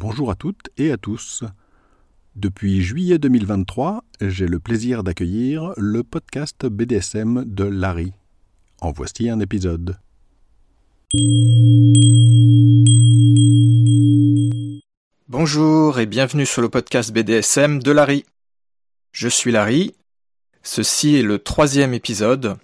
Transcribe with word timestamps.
Bonjour 0.00 0.30
à 0.30 0.36
toutes 0.36 0.70
et 0.76 0.92
à 0.92 0.96
tous. 0.96 1.42
Depuis 2.36 2.82
juillet 2.82 3.18
2023, 3.18 4.04
j'ai 4.20 4.46
le 4.46 4.60
plaisir 4.60 5.02
d'accueillir 5.02 5.72
le 5.76 6.04
podcast 6.04 6.66
BDSM 6.66 7.44
de 7.44 7.64
Larry. 7.64 8.12
En 8.80 8.92
voici 8.92 9.28
un 9.28 9.40
épisode. 9.40 9.98
Bonjour 15.26 15.98
et 15.98 16.06
bienvenue 16.06 16.46
sur 16.46 16.62
le 16.62 16.68
podcast 16.68 17.10
BDSM 17.10 17.82
de 17.82 17.90
Larry. 17.90 18.24
Je 19.10 19.26
suis 19.26 19.50
Larry. 19.50 19.96
Ceci 20.62 21.16
est 21.16 21.22
le 21.22 21.40
troisième 21.40 21.92
épisode. 21.92 22.56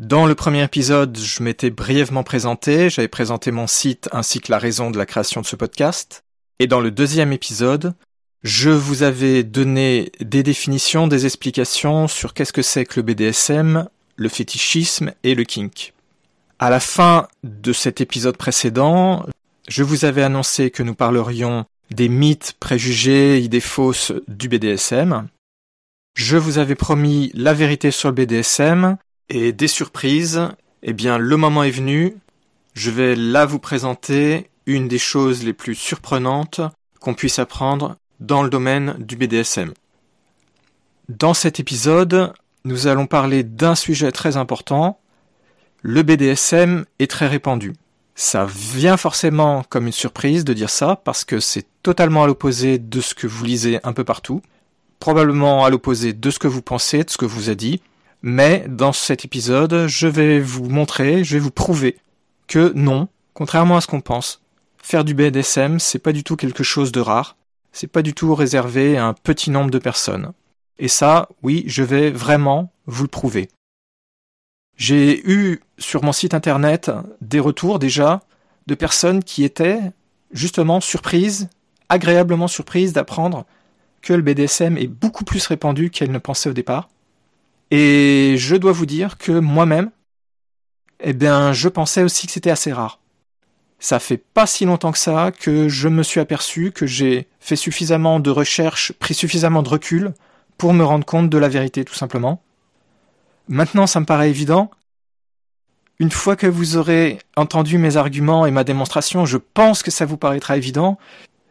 Dans 0.00 0.26
le 0.26 0.34
premier 0.34 0.64
épisode, 0.64 1.16
je 1.16 1.40
m'étais 1.44 1.70
brièvement 1.70 2.24
présenté, 2.24 2.90
j'avais 2.90 3.06
présenté 3.06 3.52
mon 3.52 3.68
site 3.68 4.08
ainsi 4.10 4.40
que 4.40 4.50
la 4.50 4.58
raison 4.58 4.90
de 4.90 4.98
la 4.98 5.06
création 5.06 5.40
de 5.40 5.46
ce 5.46 5.54
podcast. 5.54 6.24
Et 6.62 6.68
dans 6.68 6.78
le 6.78 6.92
deuxième 6.92 7.32
épisode, 7.32 7.92
je 8.44 8.70
vous 8.70 9.02
avais 9.02 9.42
donné 9.42 10.12
des 10.20 10.44
définitions, 10.44 11.08
des 11.08 11.26
explications 11.26 12.06
sur 12.06 12.34
qu'est-ce 12.34 12.52
que 12.52 12.62
c'est 12.62 12.84
que 12.84 13.00
le 13.00 13.02
BDSM, 13.02 13.88
le 14.14 14.28
fétichisme 14.28 15.12
et 15.24 15.34
le 15.34 15.42
kink. 15.42 15.92
À 16.60 16.70
la 16.70 16.78
fin 16.78 17.26
de 17.42 17.72
cet 17.72 18.00
épisode 18.00 18.36
précédent, 18.36 19.26
je 19.66 19.82
vous 19.82 20.04
avais 20.04 20.22
annoncé 20.22 20.70
que 20.70 20.84
nous 20.84 20.94
parlerions 20.94 21.64
des 21.90 22.08
mythes, 22.08 22.54
préjugés, 22.60 23.40
idées 23.40 23.58
fausses 23.58 24.12
du 24.28 24.48
BDSM. 24.48 25.26
Je 26.14 26.36
vous 26.36 26.58
avais 26.58 26.76
promis 26.76 27.32
la 27.34 27.54
vérité 27.54 27.90
sur 27.90 28.08
le 28.08 28.14
BDSM 28.14 28.98
et 29.30 29.50
des 29.50 29.66
surprises. 29.66 30.40
Eh 30.84 30.92
bien, 30.92 31.18
le 31.18 31.36
moment 31.36 31.64
est 31.64 31.72
venu. 31.72 32.14
Je 32.74 32.92
vais 32.92 33.16
là 33.16 33.46
vous 33.46 33.58
présenter 33.58 34.46
une 34.66 34.88
des 34.88 34.98
choses 34.98 35.44
les 35.44 35.52
plus 35.52 35.74
surprenantes 35.74 36.60
qu'on 37.00 37.14
puisse 37.14 37.38
apprendre 37.38 37.96
dans 38.20 38.42
le 38.42 38.50
domaine 38.50 38.96
du 38.98 39.16
BDSM. 39.16 39.72
Dans 41.08 41.34
cet 41.34 41.58
épisode, 41.60 42.32
nous 42.64 42.86
allons 42.86 43.06
parler 43.06 43.42
d'un 43.42 43.74
sujet 43.74 44.12
très 44.12 44.36
important. 44.36 45.00
Le 45.82 46.02
BDSM 46.02 46.84
est 47.00 47.10
très 47.10 47.26
répandu. 47.26 47.72
Ça 48.14 48.44
vient 48.44 48.96
forcément 48.96 49.64
comme 49.68 49.86
une 49.86 49.92
surprise 49.92 50.44
de 50.44 50.52
dire 50.52 50.70
ça 50.70 50.96
parce 50.96 51.24
que 51.24 51.40
c'est 51.40 51.66
totalement 51.82 52.22
à 52.22 52.26
l'opposé 52.26 52.78
de 52.78 53.00
ce 53.00 53.14
que 53.14 53.26
vous 53.26 53.44
lisez 53.44 53.80
un 53.82 53.92
peu 53.92 54.04
partout, 54.04 54.42
probablement 55.00 55.64
à 55.64 55.70
l'opposé 55.70 56.12
de 56.12 56.30
ce 56.30 56.38
que 56.38 56.46
vous 56.46 56.62
pensez, 56.62 57.02
de 57.02 57.10
ce 57.10 57.16
que 57.16 57.24
vous 57.24 57.50
a 57.50 57.54
dit, 57.54 57.80
mais 58.22 58.64
dans 58.68 58.92
cet 58.92 59.24
épisode, 59.24 59.86
je 59.88 60.06
vais 60.06 60.38
vous 60.38 60.68
montrer, 60.68 61.24
je 61.24 61.34
vais 61.34 61.40
vous 61.40 61.50
prouver 61.50 61.96
que 62.46 62.72
non, 62.76 63.08
contrairement 63.34 63.78
à 63.78 63.80
ce 63.80 63.88
qu'on 63.88 64.00
pense, 64.00 64.41
faire 64.82 65.04
du 65.04 65.14
BDSM, 65.14 65.78
c'est 65.78 65.98
pas 65.98 66.12
du 66.12 66.24
tout 66.24 66.36
quelque 66.36 66.64
chose 66.64 66.92
de 66.92 67.00
rare, 67.00 67.36
c'est 67.72 67.86
pas 67.86 68.02
du 68.02 68.12
tout 68.12 68.34
réservé 68.34 68.98
à 68.98 69.06
un 69.06 69.14
petit 69.14 69.50
nombre 69.50 69.70
de 69.70 69.78
personnes. 69.78 70.32
Et 70.78 70.88
ça, 70.88 71.28
oui, 71.42 71.64
je 71.66 71.82
vais 71.82 72.10
vraiment 72.10 72.72
vous 72.86 73.04
le 73.04 73.08
prouver. 73.08 73.48
J'ai 74.76 75.26
eu 75.30 75.60
sur 75.78 76.02
mon 76.02 76.12
site 76.12 76.34
internet 76.34 76.90
des 77.20 77.40
retours 77.40 77.78
déjà 77.78 78.20
de 78.66 78.74
personnes 78.74 79.22
qui 79.22 79.44
étaient 79.44 79.80
justement 80.32 80.80
surprises, 80.80 81.48
agréablement 81.88 82.48
surprises 82.48 82.92
d'apprendre 82.92 83.46
que 84.00 84.12
le 84.12 84.22
BDSM 84.22 84.76
est 84.76 84.88
beaucoup 84.88 85.24
plus 85.24 85.46
répandu 85.46 85.90
qu'elles 85.90 86.10
ne 86.10 86.18
pensaient 86.18 86.50
au 86.50 86.54
départ. 86.54 86.88
Et 87.70 88.34
je 88.36 88.56
dois 88.56 88.72
vous 88.72 88.86
dire 88.86 89.18
que 89.18 89.32
moi-même, 89.32 89.90
eh 91.00 91.12
bien, 91.12 91.52
je 91.52 91.68
pensais 91.68 92.02
aussi 92.02 92.26
que 92.26 92.32
c'était 92.32 92.50
assez 92.50 92.72
rare. 92.72 93.01
Ça 93.82 93.98
fait 93.98 94.16
pas 94.16 94.46
si 94.46 94.64
longtemps 94.64 94.92
que 94.92 94.98
ça 94.98 95.32
que 95.32 95.68
je 95.68 95.88
me 95.88 96.04
suis 96.04 96.20
aperçu 96.20 96.70
que 96.70 96.86
j'ai 96.86 97.26
fait 97.40 97.56
suffisamment 97.56 98.20
de 98.20 98.30
recherches, 98.30 98.92
pris 98.92 99.12
suffisamment 99.12 99.64
de 99.64 99.68
recul 99.68 100.14
pour 100.56 100.72
me 100.72 100.84
rendre 100.84 101.04
compte 101.04 101.28
de 101.28 101.36
la 101.36 101.48
vérité 101.48 101.84
tout 101.84 101.96
simplement. 101.96 102.40
Maintenant, 103.48 103.88
ça 103.88 103.98
me 103.98 104.06
paraît 104.06 104.30
évident. 104.30 104.70
Une 105.98 106.12
fois 106.12 106.36
que 106.36 106.46
vous 106.46 106.76
aurez 106.76 107.18
entendu 107.36 107.76
mes 107.76 107.96
arguments 107.96 108.46
et 108.46 108.52
ma 108.52 108.62
démonstration, 108.62 109.26
je 109.26 109.36
pense 109.36 109.82
que 109.82 109.90
ça 109.90 110.06
vous 110.06 110.16
paraîtra 110.16 110.56
évident, 110.56 110.96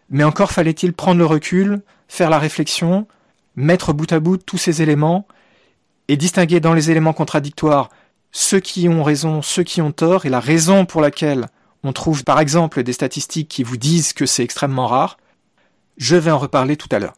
mais 0.10 0.24
encore 0.24 0.54
fallait-il 0.54 0.94
prendre 0.94 1.20
le 1.20 1.26
recul, 1.26 1.82
faire 2.08 2.30
la 2.30 2.40
réflexion, 2.40 3.08
mettre 3.58 3.92
bout 3.92 4.10
à 4.14 4.22
bout 4.22 4.38
tous 4.38 4.58
ces 4.58 4.82
éléments 4.82 5.28
et 6.08 6.16
distinguer 6.16 6.62
dans 6.62 6.74
les 6.74 6.92
éléments 6.92 7.12
contradictoires 7.12 7.90
ceux 8.32 8.62
qui 8.62 8.88
ont 8.88 9.04
raison, 9.04 9.42
ceux 9.42 9.64
qui 9.64 9.82
ont 9.82 9.92
tort 9.92 10.26
et 10.26 10.30
la 10.30 10.40
raison 10.40 10.86
pour 10.86 11.02
laquelle 11.02 11.50
on 11.84 11.94
trouve 11.94 12.24
par 12.24 12.40
exemple 12.40 12.84
des 12.84 12.94
statistiques 12.94 13.50
qui 13.50 13.64
vous 13.64 13.78
disent 13.78 14.14
que 14.14 14.26
c'est 14.26 14.44
extrêmement 14.44 14.88
rare. 14.88 15.18
Je 15.98 16.16
vais 16.16 16.32
en 16.32 16.38
reparler 16.38 16.78
tout 16.78 16.90
à 16.92 17.00
l'heure. 17.00 17.16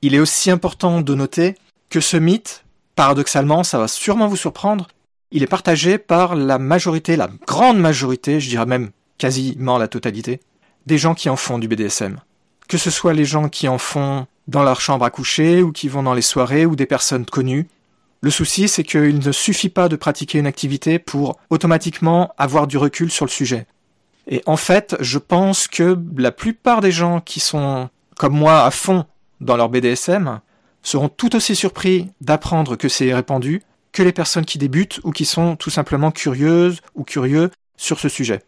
Il 0.00 0.14
est 0.14 0.20
aussi 0.20 0.50
important 0.50 1.00
de 1.00 1.14
noter 1.14 1.56
que 1.88 2.00
ce 2.00 2.16
mythe, 2.16 2.64
paradoxalement, 2.96 3.62
ça 3.62 3.78
va 3.78 3.88
sûrement 3.88 4.26
vous 4.26 4.36
surprendre, 4.36 4.88
il 5.30 5.42
est 5.42 5.46
partagé 5.46 5.98
par 5.98 6.34
la 6.34 6.58
majorité, 6.58 7.16
la 7.16 7.30
grande 7.46 7.78
majorité, 7.78 8.40
je 8.40 8.48
dirais 8.48 8.66
même 8.66 8.90
quasiment 9.18 9.78
la 9.78 9.88
totalité, 9.88 10.40
des 10.86 10.98
gens 10.98 11.14
qui 11.14 11.30
en 11.30 11.36
font 11.36 11.58
du 11.58 11.68
BDSM. 11.68 12.20
Que 12.68 12.78
ce 12.78 12.90
soit 12.90 13.14
les 13.14 13.24
gens 13.24 13.48
qui 13.48 13.68
en 13.68 13.78
font 13.78 14.26
dans 14.48 14.62
leur 14.62 14.80
chambre 14.80 15.04
à 15.04 15.10
coucher 15.10 15.62
ou 15.62 15.72
qui 15.72 15.88
vont 15.88 16.02
dans 16.02 16.14
les 16.14 16.22
soirées 16.22 16.66
ou 16.66 16.76
des 16.76 16.86
personnes 16.86 17.24
connues, 17.24 17.68
le 18.22 18.30
souci, 18.30 18.68
c'est 18.68 18.84
qu'il 18.84 19.18
ne 19.18 19.32
suffit 19.32 19.68
pas 19.68 19.88
de 19.88 19.96
pratiquer 19.96 20.38
une 20.38 20.46
activité 20.46 20.98
pour 20.98 21.38
automatiquement 21.50 22.32
avoir 22.38 22.66
du 22.68 22.78
recul 22.78 23.10
sur 23.10 23.26
le 23.26 23.30
sujet. 23.30 23.66
Et 24.28 24.42
en 24.46 24.56
fait, 24.56 24.96
je 25.00 25.18
pense 25.18 25.66
que 25.66 25.98
la 26.16 26.30
plupart 26.30 26.80
des 26.80 26.92
gens 26.92 27.20
qui 27.20 27.40
sont, 27.40 27.90
comme 28.16 28.36
moi, 28.36 28.64
à 28.64 28.70
fond 28.70 29.04
dans 29.40 29.56
leur 29.56 29.68
BDSM, 29.68 30.40
seront 30.82 31.08
tout 31.08 31.34
aussi 31.34 31.56
surpris 31.56 32.12
d'apprendre 32.20 32.76
que 32.76 32.88
c'est 32.88 33.12
répandu 33.12 33.62
que 33.90 34.04
les 34.04 34.12
personnes 34.12 34.44
qui 34.44 34.58
débutent 34.58 35.00
ou 35.02 35.10
qui 35.10 35.24
sont 35.24 35.56
tout 35.56 35.70
simplement 35.70 36.12
curieuses 36.12 36.80
ou 36.94 37.02
curieux 37.02 37.50
sur 37.76 37.98
ce 37.98 38.08
sujet. 38.08 38.42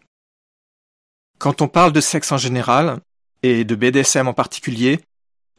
Quand 1.38 1.62
on 1.62 1.68
parle 1.68 1.92
de 1.92 2.00
sexe 2.00 2.30
en 2.30 2.38
général, 2.38 3.00
et 3.42 3.64
de 3.64 3.74
BDSM 3.74 4.26
en 4.26 4.32
particulier, 4.32 5.00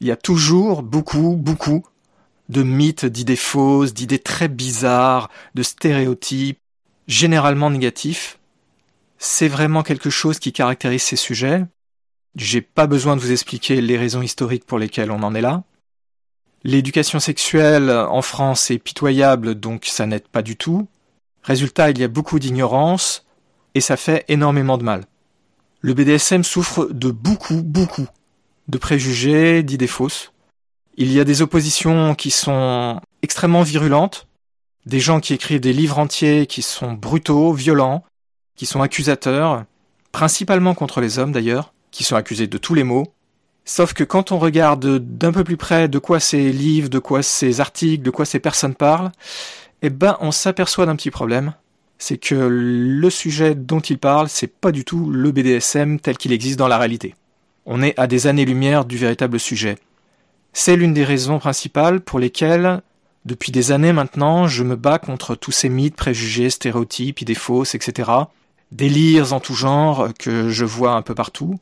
il 0.00 0.08
y 0.08 0.10
a 0.10 0.16
toujours 0.16 0.82
beaucoup, 0.82 1.36
beaucoup 1.36 1.84
de 2.48 2.62
mythes, 2.62 3.06
d'idées 3.06 3.36
fausses, 3.36 3.94
d'idées 3.94 4.18
très 4.18 4.48
bizarres, 4.48 5.30
de 5.54 5.62
stéréotypes, 5.62 6.58
généralement 7.08 7.70
négatifs. 7.70 8.38
C'est 9.18 9.48
vraiment 9.48 9.82
quelque 9.82 10.10
chose 10.10 10.38
qui 10.38 10.52
caractérise 10.52 11.02
ces 11.02 11.16
sujets. 11.16 11.64
J'ai 12.36 12.60
pas 12.60 12.86
besoin 12.86 13.16
de 13.16 13.20
vous 13.20 13.32
expliquer 13.32 13.80
les 13.80 13.96
raisons 13.96 14.22
historiques 14.22 14.66
pour 14.66 14.78
lesquelles 14.78 15.10
on 15.10 15.22
en 15.22 15.34
est 15.34 15.40
là. 15.40 15.64
L'éducation 16.64 17.20
sexuelle 17.20 17.90
en 17.90 18.22
France 18.22 18.70
est 18.70 18.78
pitoyable, 18.78 19.54
donc 19.54 19.84
ça 19.86 20.06
n'aide 20.06 20.28
pas 20.28 20.42
du 20.42 20.56
tout. 20.56 20.88
Résultat, 21.42 21.90
il 21.90 21.98
y 21.98 22.04
a 22.04 22.08
beaucoup 22.08 22.38
d'ignorance, 22.38 23.24
et 23.74 23.80
ça 23.80 23.96
fait 23.96 24.24
énormément 24.28 24.78
de 24.78 24.82
mal. 24.82 25.04
Le 25.80 25.94
BDSM 25.94 26.42
souffre 26.42 26.86
de 26.86 27.10
beaucoup, 27.10 27.62
beaucoup 27.62 28.06
de 28.68 28.78
préjugés, 28.78 29.62
d'idées 29.62 29.86
fausses. 29.86 30.32
Il 30.98 31.12
y 31.12 31.20
a 31.20 31.24
des 31.24 31.42
oppositions 31.42 32.14
qui 32.14 32.30
sont 32.30 33.00
extrêmement 33.20 33.62
virulentes, 33.62 34.26
des 34.86 34.98
gens 34.98 35.20
qui 35.20 35.34
écrivent 35.34 35.60
des 35.60 35.74
livres 35.74 35.98
entiers 35.98 36.46
qui 36.46 36.62
sont 36.62 36.94
brutaux, 36.94 37.52
violents, 37.52 38.02
qui 38.54 38.64
sont 38.64 38.80
accusateurs, 38.80 39.64
principalement 40.10 40.74
contre 40.74 41.02
les 41.02 41.18
hommes 41.18 41.32
d'ailleurs, 41.32 41.74
qui 41.90 42.02
sont 42.02 42.16
accusés 42.16 42.46
de 42.46 42.56
tous 42.56 42.72
les 42.72 42.82
maux. 42.82 43.12
Sauf 43.66 43.92
que 43.92 44.04
quand 44.04 44.32
on 44.32 44.38
regarde 44.38 44.98
d'un 44.98 45.32
peu 45.32 45.44
plus 45.44 45.58
près 45.58 45.86
de 45.88 45.98
quoi 45.98 46.18
ces 46.18 46.50
livres, 46.50 46.88
de 46.88 46.98
quoi 46.98 47.22
ces 47.22 47.60
articles, 47.60 48.02
de 48.02 48.10
quoi 48.10 48.24
ces 48.24 48.40
personnes 48.40 48.74
parlent, 48.74 49.12
eh 49.82 49.90
ben 49.90 50.16
on 50.20 50.30
s'aperçoit 50.30 50.86
d'un 50.86 50.96
petit 50.96 51.10
problème. 51.10 51.52
C'est 51.98 52.16
que 52.16 52.34
le 52.34 53.10
sujet 53.10 53.54
dont 53.54 53.80
ils 53.80 53.98
parlent, 53.98 54.30
c'est 54.30 54.46
pas 54.46 54.72
du 54.72 54.86
tout 54.86 55.10
le 55.10 55.30
BDSM 55.30 56.00
tel 56.00 56.16
qu'il 56.16 56.32
existe 56.32 56.58
dans 56.58 56.68
la 56.68 56.78
réalité. 56.78 57.14
On 57.66 57.82
est 57.82 57.98
à 57.98 58.06
des 58.06 58.26
années-lumière 58.26 58.86
du 58.86 58.96
véritable 58.96 59.38
sujet. 59.38 59.76
C'est 60.58 60.74
l'une 60.74 60.94
des 60.94 61.04
raisons 61.04 61.38
principales 61.38 62.00
pour 62.00 62.18
lesquelles, 62.18 62.80
depuis 63.26 63.52
des 63.52 63.72
années 63.72 63.92
maintenant, 63.92 64.48
je 64.48 64.64
me 64.64 64.74
bats 64.74 64.98
contre 64.98 65.34
tous 65.34 65.52
ces 65.52 65.68
mythes, 65.68 65.96
préjugés, 65.96 66.48
stéréotypes, 66.48 67.20
idées 67.20 67.34
fausses, 67.34 67.74
etc. 67.74 68.10
Délires 68.72 69.34
en 69.34 69.38
tout 69.38 69.54
genre 69.54 70.08
que 70.18 70.48
je 70.48 70.64
vois 70.64 70.92
un 70.92 71.02
peu 71.02 71.14
partout, 71.14 71.58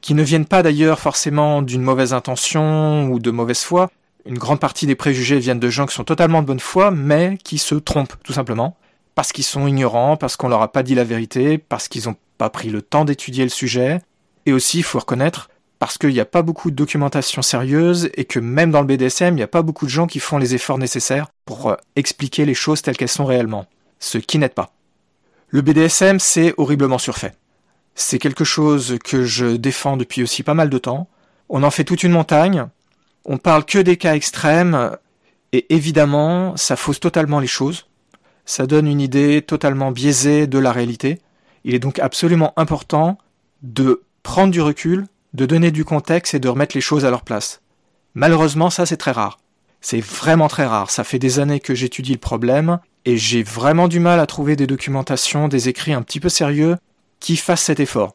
qui 0.00 0.14
ne 0.14 0.24
viennent 0.24 0.44
pas 0.44 0.64
d'ailleurs 0.64 0.98
forcément 0.98 1.62
d'une 1.62 1.82
mauvaise 1.82 2.14
intention 2.14 3.06
ou 3.12 3.20
de 3.20 3.30
mauvaise 3.30 3.60
foi. 3.60 3.92
Une 4.26 4.38
grande 4.38 4.58
partie 4.58 4.88
des 4.88 4.96
préjugés 4.96 5.38
viennent 5.38 5.60
de 5.60 5.70
gens 5.70 5.86
qui 5.86 5.94
sont 5.94 6.02
totalement 6.02 6.42
de 6.42 6.48
bonne 6.48 6.58
foi, 6.58 6.90
mais 6.90 7.38
qui 7.44 7.58
se 7.58 7.76
trompent, 7.76 8.16
tout 8.24 8.32
simplement. 8.32 8.76
Parce 9.14 9.30
qu'ils 9.30 9.44
sont 9.44 9.68
ignorants, 9.68 10.16
parce 10.16 10.36
qu'on 10.36 10.48
leur 10.48 10.62
a 10.62 10.72
pas 10.72 10.82
dit 10.82 10.96
la 10.96 11.04
vérité, 11.04 11.58
parce 11.58 11.86
qu'ils 11.86 12.08
n'ont 12.08 12.16
pas 12.38 12.50
pris 12.50 12.70
le 12.70 12.82
temps 12.82 13.04
d'étudier 13.04 13.44
le 13.44 13.50
sujet. 13.50 14.00
Et 14.46 14.52
aussi, 14.52 14.78
il 14.78 14.84
faut 14.84 14.98
reconnaître, 14.98 15.48
parce 15.82 15.98
qu'il 15.98 16.10
n'y 16.10 16.20
a 16.20 16.24
pas 16.24 16.42
beaucoup 16.42 16.70
de 16.70 16.76
documentation 16.76 17.42
sérieuse 17.42 18.08
et 18.14 18.24
que 18.24 18.38
même 18.38 18.70
dans 18.70 18.82
le 18.82 18.86
BDSM, 18.86 19.34
il 19.34 19.38
n'y 19.38 19.42
a 19.42 19.48
pas 19.48 19.62
beaucoup 19.62 19.84
de 19.84 19.90
gens 19.90 20.06
qui 20.06 20.20
font 20.20 20.38
les 20.38 20.54
efforts 20.54 20.78
nécessaires 20.78 21.26
pour 21.44 21.70
euh, 21.70 21.76
expliquer 21.96 22.44
les 22.44 22.54
choses 22.54 22.82
telles 22.82 22.96
qu'elles 22.96 23.08
sont 23.08 23.24
réellement, 23.24 23.66
ce 23.98 24.18
qui 24.18 24.38
n'aide 24.38 24.54
pas. 24.54 24.70
Le 25.48 25.60
BDSM, 25.60 26.20
c'est 26.20 26.54
horriblement 26.56 26.98
surfait. 26.98 27.32
C'est 27.96 28.20
quelque 28.20 28.44
chose 28.44 28.96
que 29.04 29.24
je 29.24 29.56
défends 29.56 29.96
depuis 29.96 30.22
aussi 30.22 30.44
pas 30.44 30.54
mal 30.54 30.70
de 30.70 30.78
temps. 30.78 31.08
On 31.48 31.64
en 31.64 31.70
fait 31.72 31.82
toute 31.82 32.04
une 32.04 32.12
montagne. 32.12 32.68
On 33.24 33.38
parle 33.38 33.64
que 33.64 33.80
des 33.80 33.96
cas 33.96 34.14
extrêmes. 34.14 34.96
Et 35.50 35.66
évidemment, 35.74 36.56
ça 36.56 36.76
fausse 36.76 37.00
totalement 37.00 37.40
les 37.40 37.48
choses. 37.48 37.88
Ça 38.44 38.68
donne 38.68 38.86
une 38.86 39.00
idée 39.00 39.42
totalement 39.42 39.90
biaisée 39.90 40.46
de 40.46 40.60
la 40.60 40.70
réalité. 40.70 41.18
Il 41.64 41.74
est 41.74 41.80
donc 41.80 41.98
absolument 41.98 42.52
important 42.56 43.18
de 43.62 44.04
prendre 44.22 44.52
du 44.52 44.60
recul, 44.60 45.08
de 45.34 45.46
donner 45.46 45.70
du 45.70 45.84
contexte 45.84 46.34
et 46.34 46.38
de 46.38 46.48
remettre 46.48 46.76
les 46.76 46.80
choses 46.80 47.04
à 47.04 47.10
leur 47.10 47.22
place. 47.22 47.60
Malheureusement, 48.14 48.70
ça 48.70 48.86
c'est 48.86 48.96
très 48.96 49.12
rare. 49.12 49.38
C'est 49.80 50.00
vraiment 50.00 50.48
très 50.48 50.66
rare. 50.66 50.90
Ça 50.90 51.04
fait 51.04 51.18
des 51.18 51.38
années 51.38 51.60
que 51.60 51.74
j'étudie 51.74 52.12
le 52.12 52.18
problème 52.18 52.78
et 53.04 53.16
j'ai 53.16 53.42
vraiment 53.42 53.88
du 53.88 53.98
mal 53.98 54.20
à 54.20 54.26
trouver 54.26 54.54
des 54.54 54.66
documentations, 54.66 55.48
des 55.48 55.68
écrits 55.68 55.92
un 55.92 56.02
petit 56.02 56.20
peu 56.20 56.28
sérieux 56.28 56.76
qui 57.20 57.36
fassent 57.36 57.62
cet 57.62 57.80
effort. 57.80 58.14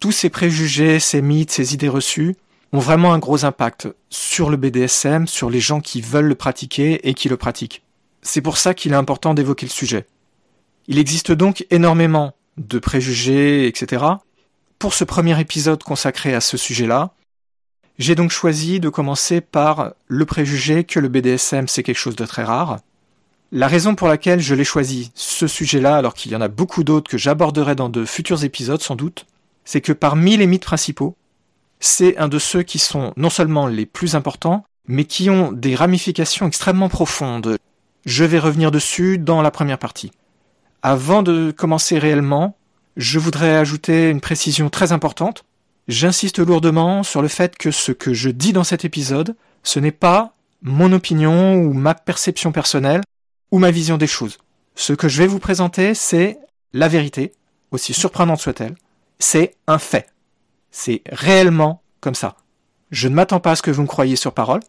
Tous 0.00 0.12
ces 0.12 0.30
préjugés, 0.30 1.00
ces 1.00 1.22
mythes, 1.22 1.52
ces 1.52 1.74
idées 1.74 1.88
reçues 1.88 2.36
ont 2.72 2.78
vraiment 2.78 3.12
un 3.12 3.18
gros 3.18 3.44
impact 3.44 3.88
sur 4.10 4.50
le 4.50 4.56
BDSM, 4.56 5.26
sur 5.26 5.50
les 5.50 5.60
gens 5.60 5.80
qui 5.80 6.00
veulent 6.00 6.26
le 6.26 6.34
pratiquer 6.34 7.08
et 7.08 7.14
qui 7.14 7.28
le 7.28 7.36
pratiquent. 7.36 7.82
C'est 8.22 8.40
pour 8.40 8.56
ça 8.56 8.74
qu'il 8.74 8.92
est 8.92 8.96
important 8.96 9.34
d'évoquer 9.34 9.66
le 9.66 9.70
sujet. 9.70 10.06
Il 10.88 10.98
existe 10.98 11.32
donc 11.32 11.66
énormément 11.70 12.34
de 12.56 12.78
préjugés, 12.78 13.66
etc. 13.66 14.04
Pour 14.82 14.94
ce 14.94 15.04
premier 15.04 15.40
épisode 15.40 15.84
consacré 15.84 16.34
à 16.34 16.40
ce 16.40 16.56
sujet-là, 16.56 17.12
j'ai 18.00 18.16
donc 18.16 18.32
choisi 18.32 18.80
de 18.80 18.88
commencer 18.88 19.40
par 19.40 19.92
le 20.08 20.26
préjugé 20.26 20.82
que 20.82 20.98
le 20.98 21.06
BDSM 21.06 21.68
c'est 21.68 21.84
quelque 21.84 21.94
chose 21.94 22.16
de 22.16 22.26
très 22.26 22.42
rare. 22.42 22.80
La 23.52 23.68
raison 23.68 23.94
pour 23.94 24.08
laquelle 24.08 24.40
je 24.40 24.56
l'ai 24.56 24.64
choisi, 24.64 25.12
ce 25.14 25.46
sujet-là, 25.46 25.96
alors 25.96 26.14
qu'il 26.14 26.32
y 26.32 26.34
en 26.34 26.40
a 26.40 26.48
beaucoup 26.48 26.82
d'autres 26.82 27.08
que 27.08 27.16
j'aborderai 27.16 27.76
dans 27.76 27.90
de 27.90 28.04
futurs 28.04 28.42
épisodes 28.42 28.82
sans 28.82 28.96
doute, 28.96 29.26
c'est 29.64 29.80
que 29.80 29.92
parmi 29.92 30.36
les 30.36 30.48
mythes 30.48 30.64
principaux, 30.64 31.14
c'est 31.78 32.16
un 32.18 32.26
de 32.26 32.40
ceux 32.40 32.64
qui 32.64 32.80
sont 32.80 33.12
non 33.16 33.30
seulement 33.30 33.68
les 33.68 33.86
plus 33.86 34.16
importants, 34.16 34.64
mais 34.88 35.04
qui 35.04 35.30
ont 35.30 35.52
des 35.52 35.76
ramifications 35.76 36.48
extrêmement 36.48 36.88
profondes. 36.88 37.56
Je 38.04 38.24
vais 38.24 38.40
revenir 38.40 38.72
dessus 38.72 39.16
dans 39.16 39.42
la 39.42 39.52
première 39.52 39.78
partie. 39.78 40.10
Avant 40.82 41.22
de 41.22 41.52
commencer 41.56 42.00
réellement, 42.00 42.56
je 42.96 43.18
voudrais 43.18 43.56
ajouter 43.56 44.10
une 44.10 44.20
précision 44.20 44.70
très 44.70 44.92
importante. 44.92 45.44
J'insiste 45.88 46.38
lourdement 46.38 47.02
sur 47.02 47.22
le 47.22 47.28
fait 47.28 47.56
que 47.56 47.70
ce 47.70 47.92
que 47.92 48.14
je 48.14 48.30
dis 48.30 48.52
dans 48.52 48.64
cet 48.64 48.84
épisode, 48.84 49.34
ce 49.62 49.80
n'est 49.80 49.92
pas 49.92 50.34
mon 50.62 50.92
opinion 50.92 51.54
ou 51.54 51.72
ma 51.72 51.94
perception 51.94 52.52
personnelle 52.52 53.02
ou 53.50 53.58
ma 53.58 53.70
vision 53.70 53.98
des 53.98 54.06
choses. 54.06 54.38
Ce 54.74 54.92
que 54.92 55.08
je 55.08 55.18
vais 55.18 55.26
vous 55.26 55.38
présenter, 55.38 55.94
c'est 55.94 56.38
la 56.72 56.88
vérité, 56.88 57.32
aussi 57.70 57.92
surprenante 57.92 58.40
soit-elle. 58.40 58.76
C'est 59.18 59.56
un 59.66 59.78
fait. 59.78 60.08
C'est 60.70 61.02
réellement 61.10 61.82
comme 62.00 62.14
ça. 62.14 62.36
Je 62.90 63.08
ne 63.08 63.14
m'attends 63.14 63.40
pas 63.40 63.52
à 63.52 63.56
ce 63.56 63.62
que 63.62 63.70
vous 63.70 63.82
me 63.82 63.86
croyiez 63.86 64.16
sur 64.16 64.34
parole. 64.34 64.60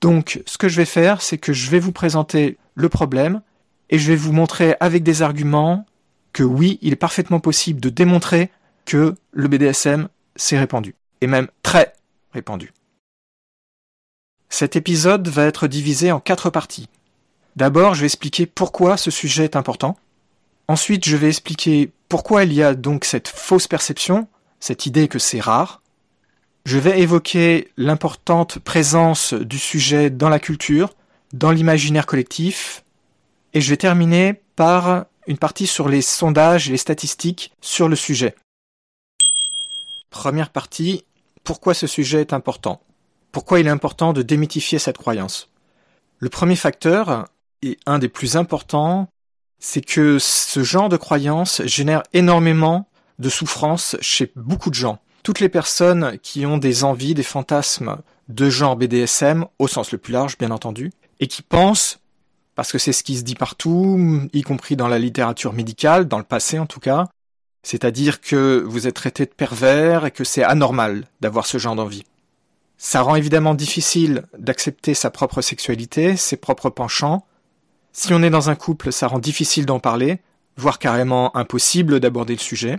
Donc, 0.00 0.42
ce 0.46 0.58
que 0.58 0.68
je 0.68 0.76
vais 0.76 0.86
faire, 0.86 1.22
c'est 1.22 1.38
que 1.38 1.52
je 1.52 1.70
vais 1.70 1.78
vous 1.78 1.92
présenter 1.92 2.58
le 2.74 2.88
problème 2.88 3.42
et 3.90 3.98
je 3.98 4.08
vais 4.08 4.16
vous 4.16 4.32
montrer 4.32 4.76
avec 4.80 5.02
des 5.02 5.22
arguments 5.22 5.84
que 6.32 6.42
oui, 6.42 6.78
il 6.82 6.92
est 6.92 6.96
parfaitement 6.96 7.40
possible 7.40 7.80
de 7.80 7.88
démontrer 7.88 8.50
que 8.84 9.14
le 9.32 9.48
BDSM 9.48 10.08
s'est 10.36 10.58
répandu, 10.58 10.94
et 11.20 11.26
même 11.26 11.48
très 11.62 11.92
répandu. 12.32 12.72
Cet 14.48 14.76
épisode 14.76 15.28
va 15.28 15.44
être 15.44 15.68
divisé 15.68 16.12
en 16.12 16.20
quatre 16.20 16.50
parties. 16.50 16.88
D'abord, 17.56 17.94
je 17.94 18.00
vais 18.00 18.06
expliquer 18.06 18.46
pourquoi 18.46 18.96
ce 18.96 19.10
sujet 19.10 19.44
est 19.44 19.56
important. 19.56 19.96
Ensuite, 20.68 21.04
je 21.04 21.16
vais 21.16 21.28
expliquer 21.28 21.90
pourquoi 22.08 22.44
il 22.44 22.52
y 22.52 22.62
a 22.62 22.74
donc 22.74 23.04
cette 23.04 23.28
fausse 23.28 23.68
perception, 23.68 24.28
cette 24.58 24.86
idée 24.86 25.08
que 25.08 25.18
c'est 25.18 25.40
rare. 25.40 25.82
Je 26.64 26.78
vais 26.78 27.00
évoquer 27.00 27.68
l'importante 27.76 28.58
présence 28.58 29.34
du 29.34 29.58
sujet 29.58 30.10
dans 30.10 30.28
la 30.28 30.38
culture, 30.38 30.94
dans 31.32 31.50
l'imaginaire 31.50 32.06
collectif, 32.06 32.84
et 33.54 33.60
je 33.60 33.70
vais 33.70 33.76
terminer 33.76 34.40
par 34.56 35.06
une 35.30 35.38
partie 35.38 35.68
sur 35.68 35.88
les 35.88 36.02
sondages 36.02 36.68
et 36.68 36.72
les 36.72 36.76
statistiques 36.76 37.52
sur 37.60 37.88
le 37.88 37.94
sujet. 37.94 38.34
Première 40.10 40.50
partie, 40.50 41.04
pourquoi 41.44 41.72
ce 41.72 41.86
sujet 41.86 42.20
est 42.20 42.32
important? 42.32 42.80
Pourquoi 43.30 43.60
il 43.60 43.68
est 43.68 43.70
important 43.70 44.12
de 44.12 44.22
démythifier 44.22 44.80
cette 44.80 44.98
croyance? 44.98 45.48
Le 46.18 46.30
premier 46.30 46.56
facteur, 46.56 47.28
et 47.62 47.78
un 47.86 48.00
des 48.00 48.08
plus 48.08 48.36
importants, 48.36 49.08
c'est 49.60 49.82
que 49.82 50.18
ce 50.18 50.64
genre 50.64 50.88
de 50.88 50.96
croyance 50.96 51.62
génère 51.64 52.02
énormément 52.12 52.88
de 53.20 53.28
souffrance 53.28 53.96
chez 54.00 54.32
beaucoup 54.34 54.70
de 54.70 54.74
gens. 54.74 54.98
Toutes 55.22 55.38
les 55.38 55.48
personnes 55.48 56.18
qui 56.24 56.44
ont 56.44 56.58
des 56.58 56.82
envies, 56.82 57.14
des 57.14 57.22
fantasmes 57.22 57.98
de 58.28 58.50
genre 58.50 58.74
BDSM, 58.74 59.46
au 59.60 59.68
sens 59.68 59.92
le 59.92 59.98
plus 59.98 60.12
large 60.12 60.38
bien 60.38 60.50
entendu, 60.50 60.90
et 61.20 61.28
qui 61.28 61.42
pensent 61.42 61.99
parce 62.60 62.72
que 62.72 62.78
c'est 62.78 62.92
ce 62.92 63.02
qui 63.02 63.16
se 63.16 63.22
dit 63.22 63.36
partout, 63.36 64.28
y 64.34 64.42
compris 64.42 64.76
dans 64.76 64.86
la 64.86 64.98
littérature 64.98 65.54
médicale, 65.54 66.06
dans 66.06 66.18
le 66.18 66.24
passé 66.24 66.58
en 66.58 66.66
tout 66.66 66.78
cas, 66.78 67.08
c'est-à-dire 67.62 68.20
que 68.20 68.62
vous 68.68 68.86
êtes 68.86 68.96
traité 68.96 69.24
de 69.24 69.30
pervers 69.30 70.04
et 70.04 70.10
que 70.10 70.24
c'est 70.24 70.42
anormal 70.42 71.06
d'avoir 71.22 71.46
ce 71.46 71.56
genre 71.56 71.74
d'envie. 71.74 72.04
Ça 72.76 73.00
rend 73.00 73.14
évidemment 73.14 73.54
difficile 73.54 74.24
d'accepter 74.36 74.92
sa 74.92 75.08
propre 75.08 75.40
sexualité, 75.40 76.18
ses 76.18 76.36
propres 76.36 76.68
penchants. 76.68 77.24
Si 77.94 78.12
on 78.12 78.22
est 78.22 78.28
dans 78.28 78.50
un 78.50 78.56
couple, 78.56 78.92
ça 78.92 79.06
rend 79.06 79.20
difficile 79.20 79.64
d'en 79.64 79.80
parler, 79.80 80.20
voire 80.58 80.78
carrément 80.78 81.34
impossible 81.38 81.98
d'aborder 81.98 82.34
le 82.34 82.40
sujet. 82.40 82.78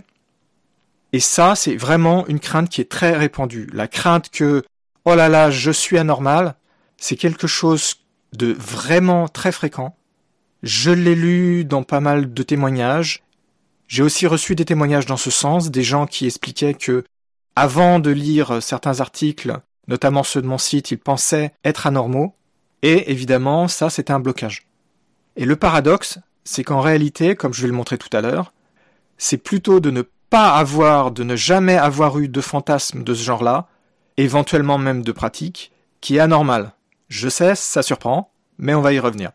Et 1.12 1.18
ça, 1.18 1.56
c'est 1.56 1.74
vraiment 1.74 2.24
une 2.28 2.38
crainte 2.38 2.68
qui 2.68 2.80
est 2.80 2.88
très 2.88 3.16
répandue. 3.16 3.68
La 3.72 3.88
crainte 3.88 4.30
que, 4.30 4.62
oh 5.06 5.16
là 5.16 5.28
là, 5.28 5.50
je 5.50 5.72
suis 5.72 5.98
anormal, 5.98 6.54
c'est 6.98 7.16
quelque 7.16 7.48
chose 7.48 7.96
de 8.32 8.52
vraiment 8.52 9.28
très 9.28 9.52
fréquent. 9.52 9.96
Je 10.62 10.90
l'ai 10.90 11.14
lu 11.14 11.64
dans 11.64 11.82
pas 11.82 12.00
mal 12.00 12.32
de 12.32 12.42
témoignages. 12.42 13.22
J'ai 13.88 14.02
aussi 14.02 14.26
reçu 14.26 14.54
des 14.54 14.64
témoignages 14.64 15.06
dans 15.06 15.16
ce 15.16 15.30
sens, 15.30 15.70
des 15.70 15.82
gens 15.82 16.06
qui 16.06 16.26
expliquaient 16.26 16.74
que, 16.74 17.04
avant 17.56 17.98
de 17.98 18.10
lire 18.10 18.62
certains 18.62 19.00
articles, 19.00 19.58
notamment 19.88 20.22
ceux 20.22 20.40
de 20.40 20.46
mon 20.46 20.58
site, 20.58 20.90
ils 20.90 20.98
pensaient 20.98 21.52
être 21.64 21.86
anormaux, 21.86 22.34
et 22.82 23.10
évidemment, 23.10 23.68
ça 23.68 23.90
c'était 23.90 24.12
un 24.12 24.20
blocage. 24.20 24.66
Et 25.36 25.44
le 25.44 25.56
paradoxe, 25.56 26.18
c'est 26.44 26.64
qu'en 26.64 26.80
réalité, 26.80 27.36
comme 27.36 27.52
je 27.52 27.62
vais 27.62 27.68
le 27.68 27.74
montrer 27.74 27.98
tout 27.98 28.14
à 28.16 28.20
l'heure, 28.20 28.52
c'est 29.18 29.38
plutôt 29.38 29.80
de 29.80 29.90
ne 29.90 30.02
pas 30.30 30.56
avoir, 30.56 31.10
de 31.10 31.24
ne 31.24 31.36
jamais 31.36 31.76
avoir 31.76 32.18
eu 32.18 32.28
de 32.28 32.40
fantasme 32.40 33.04
de 33.04 33.14
ce 33.14 33.22
genre-là, 33.22 33.68
éventuellement 34.16 34.78
même 34.78 35.02
de 35.02 35.12
pratique, 35.12 35.72
qui 36.00 36.16
est 36.16 36.20
anormal. 36.20 36.72
Je 37.12 37.28
sais, 37.28 37.54
ça 37.54 37.82
surprend, 37.82 38.32
mais 38.56 38.72
on 38.72 38.80
va 38.80 38.94
y 38.94 38.98
revenir. 38.98 39.32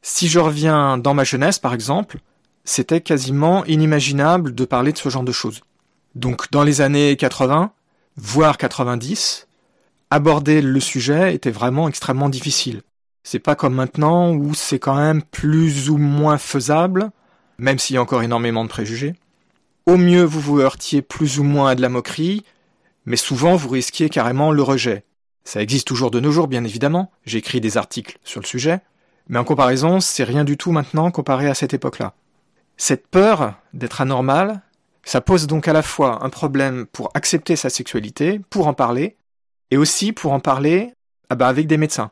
Si 0.00 0.28
je 0.28 0.38
reviens 0.38 0.96
dans 0.96 1.12
ma 1.12 1.24
jeunesse, 1.24 1.58
par 1.58 1.74
exemple, 1.74 2.20
c'était 2.64 3.02
quasiment 3.02 3.66
inimaginable 3.66 4.54
de 4.54 4.64
parler 4.64 4.92
de 4.92 4.96
ce 4.96 5.10
genre 5.10 5.22
de 5.22 5.30
choses. 5.30 5.60
Donc 6.14 6.50
dans 6.50 6.62
les 6.62 6.80
années 6.80 7.18
80, 7.18 7.72
voire 8.16 8.56
90, 8.56 9.46
aborder 10.08 10.62
le 10.62 10.80
sujet 10.80 11.34
était 11.34 11.50
vraiment 11.50 11.86
extrêmement 11.86 12.30
difficile. 12.30 12.80
C'est 13.24 13.40
pas 13.40 13.56
comme 13.56 13.74
maintenant 13.74 14.32
où 14.32 14.54
c'est 14.54 14.78
quand 14.78 14.96
même 14.96 15.22
plus 15.22 15.90
ou 15.90 15.98
moins 15.98 16.38
faisable, 16.38 17.10
même 17.58 17.78
s'il 17.78 17.96
y 17.96 17.98
a 17.98 18.02
encore 18.02 18.22
énormément 18.22 18.64
de 18.64 18.70
préjugés. 18.70 19.16
Au 19.84 19.98
mieux, 19.98 20.24
vous 20.24 20.40
vous 20.40 20.60
heurtiez 20.60 21.02
plus 21.02 21.40
ou 21.40 21.42
moins 21.42 21.72
à 21.72 21.74
de 21.74 21.82
la 21.82 21.90
moquerie, 21.90 22.42
mais 23.04 23.18
souvent 23.18 23.54
vous 23.54 23.68
risquiez 23.68 24.08
carrément 24.08 24.50
le 24.50 24.62
rejet. 24.62 25.04
Ça 25.44 25.62
existe 25.62 25.86
toujours 25.86 26.10
de 26.10 26.20
nos 26.20 26.32
jours, 26.32 26.48
bien 26.48 26.64
évidemment. 26.64 27.10
J'écris 27.24 27.60
des 27.60 27.76
articles 27.76 28.18
sur 28.24 28.40
le 28.40 28.46
sujet. 28.46 28.80
Mais 29.28 29.38
en 29.38 29.44
comparaison, 29.44 30.00
c'est 30.00 30.24
rien 30.24 30.44
du 30.44 30.56
tout 30.56 30.72
maintenant 30.72 31.10
comparé 31.10 31.48
à 31.48 31.54
cette 31.54 31.74
époque-là. 31.74 32.14
Cette 32.76 33.06
peur 33.06 33.54
d'être 33.74 34.00
anormal, 34.00 34.62
ça 35.04 35.20
pose 35.20 35.46
donc 35.46 35.68
à 35.68 35.72
la 35.72 35.82
fois 35.82 36.24
un 36.24 36.30
problème 36.30 36.86
pour 36.86 37.10
accepter 37.14 37.56
sa 37.56 37.70
sexualité, 37.70 38.40
pour 38.50 38.66
en 38.66 38.74
parler, 38.74 39.16
et 39.70 39.76
aussi 39.76 40.12
pour 40.12 40.32
en 40.32 40.40
parler 40.40 40.92
ah 41.28 41.36
bah, 41.36 41.48
avec 41.48 41.66
des 41.66 41.76
médecins. 41.76 42.10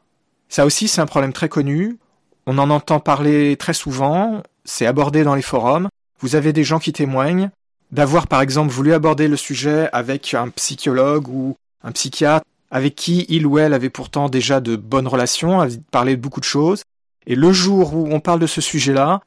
Ça 0.49 0.65
aussi, 0.65 0.89
c'est 0.89 1.01
un 1.01 1.07
problème 1.07 1.33
très 1.33 1.49
connu. 1.49 1.99
On 2.47 2.59
en 2.59 2.71
entend 2.71 3.01
parler 3.01 3.57
très 3.57 3.75
souvent. 3.75 4.43
C'est 4.65 4.87
abordé 4.87 5.25
dans 5.25 5.35
les 5.35 5.43
forums. 5.43 5.89
Vous 6.21 6.37
avez 6.37 6.53
des 6.53 6.65
gens 6.65 6.79
qui 6.79 6.93
témoignent 6.93 7.51
d'avoir, 7.91 8.27
par 8.27 8.41
exemple, 8.41 8.73
voulu 8.73 8.93
aborder 8.93 9.29
le 9.29 9.37
sujet 9.37 9.89
avec 9.93 10.35
un 10.35 10.49
psychologue 10.51 11.29
ou 11.29 11.57
un 11.83 11.93
psychiatre 11.93 12.47
avec 12.71 12.95
qui 12.95 13.27
il 13.29 13.47
ou 13.47 13.59
elle 13.59 13.73
avait 13.73 13.91
pourtant 13.91 14.29
déjà 14.29 14.61
de 14.61 14.77
bonnes 14.77 15.09
relations, 15.09 15.61
avait 15.61 15.79
parlé 15.91 16.17
de 16.17 16.21
beaucoup 16.21 16.41
de 16.41 16.45
choses. 16.45 16.83
Et 17.27 17.35
le 17.35 17.53
jour 17.53 17.95
où 17.95 18.09
on 18.11 18.21
parle 18.21 18.41
de 18.41 18.47
ce 18.47 18.61
sujet-là, 18.61 19.21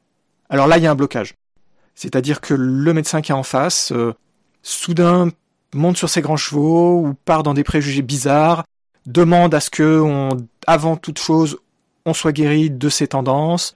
alors 0.50 0.68
là, 0.68 0.78
il 0.78 0.84
y 0.84 0.88
a 0.88 0.92
un 0.92 0.96
blocage. 0.96 1.36
C'est-à-dire 1.96 2.42
que 2.42 2.54
le 2.54 2.94
médecin 2.94 3.22
qui 3.22 3.32
est 3.32 3.36
en 3.36 3.44
face, 3.44 3.92
euh, 3.92 4.14
soudain, 4.64 5.30
monte 5.74 5.98
sur 5.98 6.10
ses 6.10 6.22
grands 6.22 6.38
chevaux 6.38 7.00
ou 7.00 7.14
part 7.26 7.44
dans 7.44 7.54
des 7.54 7.64
préjugés 7.64 8.02
bizarres, 8.02 8.64
demande 9.06 9.54
à 9.54 9.60
ce 9.60 9.70
que, 9.70 10.04
avant 10.68 10.98
toute 10.98 11.20
chose, 11.20 11.58
on 12.06 12.14
soit 12.14 12.32
guéri 12.32 12.70
de 12.70 12.90
ces 12.90 13.08
tendances. 13.08 13.76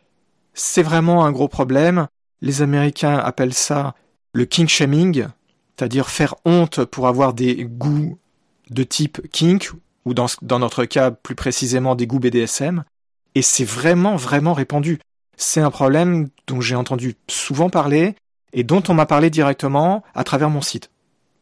C'est 0.53 0.84
vraiment 0.84 1.25
un 1.25 1.31
gros 1.31 1.48
problème. 1.48 2.07
Les 2.41 2.62
Américains 2.62 3.17
appellent 3.17 3.53
ça 3.53 3.95
le 4.34 4.45
kink 4.45 4.69
shaming, 4.69 5.27
c'est-à-dire 5.77 6.10
faire 6.10 6.36
honte 6.45 6.84
pour 6.84 7.07
avoir 7.07 7.34
des 7.34 7.65
goûts 7.65 8.17
de 8.69 8.84
type 8.84 9.22
kink, 9.31 9.72
ou 10.05 10.13
dans, 10.13 10.60
notre 10.60 10.86
cas 10.86 11.12
plus 11.12 11.36
précisément 11.36 11.95
des 11.95 12.07
goûts 12.07 12.19
BDSM, 12.19 12.84
et 13.34 13.41
c'est 13.41 13.65
vraiment, 13.65 14.15
vraiment 14.15 14.53
répandu. 14.53 15.00
C'est 15.36 15.62
un 15.62 15.72
problème 15.72 16.29
dont 16.48 16.62
j'ai 16.62 16.75
entendu 16.75 17.15
souvent 17.27 17.69
parler 17.69 18.15
et 18.53 18.63
dont 18.63 18.84
on 18.88 18.93
m'a 18.93 19.05
parlé 19.05 19.29
directement 19.29 20.03
à 20.13 20.24
travers 20.24 20.50
mon 20.50 20.62
site. 20.62 20.89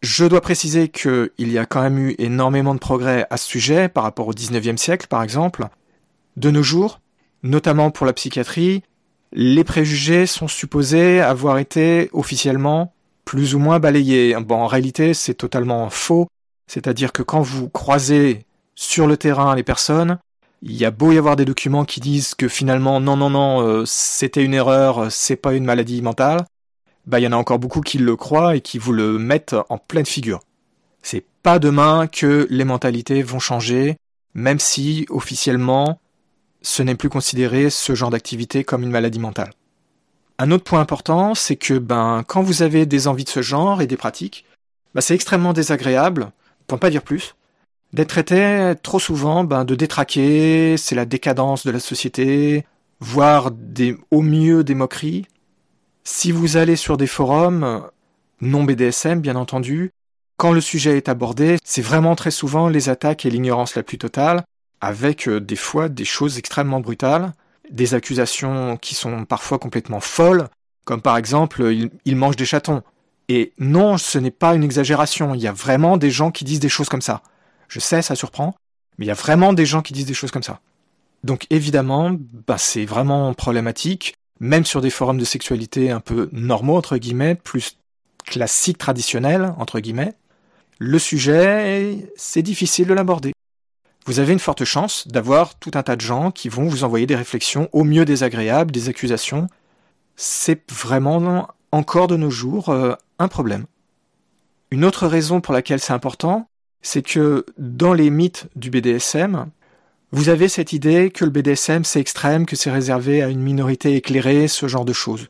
Je 0.01 0.25
dois 0.25 0.41
préciser 0.41 0.89
qu'il 0.89 1.29
y 1.37 1.57
a 1.57 1.65
quand 1.65 1.81
même 1.81 1.97
eu 1.97 2.15
énormément 2.17 2.73
de 2.73 2.79
progrès 2.79 3.27
à 3.29 3.37
ce 3.37 3.47
sujet 3.47 3.87
par 3.87 4.03
rapport 4.03 4.27
au 4.27 4.33
19e 4.33 4.77
siècle, 4.77 5.07
par 5.07 5.23
exemple. 5.23 5.67
De 6.35 6.49
nos 6.49 6.63
jours, 6.63 6.99
notamment 7.43 7.91
pour 7.91 8.05
la 8.05 8.13
psychiatrie, 8.13 8.83
les 9.31 9.63
préjugés 9.63 10.25
sont 10.25 10.47
supposés 10.47 11.21
avoir 11.21 11.57
été 11.57 12.09
officiellement 12.13 12.93
plus 13.25 13.55
ou 13.55 13.59
moins 13.59 13.79
balayés. 13.79 14.35
Bon, 14.41 14.55
en 14.55 14.67
réalité, 14.67 15.13
c'est 15.13 15.33
totalement 15.33 15.89
faux. 15.89 16.27
C'est-à-dire 16.73 17.11
que 17.11 17.21
quand 17.21 17.41
vous 17.41 17.69
croisez 17.69 18.47
sur 18.73 19.05
le 19.05 19.15
terrain 19.15 19.53
les 19.53 19.61
personnes, 19.61 20.17
il 20.63 20.71
y 20.71 20.85
a 20.85 20.89
beau 20.89 21.11
y 21.11 21.19
avoir 21.19 21.35
des 21.35 21.45
documents 21.45 21.85
qui 21.85 21.99
disent 21.99 22.33
que 22.33 22.47
finalement 22.47 22.99
non 22.99 23.15
non 23.15 23.29
non 23.29 23.61
euh, 23.61 23.83
c'était 23.85 24.43
une 24.43 24.55
erreur, 24.55 25.11
c'est 25.11 25.35
pas 25.35 25.53
une 25.53 25.65
maladie 25.65 26.01
mentale, 26.01 26.47
bah 27.05 27.19
il 27.19 27.23
y 27.23 27.27
en 27.27 27.31
a 27.31 27.35
encore 27.35 27.59
beaucoup 27.59 27.81
qui 27.81 27.99
le 27.99 28.15
croient 28.15 28.55
et 28.55 28.61
qui 28.61 28.79
vous 28.79 28.91
le 28.91 29.19
mettent 29.19 29.55
en 29.69 29.77
pleine 29.77 30.07
figure. 30.07 30.39
C'est 31.03 31.23
pas 31.43 31.59
demain 31.59 32.07
que 32.07 32.47
les 32.49 32.63
mentalités 32.63 33.21
vont 33.21 33.37
changer, 33.37 33.97
même 34.33 34.57
si 34.57 35.05
officiellement 35.09 35.99
ce 36.63 36.81
n'est 36.81 36.95
plus 36.95 37.09
considéré 37.09 37.69
ce 37.69 37.93
genre 37.93 38.09
d'activité 38.09 38.63
comme 38.63 38.81
une 38.81 38.89
maladie 38.89 39.19
mentale. 39.19 39.51
Un 40.39 40.49
autre 40.49 40.63
point 40.63 40.79
important, 40.79 41.35
c'est 41.35 41.55
que 41.55 41.77
ben 41.77 42.23
quand 42.25 42.41
vous 42.41 42.63
avez 42.63 42.87
des 42.87 43.07
envies 43.07 43.25
de 43.25 43.29
ce 43.29 43.43
genre 43.43 43.79
et 43.83 43.85
des 43.85 43.97
pratiques, 43.97 44.45
bah, 44.95 45.01
c'est 45.01 45.13
extrêmement 45.13 45.53
désagréable, 45.53 46.31
pour 46.67 46.77
ne 46.77 46.81
pas 46.81 46.89
dire 46.89 47.03
plus, 47.03 47.35
d'être 47.93 48.09
traité 48.09 48.73
trop 48.81 48.99
souvent 48.99 49.43
ben, 49.43 49.65
de 49.65 49.75
détraqué, 49.75 50.75
c'est 50.77 50.95
la 50.95 51.05
décadence 51.05 51.65
de 51.65 51.71
la 51.71 51.79
société, 51.79 52.65
voire 52.99 53.51
au 54.11 54.21
mieux 54.21 54.63
des 54.63 54.75
moqueries. 54.75 55.25
Si 56.03 56.31
vous 56.31 56.57
allez 56.57 56.75
sur 56.75 56.97
des 56.97 57.07
forums, 57.07 57.87
non 58.41 58.63
BDSM 58.63 59.21
bien 59.21 59.35
entendu, 59.35 59.91
quand 60.37 60.51
le 60.51 60.61
sujet 60.61 60.97
est 60.97 61.09
abordé, 61.09 61.57
c'est 61.63 61.81
vraiment 61.81 62.15
très 62.15 62.31
souvent 62.31 62.67
les 62.67 62.89
attaques 62.89 63.25
et 63.25 63.29
l'ignorance 63.29 63.75
la 63.75 63.83
plus 63.83 63.97
totale, 63.97 64.43
avec 64.81 65.27
euh, 65.27 65.39
des 65.39 65.55
fois 65.55 65.87
des 65.87 66.05
choses 66.05 66.37
extrêmement 66.37 66.81
brutales, 66.81 67.31
des 67.69 67.93
accusations 67.93 68.75
qui 68.77 68.95
sont 68.95 69.25
parfois 69.25 69.59
complètement 69.59 70.01
folles, 70.01 70.49
comme 70.83 71.01
par 71.01 71.15
exemple 71.15 71.73
il 72.03 72.15
mange 72.15 72.35
des 72.35 72.45
chatons. 72.45 72.83
Et 73.29 73.53
non, 73.57 73.97
ce 73.97 74.17
n'est 74.17 74.31
pas 74.31 74.55
une 74.55 74.63
exagération, 74.63 75.33
il 75.33 75.41
y 75.41 75.47
a 75.47 75.53
vraiment 75.53 75.97
des 75.97 76.11
gens 76.11 76.31
qui 76.31 76.43
disent 76.43 76.59
des 76.59 76.69
choses 76.69 76.89
comme 76.89 77.01
ça. 77.01 77.21
Je 77.67 77.79
sais, 77.79 78.01
ça 78.01 78.15
surprend, 78.15 78.55
mais 78.97 79.05
il 79.05 79.07
y 79.07 79.11
a 79.11 79.15
vraiment 79.15 79.53
des 79.53 79.65
gens 79.65 79.81
qui 79.81 79.93
disent 79.93 80.05
des 80.05 80.13
choses 80.13 80.31
comme 80.31 80.43
ça. 80.43 80.59
Donc 81.23 81.47
évidemment, 81.49 82.11
bah, 82.47 82.57
c'est 82.57 82.85
vraiment 82.85 83.33
problématique, 83.33 84.15
même 84.39 84.65
sur 84.65 84.81
des 84.81 84.89
forums 84.89 85.17
de 85.17 85.25
sexualité 85.25 85.89
un 85.89 86.01
peu 86.01 86.29
normaux, 86.33 86.75
entre 86.77 86.97
guillemets, 86.97 87.35
plus 87.35 87.77
classiques, 88.25 88.77
traditionnels, 88.77 89.53
entre 89.57 89.79
guillemets, 89.79 90.13
le 90.79 90.99
sujet, 90.99 92.09
c'est 92.15 92.41
difficile 92.41 92.87
de 92.87 92.93
l'aborder. 92.93 93.31
Vous 94.05 94.19
avez 94.19 94.33
une 94.33 94.39
forte 94.39 94.65
chance 94.65 95.07
d'avoir 95.07 95.55
tout 95.55 95.71
un 95.75 95.83
tas 95.83 95.95
de 95.95 96.01
gens 96.01 96.29
qui 96.31 96.49
vont 96.49 96.67
vous 96.67 96.83
envoyer 96.83 97.05
des 97.05 97.15
réflexions 97.15 97.69
au 97.71 97.85
mieux 97.85 98.03
désagréables, 98.03 98.71
des 98.71 98.89
accusations. 98.89 99.47
C'est 100.17 100.69
vraiment 100.71 101.47
encore 101.71 102.07
de 102.07 102.17
nos 102.17 102.29
jours 102.29 102.69
euh, 102.69 102.95
un 103.19 103.27
problème. 103.27 103.65
Une 104.71 104.85
autre 104.85 105.07
raison 105.07 105.41
pour 105.41 105.53
laquelle 105.53 105.79
c'est 105.79 105.93
important, 105.93 106.47
c'est 106.81 107.03
que 107.03 107.45
dans 107.57 107.93
les 107.93 108.09
mythes 108.09 108.47
du 108.55 108.69
BDSM, 108.69 109.49
vous 110.11 110.29
avez 110.29 110.47
cette 110.47 110.73
idée 110.73 111.09
que 111.09 111.25
le 111.25 111.31
BDSM 111.31 111.83
c'est 111.83 111.99
extrême, 111.99 112.45
que 112.45 112.55
c'est 112.55 112.71
réservé 112.71 113.23
à 113.23 113.29
une 113.29 113.41
minorité 113.41 113.95
éclairée, 113.95 114.47
ce 114.47 114.67
genre 114.67 114.85
de 114.85 114.93
choses. 114.93 115.27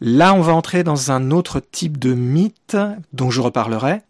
Là, 0.00 0.34
on 0.34 0.40
va 0.40 0.54
entrer 0.54 0.84
dans 0.84 1.12
un 1.12 1.30
autre 1.30 1.60
type 1.60 1.98
de 1.98 2.14
mythe 2.14 2.76
dont 3.12 3.30
je 3.30 3.40
reparlerai. 3.40 4.02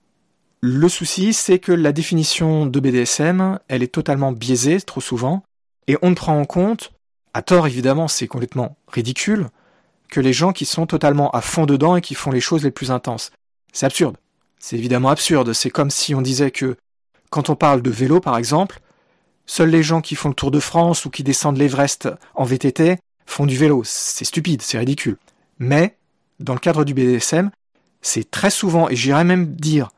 Le 0.60 0.88
souci, 0.88 1.32
c'est 1.32 1.58
que 1.58 1.72
la 1.72 1.92
définition 1.92 2.66
de 2.66 2.80
BDSM, 2.80 3.58
elle 3.68 3.82
est 3.82 3.92
totalement 3.92 4.32
biaisée 4.32 4.80
trop 4.80 5.00
souvent, 5.00 5.44
et 5.86 5.98
on 6.00 6.10
ne 6.10 6.14
prend 6.14 6.40
en 6.40 6.46
compte, 6.46 6.92
à 7.34 7.42
tort 7.42 7.66
évidemment, 7.66 8.08
c'est 8.08 8.26
complètement 8.26 8.76
ridicule, 8.88 9.48
les 10.20 10.32
gens 10.32 10.52
qui 10.52 10.64
sont 10.64 10.86
totalement 10.86 11.30
à 11.30 11.40
fond 11.40 11.66
dedans 11.66 11.96
et 11.96 12.00
qui 12.00 12.14
font 12.14 12.30
les 12.30 12.40
choses 12.40 12.64
les 12.64 12.70
plus 12.70 12.90
intenses. 12.90 13.30
C'est 13.72 13.86
absurde. 13.86 14.16
C'est 14.58 14.76
évidemment 14.76 15.10
absurde. 15.10 15.52
C'est 15.52 15.70
comme 15.70 15.90
si 15.90 16.14
on 16.14 16.22
disait 16.22 16.50
que, 16.50 16.76
quand 17.30 17.50
on 17.50 17.56
parle 17.56 17.82
de 17.82 17.90
vélo 17.90 18.20
par 18.20 18.36
exemple, 18.36 18.80
seuls 19.46 19.70
les 19.70 19.82
gens 19.82 20.00
qui 20.00 20.14
font 20.14 20.28
le 20.28 20.34
Tour 20.34 20.50
de 20.50 20.60
France 20.60 21.04
ou 21.04 21.10
qui 21.10 21.22
descendent 21.22 21.58
l'Everest 21.58 22.08
en 22.34 22.44
VTT 22.44 22.98
font 23.26 23.46
du 23.46 23.56
vélo. 23.56 23.82
C'est 23.84 24.24
stupide, 24.24 24.62
c'est 24.62 24.78
ridicule. 24.78 25.16
Mais, 25.58 25.96
dans 26.40 26.54
le 26.54 26.60
cadre 26.60 26.84
du 26.84 26.94
BDSM, 26.94 27.50
c'est 28.02 28.30
très 28.30 28.50
souvent, 28.50 28.88
et 28.88 28.96
j'irais 28.96 29.24
même 29.24 29.54
dire 29.54 29.90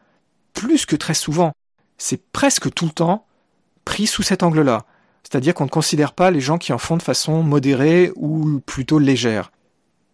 plus 0.52 0.86
que 0.86 0.96
très 0.96 1.14
souvent, 1.14 1.52
c'est 1.98 2.30
presque 2.30 2.72
tout 2.72 2.86
le 2.86 2.92
temps 2.92 3.26
pris 3.84 4.06
sous 4.06 4.22
cet 4.22 4.42
angle-là. 4.42 4.84
C'est-à-dire 5.22 5.54
qu'on 5.54 5.64
ne 5.64 5.70
considère 5.70 6.12
pas 6.12 6.30
les 6.30 6.40
gens 6.40 6.56
qui 6.56 6.72
en 6.72 6.78
font 6.78 6.96
de 6.96 7.02
façon 7.02 7.42
modérée 7.42 8.12
ou 8.14 8.60
plutôt 8.60 8.98
légère. 8.98 9.50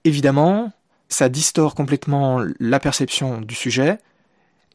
Évidemment, 0.05 0.73
ça 1.09 1.29
distord 1.29 1.75
complètement 1.75 2.45
la 2.59 2.81
perception 2.81 3.41
du 3.41 3.55
sujet, 3.55 3.99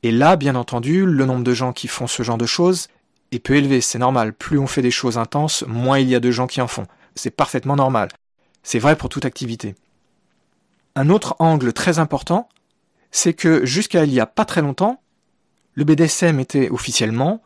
et 0.04 0.12
là, 0.12 0.36
bien 0.36 0.56
entendu, 0.56 1.06
le 1.06 1.26
nombre 1.26 1.44
de 1.44 1.54
gens 1.54 1.74
qui 1.74 1.88
font 1.88 2.08
ce 2.08 2.24
genre 2.24 2.38
de 2.38 2.46
choses 2.46 2.88
est 3.32 3.40
peu 3.40 3.56
élevé, 3.56 3.82
c'est 3.82 4.00
normal. 4.00 4.34
Plus 4.34 4.60
on 4.60 4.68
fait 4.68 4.82
des 4.82 4.92
choses 4.92 5.18
intenses, 5.18 5.64
moins 5.68 6.00
il 6.00 6.08
y 6.08 6.16
a 6.16 6.20
de 6.20 6.32
gens 6.32 6.48
qui 6.48 6.62
en 6.62 6.68
font. 6.68 6.86
C'est 7.16 7.32
parfaitement 7.32 7.76
normal. 7.76 8.10
C'est 8.64 8.80
vrai 8.80 8.96
pour 8.96 9.10
toute 9.10 9.26
activité. 9.26 9.76
Un 10.96 11.10
autre 11.10 11.36
angle 11.40 11.74
très 11.74 12.00
important, 12.00 12.48
c'est 13.12 13.34
que 13.34 13.66
jusqu'à 13.66 14.04
il 14.04 14.14
y 14.14 14.20
a 14.20 14.26
pas 14.26 14.46
très 14.46 14.62
longtemps, 14.62 15.02
le 15.74 15.84
BDSM 15.84 16.40
était 16.40 16.70
officiellement 16.70 17.42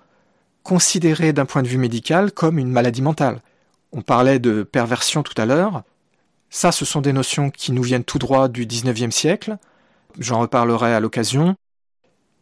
considéré 0.63 1.33
d'un 1.33 1.45
point 1.45 1.63
de 1.63 1.67
vue 1.67 1.77
médical 1.77 2.31
comme 2.31 2.59
une 2.59 2.71
maladie 2.71 3.01
mentale. 3.01 3.41
On 3.91 4.01
parlait 4.01 4.39
de 4.39 4.63
perversion 4.63 5.23
tout 5.23 5.33
à 5.37 5.45
l'heure. 5.45 5.83
Ça, 6.53 6.73
ce 6.73 6.83
sont 6.83 6.99
des 6.99 7.13
notions 7.13 7.49
qui 7.49 7.71
nous 7.71 7.81
viennent 7.81 8.03
tout 8.03 8.19
droit 8.19 8.49
du 8.49 8.65
19e 8.65 9.09
siècle. 9.09 9.57
J'en 10.19 10.41
reparlerai 10.41 10.93
à 10.93 10.99
l'occasion. 10.99 11.55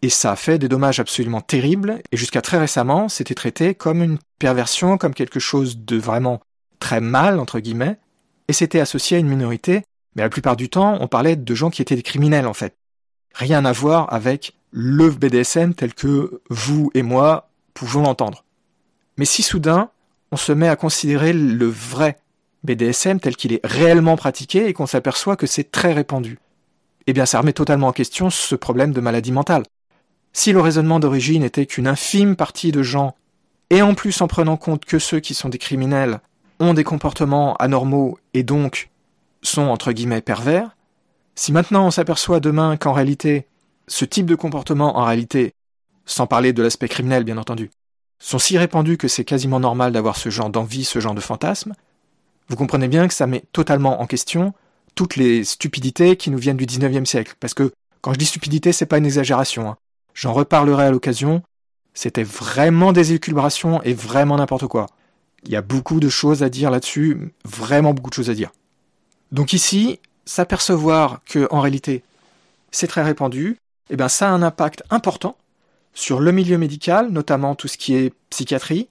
Et 0.02 0.10
ça 0.10 0.32
a 0.32 0.36
fait 0.36 0.58
des 0.58 0.68
dommages 0.68 1.00
absolument 1.00 1.42
terribles, 1.42 2.02
et 2.12 2.18
jusqu'à 2.18 2.42
très 2.42 2.58
récemment, 2.58 3.10
c'était 3.10 3.36
traité 3.36 3.76
comme 3.76 4.02
une 4.02 4.18
perversion, 4.40 4.98
comme 4.98 5.14
quelque 5.14 5.40
chose 5.40 5.78
de 5.78 5.98
vraiment 5.98 6.40
très 6.80 7.02
mal, 7.02 7.38
entre 7.38 7.60
guillemets, 7.60 8.00
et 8.48 8.54
c'était 8.54 8.80
associé 8.80 9.18
à 9.18 9.20
une 9.20 9.28
minorité, 9.28 9.84
mais 10.16 10.24
la 10.24 10.30
plupart 10.30 10.56
du 10.56 10.70
temps, 10.70 10.98
on 11.02 11.08
parlait 11.08 11.36
de 11.36 11.54
gens 11.54 11.70
qui 11.70 11.82
étaient 11.82 11.98
des 11.98 12.02
criminels, 12.02 12.48
en 12.48 12.54
fait. 12.54 12.78
Rien 13.36 13.66
à 13.66 13.74
voir 13.74 14.12
avec 14.14 14.56
le 14.72 15.10
BDSM 15.10 15.74
tel 15.74 15.94
que 15.94 16.42
vous 16.50 16.92
et 16.94 17.04
moi 17.04 17.50
pouvons 17.74 18.04
l'entendre. 18.04 18.46
Mais 19.18 19.26
si 19.26 19.44
soudain, 19.44 19.92
on 20.32 20.38
se 20.38 20.54
met 20.54 20.70
à 20.70 20.78
considérer 20.78 21.34
le 21.34 21.68
vrai 21.68 22.18
BDSM 22.64 23.20
tel 23.20 23.36
qu'il 23.36 23.54
est 23.54 23.62
réellement 23.64 24.18
pratiqué 24.18 24.68
et 24.68 24.74
qu'on 24.74 24.86
s'aperçoit 24.86 25.36
que 25.36 25.48
c'est 25.48 25.72
très 25.72 25.94
répandu, 25.94 26.40
eh 27.08 27.14
bien 27.14 27.26
ça 27.26 27.40
remet 27.40 27.54
totalement 27.54 27.88
en 27.88 27.94
question 27.94 28.30
ce 28.30 28.56
problème 28.56 28.92
de 28.92 29.02
maladie 29.02 29.32
mentale. 29.32 29.64
Si 30.34 30.52
le 30.52 30.62
raisonnement 30.62 31.00
d'origine 31.00 31.44
était 31.44 31.66
qu'une 31.66 31.88
infime 31.88 32.36
partie 32.36 32.72
de 32.72 32.84
gens, 32.84 33.16
et 33.70 33.82
en 33.82 33.94
plus 33.94 34.22
en 34.22 34.28
prenant 34.28 34.58
compte 34.58 34.86
que 34.86 35.00
ceux 35.00 35.20
qui 35.20 35.34
sont 35.34 35.50
des 35.50 35.58
criminels 35.58 36.20
ont 36.60 36.74
des 36.74 36.84
comportements 36.84 37.56
anormaux 37.58 38.18
et 38.34 38.44
donc 38.44 38.90
sont 39.42 39.64
entre 39.64 39.92
guillemets 39.92 40.22
pervers, 40.22 40.76
si 41.36 41.52
maintenant 41.52 41.88
on 41.88 41.92
s'aperçoit 41.92 42.40
demain 42.40 42.78
qu'en 42.78 42.94
réalité, 42.94 43.48
ce 43.88 44.06
type 44.06 44.26
de 44.26 44.36
comportement 44.36 44.98
en 44.98 45.06
réalité, 45.06 45.54
sans 46.06 46.28
parler 46.28 46.54
de 46.54 46.62
l'aspect 46.62 46.90
criminel 46.90 47.24
bien 47.24 47.38
entendu, 47.38 47.70
sont 48.20 48.40
si 48.40 48.58
répandus 48.58 48.98
que 48.98 49.08
c'est 49.08 49.24
quasiment 49.24 49.60
normal 49.60 49.94
d'avoir 49.94 50.18
ce 50.18 50.30
genre 50.30 50.50
d'envie, 50.50 50.84
ce 50.84 51.00
genre 51.00 51.16
de 51.16 51.22
fantasme, 51.22 51.74
vous 52.50 52.56
comprenez 52.56 52.88
bien 52.88 53.08
que 53.08 53.14
ça 53.14 53.28
met 53.28 53.44
totalement 53.52 54.02
en 54.02 54.08
question 54.08 54.54
toutes 54.96 55.16
les 55.16 55.44
stupidités 55.44 56.18
qui 56.18 56.32
nous 56.32 56.38
viennent 56.38 56.58
du 56.58 56.66
19e 56.66 57.06
siècle. 57.06 57.36
Parce 57.40 57.54
que 57.54 57.72
quand 58.02 58.14
je 58.14 58.20
dis 58.20 58.26
stupidité, 58.26 58.72
c'est 58.74 58.86
pas 58.86 58.98
une 58.98 59.06
exagération. 59.06 59.70
Hein. 59.70 59.78
J'en 60.14 60.34
reparlerai 60.34 60.86
à 60.86 60.92
l'occasion. 60.92 61.44
C'était 61.94 62.24
vraiment 62.24 62.92
des 62.92 63.14
équilibrations 63.14 63.82
et 63.84 63.94
vraiment 63.94 64.38
n'importe 64.38 64.68
quoi. 64.68 64.88
Il 65.46 65.52
y 65.52 65.56
a 65.56 65.62
beaucoup 65.62 66.00
de 66.00 66.10
choses 66.10 66.44
à 66.44 66.50
dire 66.50 66.72
là-dessus, 66.72 67.34
vraiment 67.46 67.94
beaucoup 67.94 68.10
de 68.10 68.16
choses 68.16 68.30
à 68.30 68.34
dire. 68.34 68.52
Donc 69.32 69.54
ici, 69.54 70.00
s'apercevoir 70.26 71.22
que 71.26 71.48
en 71.52 71.62
réalité 71.62 72.04
c'est 72.72 72.88
très 72.88 73.04
répandu, 73.04 73.58
eh 73.90 73.96
ben 73.96 74.10
ça 74.10 74.30
a 74.30 74.32
un 74.32 74.44
impact 74.44 74.84
important 74.90 75.38
sur 75.94 76.20
le 76.20 76.32
milieu 76.32 76.58
médical, 76.58 77.10
notamment 77.10 77.56
tout 77.56 77.68
ce 77.68 77.78
qui 77.78 77.96
est 77.96 78.14
psychiatrie, 78.30 78.88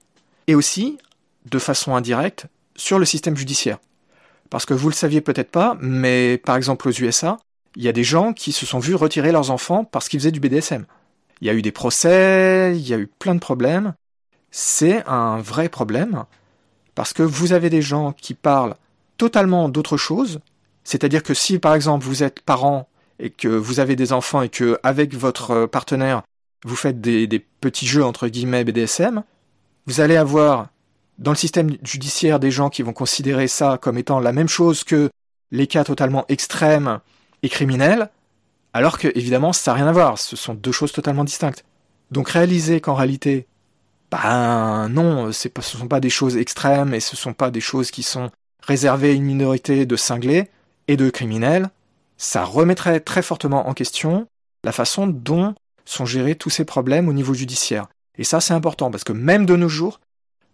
et 0.47 0.55
aussi, 0.55 0.97
de 1.45 1.59
façon 1.59 1.95
indirecte, 1.95 2.47
sur 2.79 2.97
le 2.97 3.05
système 3.05 3.37
judiciaire. 3.37 3.77
Parce 4.49 4.65
que 4.65 4.73
vous 4.73 4.89
le 4.89 4.95
saviez 4.95 5.21
peut-être 5.21 5.51
pas, 5.51 5.77
mais 5.79 6.37
par 6.37 6.55
exemple 6.55 6.87
aux 6.87 6.91
USA, 6.91 7.37
il 7.75 7.83
y 7.83 7.87
a 7.87 7.91
des 7.91 8.03
gens 8.03 8.33
qui 8.33 8.51
se 8.51 8.65
sont 8.65 8.79
vus 8.79 8.95
retirer 8.95 9.31
leurs 9.31 9.51
enfants 9.51 9.83
parce 9.83 10.09
qu'ils 10.09 10.19
faisaient 10.19 10.31
du 10.31 10.39
BDSM. 10.39 10.85
Il 11.41 11.47
y 11.47 11.49
a 11.49 11.53
eu 11.53 11.61
des 11.61 11.71
procès, 11.71 12.73
il 12.75 12.87
y 12.87 12.93
a 12.93 12.97
eu 12.97 13.07
plein 13.07 13.35
de 13.35 13.39
problèmes. 13.39 13.93
C'est 14.49 15.03
un 15.07 15.39
vrai 15.39 15.69
problème 15.69 16.23
parce 16.95 17.13
que 17.13 17.21
vous 17.21 17.53
avez 17.53 17.69
des 17.69 17.83
gens 17.83 18.13
qui 18.13 18.33
parlent 18.33 18.75
totalement 19.17 19.69
d'autre 19.69 19.97
chose. 19.97 20.39
C'est-à-dire 20.83 21.21
que 21.21 21.33
si 21.33 21.59
par 21.59 21.75
exemple 21.75 22.05
vous 22.05 22.23
êtes 22.23 22.39
parent 22.39 22.89
et 23.19 23.29
que 23.29 23.47
vous 23.47 23.79
avez 23.79 23.95
des 23.95 24.13
enfants 24.13 24.41
et 24.41 24.49
que 24.49 24.79
avec 24.81 25.13
votre 25.13 25.65
partenaire 25.67 26.23
vous 26.65 26.75
faites 26.75 26.99
des, 26.99 27.27
des 27.27 27.39
petits 27.39 27.87
jeux 27.87 28.03
entre 28.03 28.27
guillemets 28.27 28.63
BDSM, 28.63 29.23
vous 29.85 30.01
allez 30.01 30.17
avoir 30.17 30.69
dans 31.19 31.31
le 31.31 31.37
système 31.37 31.69
judiciaire 31.83 32.39
des 32.39 32.49
gens 32.49 32.69
qui 32.69 32.81
vont 32.81 32.93
considérer 32.93 33.47
ça 33.47 33.77
comme 33.79 33.97
étant 33.97 34.19
la 34.19 34.31
même 34.31 34.47
chose 34.47 34.83
que 34.83 35.09
les 35.51 35.67
cas 35.67 35.83
totalement 35.83 36.25
extrêmes 36.29 36.99
et 37.43 37.49
criminels, 37.49 38.09
alors 38.73 38.97
que 38.97 39.09
évidemment 39.15 39.53
ça 39.53 39.71
n'a 39.71 39.75
rien 39.75 39.87
à 39.87 39.91
voir, 39.91 40.17
ce 40.17 40.35
sont 40.35 40.53
deux 40.53 40.71
choses 40.71 40.93
totalement 40.93 41.25
distinctes. 41.25 41.65
Donc 42.11 42.29
réaliser 42.29 42.79
qu'en 42.79 42.95
réalité, 42.95 43.47
ben 44.11 44.87
non, 44.89 45.31
ce 45.31 45.49
ne 45.55 45.61
sont 45.61 45.87
pas 45.87 45.99
des 45.99 46.09
choses 46.09 46.37
extrêmes 46.37 46.93
et 46.93 46.99
ce 46.99 47.15
ne 47.15 47.17
sont 47.17 47.33
pas 47.33 47.51
des 47.51 47.61
choses 47.61 47.91
qui 47.91 48.01
sont 48.01 48.31
réservées 48.61 49.11
à 49.11 49.13
une 49.13 49.23
minorité 49.23 49.85
de 49.85 49.95
cinglés 49.95 50.49
et 50.87 50.97
de 50.97 51.09
criminels, 51.09 51.69
ça 52.17 52.43
remettrait 52.43 52.99
très 53.01 53.21
fortement 53.21 53.67
en 53.67 53.73
question 53.73 54.27
la 54.63 54.71
façon 54.71 55.07
dont 55.07 55.53
sont 55.85 56.05
gérés 56.05 56.35
tous 56.35 56.49
ces 56.49 56.65
problèmes 56.65 57.07
au 57.09 57.13
niveau 57.13 57.33
judiciaire. 57.33 57.87
Et 58.17 58.23
ça 58.23 58.39
c'est 58.39 58.53
important 58.53 58.89
parce 58.89 59.03
que 59.03 59.13
même 59.13 59.45
de 59.45 59.55
nos 59.55 59.69
jours, 59.69 59.99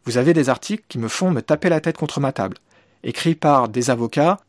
vous 0.05 0.17
avez 0.17 0.33
des 0.33 0.49
articles 0.49 0.85
qui 0.87 0.99
me 0.99 1.07
font 1.07 1.31
me 1.31 1.41
taper 1.41 1.69
la 1.69 1.81
tête 1.81 1.97
contre 1.97 2.19
ma 2.19 2.31
table, 2.31 2.57
écrits 3.03 3.35
par 3.35 3.69
des 3.69 3.89
avocats, 3.89 4.39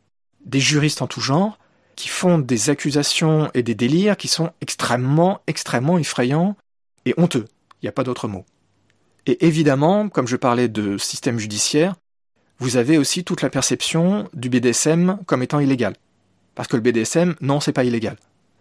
des 0.45 0.59
juristes 0.59 1.01
en 1.01 1.07
tout 1.07 1.21
genre, 1.21 1.57
qui 1.95 2.09
font 2.09 2.37
des 2.37 2.69
accusations 2.69 3.49
et 3.53 3.63
des 3.63 3.75
délires 3.75 4.17
qui 4.17 4.27
sont 4.27 4.51
extrêmement, 4.61 5.41
extrêmement 5.47 5.97
effrayants 5.97 6.55
et 7.05 7.13
honteux. 7.17 7.45
Il 7.81 7.85
n'y 7.85 7.89
a 7.89 7.93
pas 7.93 8.03
d'autre 8.03 8.27
mot. 8.27 8.45
Et 9.25 9.45
évidemment, 9.45 10.07
comme 10.07 10.27
je 10.27 10.35
parlais 10.35 10.67
de 10.67 10.97
système 10.97 11.39
judiciaire, 11.39 11.95
vous 12.59 12.77
avez 12.77 12.97
aussi 12.97 13.23
toute 13.23 13.41
la 13.41 13.49
perception 13.49 14.29
du 14.33 14.49
BDSM 14.49 15.19
comme 15.25 15.43
étant 15.43 15.59
illégal. 15.59 15.95
Parce 16.55 16.67
que 16.67 16.75
le 16.75 16.81
BDSM, 16.81 17.35
non, 17.41 17.59
c'est 17.59 17.73
pas 17.73 17.83
illégal. 17.83 18.17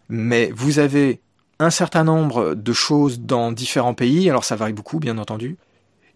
Mais 0.09 0.51
vous 0.55 0.79
avez 0.79 1.21
un 1.59 1.71
certain 1.71 2.05
nombre 2.05 2.55
de 2.55 2.73
choses 2.73 3.21
dans 3.21 3.53
différents 3.53 3.95
pays, 3.95 4.29
alors 4.29 4.45
ça 4.45 4.57
varie 4.57 4.75
beaucoup, 4.75 4.99
bien 4.99 5.19
entendu, 5.19 5.57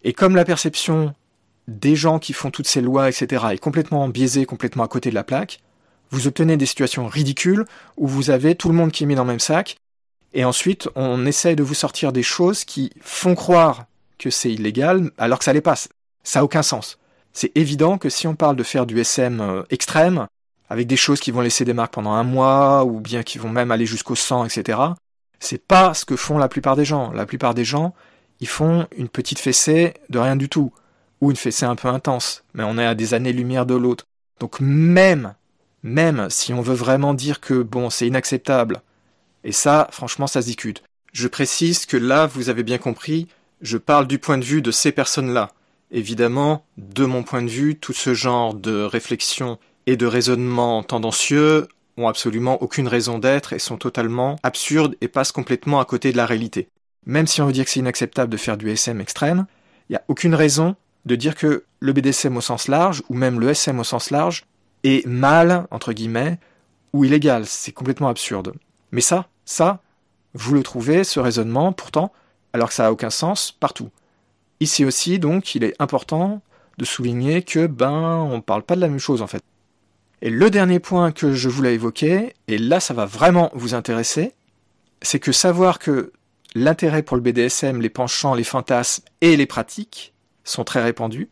et 0.05 0.13
comme 0.13 0.37
la 0.37 0.45
perception 0.45 1.15
des 1.69 1.95
gens 1.95 2.19
qui 2.19 2.33
font 2.33 2.51
toutes 2.51 2.67
ces 2.67 2.81
lois, 2.81 3.09
etc., 3.09 3.45
est 3.53 3.59
complètement 3.59 4.09
biaisée, 4.09 4.47
complètement 4.47 4.85
à 4.85 4.89
côté 4.89 5.11
de 5.11 5.15
la 5.15 5.25
plaque, 5.25 5.61
vous 6.11 6.27
obtenez 6.27 6.57
des 6.57 6.67
situations 6.67 7.07
ridicules 7.07 7.65
où 7.97 8.09
vous 8.09 8.31
avez 8.31 8.55
tout 8.55 8.69
le 8.69 8.75
monde 8.75 8.91
qui 8.91 9.05
est 9.05 9.07
mis 9.07 9.15
dans 9.15 9.25
le 9.25 9.31
même 9.31 9.41
sac, 9.41 9.77
et 10.33 10.45
ensuite 10.45 10.89
on 10.97 11.27
essaye 11.27 11.57
de 11.57 11.63
vous 11.63 11.75
sortir 11.75 12.13
des 12.13 12.23
choses 12.23 12.65
qui 12.65 12.91
font 13.01 13.35
croire 13.35 13.87
que 14.19 14.31
c'est 14.31 14.53
illégal 14.53 15.11
alors 15.19 15.39
que 15.39 15.45
ça 15.45 15.53
les 15.53 15.61
passe. 15.61 15.89
Ça 16.25 16.41
n'a 16.41 16.45
aucun 16.45 16.63
sens. 16.63 16.99
C'est 17.33 17.57
évident 17.57 17.99
que 17.99 18.09
si 18.09 18.27
on 18.27 18.35
parle 18.35 18.57
de 18.57 18.63
faire 18.63 18.87
du 18.87 19.01
SM 19.01 19.41
euh, 19.41 19.63
extrême, 19.71 20.27
avec 20.69 20.87
des 20.87 20.97
choses 20.97 21.21
qui 21.21 21.31
vont 21.31 21.41
laisser 21.41 21.65
des 21.65 21.73
marques 21.73 21.95
pendant 21.95 22.13
un 22.13 22.23
mois, 22.23 22.85
ou 22.85 23.01
bien 23.01 23.23
qui 23.23 23.39
vont 23.39 23.49
même 23.49 23.71
aller 23.71 23.87
jusqu'au 23.87 24.15
sang, 24.15 24.45
etc., 24.45 24.79
c'est 25.41 25.65
pas 25.65 25.95
ce 25.95 26.05
que 26.05 26.17
font 26.17 26.39
la 26.39 26.49
plupart 26.49 26.77
des 26.77 26.85
gens. 26.85 27.13
La 27.13 27.27
plupart 27.27 27.55
des 27.55 27.65
gens, 27.65 27.95
ils 28.41 28.49
font 28.49 28.87
une 28.97 29.09
petite 29.09 29.39
fessée 29.39 29.95
de 30.09 30.19
rien 30.19 30.37
du 30.37 30.49
tout, 30.49 30.73
ou 31.21 31.31
une 31.31 31.37
fessée 31.37 31.67
un 31.67 31.77
peu 31.77 31.89
intense, 31.89 32.45
mais 32.55 32.65
on 32.65 32.79
est 32.79 32.87
à 32.87 32.95
des 32.95 33.15
années-lumière 33.15 33.67
de 33.67 33.75
l'autre. 33.75 34.07
Donc 34.41 34.61
même, 34.61 35.35
même 35.83 36.29
si 36.31 36.53
on 36.55 36.63
veut 36.63 36.75
vraiment 36.75 37.15
dire 37.15 37.41
que 37.41 37.63
bon, 37.63 37.91
c'est 37.91 38.07
inacceptable, 38.07 38.83
et 39.45 39.53
ça, 39.53 39.89
franchement, 39.91 40.27
ça 40.27 40.43
se 40.43 40.47
discute. 40.47 40.83
Je 41.13 41.29
précise 41.29 41.87
que 41.87 41.97
là, 41.97 42.27
vous 42.27 42.49
avez 42.49 42.63
bien 42.63 42.79
compris, 42.79 43.29
je 43.61 43.79
parle 43.79 44.07
du 44.07 44.19
point 44.19 44.39
de 44.39 44.45
vue 44.45 44.63
de 44.63 44.71
ces 44.71 44.93
personnes-là. 44.93 45.51
Évidemment, 45.91 46.65
de 46.77 47.05
mon 47.05 47.23
point 47.23 47.43
de 47.43 47.49
vue, 47.49 47.77
tout 47.77 47.93
ce 47.93 48.15
genre 48.15 48.55
de 48.55 48.83
réflexion 48.83 49.59
et 49.87 49.97
de 49.97 50.07
raisonnement 50.07 50.83
tendancieux 50.83 51.69
ont 51.97 52.07
absolument 52.07 52.63
aucune 52.63 52.87
raison 52.87 53.19
d'être 53.19 53.53
et 53.53 53.59
sont 53.59 53.77
totalement 53.77 54.37
absurdes 54.43 54.97
et 55.01 55.09
passent 55.09 55.33
complètement 55.33 55.81
à 55.81 55.85
côté 55.85 56.13
de 56.13 56.17
la 56.17 56.27
réalité 56.27 56.69
même 57.07 57.27
si 57.27 57.41
on 57.41 57.47
veut 57.47 57.53
dire 57.53 57.65
que 57.65 57.71
c'est 57.71 57.81
inacceptable 57.81 58.31
de 58.31 58.37
faire 58.37 58.57
du 58.57 58.71
SM 58.71 59.01
extrême, 59.01 59.47
il 59.89 59.93
n'y 59.93 59.97
a 59.97 60.05
aucune 60.09 60.35
raison 60.35 60.77
de 61.07 61.17
dire 61.17 61.35
que 61.35 61.65
le 61.81 61.93
BDSM 61.93 62.37
au 62.37 62.41
sens 62.41 62.69
large, 62.69 63.03
ou 63.09 63.15
même 63.15 63.41
le 63.41 63.49
SM 63.51 63.79
au 63.79 63.85
sens 63.85 64.11
large, 64.11 64.47
est 64.85 65.07
mal, 65.07 65.67
entre 65.71 65.93
guillemets, 65.93 66.39
ou 66.93 67.05
illégal. 67.05 67.47
C'est 67.47 67.73
complètement 67.73 68.09
absurde. 68.09 68.55
Mais 68.93 69.01
ça, 69.01 69.29
ça, 69.45 69.81
vous 70.35 70.55
le 70.55 70.63
trouvez, 70.63 71.05
ce 71.05 71.21
raisonnement, 71.21 71.73
pourtant, 71.73 72.13
alors 72.53 72.69
que 72.69 72.75
ça 72.75 72.85
n'a 72.85 72.93
aucun 72.93 73.11
sens, 73.11 73.53
partout. 73.53 73.91
Ici 74.61 74.85
aussi, 74.85 75.19
donc, 75.19 75.55
il 75.55 75.65
est 75.65 75.75
important 75.79 76.43
de 76.79 76.85
souligner 76.85 77.43
que, 77.43 77.67
ben, 77.67 77.91
on 77.91 78.37
ne 78.37 78.43
parle 78.43 78.63
pas 78.63 78.77
de 78.77 78.81
la 78.81 78.89
même 78.89 78.99
chose, 78.99 79.23
en 79.23 79.27
fait. 79.27 79.43
Et 80.23 80.31
le 80.31 80.51
dernier 80.51 80.81
point 80.81 81.13
que 81.13 81.33
je 81.33 81.49
voulais 81.49 81.75
évoquer, 81.75 82.35
et 82.47 82.59
là 82.59 82.79
ça 82.79 82.93
va 82.93 83.07
vraiment 83.07 83.51
vous 83.55 83.75
intéresser, 83.75 84.35
c'est 85.01 85.19
que 85.19 85.33
savoir 85.33 85.79
que 85.79 86.13
l'intérêt 86.55 87.03
pour 87.03 87.17
le 87.17 87.23
BDSM, 87.23 87.81
les 87.81 87.91
penchants, 87.91 88.35
les 88.35 88.45
fantasmes 88.45 89.05
et 89.21 89.37
les 89.37 89.47
pratiques 89.47 90.15
sont 90.45 90.65
très 90.65 90.83
répandus. 90.83 91.29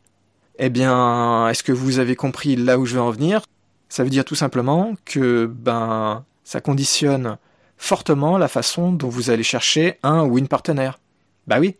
Eh 0.58 0.70
bien, 0.70 1.48
est-ce 1.48 1.62
que 1.62 1.72
vous 1.72 1.98
avez 1.98 2.16
compris 2.16 2.56
là 2.56 2.78
où 2.78 2.86
je 2.86 2.94
veux 2.94 3.00
en 3.00 3.10
venir? 3.10 3.42
Ça 3.88 4.04
veut 4.04 4.10
dire 4.10 4.24
tout 4.24 4.34
simplement 4.34 4.94
que 5.04 5.46
ben 5.46 6.24
ça 6.44 6.60
conditionne 6.60 7.38
fortement 7.76 8.38
la 8.38 8.48
façon 8.48 8.92
dont 8.92 9.08
vous 9.08 9.30
allez 9.30 9.42
chercher 9.42 9.98
un 10.02 10.24
ou 10.24 10.38
une 10.38 10.48
partenaire. 10.48 10.98
Bah 11.46 11.60
oui. 11.60 11.76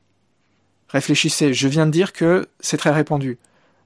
Réfléchissez, 0.88 1.52
je 1.52 1.68
viens 1.68 1.86
de 1.86 1.90
dire 1.90 2.12
que 2.12 2.48
c'est 2.60 2.76
très 2.76 2.90
répandu. 2.90 3.38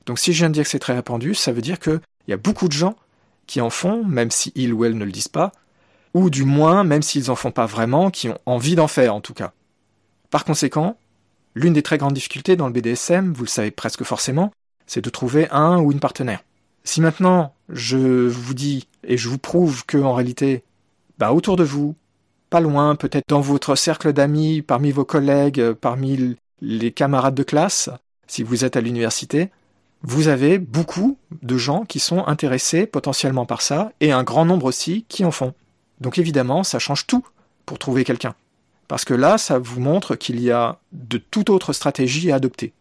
Donc 0.06 0.18
si 0.18 0.32
je 0.32 0.38
viens 0.38 0.48
de 0.48 0.54
dire 0.54 0.64
que 0.64 0.70
c'est 0.70 0.78
très 0.78 0.94
répandu, 0.94 1.34
ça 1.34 1.52
veut 1.52 1.62
dire 1.62 1.80
qu'il 1.80 2.00
y 2.28 2.32
a 2.32 2.36
beaucoup 2.36 2.68
de 2.68 2.72
gens 2.72 2.96
qui 3.46 3.60
en 3.60 3.70
font, 3.70 4.04
même 4.04 4.30
si 4.30 4.52
ils 4.54 4.72
ou 4.72 4.84
elles 4.84 4.96
ne 4.96 5.04
le 5.04 5.10
disent 5.10 5.28
pas, 5.28 5.52
ou 6.14 6.30
du 6.30 6.44
moins, 6.44 6.84
même 6.84 7.02
s'ils 7.02 7.30
en 7.30 7.36
font 7.36 7.50
pas 7.50 7.66
vraiment, 7.66 8.10
qui 8.10 8.28
ont 8.28 8.38
envie 8.46 8.74
d'en 8.74 8.88
faire 8.88 9.14
en 9.14 9.20
tout 9.20 9.34
cas. 9.34 9.52
Par 10.30 10.44
conséquent, 10.44 10.96
l'une 11.54 11.72
des 11.72 11.82
très 11.82 11.98
grandes 11.98 12.14
difficultés 12.14 12.56
dans 12.56 12.66
le 12.66 12.72
BDSM, 12.72 13.32
vous 13.32 13.44
le 13.44 13.48
savez 13.48 13.70
presque 13.70 14.04
forcément, 14.04 14.52
c'est 14.86 15.04
de 15.04 15.10
trouver 15.10 15.48
un 15.50 15.78
ou 15.78 15.92
une 15.92 16.00
partenaire. 16.00 16.42
Si 16.84 17.00
maintenant 17.00 17.54
je 17.68 18.28
vous 18.28 18.54
dis 18.54 18.88
et 19.04 19.16
je 19.16 19.28
vous 19.28 19.38
prouve 19.38 19.84
que 19.86 19.98
en 19.98 20.14
réalité, 20.14 20.62
bah 21.18 21.32
autour 21.32 21.56
de 21.56 21.64
vous, 21.64 21.94
pas 22.50 22.60
loin, 22.60 22.96
peut-être 22.96 23.24
dans 23.28 23.40
votre 23.40 23.76
cercle 23.76 24.12
d'amis, 24.12 24.62
parmi 24.62 24.90
vos 24.90 25.04
collègues, 25.04 25.72
parmi 25.72 26.36
les 26.60 26.92
camarades 26.92 27.34
de 27.34 27.42
classe, 27.42 27.88
si 28.26 28.42
vous 28.42 28.64
êtes 28.64 28.76
à 28.76 28.80
l'université, 28.80 29.50
vous 30.02 30.28
avez 30.28 30.58
beaucoup 30.58 31.16
de 31.42 31.56
gens 31.56 31.84
qui 31.84 32.00
sont 32.00 32.26
intéressés 32.26 32.86
potentiellement 32.86 33.46
par 33.46 33.62
ça, 33.62 33.92
et 34.00 34.12
un 34.12 34.24
grand 34.24 34.44
nombre 34.44 34.66
aussi 34.66 35.04
qui 35.08 35.24
en 35.24 35.30
font. 35.30 35.54
Donc 36.02 36.18
évidemment, 36.18 36.64
ça 36.64 36.78
change 36.78 37.06
tout 37.06 37.24
pour 37.64 37.78
trouver 37.78 38.04
quelqu'un. 38.04 38.34
Parce 38.88 39.04
que 39.04 39.14
là, 39.14 39.38
ça 39.38 39.58
vous 39.58 39.80
montre 39.80 40.16
qu'il 40.16 40.40
y 40.40 40.50
a 40.50 40.78
de 40.92 41.16
toute 41.16 41.48
autre 41.48 41.72
stratégie 41.72 42.30
à 42.30 42.34
adopter. 42.34 42.74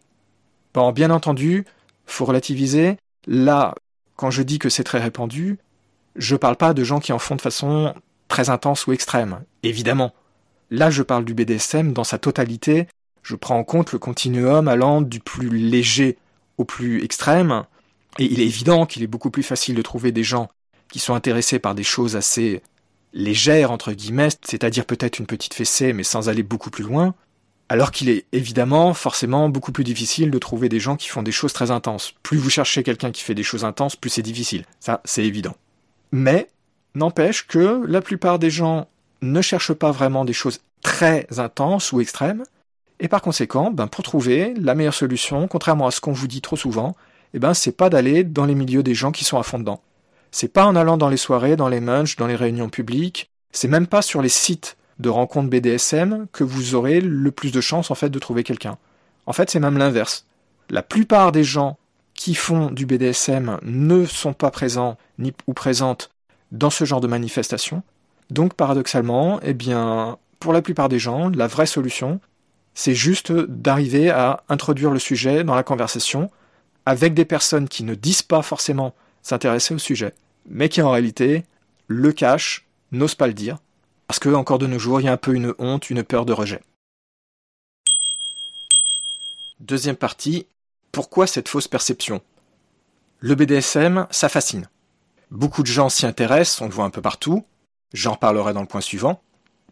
Bon, 0.74 0.92
bien 0.92 1.10
entendu, 1.10 1.64
faut 2.04 2.24
relativiser. 2.24 2.98
Là, 3.26 3.74
quand 4.16 4.30
je 4.30 4.42
dis 4.42 4.58
que 4.58 4.68
c'est 4.68 4.84
très 4.84 4.98
répandu, 4.98 5.58
je 6.16 6.36
parle 6.36 6.56
pas 6.56 6.74
de 6.74 6.84
gens 6.84 7.00
qui 7.00 7.12
en 7.12 7.18
font 7.18 7.36
de 7.36 7.40
façon 7.40 7.94
très 8.28 8.50
intense 8.50 8.86
ou 8.86 8.92
extrême, 8.92 9.42
évidemment. 9.62 10.12
Là, 10.70 10.90
je 10.90 11.02
parle 11.02 11.24
du 11.24 11.34
BDSM 11.34 11.92
dans 11.92 12.04
sa 12.04 12.18
totalité. 12.18 12.88
Je 13.22 13.36
prends 13.36 13.58
en 13.58 13.64
compte 13.64 13.92
le 13.92 13.98
continuum 13.98 14.68
allant 14.68 15.00
du 15.00 15.20
plus 15.20 15.48
léger 15.48 16.18
au 16.58 16.64
plus 16.64 17.04
extrême. 17.04 17.64
Et 18.18 18.24
il 18.24 18.40
est 18.40 18.46
évident 18.46 18.84
qu'il 18.84 19.02
est 19.02 19.06
beaucoup 19.06 19.30
plus 19.30 19.42
facile 19.42 19.76
de 19.76 19.82
trouver 19.82 20.12
des 20.12 20.24
gens 20.24 20.50
qui 20.90 20.98
sont 20.98 21.14
intéressés 21.14 21.58
par 21.58 21.74
des 21.74 21.84
choses 21.84 22.16
assez 22.16 22.62
légère, 23.12 23.70
entre 23.70 23.92
guillemets, 23.92 24.28
c'est-à-dire 24.42 24.86
peut-être 24.86 25.18
une 25.18 25.26
petite 25.26 25.54
fessée, 25.54 25.92
mais 25.92 26.02
sans 26.02 26.28
aller 26.28 26.42
beaucoup 26.42 26.70
plus 26.70 26.84
loin, 26.84 27.14
alors 27.68 27.90
qu'il 27.90 28.08
est 28.08 28.26
évidemment 28.32 28.94
forcément 28.94 29.48
beaucoup 29.48 29.72
plus 29.72 29.84
difficile 29.84 30.30
de 30.30 30.38
trouver 30.38 30.68
des 30.68 30.80
gens 30.80 30.96
qui 30.96 31.08
font 31.08 31.22
des 31.22 31.32
choses 31.32 31.52
très 31.52 31.70
intenses. 31.70 32.14
Plus 32.22 32.38
vous 32.38 32.50
cherchez 32.50 32.82
quelqu'un 32.82 33.10
qui 33.10 33.22
fait 33.22 33.34
des 33.34 33.42
choses 33.42 33.64
intenses, 33.64 33.96
plus 33.96 34.10
c'est 34.10 34.22
difficile. 34.22 34.64
Ça, 34.80 35.00
c'est 35.04 35.24
évident. 35.24 35.54
Mais, 36.10 36.48
n'empêche 36.94 37.46
que 37.46 37.82
la 37.86 38.02
plupart 38.02 38.38
des 38.38 38.50
gens 38.50 38.88
ne 39.22 39.40
cherchent 39.40 39.72
pas 39.72 39.90
vraiment 39.90 40.24
des 40.24 40.32
choses 40.32 40.60
très 40.82 41.26
intenses 41.38 41.92
ou 41.92 42.00
extrêmes, 42.00 42.44
et 43.00 43.08
par 43.08 43.22
conséquent, 43.22 43.70
ben, 43.70 43.88
pour 43.88 44.04
trouver 44.04 44.54
la 44.54 44.74
meilleure 44.74 44.94
solution, 44.94 45.48
contrairement 45.48 45.86
à 45.86 45.90
ce 45.90 46.00
qu'on 46.00 46.12
vous 46.12 46.28
dit 46.28 46.40
trop 46.40 46.56
souvent, 46.56 46.94
eh 47.34 47.38
ben, 47.38 47.54
c'est 47.54 47.72
pas 47.72 47.90
d'aller 47.90 48.22
dans 48.22 48.44
les 48.44 48.54
milieux 48.54 48.82
des 48.82 48.94
gens 48.94 49.12
qui 49.12 49.24
sont 49.24 49.38
à 49.38 49.42
fond 49.42 49.58
dedans. 49.58 49.80
C'est 50.32 50.48
pas 50.48 50.66
en 50.66 50.74
allant 50.74 50.96
dans 50.96 51.10
les 51.10 51.18
soirées, 51.18 51.56
dans 51.56 51.68
les 51.68 51.80
munchs, 51.80 52.16
dans 52.16 52.26
les 52.26 52.36
réunions 52.36 52.70
publiques, 52.70 53.30
c'est 53.52 53.68
même 53.68 53.86
pas 53.86 54.02
sur 54.02 54.22
les 54.22 54.30
sites 54.30 54.76
de 54.98 55.10
rencontres 55.10 55.50
BDSM 55.50 56.26
que 56.32 56.42
vous 56.42 56.74
aurez 56.74 57.00
le 57.00 57.30
plus 57.30 57.52
de 57.52 57.60
chances 57.60 57.90
en 57.90 57.94
fait 57.94 58.08
de 58.08 58.18
trouver 58.18 58.42
quelqu'un. 58.42 58.78
En 59.26 59.34
fait, 59.34 59.50
c'est 59.50 59.60
même 59.60 59.78
l'inverse. 59.78 60.26
La 60.70 60.82
plupart 60.82 61.32
des 61.32 61.44
gens 61.44 61.76
qui 62.14 62.34
font 62.34 62.70
du 62.70 62.86
BDSM 62.86 63.58
ne 63.62 64.06
sont 64.06 64.32
pas 64.32 64.50
présents 64.50 64.96
ni 65.18 65.34
ou 65.46 65.52
présentes 65.52 66.10
dans 66.50 66.70
ce 66.70 66.84
genre 66.84 67.00
de 67.00 67.08
manifestation. 67.08 67.82
Donc 68.30 68.54
paradoxalement, 68.54 69.38
eh 69.42 69.54
bien, 69.54 70.18
pour 70.40 70.52
la 70.54 70.62
plupart 70.62 70.88
des 70.88 70.98
gens, 70.98 71.28
la 71.28 71.46
vraie 71.46 71.66
solution, 71.66 72.20
c'est 72.74 72.94
juste 72.94 73.32
d'arriver 73.32 74.08
à 74.08 74.42
introduire 74.48 74.90
le 74.90 74.98
sujet 74.98 75.44
dans 75.44 75.54
la 75.54 75.62
conversation 75.62 76.30
avec 76.86 77.12
des 77.12 77.26
personnes 77.26 77.68
qui 77.68 77.84
ne 77.84 77.94
disent 77.94 78.22
pas 78.22 78.42
forcément 78.42 78.94
s'intéresser 79.22 79.74
au 79.74 79.78
sujet, 79.78 80.14
mais 80.46 80.68
qui 80.68 80.82
en 80.82 80.90
réalité 80.90 81.44
le 81.86 82.12
cachent, 82.12 82.66
n'osent 82.90 83.14
pas 83.14 83.26
le 83.26 83.34
dire, 83.34 83.58
parce 84.06 84.18
que 84.18 84.28
encore 84.28 84.58
de 84.58 84.66
nos 84.66 84.78
jours, 84.78 85.00
il 85.00 85.04
y 85.04 85.08
a 85.08 85.12
un 85.12 85.16
peu 85.16 85.34
une 85.34 85.54
honte, 85.58 85.90
une 85.90 86.02
peur 86.02 86.26
de 86.26 86.32
rejet. 86.32 86.60
Deuxième 89.60 89.96
partie, 89.96 90.46
pourquoi 90.90 91.26
cette 91.26 91.48
fausse 91.48 91.68
perception? 91.68 92.20
Le 93.20 93.34
BDSM, 93.34 94.06
ça 94.10 94.28
fascine. 94.28 94.68
Beaucoup 95.30 95.62
de 95.62 95.68
gens 95.68 95.88
s'y 95.88 96.04
intéressent, 96.04 96.60
on 96.60 96.66
le 96.66 96.72
voit 96.72 96.84
un 96.84 96.90
peu 96.90 97.00
partout. 97.00 97.44
J'en 97.92 98.16
parlerai 98.16 98.52
dans 98.52 98.60
le 98.60 98.66
point 98.66 98.80
suivant. 98.80 99.22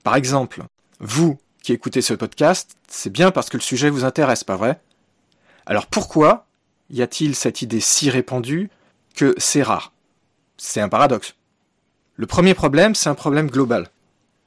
Par 0.02 0.16
exemple, 0.16 0.64
vous 1.00 1.38
qui 1.62 1.72
écoutez 1.72 2.00
ce 2.00 2.14
podcast, 2.14 2.76
c'est 2.88 3.10
bien 3.10 3.30
parce 3.30 3.50
que 3.50 3.56
le 3.56 3.62
sujet 3.62 3.90
vous 3.90 4.04
intéresse, 4.04 4.44
pas 4.44 4.56
vrai? 4.56 4.80
Alors 5.66 5.86
pourquoi 5.86 6.46
y 6.88 7.02
a-t-il 7.02 7.34
cette 7.34 7.60
idée 7.60 7.80
si 7.80 8.08
répandue 8.10 8.70
que 9.14 9.35
c'est 9.38 9.62
rare 9.62 9.92
C'est 10.57 10.81
un 10.81 10.88
paradoxe. 10.88 11.35
Le 12.16 12.27
premier 12.27 12.55
problème, 12.55 12.94
c'est 12.94 13.09
un 13.09 13.14
problème 13.14 13.51
global. 13.51 13.88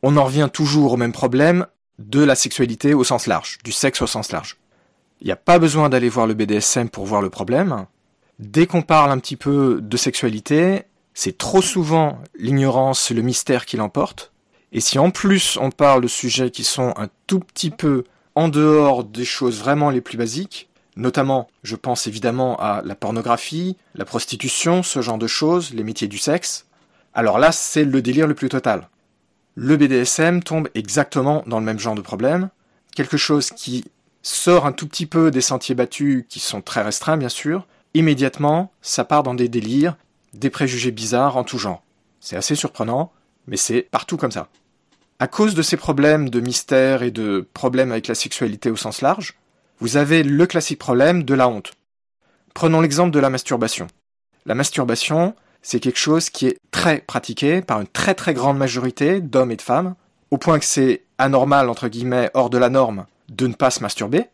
On 0.04 0.18
en 0.18 0.26
revient 0.26 0.50
toujours 0.52 0.94
au 0.94 0.98
même 0.98 1.12
problème 1.12 1.66
de 2.00 2.24
la 2.24 2.36
sexualité 2.36 2.94
au 2.94 3.04
sens 3.04 3.28
large, 3.28 3.58
du 3.64 3.72
sexe 3.72 4.02
au 4.02 4.08
sens 4.08 4.32
large. 4.32 4.58
Il 5.22 5.26
n'y 5.26 5.32
a 5.32 5.38
pas 5.38 5.60
besoin 5.60 5.90
d'aller 5.90 6.10
voir 6.10 6.28
le 6.28 6.34
BDSM 6.34 6.90
pour 6.90 7.06
voir 7.06 7.22
le 7.22 7.30
problème. 7.30 7.86
Dès 8.40 8.68
qu'on 8.68 8.82
parle 8.82 9.12
un 9.12 9.20
petit 9.20 9.38
peu 9.38 9.80
de 9.82 9.98
sexualité, 9.98 10.84
c'est 11.14 11.38
trop 11.38 11.62
souvent 11.62 12.20
l'ignorance 12.36 13.12
le 13.12 13.22
mystère 13.22 13.66
qui 13.66 13.78
l'emportent. 13.78 14.32
Et 14.72 14.80
si 14.80 15.00
en 15.00 15.12
plus 15.12 15.58
on 15.62 15.70
parle 15.70 16.02
de 16.02 16.08
sujets 16.08 16.52
qui 16.52 16.64
sont 16.64 16.94
un 16.98 17.08
tout 17.28 17.40
petit 17.40 17.70
peu 17.70 18.04
en 18.36 18.50
dehors 18.50 19.04
des 19.04 19.26
choses 19.26 19.60
vraiment 19.60 19.92
les 19.92 20.02
plus 20.02 20.18
basiques, 20.18 20.70
notamment 20.96 21.50
je 21.64 21.76
pense 21.76 22.08
évidemment 22.08 22.60
à 22.60 22.82
la 22.84 22.96
pornographie, 22.96 23.78
la 23.96 24.06
prostitution, 24.06 24.84
ce 24.84 25.02
genre 25.02 25.18
de 25.18 25.28
choses, 25.28 25.74
les 25.74 25.84
métiers 25.84 26.08
du 26.08 26.18
sexe, 26.18 26.66
alors 27.14 27.40
là 27.40 27.52
c'est 27.52 27.86
le 27.86 28.02
délire 28.02 28.28
le 28.28 28.36
plus 28.36 28.50
total. 28.50 28.90
Le 29.56 29.78
BDSM 29.78 30.42
tombe 30.42 30.70
exactement 30.74 31.44
dans 31.46 31.60
le 31.60 31.66
même 31.66 31.80
genre 31.80 31.96
de 31.96 32.02
problème, 32.02 32.50
quelque 32.96 33.18
chose 33.18 33.52
qui 33.52 33.86
sort 34.22 34.66
un 34.66 34.72
tout 34.72 34.88
petit 34.88 35.06
peu 35.06 35.32
des 35.32 35.42
sentiers 35.42 35.76
battus 35.76 36.26
qui 36.30 36.40
sont 36.40 36.62
très 36.62 36.82
restreints 36.82 37.18
bien 37.18 37.30
sûr, 37.30 37.68
immédiatement 37.94 38.72
ça 38.82 39.04
part 39.04 39.24
dans 39.24 39.36
des 39.36 39.50
délires, 39.50 39.96
des 40.34 40.50
préjugés 40.50 40.92
bizarres 40.92 41.38
en 41.38 41.44
tout 41.44 41.58
genre. 41.58 41.84
C'est 42.20 42.38
assez 42.38 42.56
surprenant, 42.56 43.12
mais 43.48 43.58
c'est 43.58 43.82
partout 43.82 44.18
comme 44.18 44.32
ça. 44.32 44.48
À 45.20 45.28
cause 45.28 45.54
de 45.56 45.62
ces 45.62 45.78
problèmes 45.78 46.30
de 46.30 46.40
mystère 46.40 47.04
et 47.04 47.12
de 47.12 47.48
problèmes 47.54 47.92
avec 47.92 48.08
la 48.08 48.16
sexualité 48.16 48.72
au 48.72 48.76
sens 48.76 49.02
large, 49.02 49.36
vous 49.84 49.98
avez 49.98 50.24
le 50.24 50.48
classique 50.48 50.80
problème 50.80 51.24
de 51.24 51.34
la 51.34 51.50
honte. 51.50 51.74
Prenons 52.54 52.80
l'exemple 52.80 53.12
de 53.12 53.20
la 53.20 53.30
masturbation. 53.30 53.88
La 54.46 54.56
masturbation, 54.56 55.36
c'est 55.62 55.82
quelque 55.82 56.00
chose 56.00 56.30
qui 56.30 56.48
est 56.48 56.58
très 56.72 57.00
pratiqué 57.00 57.62
par 57.62 57.82
une 57.82 57.88
très 57.88 58.16
très 58.16 58.34
grande 58.34 58.58
majorité 58.58 59.20
d'hommes 59.20 59.52
et 59.52 59.58
de 59.58 59.62
femmes, 59.62 59.96
au 60.32 60.38
point 60.38 60.58
que 60.58 60.64
c'est 60.64 61.02
anormal, 61.18 61.68
entre 61.68 61.90
guillemets, 61.90 62.32
hors 62.34 62.50
de 62.50 62.58
la 62.58 62.70
norme, 62.70 63.08
de 63.28 63.46
ne 63.46 63.54
pas 63.54 63.72
se 63.72 63.82
masturber. 63.82 64.28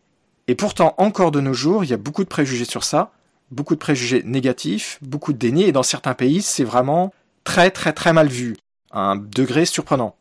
Et 0.46 0.54
pourtant, 0.54 0.94
encore 0.98 1.32
de 1.32 1.40
nos 1.40 1.52
jours, 1.52 1.82
il 1.82 1.90
y 1.90 1.94
a 1.94 1.96
beaucoup 1.96 2.22
de 2.22 2.28
préjugés 2.28 2.64
sur 2.64 2.84
ça, 2.84 3.10
beaucoup 3.50 3.74
de 3.74 3.80
préjugés 3.80 4.22
négatifs, 4.24 5.00
beaucoup 5.02 5.32
de 5.32 5.38
déni, 5.38 5.64
et 5.64 5.72
dans 5.72 5.82
certains 5.82 6.14
pays, 6.14 6.42
c'est 6.42 6.62
vraiment 6.62 7.12
très 7.42 7.72
très 7.72 7.92
très 7.92 8.12
mal 8.12 8.28
vu, 8.28 8.56
à 8.92 9.00
un 9.00 9.16
degré 9.16 9.64
surprenant. 9.64 10.14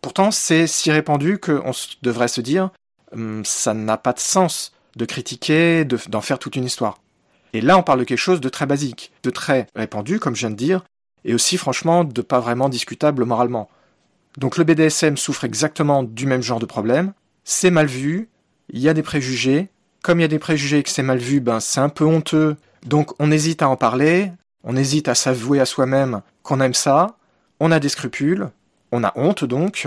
Pourtant, 0.00 0.32
c'est 0.32 0.66
si 0.66 0.90
répandu 0.90 1.38
qu'on 1.38 1.70
devrait 2.02 2.26
se 2.26 2.40
dire, 2.40 2.70
ça 3.44 3.74
n'a 3.74 3.96
pas 3.96 4.12
de 4.12 4.20
sens 4.20 4.72
de 4.96 5.04
critiquer, 5.04 5.84
d'en 5.84 6.20
faire 6.20 6.38
toute 6.38 6.56
une 6.56 6.64
histoire. 6.64 6.98
Et 7.54 7.60
là, 7.60 7.78
on 7.78 7.82
parle 7.82 8.00
de 8.00 8.04
quelque 8.04 8.18
chose 8.18 8.40
de 8.40 8.48
très 8.48 8.66
basique, 8.66 9.12
de 9.22 9.30
très 9.30 9.66
répandu, 9.74 10.18
comme 10.18 10.34
je 10.34 10.40
viens 10.40 10.50
de 10.50 10.56
dire, 10.56 10.84
et 11.24 11.34
aussi, 11.34 11.56
franchement, 11.56 12.04
de 12.04 12.22
pas 12.22 12.40
vraiment 12.40 12.68
discutable 12.68 13.24
moralement. 13.24 13.68
Donc 14.38 14.56
le 14.56 14.64
BDSM 14.64 15.16
souffre 15.16 15.44
exactement 15.44 16.02
du 16.02 16.26
même 16.26 16.42
genre 16.42 16.58
de 16.58 16.66
problème, 16.66 17.12
c'est 17.44 17.70
mal 17.70 17.86
vu, 17.86 18.28
il 18.70 18.80
y 18.80 18.88
a 18.88 18.94
des 18.94 19.02
préjugés. 19.02 19.68
Comme 20.02 20.18
il 20.18 20.22
y 20.22 20.24
a 20.24 20.28
des 20.28 20.38
préjugés 20.38 20.78
et 20.78 20.82
que 20.82 20.90
c'est 20.90 21.02
mal 21.02 21.18
vu, 21.18 21.40
ben 21.40 21.60
c'est 21.60 21.80
un 21.80 21.88
peu 21.88 22.04
honteux. 22.04 22.56
Donc 22.84 23.12
on 23.20 23.30
hésite 23.30 23.62
à 23.62 23.68
en 23.68 23.76
parler, 23.76 24.32
on 24.64 24.76
hésite 24.76 25.08
à 25.08 25.14
s'avouer 25.14 25.60
à 25.60 25.66
soi-même 25.66 26.22
qu'on 26.42 26.60
aime 26.60 26.74
ça, 26.74 27.16
on 27.60 27.70
a 27.70 27.78
des 27.78 27.88
scrupules, 27.88 28.50
on 28.90 29.04
a 29.04 29.12
honte 29.16 29.44
donc. 29.44 29.86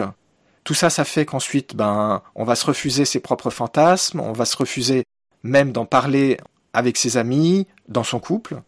Tout 0.65 0.73
ça, 0.73 0.89
ça 0.89 1.05
fait 1.05 1.25
qu'ensuite, 1.25 1.75
ben, 1.75 2.23
on 2.33 2.43
va 2.43 2.55
se 2.55 2.65
refuser 2.65 3.05
ses 3.05 3.19
propres 3.19 3.51
fantasmes, 3.51 4.19
on 4.19 4.33
va 4.33 4.45
se 4.45 4.57
refuser 4.57 5.03
même 5.43 5.71
d'en 5.71 5.85
parler 5.85 6.37
avec 6.73 6.97
ses 6.97 7.17
amis, 7.17 7.67
dans 7.87 8.03
son 8.03 8.19
couple. 8.19 8.61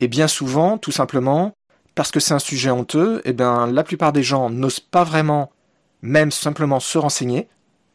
Et 0.00 0.08
bien 0.08 0.28
souvent, 0.28 0.78
tout 0.78 0.92
simplement, 0.92 1.52
parce 1.94 2.10
que 2.10 2.20
c'est 2.20 2.32
un 2.32 2.38
sujet 2.38 2.70
honteux, 2.70 3.20
eh 3.26 3.34
ben, 3.34 3.66
la 3.66 3.84
plupart 3.84 4.14
des 4.14 4.22
gens 4.22 4.48
n'osent 4.48 4.80
pas 4.80 5.04
vraiment, 5.04 5.52
même 6.00 6.30
simplement 6.30 6.80
se 6.80 6.96
renseigner, 6.96 7.48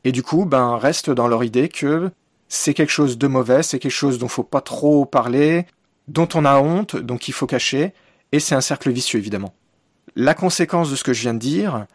et 0.03 0.11
du 0.11 0.21
coup, 0.21 0.45
ben, 0.45 0.77
restent 0.77 1.09
dans 1.09 1.27
leur 1.27 1.43
idée 1.43 1.67
que 1.67 2.11
c'est 2.49 2.75
quelque 2.75 2.91
chose 2.91 3.17
de 3.17 3.27
mauvais, 3.27 3.63
c'est 3.63 3.79
quelque 3.79 3.91
chose 3.91 4.19
dont 4.19 4.27
faut 4.27 4.43
pas 4.43 4.61
trop 4.61 5.05
parler, 5.05 5.65
dont 6.07 6.29
on 6.35 6.45
a 6.45 6.59
honte, 6.59 6.95
donc 6.95 7.27
il 7.27 7.33
faut 7.33 7.47
cacher, 7.47 7.93
et 8.31 8.39
c'est 8.39 8.55
un 8.55 8.61
cercle 8.61 8.91
vicieux 8.91 9.17
évidemment. 9.17 9.55
La 10.15 10.35
conséquence 10.35 10.91
de 10.91 10.95
ce 10.95 11.03
que 11.03 11.13
je 11.13 11.21
viens 11.21 11.33
de 11.33 11.39
dire, 11.39 11.87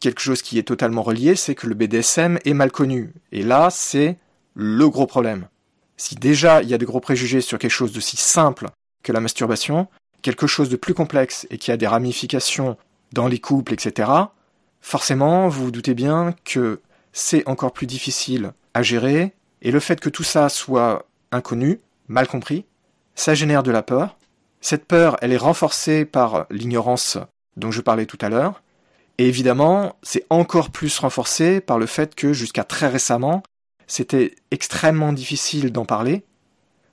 quelque 0.00 0.20
chose 0.20 0.42
qui 0.42 0.58
est 0.58 0.64
totalement 0.64 1.02
relié, 1.02 1.36
c'est 1.36 1.54
que 1.54 1.66
le 1.66 1.74
BDSM 1.74 2.38
est 2.44 2.54
mal 2.54 2.70
connu. 2.70 3.12
Et 3.32 3.42
là, 3.42 3.68
c'est 3.70 4.16
le 4.54 4.88
gros 4.88 5.06
problème. 5.06 5.48
Si 5.96 6.14
déjà 6.14 6.62
il 6.62 6.68
y 6.68 6.74
a 6.74 6.78
de 6.78 6.86
gros 6.86 7.00
préjugés 7.00 7.40
sur 7.40 7.58
quelque 7.58 7.70
chose 7.70 7.92
de 7.92 8.00
si 8.00 8.16
simple 8.16 8.68
que 9.02 9.12
la 9.12 9.20
masturbation, 9.20 9.88
quelque 10.22 10.46
chose 10.46 10.68
de 10.68 10.76
plus 10.76 10.94
complexe 10.94 11.46
et 11.50 11.58
qui 11.58 11.72
a 11.72 11.76
des 11.76 11.86
ramifications 11.86 12.76
dans 13.12 13.26
les 13.26 13.38
couples, 13.38 13.72
etc., 13.72 14.10
forcément, 14.80 15.48
vous 15.48 15.64
vous 15.64 15.70
doutez 15.70 15.94
bien 15.94 16.34
que 16.44 16.80
c'est 17.12 17.46
encore 17.48 17.72
plus 17.72 17.86
difficile 17.86 18.52
à 18.74 18.82
gérer, 18.82 19.34
et 19.62 19.70
le 19.72 19.80
fait 19.80 19.98
que 19.98 20.08
tout 20.08 20.22
ça 20.22 20.48
soit 20.48 21.06
inconnu, 21.32 21.80
mal 22.06 22.28
compris, 22.28 22.64
ça 23.14 23.34
génère 23.34 23.62
de 23.62 23.72
la 23.72 23.82
peur. 23.82 24.16
Cette 24.60 24.84
peur, 24.86 25.16
elle 25.20 25.32
est 25.32 25.36
renforcée 25.36 26.04
par 26.04 26.46
l'ignorance 26.50 27.18
dont 27.56 27.72
je 27.72 27.80
parlais 27.80 28.06
tout 28.06 28.18
à 28.20 28.28
l'heure, 28.28 28.62
et 29.18 29.26
évidemment, 29.26 29.96
c'est 30.02 30.24
encore 30.30 30.70
plus 30.70 30.96
renforcé 30.98 31.60
par 31.60 31.78
le 31.78 31.86
fait 31.86 32.14
que 32.14 32.32
jusqu'à 32.32 32.62
très 32.62 32.86
récemment, 32.86 33.42
c'était 33.88 34.36
extrêmement 34.52 35.12
difficile 35.12 35.72
d'en 35.72 35.84
parler. 35.84 36.24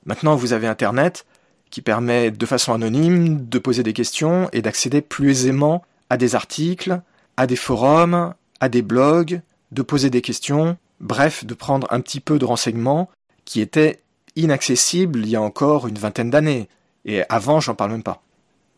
Maintenant, 0.06 0.36
vous 0.36 0.54
avez 0.54 0.68
Internet 0.68 1.26
qui 1.70 1.82
permet 1.82 2.32
de 2.32 2.46
façon 2.46 2.74
anonyme 2.74 3.48
de 3.48 3.60
poser 3.60 3.84
des 3.84 3.94
questions 3.94 4.50
et 4.54 4.62
d'accéder 4.62 5.02
plus 5.02 5.30
aisément 5.30 5.84
à 6.10 6.18
des 6.18 6.34
articles, 6.36 7.02
à 7.38 7.48
des 7.48 7.56
forums, 7.56 8.34
à 8.60 8.70
des 8.70 8.82
blogs, 8.82 9.42
de 9.72 9.82
poser 9.82 10.10
des 10.10 10.22
questions, 10.22 10.78
bref, 11.00 11.46
de 11.46 11.54
prendre 11.54 11.88
un 11.92 12.00
petit 12.00 12.20
peu 12.20 12.40
de 12.40 12.46
renseignements 12.46 13.10
qui 13.44 13.62
étaient 13.62 14.02
inaccessibles 14.36 15.20
il 15.20 15.30
y 15.30 15.36
a 15.36 15.42
encore 15.42 15.88
une 15.88 15.98
vingtaine 15.98 16.30
d'années. 16.30 16.70
Et 17.04 17.24
avant, 17.30 17.60
j'en 17.60 17.76
parle 17.76 17.92
même 17.92 18.04
pas. 18.04 18.24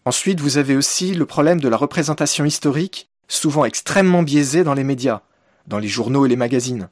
Ensuite, 0.05 0.39
vous 0.39 0.57
avez 0.57 0.75
aussi 0.75 1.13
le 1.13 1.25
problème 1.25 1.59
de 1.59 1.69
la 1.69 1.77
représentation 1.77 2.45
historique, 2.45 3.09
souvent 3.27 3.65
extrêmement 3.65 4.23
biaisée 4.23 4.63
dans 4.63 4.73
les 4.73 4.83
médias, 4.83 5.21
dans 5.67 5.79
les 5.79 5.87
journaux 5.87 6.25
et 6.25 6.29
les 6.29 6.35
magazines. 6.35 6.89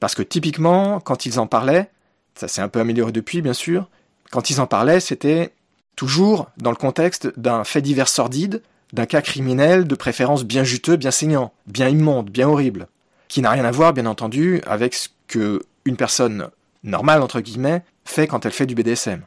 Parce 0.00 0.14
que 0.14 0.22
typiquement, 0.22 1.00
quand 1.00 1.26
ils 1.26 1.38
en 1.38 1.46
parlaient, 1.46 1.90
ça 2.34 2.48
s'est 2.48 2.62
un 2.62 2.68
peu 2.68 2.80
amélioré 2.80 3.12
depuis, 3.12 3.42
bien 3.42 3.52
sûr, 3.52 3.88
quand 4.30 4.50
ils 4.50 4.60
en 4.60 4.66
parlaient, 4.66 5.00
c'était 5.00 5.52
toujours 5.96 6.48
dans 6.56 6.70
le 6.70 6.76
contexte 6.76 7.38
d'un 7.38 7.64
fait 7.64 7.82
divers 7.82 8.08
sordide, 8.08 8.62
d'un 8.92 9.06
cas 9.06 9.22
criminel 9.22 9.86
de 9.86 9.94
préférence 9.94 10.44
bien 10.44 10.64
juteux, 10.64 10.96
bien 10.96 11.10
saignant, 11.10 11.52
bien 11.66 11.88
immonde, 11.88 12.30
bien 12.30 12.48
horrible 12.48 12.88
qui 13.32 13.40
n'a 13.40 13.50
rien 13.50 13.64
à 13.64 13.70
voir, 13.70 13.94
bien 13.94 14.04
entendu, 14.04 14.60
avec 14.66 14.92
ce 14.92 15.08
que 15.26 15.62
une 15.86 15.96
personne 15.96 16.50
normale, 16.84 17.22
entre 17.22 17.40
guillemets, 17.40 17.82
fait 18.04 18.26
quand 18.26 18.44
elle 18.44 18.52
fait 18.52 18.66
du 18.66 18.74
BDSM. 18.74 19.22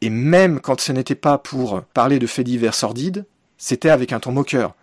Et 0.00 0.10
même 0.10 0.58
quand 0.58 0.80
ce 0.80 0.90
n'était 0.90 1.14
pas 1.14 1.38
pour 1.38 1.82
parler 1.94 2.18
de 2.18 2.26
faits 2.26 2.44
divers 2.44 2.74
sordides, 2.74 3.24
c'était 3.56 3.90
avec 3.90 4.12
un 4.12 4.18
ton 4.18 4.32
moqueur. 4.32 4.74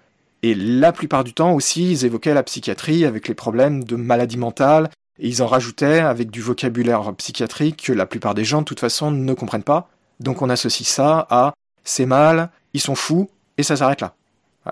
Et 0.44 0.56
la 0.56 0.92
plupart 0.92 1.24
du 1.24 1.34
temps 1.34 1.54
aussi, 1.54 1.92
ils 1.92 2.06
évoquaient 2.06 2.34
la 2.34 2.44
psychiatrie 2.44 3.06
avec 3.06 3.30
les 3.30 3.34
problèmes 3.34 3.86
de 3.86 3.96
maladie 3.96 4.38
mentale, 4.38 4.90
et 5.18 5.30
ils 5.30 5.42
en 5.42 5.48
rajoutaient 5.48 6.00
avec 6.00 6.32
du 6.32 6.42
vocabulaire 6.42 7.14
psychiatrique 7.16 7.84
que 7.86 7.94
la 7.94 8.06
plupart 8.06 8.36
des 8.36 8.44
gens, 8.44 8.60
de 8.60 8.66
toute 8.66 8.82
façon, 8.82 9.10
ne 9.10 9.34
comprennent 9.34 9.64
pas. 9.64 9.90
Donc 10.20 10.42
on 10.42 10.50
associe 10.50 10.88
ça 10.88 11.26
à 11.30 11.54
c'est 11.86 12.06
mal, 12.06 12.50
ils 12.74 12.82
sont 12.82 12.96
fous, 12.96 13.30
et 13.58 13.64
ça 13.64 13.78
s'arrête 13.78 14.02
là. 14.02 14.16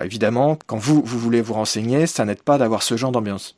Évidemment, 0.01 0.57
quand 0.67 0.77
vous, 0.77 1.01
vous 1.05 1.19
voulez 1.19 1.41
vous 1.41 1.53
renseigner, 1.53 2.05
ça 2.05 2.25
n'aide 2.25 2.43
pas 2.43 2.57
d'avoir 2.57 2.83
ce 2.83 2.97
genre 2.97 3.11
d'ambiance. 3.11 3.57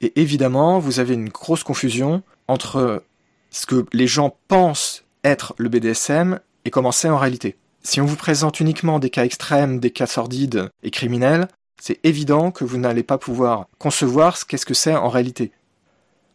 Et 0.00 0.20
évidemment, 0.20 0.78
vous 0.78 1.00
avez 1.00 1.14
une 1.14 1.28
grosse 1.28 1.64
confusion 1.64 2.22
entre 2.46 3.02
ce 3.50 3.66
que 3.66 3.84
les 3.92 4.06
gens 4.06 4.36
pensent 4.48 5.04
être 5.24 5.54
le 5.58 5.68
BDSM 5.68 6.40
et 6.64 6.70
comment 6.70 6.92
c'est 6.92 7.08
en 7.08 7.18
réalité. 7.18 7.56
Si 7.88 8.02
on 8.02 8.04
vous 8.04 8.16
présente 8.16 8.60
uniquement 8.60 8.98
des 8.98 9.08
cas 9.08 9.24
extrêmes, 9.24 9.80
des 9.80 9.90
cas 9.90 10.06
sordides 10.06 10.68
et 10.82 10.90
criminels, 10.90 11.48
c'est 11.80 11.98
évident 12.04 12.50
que 12.50 12.64
vous 12.64 12.76
n'allez 12.76 13.02
pas 13.02 13.16
pouvoir 13.16 13.66
concevoir 13.78 14.36
ce 14.36 14.44
qu'est-ce 14.44 14.66
que 14.66 14.74
c'est 14.74 14.94
en 14.94 15.08
réalité. 15.08 15.52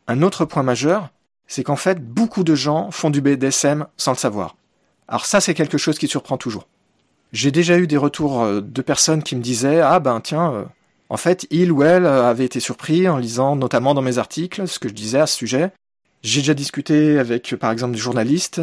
Un 0.08 0.24
autre 0.24 0.46
point 0.46 0.64
majeur, 0.64 1.10
c'est 1.46 1.64
qu'en 1.64 1.76
fait, 1.76 2.04
beaucoup 2.04 2.44
de 2.44 2.56
gens 2.56 2.90
font 2.90 3.12
du 3.12 3.22
BDSM 3.22 3.86
sans 3.98 4.14
le 4.14 4.18
savoir. 4.18 4.56
Alors 5.08 5.28
ça, 5.28 5.42
c'est 5.42 5.54
quelque 5.54 5.78
chose 5.78 6.00
qui 6.00 6.08
surprend 6.08 6.38
toujours. 6.38 6.68
J'ai 7.34 7.52
déjà 7.52 7.78
eu 7.78 7.86
des 7.86 7.98
retours 7.98 8.42
euh, 8.42 8.60
de 8.60 8.82
personnes 8.82 9.22
qui 9.22 9.36
me 9.36 9.42
disaient 9.44 9.80
Ah 9.80 10.00
ben 10.00 10.22
tiens, 10.22 10.54
euh, 10.54 10.64
en 11.10 11.18
fait, 11.18 11.46
il 11.52 11.72
ou 11.72 11.84
elle 11.84 12.08
avait 12.08 12.46
été 12.46 12.62
surpris 12.62 13.08
en 13.08 13.18
lisant 13.18 13.56
notamment 13.56 13.94
dans 13.94 14.02
mes 14.02 14.18
articles 14.18 14.68
ce 14.68 14.80
que 14.80 14.90
je 14.90 14.96
disais 14.96 15.20
à 15.20 15.28
ce 15.28 15.38
sujet. 15.38 15.72
J'ai 16.24 16.42
déjà 16.42 16.56
discuté 16.56 17.20
avec 17.20 17.56
par 17.58 17.72
exemple 17.72 17.94
des 17.94 18.00
journalistes, 18.00 18.60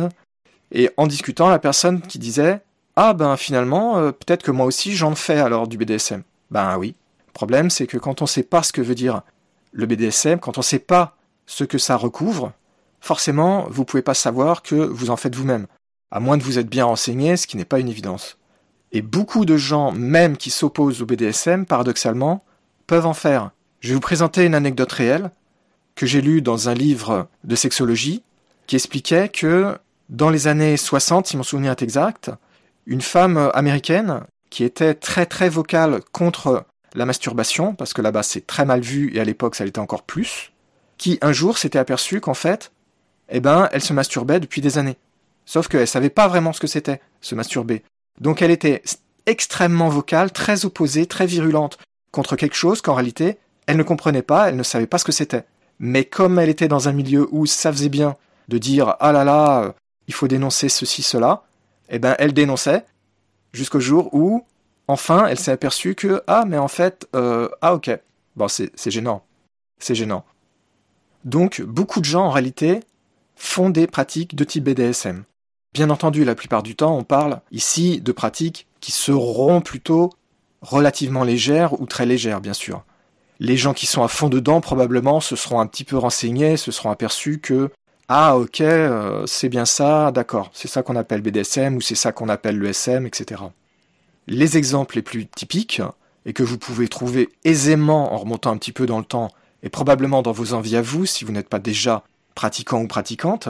et 0.72 0.90
en 0.96 1.06
discutant, 1.06 1.48
la 1.48 1.60
personne 1.60 2.00
qui 2.00 2.18
disait 2.18 2.60
Ah 2.96 3.14
ben 3.14 3.36
finalement, 3.36 3.98
euh, 3.98 4.12
peut-être 4.12 4.42
que 4.42 4.50
moi 4.50 4.66
aussi 4.66 4.94
j'en 4.94 5.14
fais 5.14 5.38
alors 5.38 5.68
du 5.68 5.78
BDSM. 5.78 6.22
Ben 6.50 6.76
oui. 6.78 6.94
Problème, 7.32 7.70
c'est 7.70 7.86
que 7.86 7.98
quand 7.98 8.22
on 8.22 8.24
ne 8.24 8.28
sait 8.28 8.42
pas 8.42 8.62
ce 8.62 8.72
que 8.72 8.80
veut 8.80 8.94
dire 8.94 9.22
le 9.72 9.86
BDSM, 9.86 10.40
quand 10.40 10.58
on 10.58 10.60
ne 10.60 10.64
sait 10.64 10.80
pas 10.80 11.16
ce 11.46 11.64
que 11.64 11.78
ça 11.78 11.96
recouvre, 11.96 12.52
forcément, 13.00 13.66
vous 13.70 13.82
ne 13.82 13.86
pouvez 13.86 14.02
pas 14.02 14.14
savoir 14.14 14.62
que 14.62 14.74
vous 14.74 15.10
en 15.10 15.16
faites 15.16 15.36
vous-même, 15.36 15.66
à 16.10 16.20
moins 16.20 16.36
de 16.36 16.42
vous 16.42 16.58
être 16.58 16.68
bien 16.68 16.84
renseigné, 16.84 17.36
ce 17.36 17.46
qui 17.46 17.56
n'est 17.56 17.64
pas 17.64 17.78
une 17.78 17.88
évidence. 17.88 18.36
Et 18.92 19.02
beaucoup 19.02 19.44
de 19.44 19.56
gens, 19.56 19.92
même 19.92 20.36
qui 20.36 20.50
s'opposent 20.50 21.00
au 21.00 21.06
BDSM, 21.06 21.66
paradoxalement, 21.66 22.44
peuvent 22.86 23.06
en 23.06 23.14
faire. 23.14 23.52
Je 23.80 23.88
vais 23.88 23.94
vous 23.94 24.00
présenter 24.00 24.44
une 24.44 24.54
anecdote 24.54 24.90
réelle 24.92 25.30
que 25.94 26.06
j'ai 26.06 26.20
lue 26.20 26.42
dans 26.42 26.68
un 26.68 26.74
livre 26.74 27.28
de 27.44 27.54
sexologie 27.54 28.22
qui 28.66 28.76
expliquait 28.76 29.28
que 29.28 29.78
dans 30.08 30.30
les 30.30 30.48
années 30.48 30.76
60, 30.76 31.28
si 31.28 31.36
mon 31.36 31.42
souvenir 31.42 31.70
est 31.70 31.82
exact, 31.82 32.30
une 32.90 33.00
femme 33.00 33.50
américaine 33.54 34.24
qui 34.50 34.64
était 34.64 34.94
très 34.94 35.24
très 35.24 35.48
vocale 35.48 36.00
contre 36.10 36.64
la 36.94 37.06
masturbation, 37.06 37.74
parce 37.74 37.94
que 37.94 38.02
là-bas 38.02 38.24
c'est 38.24 38.46
très 38.46 38.64
mal 38.64 38.80
vu 38.80 39.14
et 39.14 39.20
à 39.20 39.24
l'époque 39.24 39.54
ça 39.54 39.64
l'était 39.64 39.78
encore 39.78 40.02
plus, 40.02 40.52
qui 40.98 41.16
un 41.22 41.32
jour 41.32 41.56
s'était 41.56 41.78
aperçue 41.78 42.20
qu'en 42.20 42.34
fait, 42.34 42.72
eh 43.28 43.38
ben, 43.38 43.68
elle 43.72 43.80
se 43.80 43.92
masturbait 43.92 44.40
depuis 44.40 44.60
des 44.60 44.76
années. 44.76 44.96
Sauf 45.46 45.68
qu'elle 45.68 45.86
savait 45.86 46.10
pas 46.10 46.26
vraiment 46.26 46.52
ce 46.52 46.58
que 46.58 46.66
c'était, 46.66 47.00
se 47.20 47.36
masturber. 47.36 47.84
Donc 48.20 48.42
elle 48.42 48.50
était 48.50 48.82
extrêmement 49.24 49.88
vocale, 49.88 50.32
très 50.32 50.64
opposée, 50.64 51.06
très 51.06 51.26
virulente 51.26 51.78
contre 52.10 52.34
quelque 52.34 52.56
chose 52.56 52.82
qu'en 52.82 52.94
réalité, 52.94 53.38
elle 53.68 53.76
ne 53.76 53.84
comprenait 53.84 54.22
pas, 54.22 54.48
elle 54.48 54.56
ne 54.56 54.64
savait 54.64 54.88
pas 54.88 54.98
ce 54.98 55.04
que 55.04 55.12
c'était. 55.12 55.44
Mais 55.78 56.04
comme 56.04 56.40
elle 56.40 56.48
était 56.48 56.66
dans 56.66 56.88
un 56.88 56.92
milieu 56.92 57.28
où 57.30 57.46
ça 57.46 57.72
faisait 57.72 57.88
bien 57.88 58.16
de 58.48 58.58
dire 58.58 58.96
ah 58.98 59.12
là 59.12 59.22
là, 59.22 59.74
il 60.08 60.12
faut 60.12 60.26
dénoncer 60.26 60.68
ceci, 60.68 61.02
cela, 61.02 61.44
eh 61.90 61.98
ben 61.98 62.14
elle 62.18 62.32
dénonçait 62.32 62.84
jusqu'au 63.52 63.80
jour 63.80 64.14
où, 64.14 64.44
enfin, 64.88 65.26
elle 65.26 65.38
s'est 65.38 65.52
aperçue 65.52 65.94
que 65.94 66.22
ah 66.26 66.44
mais 66.46 66.58
en 66.58 66.68
fait, 66.68 67.08
euh, 67.14 67.48
ah 67.60 67.74
ok, 67.74 67.90
bon 68.36 68.48
c'est 68.48 68.90
gênant, 68.90 69.24
c'est 69.78 69.94
gênant. 69.94 70.24
Donc 71.24 71.60
beaucoup 71.60 72.00
de 72.00 72.06
gens 72.06 72.24
en 72.24 72.30
réalité 72.30 72.80
font 73.36 73.70
des 73.70 73.86
pratiques 73.86 74.34
de 74.34 74.44
type 74.44 74.64
BDSM. 74.64 75.24
Bien 75.72 75.90
entendu, 75.90 76.24
la 76.24 76.34
plupart 76.34 76.62
du 76.62 76.74
temps, 76.74 76.96
on 76.96 77.04
parle 77.04 77.40
ici 77.52 78.00
de 78.00 78.12
pratiques 78.12 78.66
qui 78.80 78.92
seront 78.92 79.60
plutôt 79.60 80.10
relativement 80.62 81.24
légères 81.24 81.80
ou 81.80 81.86
très 81.86 82.06
légères, 82.06 82.40
bien 82.40 82.52
sûr. 82.52 82.84
Les 83.38 83.56
gens 83.56 83.72
qui 83.72 83.86
sont 83.86 84.02
à 84.02 84.08
fond 84.08 84.28
dedans, 84.28 84.60
probablement, 84.60 85.20
se 85.20 85.36
seront 85.36 85.60
un 85.60 85.66
petit 85.66 85.84
peu 85.84 85.96
renseignés, 85.96 86.56
se 86.56 86.72
seront 86.72 86.90
aperçus 86.90 87.40
que 87.40 87.70
ah 88.12 88.36
ok, 88.36 88.60
euh, 88.60 89.24
c'est 89.26 89.48
bien 89.48 89.64
ça, 89.64 90.10
d'accord, 90.10 90.50
c'est 90.52 90.66
ça 90.66 90.82
qu'on 90.82 90.96
appelle 90.96 91.20
BDSM 91.20 91.76
ou 91.76 91.80
c'est 91.80 91.94
ça 91.94 92.10
qu'on 92.10 92.28
appelle 92.28 92.58
le 92.58 92.66
SM, 92.70 93.06
etc. 93.06 93.40
Les 94.26 94.56
exemples 94.56 94.96
les 94.96 95.02
plus 95.02 95.28
typiques, 95.28 95.80
et 96.26 96.32
que 96.32 96.42
vous 96.42 96.58
pouvez 96.58 96.88
trouver 96.88 97.28
aisément 97.44 98.12
en 98.12 98.16
remontant 98.16 98.50
un 98.50 98.56
petit 98.56 98.72
peu 98.72 98.84
dans 98.84 98.98
le 98.98 99.04
temps, 99.04 99.30
et 99.62 99.68
probablement 99.68 100.22
dans 100.22 100.32
vos 100.32 100.54
envies 100.54 100.74
à 100.74 100.82
vous, 100.82 101.06
si 101.06 101.24
vous 101.24 101.30
n'êtes 101.30 101.48
pas 101.48 101.60
déjà 101.60 102.02
pratiquant 102.34 102.82
ou 102.82 102.88
pratiquante, 102.88 103.48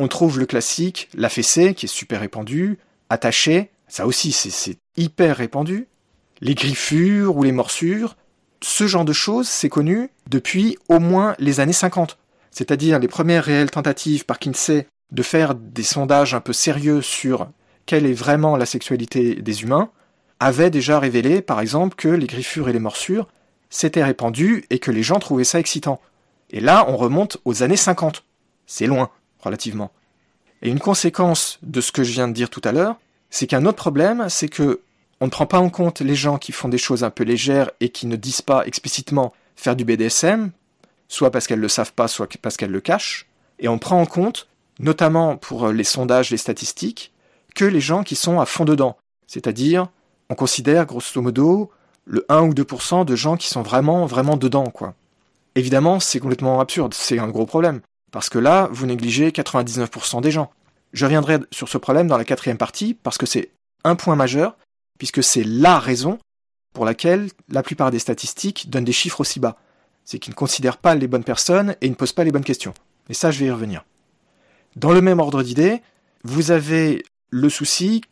on 0.00 0.08
trouve 0.08 0.40
le 0.40 0.46
classique, 0.46 1.08
la 1.14 1.28
fessée, 1.28 1.72
qui 1.74 1.86
est 1.86 1.88
super 1.88 2.22
répandu, 2.22 2.78
attaché, 3.08 3.70
ça 3.86 4.04
aussi 4.04 4.32
c'est 4.32 4.78
hyper 4.96 5.36
répandu, 5.36 5.86
les 6.40 6.56
griffures 6.56 7.36
ou 7.36 7.44
les 7.44 7.52
morsures, 7.52 8.16
ce 8.62 8.88
genre 8.88 9.04
de 9.04 9.12
choses, 9.12 9.46
c'est 9.46 9.68
connu 9.68 10.10
depuis 10.28 10.76
au 10.88 10.98
moins 10.98 11.36
les 11.38 11.60
années 11.60 11.72
50. 11.72 12.18
C'est-à-dire 12.52 13.00
les 13.00 13.08
premières 13.08 13.44
réelles 13.44 13.70
tentatives 13.70 14.24
par 14.24 14.38
Kinsey 14.38 14.86
de 15.10 15.22
faire 15.22 15.54
des 15.54 15.82
sondages 15.82 16.34
un 16.34 16.40
peu 16.40 16.52
sérieux 16.52 17.02
sur 17.02 17.48
quelle 17.86 18.06
est 18.06 18.12
vraiment 18.12 18.56
la 18.56 18.66
sexualité 18.66 19.34
des 19.34 19.62
humains, 19.62 19.90
avaient 20.38 20.70
déjà 20.70 20.98
révélé, 20.98 21.42
par 21.42 21.60
exemple, 21.60 21.96
que 21.96 22.08
les 22.08 22.26
griffures 22.26 22.68
et 22.68 22.72
les 22.72 22.78
morsures 22.78 23.28
s'étaient 23.70 24.04
répandues 24.04 24.64
et 24.70 24.78
que 24.78 24.90
les 24.90 25.02
gens 25.02 25.18
trouvaient 25.18 25.44
ça 25.44 25.58
excitant. 25.58 26.00
Et 26.50 26.60
là, 26.60 26.84
on 26.88 26.96
remonte 26.96 27.38
aux 27.44 27.62
années 27.62 27.76
50. 27.76 28.24
C'est 28.66 28.86
loin 28.86 29.10
relativement. 29.40 29.90
Et 30.62 30.68
une 30.68 30.80
conséquence 30.80 31.58
de 31.62 31.80
ce 31.80 31.92
que 31.92 32.04
je 32.04 32.12
viens 32.12 32.28
de 32.28 32.32
dire 32.32 32.50
tout 32.50 32.62
à 32.64 32.72
l'heure, 32.72 32.96
c'est 33.30 33.46
qu'un 33.46 33.66
autre 33.66 33.78
problème, 33.78 34.26
c'est 34.28 34.48
que 34.48 34.80
on 35.20 35.26
ne 35.26 35.30
prend 35.30 35.46
pas 35.46 35.60
en 35.60 35.70
compte 35.70 36.00
les 36.00 36.16
gens 36.16 36.36
qui 36.36 36.52
font 36.52 36.68
des 36.68 36.78
choses 36.78 37.04
un 37.04 37.10
peu 37.10 37.22
légères 37.24 37.70
et 37.80 37.90
qui 37.90 38.06
ne 38.06 38.16
disent 38.16 38.42
pas 38.42 38.66
explicitement 38.66 39.32
faire 39.54 39.76
du 39.76 39.84
BDSM, 39.84 40.50
soit 41.12 41.30
parce 41.30 41.46
qu'elles 41.46 41.58
ne 41.58 41.62
le 41.62 41.68
savent 41.68 41.92
pas, 41.92 42.08
soit 42.08 42.26
parce 42.40 42.56
qu'elles 42.56 42.70
le 42.70 42.80
cachent, 42.80 43.26
et 43.58 43.68
on 43.68 43.78
prend 43.78 44.00
en 44.00 44.06
compte, 44.06 44.48
notamment 44.78 45.36
pour 45.36 45.68
les 45.68 45.84
sondages, 45.84 46.30
les 46.30 46.38
statistiques, 46.38 47.12
que 47.54 47.66
les 47.66 47.82
gens 47.82 48.02
qui 48.02 48.16
sont 48.16 48.40
à 48.40 48.46
fond 48.46 48.64
dedans. 48.64 48.96
C'est-à-dire, 49.26 49.88
on 50.30 50.34
considère 50.34 50.86
grosso 50.86 51.20
modo 51.20 51.70
le 52.06 52.24
1 52.30 52.40
ou 52.40 52.54
2% 52.54 53.04
de 53.04 53.14
gens 53.14 53.36
qui 53.36 53.48
sont 53.48 53.60
vraiment, 53.60 54.06
vraiment 54.06 54.38
dedans, 54.38 54.70
quoi. 54.70 54.94
Évidemment, 55.54 56.00
c'est 56.00 56.18
complètement 56.18 56.60
absurde, 56.60 56.94
c'est 56.94 57.18
un 57.18 57.28
gros 57.28 57.44
problème. 57.44 57.82
Parce 58.10 58.30
que 58.30 58.38
là, 58.38 58.70
vous 58.72 58.86
négligez 58.86 59.30
99% 59.30 60.22
des 60.22 60.30
gens. 60.30 60.50
Je 60.94 61.04
reviendrai 61.04 61.40
sur 61.50 61.68
ce 61.68 61.76
problème 61.76 62.08
dans 62.08 62.16
la 62.16 62.24
quatrième 62.24 62.56
partie, 62.56 62.94
parce 62.94 63.18
que 63.18 63.26
c'est 63.26 63.50
un 63.84 63.96
point 63.96 64.16
majeur, 64.16 64.56
puisque 64.98 65.22
c'est 65.22 65.44
la 65.44 65.78
raison 65.78 66.18
pour 66.72 66.86
laquelle 66.86 67.28
la 67.50 67.62
plupart 67.62 67.90
des 67.90 67.98
statistiques 67.98 68.70
donnent 68.70 68.84
des 68.84 68.92
chiffres 68.92 69.20
aussi 69.20 69.40
bas. 69.40 69.58
C'est 70.04 70.18
qu'ils 70.18 70.32
ne 70.32 70.36
considèrent 70.36 70.78
pas 70.78 70.94
les 70.94 71.06
bonnes 71.06 71.24
personnes 71.24 71.76
et 71.80 71.88
ne 71.88 71.94
posent 71.94 72.12
pas 72.12 72.24
les 72.24 72.32
bonnes 72.32 72.44
questions. 72.44 72.74
Et 73.08 73.14
ça, 73.14 73.30
je 73.30 73.38
vais 73.38 73.46
y 73.46 73.50
revenir. 73.50 73.84
Dans 74.76 74.92
le 74.92 75.00
même 75.00 75.20
ordre 75.20 75.42
d'idées, 75.42 75.82
vous 76.24 76.50
avez 76.50 77.04
le 77.30 77.48
souci 77.48 78.02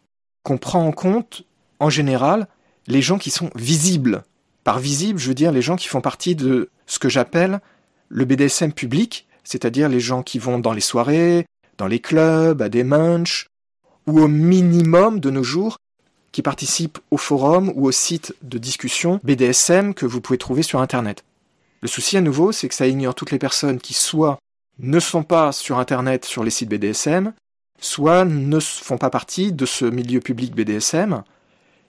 qu'on 0.42 0.58
prend 0.58 0.86
en 0.86 0.92
compte, 0.92 1.44
en 1.78 1.90
général, 1.90 2.48
les 2.86 3.02
gens 3.02 3.18
qui 3.18 3.30
sont 3.30 3.50
visibles. 3.54 4.24
Par 4.64 4.78
visible, 4.78 5.18
je 5.18 5.28
veux 5.28 5.34
dire 5.34 5.52
les 5.52 5.62
gens 5.62 5.76
qui 5.76 5.88
font 5.88 6.00
partie 6.00 6.34
de 6.34 6.70
ce 6.86 6.98
que 6.98 7.08
j'appelle 7.08 7.60
le 8.08 8.24
BDSM 8.24 8.72
public, 8.72 9.26
c'est-à-dire 9.44 9.88
les 9.88 10.00
gens 10.00 10.22
qui 10.22 10.38
vont 10.38 10.58
dans 10.58 10.72
les 10.72 10.80
soirées, 10.80 11.46
dans 11.78 11.86
les 11.86 12.00
clubs, 12.00 12.60
à 12.60 12.68
des 12.68 12.84
munchs, 12.84 13.46
ou 14.06 14.20
au 14.20 14.28
minimum 14.28 15.20
de 15.20 15.30
nos 15.30 15.42
jours, 15.42 15.78
qui 16.32 16.42
participent 16.42 16.98
au 17.10 17.16
forum 17.16 17.72
ou 17.74 17.86
au 17.86 17.92
site 17.92 18.34
de 18.42 18.58
discussion 18.58 19.20
BDSM 19.24 19.94
que 19.94 20.06
vous 20.06 20.20
pouvez 20.20 20.38
trouver 20.38 20.62
sur 20.62 20.80
Internet. 20.80 21.24
Le 21.82 21.88
souci 21.88 22.16
à 22.16 22.20
nouveau, 22.20 22.52
c'est 22.52 22.68
que 22.68 22.74
ça 22.74 22.86
ignore 22.86 23.14
toutes 23.14 23.30
les 23.30 23.38
personnes 23.38 23.80
qui 23.80 23.94
soit 23.94 24.38
ne 24.78 25.00
sont 25.00 25.22
pas 25.22 25.52
sur 25.52 25.78
Internet 25.78 26.24
sur 26.24 26.44
les 26.44 26.50
sites 26.50 26.68
BDSM, 26.68 27.32
soit 27.80 28.24
ne 28.24 28.60
font 28.60 28.98
pas 28.98 29.10
partie 29.10 29.52
de 29.52 29.66
ce 29.66 29.84
milieu 29.84 30.20
public 30.20 30.54
BDSM, 30.54 31.22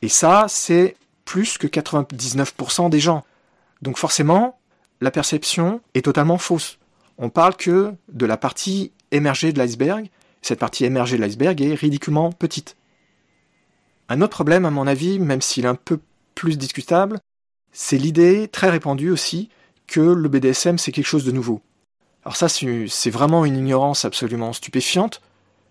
et 0.01 0.10
ça, 0.10 0.45
c'est 0.47 0.95
plus 1.25 1.58
que 1.58 1.67
99% 1.67 2.89
des 2.89 2.99
gens. 2.99 3.23
Donc 3.82 3.97
forcément, 3.97 4.60
la 4.99 5.12
perception 5.12 5.82
est 5.93 6.06
totalement 6.06 6.38
fausse 6.38 6.80
on 7.21 7.30
parle 7.30 7.56
que 7.56 7.93
de 8.12 8.25
la 8.25 8.36
partie 8.36 8.91
émergée 9.12 9.54
de 9.54 9.60
l'iceberg. 9.60 10.10
Cette 10.41 10.60
partie 10.60 10.86
émergée 10.86 11.17
de 11.17 11.21
l'iceberg 11.21 11.62
est 11.62 11.75
ridiculement 11.75 12.32
petite. 12.32 12.75
Un 14.10 14.21
autre 14.21 14.34
problème, 14.34 14.65
à 14.65 14.71
mon 14.71 14.88
avis, 14.88 15.19
même 15.19 15.41
s'il 15.41 15.65
est 15.65 15.69
un 15.69 15.75
peu 15.75 15.99
plus 16.34 16.58
discutable, 16.58 17.19
c'est 17.71 17.99
l'idée 17.99 18.47
très 18.47 18.71
répandue 18.71 19.12
aussi 19.12 19.49
que 19.91 19.99
le 19.99 20.30
BDSM 20.30 20.77
c'est 20.77 20.91
quelque 20.91 21.06
chose 21.06 21.25
de 21.25 21.32
nouveau. 21.32 21.62
Alors 22.23 22.36
ça, 22.36 22.47
c'est 22.47 23.10
vraiment 23.10 23.45
une 23.45 23.58
ignorance 23.58 24.06
absolument 24.06 24.54
stupéfiante, 24.54 25.21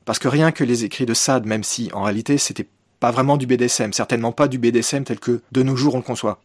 parce 0.04 0.18
que 0.18 0.28
rien 0.28 0.52
que 0.52 0.64
les 0.64 0.84
écrits 0.84 1.06
de 1.06 1.14
Sade, 1.14 1.46
même 1.46 1.64
si 1.64 1.90
en 1.94 2.02
réalité 2.02 2.36
c'était 2.36 2.66
pas 2.98 3.12
vraiment 3.12 3.36
du 3.36 3.46
BDSM, 3.46 3.92
certainement 3.92 4.32
pas 4.32 4.46
du 4.48 4.58
BDSM 4.58 5.04
tel 5.04 5.18
que 5.18 5.40
de 5.52 5.62
nos 5.62 5.76
jours 5.76 5.94
on 5.94 5.98
le 5.98 6.02
conçoit. 6.02 6.40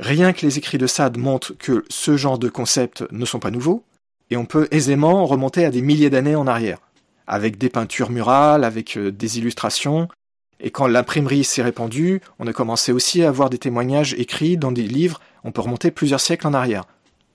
Rien 0.00 0.32
que 0.32 0.44
les 0.44 0.58
écrits 0.58 0.76
de 0.76 0.86
Sade 0.86 1.16
montrent 1.16 1.56
que 1.56 1.84
ce 1.88 2.16
genre 2.16 2.38
de 2.38 2.48
concepts 2.48 3.04
ne 3.10 3.24
sont 3.24 3.38
pas 3.38 3.50
nouveaux, 3.50 3.84
et 4.30 4.36
on 4.36 4.44
peut 4.44 4.68
aisément 4.70 5.24
remonter 5.24 5.64
à 5.64 5.70
des 5.70 5.82
milliers 5.82 6.10
d'années 6.10 6.36
en 6.36 6.46
arrière, 6.46 6.78
avec 7.26 7.56
des 7.56 7.70
peintures 7.70 8.10
murales, 8.10 8.64
avec 8.64 8.98
euh, 8.98 9.10
des 9.10 9.38
illustrations, 9.38 10.08
et 10.60 10.70
quand 10.70 10.86
l'imprimerie 10.86 11.44
s'est 11.44 11.62
répandue, 11.62 12.20
on 12.38 12.46
a 12.46 12.52
commencé 12.52 12.92
aussi 12.92 13.22
à 13.22 13.28
avoir 13.28 13.50
des 13.50 13.58
témoignages 13.58 14.14
écrits 14.14 14.56
dans 14.56 14.72
des 14.72 14.82
livres, 14.82 15.20
on 15.44 15.52
peut 15.52 15.62
remonter 15.62 15.90
plusieurs 15.90 16.20
siècles 16.20 16.46
en 16.46 16.54
arrière. 16.54 16.84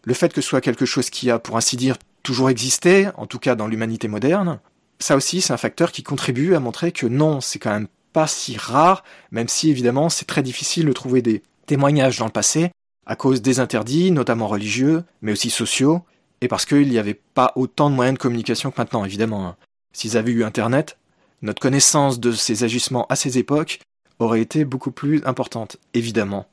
Le 0.10 0.16
fait 0.16 0.34
que 0.34 0.42
ce 0.42 0.50
soit 0.50 0.60
quelque 0.60 0.88
chose 0.88 1.12
qui 1.12 1.30
a, 1.30 1.38
pour 1.38 1.56
ainsi 1.56 1.78
dire, 1.78 1.96
toujours 2.24 2.50
existé, 2.50 3.10
en 3.16 3.28
tout 3.28 3.38
cas 3.38 3.54
dans 3.54 3.68
l'humanité 3.68 4.08
moderne, 4.08 4.60
ça 4.98 5.16
aussi 5.16 5.40
c'est 5.40 5.54
un 5.54 5.58
facteur 5.58 5.92
qui 5.92 6.02
contribue 6.02 6.56
à 6.56 6.60
montrer 6.60 6.92
que 6.92 7.06
non, 7.06 7.42
c'est 7.42 7.60
quand 7.60 7.70
même 7.70 7.88
pas 8.12 8.26
si 8.26 8.58
rare, 8.58 9.04
même 9.30 9.48
si 9.48 9.70
évidemment 9.70 10.10
c'est 10.10 10.26
très 10.26 10.42
difficile 10.42 10.88
de 10.88 10.94
trouver 10.94 11.22
des 11.22 11.44
témoignages 11.68 12.18
dans 12.18 12.26
le 12.26 12.32
passé 12.32 12.72
à 13.06 13.16
cause 13.16 13.44
des 13.44 13.60
interdits, 13.60 14.10
notamment 14.10 14.48
religieux, 14.48 15.04
mais 15.22 15.32
aussi 15.32 15.52
sociaux, 15.52 16.02
et 16.42 16.48
parce 16.48 16.66
qu'il 16.66 16.90
n'y 16.90 16.98
avait 16.98 17.22
pas 17.36 17.54
autant 17.56 17.92
de 17.92 17.96
moyens 17.96 18.18
de 18.18 18.22
communication 18.22 18.72
que 18.72 18.82
maintenant, 18.82 19.06
évidemment. 19.06 19.46
Hein. 19.46 19.58
S'ils 19.94 20.18
avaient 20.18 20.32
eu 20.32 20.44
Internet, 20.44 20.98
notre 21.44 21.62
connaissance 21.62 22.20
de 22.20 22.32
ces 22.32 22.64
agissements 22.64 23.06
à 23.10 23.16
ces 23.16 23.38
époques 23.38 23.80
aurait 24.18 24.42
été 24.42 24.66
beaucoup 24.66 24.90
plus 24.90 25.22
importante, 25.26 25.78
évidemment. 25.94 26.48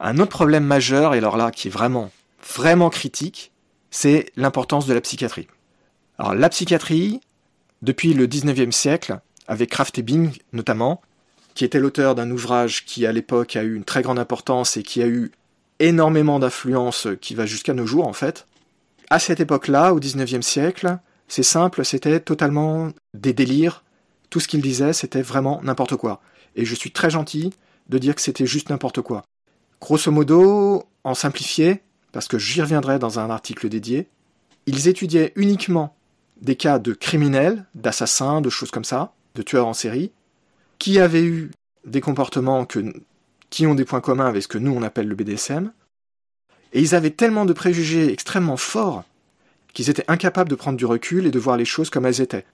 Un 0.00 0.18
autre 0.18 0.30
problème 0.30 0.64
majeur, 0.64 1.14
et 1.14 1.18
alors 1.18 1.36
là 1.36 1.50
qui 1.50 1.68
est 1.68 1.70
vraiment, 1.70 2.10
vraiment 2.46 2.90
critique, 2.90 3.52
c'est 3.90 4.32
l'importance 4.36 4.86
de 4.86 4.94
la 4.94 5.00
psychiatrie. 5.00 5.48
Alors 6.18 6.34
la 6.34 6.48
psychiatrie, 6.48 7.20
depuis 7.82 8.14
le 8.14 8.26
19e 8.26 8.72
siècle, 8.72 9.20
avec 9.46 9.70
Kraft 9.70 9.98
Ebing 9.98 10.32
notamment, 10.52 11.00
qui 11.54 11.64
était 11.64 11.80
l'auteur 11.80 12.14
d'un 12.14 12.30
ouvrage 12.30 12.84
qui 12.84 13.06
à 13.06 13.12
l'époque 13.12 13.56
a 13.56 13.62
eu 13.62 13.74
une 13.74 13.84
très 13.84 14.02
grande 14.02 14.18
importance 14.18 14.76
et 14.76 14.82
qui 14.82 15.02
a 15.02 15.06
eu 15.06 15.32
énormément 15.80 16.38
d'influence 16.38 17.08
qui 17.20 17.34
va 17.34 17.46
jusqu'à 17.46 17.74
nos 17.74 17.86
jours 17.86 18.06
en 18.06 18.12
fait. 18.12 18.46
À 19.10 19.18
cette 19.18 19.40
époque-là, 19.40 19.94
au 19.94 20.00
19e 20.00 20.42
siècle, 20.42 20.98
c'est 21.28 21.42
simple, 21.42 21.84
c'était 21.84 22.20
totalement 22.20 22.90
des 23.14 23.32
délires. 23.32 23.84
Tout 24.30 24.40
ce 24.40 24.48
qu'il 24.48 24.60
disait, 24.60 24.92
c'était 24.92 25.22
vraiment 25.22 25.60
n'importe 25.62 25.96
quoi. 25.96 26.20
Et 26.56 26.64
je 26.64 26.74
suis 26.74 26.90
très 26.90 27.10
gentil 27.10 27.52
de 27.88 27.98
dire 27.98 28.14
que 28.14 28.20
c'était 28.20 28.46
juste 28.46 28.70
n'importe 28.70 29.00
quoi. 29.00 29.22
Grosso 29.80 30.10
modo, 30.10 30.84
en 31.04 31.14
simplifié, 31.14 31.82
parce 32.12 32.28
que 32.28 32.38
j'y 32.38 32.60
reviendrai 32.60 32.98
dans 32.98 33.18
un 33.18 33.30
article 33.30 33.68
dédié, 33.68 34.08
ils 34.66 34.88
étudiaient 34.88 35.32
uniquement 35.36 35.96
des 36.40 36.56
cas 36.56 36.78
de 36.78 36.92
criminels, 36.92 37.64
d'assassins, 37.74 38.40
de 38.40 38.50
choses 38.50 38.70
comme 38.70 38.84
ça, 38.84 39.12
de 39.34 39.42
tueurs 39.42 39.66
en 39.66 39.74
série, 39.74 40.12
qui 40.78 40.98
avaient 40.98 41.24
eu 41.24 41.50
des 41.84 42.00
comportements 42.00 42.66
qui 43.50 43.66
ont 43.66 43.74
des 43.74 43.84
points 43.84 44.00
communs 44.00 44.26
avec 44.26 44.42
ce 44.42 44.48
que 44.48 44.58
nous 44.58 44.72
on 44.72 44.82
appelle 44.82 45.08
le 45.08 45.14
BDSM, 45.14 45.72
et 46.72 46.80
ils 46.80 46.94
avaient 46.94 47.10
tellement 47.10 47.46
de 47.46 47.52
préjugés 47.52 48.12
extrêmement 48.12 48.56
forts 48.56 49.04
qu'ils 49.72 49.90
étaient 49.90 50.04
incapables 50.08 50.50
de 50.50 50.54
prendre 50.54 50.76
du 50.76 50.86
recul 50.86 51.26
et 51.26 51.30
de 51.30 51.38
voir 51.38 51.56
les 51.56 51.64
choses 51.64 51.90
comme 51.90 52.06
elles 52.06 52.20
étaient. 52.20 52.44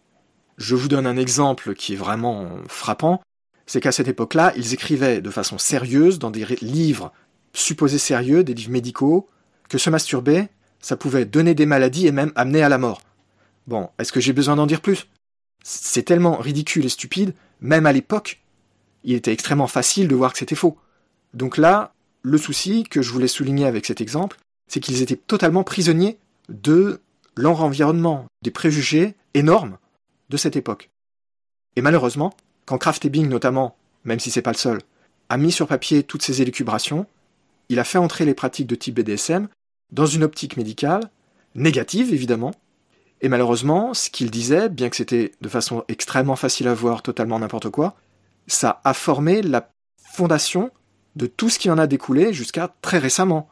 Je 0.56 0.74
vous 0.76 0.88
donne 0.88 1.06
un 1.06 1.16
exemple 1.16 1.74
qui 1.74 1.94
est 1.94 1.96
vraiment 1.96 2.48
frappant, 2.68 3.20
c'est 3.66 3.80
qu'à 3.80 3.92
cette 3.92 4.08
époque-là, 4.08 4.52
ils 4.56 4.74
écrivaient 4.74 5.20
de 5.20 5.30
façon 5.30 5.58
sérieuse 5.58 6.18
dans 6.18 6.30
des 6.30 6.44
livres 6.60 7.12
supposés 7.52 7.98
sérieux, 7.98 8.44
des 8.44 8.54
livres 8.54 8.70
médicaux, 8.70 9.28
que 9.68 9.78
se 9.78 9.90
masturber, 9.90 10.48
ça 10.80 10.96
pouvait 10.96 11.24
donner 11.24 11.54
des 11.54 11.66
maladies 11.66 12.06
et 12.06 12.12
même 12.12 12.32
amener 12.36 12.62
à 12.62 12.68
la 12.68 12.78
mort. 12.78 13.00
Bon, 13.66 13.88
est-ce 13.98 14.12
que 14.12 14.20
j'ai 14.20 14.32
besoin 14.32 14.56
d'en 14.56 14.66
dire 14.66 14.80
plus? 14.80 15.06
C'est 15.62 16.02
tellement 16.02 16.36
ridicule 16.36 16.84
et 16.84 16.90
stupide, 16.90 17.34
même 17.60 17.86
à 17.86 17.92
l'époque, 17.92 18.42
il 19.04 19.14
était 19.14 19.32
extrêmement 19.32 19.66
facile 19.66 20.08
de 20.08 20.14
voir 20.14 20.32
que 20.32 20.38
c'était 20.38 20.54
faux. 20.54 20.76
Donc 21.32 21.56
là, 21.56 21.94
le 22.22 22.38
souci 22.38 22.84
que 22.84 23.02
je 23.02 23.10
voulais 23.12 23.28
souligner 23.28 23.66
avec 23.66 23.86
cet 23.86 24.00
exemple, 24.00 24.38
c'est 24.68 24.80
qu'ils 24.80 25.02
étaient 25.02 25.16
totalement 25.16 25.64
prisonniers 25.64 26.18
de 26.48 27.00
leur 27.36 27.62
environnement, 27.62 28.26
des 28.42 28.50
préjugés 28.50 29.14
énormes 29.34 29.78
de 30.28 30.36
cette 30.36 30.56
époque. 30.56 30.90
Et 31.76 31.82
malheureusement, 31.82 32.34
quand 32.66 32.78
Kraft 32.78 33.04
Ebing 33.04 33.28
notamment, 33.28 33.76
même 34.04 34.20
si 34.20 34.30
c'est 34.30 34.42
pas 34.42 34.52
le 34.52 34.56
seul, 34.56 34.80
a 35.28 35.36
mis 35.36 35.52
sur 35.52 35.66
papier 35.66 36.02
toutes 36.02 36.22
ces 36.22 36.42
élucubrations, 36.42 37.06
il 37.68 37.78
a 37.78 37.84
fait 37.84 37.98
entrer 37.98 38.24
les 38.24 38.34
pratiques 38.34 38.66
de 38.66 38.74
type 38.74 38.94
BDSM 38.94 39.48
dans 39.92 40.06
une 40.06 40.24
optique 40.24 40.56
médicale, 40.56 41.10
négative 41.54 42.12
évidemment, 42.12 42.52
et 43.20 43.28
malheureusement, 43.28 43.94
ce 43.94 44.10
qu'il 44.10 44.30
disait, 44.30 44.68
bien 44.68 44.90
que 44.90 44.96
c'était 44.96 45.32
de 45.40 45.48
façon 45.48 45.84
extrêmement 45.88 46.36
facile 46.36 46.68
à 46.68 46.74
voir, 46.74 47.00
totalement 47.00 47.38
n'importe 47.38 47.70
quoi, 47.70 47.94
ça 48.46 48.82
a 48.84 48.92
formé 48.92 49.40
la 49.40 49.70
fondation 50.12 50.70
de 51.16 51.26
tout 51.26 51.48
ce 51.48 51.58
qui 51.58 51.70
en 51.70 51.78
a 51.78 51.86
découlé 51.86 52.34
jusqu'à 52.34 52.74
très 52.82 52.98
récemment. 52.98 53.48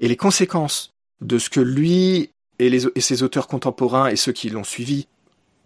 Et 0.00 0.08
les 0.08 0.16
conséquences 0.16 0.94
de 1.20 1.38
ce 1.38 1.50
que 1.50 1.60
lui 1.60 2.30
et, 2.58 3.00
ses 3.00 3.22
auteurs 3.22 3.48
contemporains 3.48 4.08
et 4.08 4.16
ceux 4.16 4.32
qui 4.32 4.48
l'ont 4.48 4.64
suivi, 4.64 5.08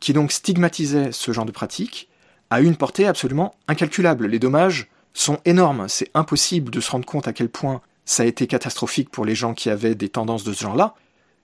qui 0.00 0.12
donc 0.12 0.32
stigmatisaient 0.32 1.12
ce 1.12 1.30
genre 1.32 1.44
de 1.44 1.52
pratique, 1.52 2.08
a 2.50 2.60
une 2.60 2.76
portée 2.76 3.06
absolument 3.06 3.54
incalculable. 3.68 4.26
Les 4.26 4.38
dommages 4.38 4.88
sont 5.20 5.38
énormes. 5.44 5.88
C'est 5.88 6.10
impossible 6.14 6.70
de 6.70 6.80
se 6.80 6.90
rendre 6.90 7.06
compte 7.06 7.28
à 7.28 7.32
quel 7.32 7.48
point 7.48 7.80
ça 8.04 8.22
a 8.22 8.26
été 8.26 8.46
catastrophique 8.46 9.10
pour 9.10 9.24
les 9.24 9.34
gens 9.34 9.54
qui 9.54 9.70
avaient 9.70 9.94
des 9.94 10.08
tendances 10.08 10.44
de 10.44 10.52
ce 10.52 10.62
genre-là. 10.62 10.94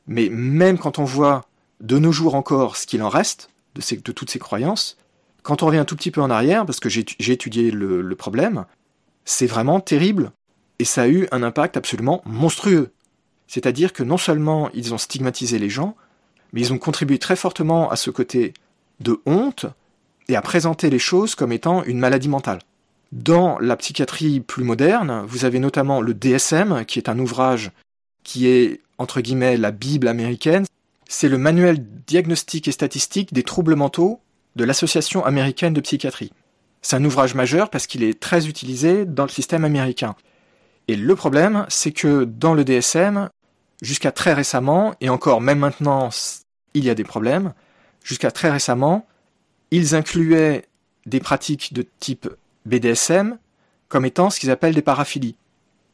Mais 0.06 0.28
même 0.30 0.78
quand 0.78 0.98
on 0.98 1.04
voit 1.04 1.44
de 1.80 1.98
nos 1.98 2.12
jours 2.12 2.34
encore 2.34 2.76
ce 2.76 2.86
qu'il 2.86 3.02
en 3.02 3.08
reste 3.08 3.50
de, 3.74 4.12
toutes 4.12 4.30
ces 4.30 4.38
croyances, 4.38 4.96
quand 5.42 5.62
on 5.62 5.66
revient 5.66 5.78
un 5.78 5.84
tout 5.84 5.96
petit 5.96 6.10
peu 6.10 6.20
en 6.20 6.30
arrière, 6.30 6.66
parce 6.66 6.80
que 6.80 6.88
j'ai 6.88 7.04
étudié 7.18 7.70
le 7.70 8.14
problème, 8.14 8.64
c'est 9.24 9.46
vraiment 9.46 9.80
terrible 9.80 10.32
et 10.78 10.84
ça 10.84 11.02
a 11.02 11.08
eu 11.08 11.28
un 11.30 11.42
impact 11.42 11.76
absolument 11.76 12.22
monstrueux. 12.24 12.90
C'est-à-dire 13.46 13.92
que 13.92 14.02
non 14.02 14.16
seulement 14.16 14.68
ils 14.74 14.94
ont 14.94 14.98
stigmatisé 14.98 15.58
les 15.58 15.68
gens, 15.68 15.96
mais 16.52 16.60
ils 16.60 16.72
ont 16.72 16.78
contribué 16.78 17.18
très 17.18 17.36
fortement 17.36 17.90
à 17.90 17.96
ce 17.96 18.10
côté 18.10 18.52
de 19.00 19.20
honte 19.26 19.66
et 20.28 20.36
à 20.36 20.42
présenter 20.42 20.90
les 20.90 20.98
choses 20.98 21.34
comme 21.34 21.52
étant 21.52 21.84
une 21.84 21.98
maladie 21.98 22.28
mentale. 22.28 22.60
Dans 23.12 23.58
la 23.58 23.76
psychiatrie 23.76 24.40
plus 24.40 24.64
moderne, 24.64 25.24
vous 25.28 25.44
avez 25.44 25.58
notamment 25.58 26.00
le 26.00 26.14
DSM, 26.14 26.86
qui 26.86 26.98
est 26.98 27.10
un 27.10 27.18
ouvrage 27.18 27.70
qui 28.24 28.46
est, 28.46 28.80
entre 28.96 29.20
guillemets, 29.20 29.58
la 29.58 29.70
Bible 29.70 30.08
américaine. 30.08 30.64
C'est 31.08 31.28
le 31.28 31.36
manuel 31.36 31.84
diagnostique 32.06 32.68
et 32.68 32.72
statistique 32.72 33.34
des 33.34 33.42
troubles 33.42 33.74
mentaux 33.74 34.20
de 34.56 34.64
l'Association 34.64 35.26
américaine 35.26 35.74
de 35.74 35.82
psychiatrie. 35.82 36.32
C'est 36.80 36.96
un 36.96 37.04
ouvrage 37.04 37.34
majeur 37.34 37.68
parce 37.68 37.86
qu'il 37.86 38.02
est 38.02 38.18
très 38.18 38.48
utilisé 38.48 39.04
dans 39.04 39.24
le 39.24 39.28
système 39.28 39.66
américain. 39.66 40.16
Et 40.88 40.96
le 40.96 41.14
problème, 41.14 41.66
c'est 41.68 41.92
que 41.92 42.24
dans 42.24 42.54
le 42.54 42.64
DSM, 42.64 43.28
jusqu'à 43.82 44.12
très 44.12 44.32
récemment, 44.32 44.94
et 45.02 45.10
encore 45.10 45.42
même 45.42 45.58
maintenant, 45.58 46.08
il 46.72 46.84
y 46.84 46.90
a 46.90 46.94
des 46.94 47.04
problèmes, 47.04 47.52
jusqu'à 48.02 48.30
très 48.30 48.50
récemment, 48.50 49.06
ils 49.70 49.94
incluaient 49.94 50.64
des 51.04 51.20
pratiques 51.20 51.74
de 51.74 51.84
type 52.00 52.28
BDSM 52.66 53.38
comme 53.88 54.04
étant 54.06 54.30
ce 54.30 54.40
qu'ils 54.40 54.50
appellent 54.50 54.74
des 54.74 54.82
paraphilies. 54.82 55.36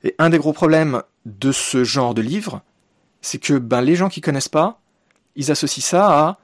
Et 0.04 0.14
un 0.18 0.30
des 0.30 0.38
gros 0.38 0.52
problèmes 0.52 1.02
de 1.26 1.50
ce 1.52 1.82
genre 1.84 2.14
de 2.14 2.22
livre, 2.22 2.62
c'est 3.20 3.38
que 3.38 3.54
ben, 3.54 3.80
les 3.80 3.96
gens 3.96 4.08
qui 4.08 4.20
connaissent 4.20 4.48
pas, 4.48 4.80
ils 5.34 5.50
associent 5.50 5.82
ça 5.82 6.06
à 6.06 6.38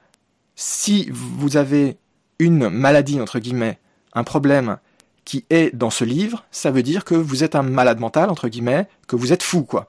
si 0.57 1.09
vous 1.13 1.57
avez 1.57 1.97
une 2.39 2.69
maladie, 2.69 3.21
entre 3.21 3.39
guillemets, 3.39 3.79
un 4.13 4.25
problème 4.25 4.79
qui 5.25 5.45
est 5.51 5.75
dans 5.75 5.91
ce 5.91 6.05
livre, 6.05 6.45
ça 6.51 6.71
veut 6.71 6.83
dire 6.83 7.05
que 7.05 7.15
vous 7.15 7.45
êtes 7.45 7.55
un 7.55 7.63
malade 7.63 7.99
mental, 7.99 8.31
entre 8.31 8.49
guillemets, 8.49 8.89
que 9.07 9.17
vous 9.17 9.33
êtes 9.33 9.43
fou, 9.43 9.63
quoi. 9.63 9.89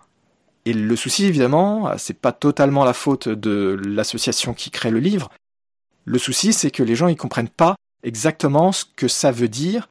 Et 0.65 0.73
le 0.73 0.95
souci, 0.95 1.25
évidemment, 1.25 1.91
c'est 1.97 2.19
pas 2.19 2.31
totalement 2.31 2.85
la 2.85 2.93
faute 2.93 3.27
de 3.27 3.79
l'association 3.85 4.53
qui 4.53 4.71
crée 4.71 4.89
le 4.89 4.99
livre. 4.99 5.29
Le 6.05 6.17
souci, 6.17 6.53
c'est 6.53 6.71
que 6.71 6.83
les 6.83 6.95
gens, 6.95 7.07
ils 7.07 7.17
comprennent 7.17 7.49
pas 7.49 7.75
exactement 8.03 8.71
ce 8.71 8.85
que 8.95 9.07
ça 9.07 9.31
veut 9.31 9.47
dire 9.47 9.89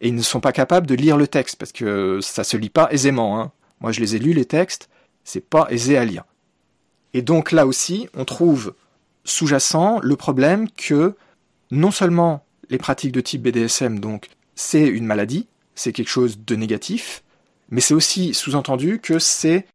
et 0.00 0.08
ils 0.08 0.14
ne 0.14 0.22
sont 0.22 0.40
pas 0.40 0.52
capables 0.52 0.86
de 0.86 0.94
lire 0.94 1.16
le 1.16 1.26
texte 1.26 1.56
parce 1.56 1.72
que 1.72 2.20
ça 2.22 2.44
se 2.44 2.56
lit 2.56 2.70
pas 2.70 2.88
aisément. 2.90 3.40
Hein. 3.40 3.52
Moi, 3.80 3.92
je 3.92 4.00
les 4.00 4.16
ai 4.16 4.18
lus 4.18 4.32
les 4.32 4.44
textes, 4.44 4.88
c'est 5.24 5.44
pas 5.44 5.66
aisé 5.70 5.96
à 5.96 6.04
lire. 6.04 6.24
Et 7.12 7.22
donc 7.22 7.52
là 7.52 7.66
aussi, 7.66 8.08
on 8.14 8.24
trouve 8.24 8.74
sous-jacent 9.24 10.00
le 10.02 10.16
problème 10.16 10.70
que 10.70 11.14
non 11.70 11.90
seulement 11.90 12.44
les 12.68 12.78
pratiques 12.78 13.12
de 13.12 13.20
type 13.20 13.42
BDSM, 13.42 13.98
donc, 13.98 14.28
c'est 14.54 14.86
une 14.86 15.06
maladie, 15.06 15.48
c'est 15.74 15.92
quelque 15.92 16.08
chose 16.08 16.38
de 16.44 16.56
négatif, 16.56 17.22
mais 17.70 17.80
c'est 17.80 17.94
aussi 17.94 18.34
sous-entendu 18.34 19.00
que 19.00 19.18
c'est 19.18 19.66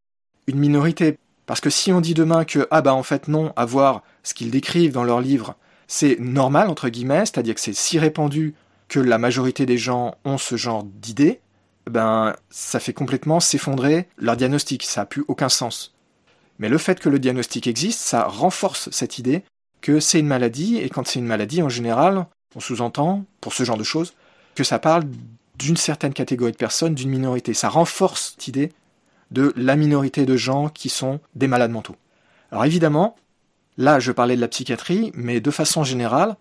une 0.48 0.60
minorité. 0.60 1.18
Parce 1.46 1.62
que 1.62 1.70
si 1.70 1.92
on 1.92 2.02
dit 2.02 2.14
demain 2.14 2.46
que, 2.46 2.68
ah 2.72 2.82
bah 2.82 2.94
en 2.94 3.04
fait 3.04 3.28
non, 3.28 3.54
avoir 3.56 4.04
ce 4.24 4.34
qu'ils 4.34 4.52
décrivent 4.52 4.94
dans 4.94 5.04
leur 5.04 5.22
livre, 5.22 5.56
c'est 5.88 6.20
normal, 6.20 6.70
entre 6.70 6.90
guillemets, 6.90 7.26
c'est-à-dire 7.26 7.56
que 7.56 7.62
c'est 7.62 7.76
si 7.76 8.00
répandu 8.00 8.56
que 8.88 9.00
la 9.00 9.18
majorité 9.18 9.66
des 9.66 9.78
gens 9.78 10.16
ont 10.26 10.38
ce 10.38 10.56
genre 10.56 10.84
d'idées, 10.84 11.40
ben 11.90 12.36
ça 12.50 12.80
fait 12.80 12.94
complètement 12.94 13.40
s'effondrer 13.40 14.08
leur 14.18 14.38
diagnostic, 14.38 14.84
ça 14.84 15.02
n'a 15.02 15.06
plus 15.06 15.24
aucun 15.28 15.50
sens. 15.50 15.94
Mais 16.60 16.70
le 16.70 16.78
fait 16.78 17.00
que 17.00 17.10
le 17.10 17.20
diagnostic 17.20 17.68
existe, 17.68 18.00
ça 18.00 18.26
renforce 18.26 18.90
cette 18.92 19.20
idée 19.20 19.44
que 19.82 20.00
c'est 20.00 20.20
une 20.20 20.28
maladie, 20.28 20.78
et 20.78 20.90
quand 20.90 21.06
c'est 21.06 21.20
une 21.20 21.26
maladie, 21.26 21.62
en 21.62 21.70
général, 21.70 22.26
on 22.56 22.60
sous-entend, 22.60 23.26
pour 23.42 23.54
ce 23.54 23.64
genre 23.64 23.78
de 23.78 23.84
choses, 23.84 24.14
que 24.56 24.64
ça 24.64 24.80
parle 24.80 25.04
d'une 25.58 25.78
certaine 25.78 26.14
catégorie 26.14 26.54
de 26.54 26.58
personnes, 26.58 26.96
d'une 26.96 27.10
minorité. 27.10 27.54
Ça 27.54 27.70
renforce 27.70 28.32
cette 28.32 28.48
idée 28.48 28.72
de 29.32 29.54
la 29.56 29.76
minorité 29.76 30.26
de 30.26 30.36
gens 30.36 30.70
qui 30.70 30.90
sont 30.90 31.20
des 31.36 31.48
malades 31.48 31.72
mentaux. 31.72 31.96
Alors 32.52 32.66
évidemment, 32.66 33.16
là 33.78 34.00
je 34.00 34.12
parlais 34.12 34.36
de 34.36 34.42
la 34.42 34.48
psychiatrie, 34.48 35.12
mais 35.14 35.40
de 35.40 35.52
façon 35.52 35.84
générale, 35.84 36.36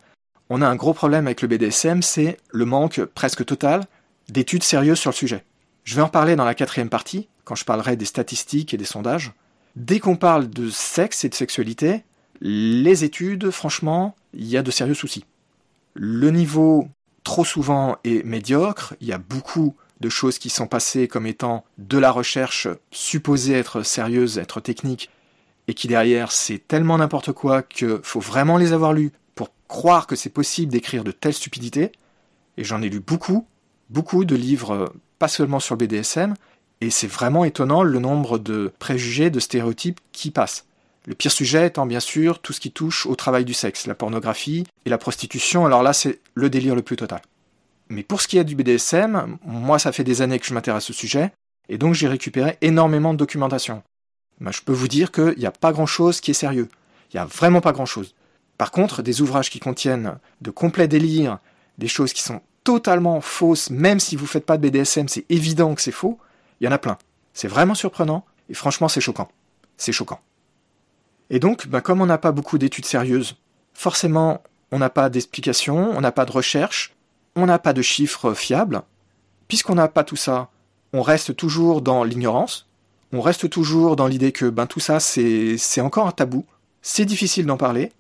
on 0.51 0.62
a 0.62 0.68
un 0.68 0.76
gros 0.76 0.95
problème 0.95 1.26
avec 1.26 1.42
le 1.42 1.49
BDSM, 1.49 2.03
c'est 2.03 2.38
le 2.51 2.64
manque 2.64 3.05
presque 3.05 3.45
total 3.45 3.84
d'études 4.28 4.62
sérieuses 4.62 4.99
sur 4.99 5.11
le 5.11 5.16
sujet. 5.16 5.45
Je 5.84 5.97
vais 5.97 6.03
en 6.03 6.09
parler 6.09 6.36
dans 6.36 6.45
la 6.45 6.55
quatrième 6.55 6.88
partie, 6.88 7.28
quand 7.45 7.55
je 7.55 7.64
parlerai 7.64 7.97
des 7.97 8.05
statistiques 8.05 8.72
et 8.74 8.76
des 8.76 8.84
sondages. 8.84 9.32
Dès 9.76 10.01
qu'on 10.01 10.16
parle 10.16 10.49
de 10.49 10.70
sexe 10.70 11.24
et 11.24 11.28
de 11.28 11.34
sexualité, 11.34 12.05
les 12.40 13.05
études, 13.05 13.51
franchement, 13.51 14.14
il 14.32 14.47
y 14.47 14.57
a 14.57 14.62
de 14.62 14.70
sérieux 14.70 14.95
soucis. 14.95 15.24
Le 15.95 16.30
niveau, 16.30 16.88
trop 17.22 17.45
souvent, 17.45 17.97
est 18.05 18.24
médiocre, 18.24 18.95
il 19.01 19.09
y 19.09 19.12
a 19.12 19.18
beaucoup 19.18 19.76
de 20.01 20.09
choses 20.09 20.38
qui 20.38 20.51
sont 20.51 20.66
passées 20.66 21.09
comme 21.09 21.26
étant 21.26 21.64
de 21.78 21.99
la 21.99 22.11
recherche 22.11 22.68
supposée 22.90 23.55
être 23.55 23.82
sérieuse, 23.82 24.38
être 24.38 24.61
technique, 24.61 25.11
et 25.68 25.74
qui 25.74 25.88
derrière 25.88 26.32
c'est 26.32 26.59
tellement 26.59 26.99
n'importe 26.99 27.32
quoi 27.32 27.62
que 27.62 28.01
faut 28.03 28.20
vraiment 28.20 28.59
les 28.59 28.72
avoir 28.72 28.92
pour 28.92 29.11
croire 29.75 30.07
que 30.07 30.14
c'est 30.14 30.31
possible 30.31 30.70
d'écrire 30.70 31.03
de 31.03 31.11
telles 31.11 31.35
stupidités. 31.35 31.91
Et 32.57 32.62
j'en 32.62 32.81
ai 32.81 32.89
lu 32.89 33.01
beaucoup, 33.01 33.45
beaucoup 33.91 34.25
de 34.25 34.37
livres, 34.37 34.95
pas 35.18 35.27
seulement 35.27 35.59
sur 35.59 35.75
le 35.75 35.85
BDSM, 35.85 36.35
et 36.81 36.91
c'est 36.91 37.09
vraiment 37.09 37.45
étonnant 37.45 37.83
le 37.83 37.99
nombre 37.99 38.39
de 38.39 38.72
préjugés, 38.79 39.31
de 39.31 39.41
stéréotypes 39.41 40.01
qui 40.12 40.31
passent. 40.31 40.66
Le 41.07 41.16
pire 41.16 41.33
sujet 41.33 41.66
étant 41.66 41.87
bien 41.87 41.99
sûr 41.99 42.39
tout 42.39 42.53
ce 42.53 42.61
qui 42.61 42.70
touche 42.70 43.05
au 43.05 43.16
travail 43.16 43.45
du 43.45 43.53
sexe, 43.53 43.89
la 43.89 43.97
pornographie 43.97 44.64
et 44.87 44.91
la 44.91 44.97
prostitution, 44.97 45.66
alors 45.66 45.83
là 45.83 45.93
c'est 45.93 46.20
le 46.35 46.49
délire 46.49 46.77
le 46.77 46.83
plus 46.83 46.97
total. 46.97 47.22
Mais 47.89 48.05
pour 48.05 48.20
ce 48.20 48.29
qui 48.29 48.39
est 48.39 48.45
du 48.45 48.55
BDSM, 48.55 49.39
moi 49.45 49.81
ça 49.81 49.91
fait 49.91 50.05
des 50.05 50.22
années 50.22 50.39
que 50.39 50.47
je 50.47 50.55
m'intéresse 50.55 50.89
au 50.89 50.93
sujet, 50.93 51.33
et 51.68 51.79
donc 51.79 51.95
j'ai 51.95 52.07
récupéré 52.07 52.59
énormément 52.61 53.12
de 53.12 53.18
documentation. 53.18 53.83
Ben, 54.41 54.53
je 54.53 54.62
peux 54.62 54.72
vous 54.72 54.89
dire 54.89 55.11
qu'il 55.11 55.37
n'y 55.37 55.47
a 55.47 55.51
pas 55.51 55.72
grand-chose 55.72 56.20
qui 56.20 56.31
est 56.31 56.35
sérieux. 56.35 56.68
Il 57.12 57.16
n'y 57.16 57.20
a 57.20 57.27
vraiment 57.27 57.61
pas 57.61 57.72
grand-chose. 57.72 58.14
Par 58.59 58.70
contre, 58.70 59.02
des 59.02 59.20
ouvrages 59.20 59.50
qui 59.50 59.61
contiennent 59.61 60.18
de 60.40 60.50
complets 60.50 60.88
délires, 60.88 61.38
des 61.78 61.88
choses 61.88 62.12
qui 62.12 62.22
sont 62.22 62.40
totalement 62.62 63.20
fausses, 63.20 63.70
même 63.70 64.00
si 64.00 64.16
vous 64.16 64.24
ne 64.24 64.28
faites 64.28 64.46
pas 64.46 64.57
de 64.57 64.68
BDSM, 64.68 65.09
c'est 65.09 65.26
évident 65.28 65.74
que 65.74 65.82
c'est 65.82 65.92
faux, 65.92 66.18
il 66.61 66.64
y 66.64 66.68
en 66.68 66.72
a 66.72 66.78
plein. 66.78 66.96
C'est 67.32 67.48
vraiment 67.48 67.74
surprenant, 67.74 68.24
et 68.48 68.55
franchement 68.55 68.88
c'est 68.88 69.00
choquant. 69.00 69.28
C'est 69.76 69.92
choquant. 69.92 70.20
Et 71.30 71.40
donc, 71.40 71.66
ben, 71.66 71.80
comme 71.80 72.00
on 72.00 72.07
n'a 72.07 72.18
pas 72.18 72.32
beaucoup 72.32 72.59
d'études 72.59 72.86
sérieuses, 72.86 73.36
forcément 73.72 74.42
on 74.70 74.78
n'a 74.78 74.90
pas 74.90 75.09
d'explication, 75.09 75.90
on 75.96 76.00
n'a 76.00 76.12
pas 76.12 76.24
de 76.24 76.32
recherche, 76.32 76.94
on 77.36 77.46
n'a 77.46 77.59
pas 77.59 77.72
de 77.72 77.82
chiffres 77.82 78.34
fiables. 78.34 78.82
Puisqu'on 79.46 79.74
n'a 79.74 79.88
pas 79.88 80.05
tout 80.05 80.16
ça, 80.16 80.48
on 80.92 81.02
reste 81.02 81.36
toujours 81.36 81.82
dans 81.82 82.02
l'ignorance, 82.02 82.66
on 83.12 83.20
reste 83.20 83.50
toujours 83.50 83.94
dans 83.94 84.07
l'idée 84.07 84.32
que 84.32 84.46
ben, 84.46 84.66
tout 84.66 84.80
ça, 84.80 85.00
c'est 85.00 85.80
encore 85.80 86.07
un 86.07 86.12
tabou, 86.12 86.44
c'est 86.82 87.05
difficile 87.05 87.46
d'en 87.46 87.57
parler, 87.57 87.92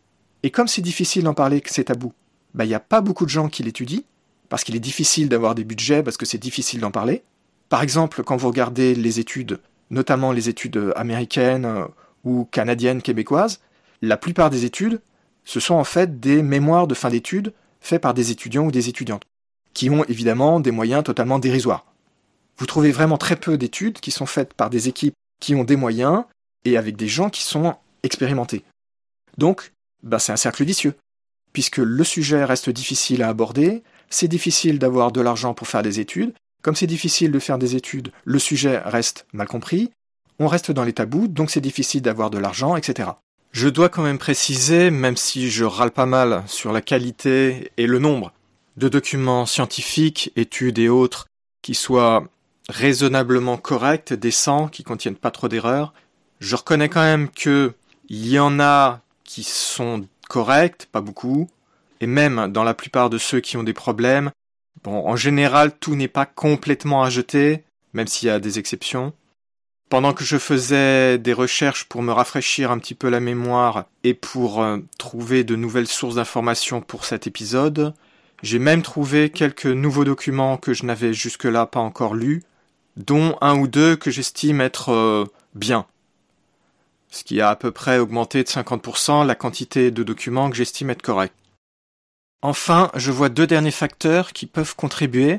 et 0.44 0.50
comme 0.50 0.68
c'est 0.68 0.82
difficile 0.82 1.24
d'en 1.24 1.32
parler, 1.32 1.62
que 1.62 1.72
c'est 1.72 1.84
tabou, 1.84 2.12
ben, 2.52 2.64
il 2.64 2.68
n'y 2.68 2.74
a 2.74 2.80
pas 2.80 3.00
beaucoup 3.00 3.24
de 3.24 3.30
gens 3.30 3.48
qui 3.48 3.62
l'étudient, 3.62 4.02
parce 4.50 4.62
qu'il 4.62 4.76
est 4.76 4.80
difficile 4.80 5.30
d'avoir 5.30 5.54
des 5.54 5.64
budgets, 5.64 6.02
parce 6.02 6.18
que 6.18 6.26
c'est 6.26 6.38
difficile 6.38 6.80
d'en 6.80 6.90
parler. 6.90 7.24
Par 7.70 7.82
exemple, 7.82 8.22
quand 8.22 8.36
vous 8.36 8.48
regardez 8.48 8.94
les 8.94 9.20
études, 9.20 9.58
notamment 9.88 10.32
les 10.32 10.50
études 10.50 10.92
américaines 10.96 11.64
euh, 11.64 11.86
ou 12.24 12.44
canadiennes, 12.44 13.00
québécoises, 13.00 13.60
la 14.02 14.18
plupart 14.18 14.50
des 14.50 14.66
études, 14.66 15.00
ce 15.44 15.60
sont 15.60 15.76
en 15.76 15.84
fait 15.84 16.20
des 16.20 16.42
mémoires 16.42 16.86
de 16.86 16.94
fin 16.94 17.08
d'études 17.08 17.54
faits 17.80 18.02
par 18.02 18.12
des 18.12 18.30
étudiants 18.30 18.66
ou 18.66 18.70
des 18.70 18.90
étudiantes, 18.90 19.24
qui 19.72 19.88
ont 19.88 20.04
évidemment 20.04 20.60
des 20.60 20.72
moyens 20.72 21.04
totalement 21.04 21.38
dérisoires. 21.38 21.86
Vous 22.58 22.66
trouvez 22.66 22.92
vraiment 22.92 23.16
très 23.16 23.36
peu 23.36 23.56
d'études 23.56 23.98
qui 23.98 24.10
sont 24.10 24.26
faites 24.26 24.52
par 24.52 24.68
des 24.68 24.88
équipes 24.88 25.14
qui 25.40 25.54
ont 25.54 25.64
des 25.64 25.76
moyens 25.76 26.24
et 26.66 26.76
avec 26.76 26.96
des 26.96 27.08
gens 27.08 27.30
qui 27.30 27.42
sont 27.42 27.76
expérimentés. 28.02 28.62
Donc, 29.38 29.72
bah, 30.04 30.18
c'est 30.18 30.32
un 30.32 30.36
cercle 30.36 30.64
vicieux, 30.64 30.94
puisque 31.52 31.78
le 31.78 32.04
sujet 32.04 32.44
reste 32.44 32.70
difficile 32.70 33.22
à 33.22 33.28
aborder, 33.28 33.82
c'est 34.10 34.28
difficile 34.28 34.78
d'avoir 34.78 35.10
de 35.10 35.20
l'argent 35.20 35.54
pour 35.54 35.66
faire 35.66 35.82
des 35.82 35.98
études, 35.98 36.32
comme 36.62 36.76
c'est 36.76 36.86
difficile 36.86 37.32
de 37.32 37.38
faire 37.38 37.58
des 37.58 37.74
études, 37.74 38.12
le 38.24 38.38
sujet 38.38 38.78
reste 38.78 39.26
mal 39.32 39.48
compris, 39.48 39.90
on 40.38 40.46
reste 40.46 40.70
dans 40.70 40.84
les 40.84 40.92
tabous, 40.92 41.28
donc 41.28 41.50
c'est 41.50 41.60
difficile 41.60 42.02
d'avoir 42.02 42.30
de 42.30 42.38
l'argent, 42.38 42.76
etc. 42.76 43.10
Je 43.52 43.68
dois 43.68 43.88
quand 43.88 44.02
même 44.02 44.18
préciser, 44.18 44.90
même 44.90 45.16
si 45.16 45.48
je 45.50 45.64
râle 45.64 45.92
pas 45.92 46.06
mal 46.06 46.42
sur 46.46 46.72
la 46.72 46.80
qualité 46.80 47.70
et 47.76 47.86
le 47.86 47.98
nombre 47.98 48.32
de 48.76 48.88
documents 48.88 49.46
scientifiques, 49.46 50.32
études 50.34 50.78
et 50.78 50.88
autres 50.88 51.26
qui 51.62 51.74
soient 51.74 52.26
raisonnablement 52.68 53.56
corrects, 53.56 54.12
décents, 54.12 54.68
qui 54.68 54.82
contiennent 54.82 55.16
pas 55.16 55.30
trop 55.30 55.48
d'erreurs. 55.48 55.94
Je 56.40 56.56
reconnais 56.56 56.88
quand 56.88 57.02
même 57.02 57.30
que 57.30 57.74
il 58.08 58.28
y 58.28 58.38
en 58.38 58.58
a 58.58 59.00
sont 59.42 60.06
corrects, 60.28 60.86
pas 60.92 61.00
beaucoup, 61.00 61.48
et 62.00 62.06
même 62.06 62.52
dans 62.52 62.64
la 62.64 62.74
plupart 62.74 63.10
de 63.10 63.18
ceux 63.18 63.40
qui 63.40 63.56
ont 63.56 63.62
des 63.62 63.72
problèmes, 63.72 64.30
bon, 64.82 65.06
en 65.06 65.16
général, 65.16 65.72
tout 65.78 65.96
n'est 65.96 66.08
pas 66.08 66.26
complètement 66.26 67.02
à 67.02 67.10
jeter, 67.10 67.64
même 67.92 68.06
s'il 68.06 68.28
y 68.28 68.30
a 68.30 68.38
des 68.38 68.58
exceptions. 68.58 69.12
Pendant 69.90 70.12
que 70.12 70.24
je 70.24 70.38
faisais 70.38 71.18
des 71.18 71.32
recherches 71.32 71.84
pour 71.84 72.02
me 72.02 72.12
rafraîchir 72.12 72.70
un 72.70 72.78
petit 72.78 72.94
peu 72.94 73.08
la 73.08 73.20
mémoire 73.20 73.84
et 74.02 74.14
pour 74.14 74.62
euh, 74.62 74.78
trouver 74.98 75.44
de 75.44 75.56
nouvelles 75.56 75.86
sources 75.86 76.16
d'informations 76.16 76.80
pour 76.80 77.04
cet 77.04 77.26
épisode, 77.26 77.94
j'ai 78.42 78.58
même 78.58 78.82
trouvé 78.82 79.30
quelques 79.30 79.66
nouveaux 79.66 80.04
documents 80.04 80.56
que 80.56 80.74
je 80.74 80.84
n'avais 80.84 81.12
jusque-là 81.12 81.66
pas 81.66 81.80
encore 81.80 82.14
lus, 82.14 82.42
dont 82.96 83.36
un 83.40 83.58
ou 83.58 83.68
deux 83.68 83.96
que 83.96 84.10
j'estime 84.10 84.60
être 84.60 84.90
euh, 84.90 85.24
bien. 85.54 85.86
Ce 87.14 87.22
qui 87.22 87.40
a 87.40 87.48
à 87.48 87.54
peu 87.54 87.70
près 87.70 87.98
augmenté 87.98 88.42
de 88.42 88.48
50% 88.48 89.24
la 89.24 89.36
quantité 89.36 89.92
de 89.92 90.02
documents 90.02 90.50
que 90.50 90.56
j'estime 90.56 90.90
être 90.90 91.00
corrects. 91.00 91.32
Enfin, 92.42 92.90
je 92.96 93.12
vois 93.12 93.28
deux 93.28 93.46
derniers 93.46 93.70
facteurs 93.70 94.32
qui 94.32 94.46
peuvent 94.46 94.74
contribuer, 94.74 95.38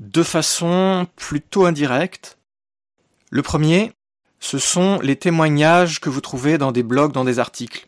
de 0.00 0.24
façon 0.24 1.06
plutôt 1.14 1.64
indirecte. 1.64 2.38
Le 3.30 3.42
premier, 3.42 3.92
ce 4.40 4.58
sont 4.58 4.98
les 5.00 5.14
témoignages 5.14 6.00
que 6.00 6.10
vous 6.10 6.20
trouvez 6.20 6.58
dans 6.58 6.72
des 6.72 6.82
blogs, 6.82 7.12
dans 7.12 7.24
des 7.24 7.38
articles. 7.38 7.86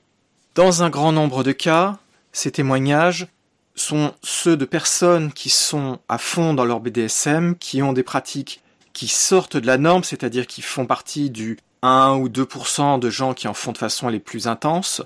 Dans 0.55 0.85
un 0.85 0.89
grand 0.89 1.11
nombre 1.11 1.43
de 1.43 1.51
cas, 1.51 1.99
ces 2.31 2.53
témoignages 2.53 3.27
sont 3.75 4.15
ceux 4.23 4.57
de 4.57 4.65
personnes 4.65 5.33
qui 5.33 5.51
sont 5.51 5.99
à 6.09 6.19
fond 6.19 6.55
dans 6.55 6.65
leur 6.65 6.79
BDSM, 6.79 7.57
qui 7.57 7.83
ont 7.83 7.93
des 7.93 8.05
pratiques 8.05 8.63
qui 8.93 9.09
sortent 9.09 9.57
de 9.57 9.67
la 9.67 9.77
norme, 9.77 10.05
c'est-à-dire 10.05 10.47
qui 10.47 10.63
font 10.63 10.87
partie 10.87 11.31
du 11.31 11.59
1 11.85 12.17
ou 12.17 12.29
2% 12.29 12.99
de 12.99 13.11
gens 13.11 13.35
qui 13.35 13.47
en 13.47 13.55
font 13.55 13.73
de 13.73 13.79
façon 13.79 14.09
les 14.09 14.21
plus 14.21 14.49
intense, 14.49 15.03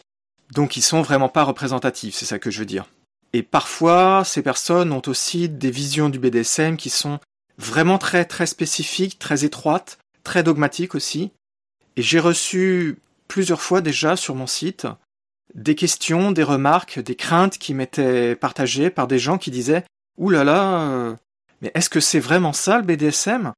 donc 0.53 0.77
ils 0.77 0.83
sont 0.83 1.03
vraiment 1.03 1.29
pas 1.29 1.45
représentatifs, 1.45 2.15
c'est 2.15 2.25
ça 2.25 2.39
que 2.39 2.51
je 2.51 2.61
veux 2.61 2.67
dire. 2.67 2.87
Et 3.33 3.43
parfois, 3.43 4.23
ces 4.25 4.43
personnes 4.43 4.93
ont 4.93 5.03
aussi 5.07 5.49
des 5.49 5.71
visions 5.71 6.09
du 6.09 6.19
BDSM 6.19 6.77
qui 6.77 6.89
sont 6.89 7.19
vraiment 7.59 7.99
très 7.99 8.25
très 8.25 8.47
spécifiques, 8.47 9.19
très 9.19 9.45
étroites, 9.45 9.99
très 10.25 10.43
dogmatiques 10.43 10.95
aussi. 10.95 11.33
Et 11.97 12.03
j'ai 12.03 12.21
reçu 12.21 12.99
plusieurs 13.27 13.61
fois 13.61 13.81
déjà 13.81 14.17
sur 14.17 14.35
mon 14.35 14.47
site 14.47 14.87
des 15.55 15.75
questions, 15.75 16.31
des 16.31 16.43
remarques, 16.43 17.01
des 17.01 17.15
craintes 17.17 17.59
qui 17.59 17.75
m'étaient 17.75 18.37
partagées 18.37 18.91
par 18.91 19.07
des 19.07 19.19
gens 19.19 19.39
qui 19.39 19.51
disaient 19.51 19.85
Ouh 20.17 20.31
là 20.31 20.45
là, 20.45 20.81
euh, 20.81 21.15
mais 21.61 21.71
est-ce 21.75 21.91
que 21.91 22.01
c'est 22.01 22.21
vraiment 22.21 22.53
ça 22.53 22.79
le 22.79 22.85
BDSM 22.85 23.53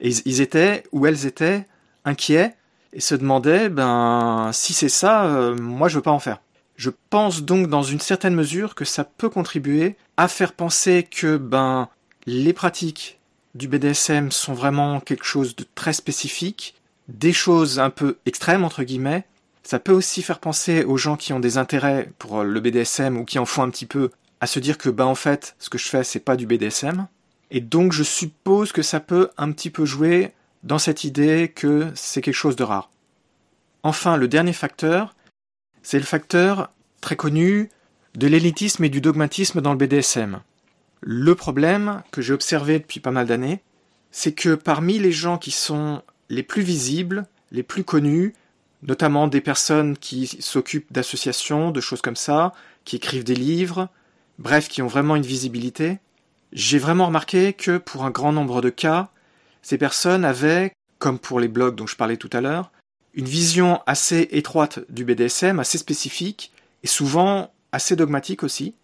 et 0.00 0.10
ils, 0.26 0.40
étaient, 0.40 0.82
ou 0.92 1.06
elles 1.06 1.24
étaient, 1.26 1.66
inquiets 2.04 2.54
et 2.96 3.00
se 3.00 3.14
demandaient, 3.14 3.68
ben, 3.68 4.50
si 4.54 4.72
c'est 4.72 4.88
ça, 4.88 5.26
euh, 5.26 5.54
moi 5.54 5.88
je 5.88 5.96
veux 5.96 6.02
pas 6.02 6.10
en 6.10 6.18
faire. 6.18 6.40
Je 6.76 6.90
pense 7.10 7.42
donc 7.42 7.68
dans 7.68 7.82
une 7.82 8.00
certaine 8.00 8.34
mesure 8.34 8.74
que 8.74 8.86
ça 8.86 9.04
peut 9.04 9.28
contribuer 9.28 9.96
à 10.16 10.28
faire 10.28 10.54
penser 10.54 11.02
que, 11.08 11.36
ben, 11.36 11.88
les 12.24 12.54
pratiques 12.54 13.20
du 13.54 13.68
BDSM 13.68 14.32
sont 14.32 14.54
vraiment 14.54 15.00
quelque 15.00 15.26
chose 15.26 15.54
de 15.56 15.64
très 15.74 15.92
spécifique, 15.92 16.74
des 17.08 17.34
choses 17.34 17.78
un 17.78 17.90
peu 17.90 18.16
extrêmes 18.24 18.64
entre 18.64 18.82
guillemets. 18.82 19.24
Ça 19.62 19.78
peut 19.78 19.92
aussi 19.92 20.22
faire 20.22 20.38
penser 20.38 20.82
aux 20.84 20.96
gens 20.96 21.16
qui 21.16 21.34
ont 21.34 21.40
des 21.40 21.58
intérêts 21.58 22.10
pour 22.18 22.44
le 22.44 22.60
BDSM 22.60 23.18
ou 23.18 23.24
qui 23.26 23.38
en 23.38 23.44
font 23.44 23.62
un 23.62 23.70
petit 23.70 23.86
peu 23.86 24.10
à 24.40 24.46
se 24.46 24.58
dire 24.58 24.78
que 24.78 24.88
ben 24.88 25.04
en 25.04 25.14
fait 25.14 25.54
ce 25.58 25.68
que 25.68 25.78
je 25.78 25.88
fais 25.88 26.02
c'est 26.02 26.20
pas 26.20 26.36
du 26.36 26.46
BDSM. 26.46 27.06
Et 27.50 27.60
donc 27.60 27.92
je 27.92 28.02
suppose 28.02 28.72
que 28.72 28.82
ça 28.82 29.00
peut 29.00 29.28
un 29.36 29.52
petit 29.52 29.70
peu 29.70 29.84
jouer 29.84 30.32
dans 30.66 30.78
cette 30.80 31.04
idée 31.04 31.52
que 31.54 31.92
c'est 31.94 32.20
quelque 32.20 32.34
chose 32.34 32.56
de 32.56 32.64
rare. 32.64 32.90
Enfin, 33.84 34.16
le 34.16 34.26
dernier 34.26 34.52
facteur, 34.52 35.14
c'est 35.82 36.00
le 36.00 36.04
facteur 36.04 36.70
très 37.00 37.14
connu 37.14 37.70
de 38.16 38.26
l'élitisme 38.26 38.82
et 38.82 38.88
du 38.88 39.00
dogmatisme 39.00 39.60
dans 39.60 39.70
le 39.70 39.78
BDSM. 39.78 40.40
Le 41.02 41.34
problème 41.36 42.02
que 42.10 42.20
j'ai 42.20 42.32
observé 42.32 42.80
depuis 42.80 42.98
pas 42.98 43.12
mal 43.12 43.28
d'années, 43.28 43.62
c'est 44.10 44.32
que 44.32 44.56
parmi 44.56 44.98
les 44.98 45.12
gens 45.12 45.38
qui 45.38 45.52
sont 45.52 46.02
les 46.30 46.42
plus 46.42 46.62
visibles, 46.62 47.26
les 47.52 47.62
plus 47.62 47.84
connus, 47.84 48.34
notamment 48.82 49.28
des 49.28 49.40
personnes 49.40 49.96
qui 49.96 50.26
s'occupent 50.26 50.92
d'associations, 50.92 51.70
de 51.70 51.80
choses 51.80 52.02
comme 52.02 52.16
ça, 52.16 52.52
qui 52.84 52.96
écrivent 52.96 53.24
des 53.24 53.36
livres, 53.36 53.88
bref, 54.40 54.68
qui 54.68 54.82
ont 54.82 54.88
vraiment 54.88 55.14
une 55.14 55.22
visibilité, 55.22 56.00
j'ai 56.52 56.78
vraiment 56.78 57.06
remarqué 57.06 57.52
que 57.52 57.78
pour 57.78 58.04
un 58.04 58.10
grand 58.10 58.32
nombre 58.32 58.60
de 58.62 58.70
cas, 58.70 59.10
ces 59.66 59.78
personnes 59.78 60.24
avaient, 60.24 60.70
comme 61.00 61.18
pour 61.18 61.40
les 61.40 61.48
blogs 61.48 61.74
dont 61.74 61.88
je 61.88 61.96
parlais 61.96 62.16
tout 62.16 62.30
à 62.32 62.40
l'heure, 62.40 62.70
une 63.14 63.24
vision 63.24 63.80
assez 63.86 64.28
étroite 64.30 64.78
du 64.90 65.04
BDSM, 65.04 65.58
assez 65.58 65.76
spécifique, 65.76 66.52
et 66.84 66.86
souvent 66.86 67.52
assez 67.72 67.96
dogmatique 67.96 68.44
aussi. 68.44 68.76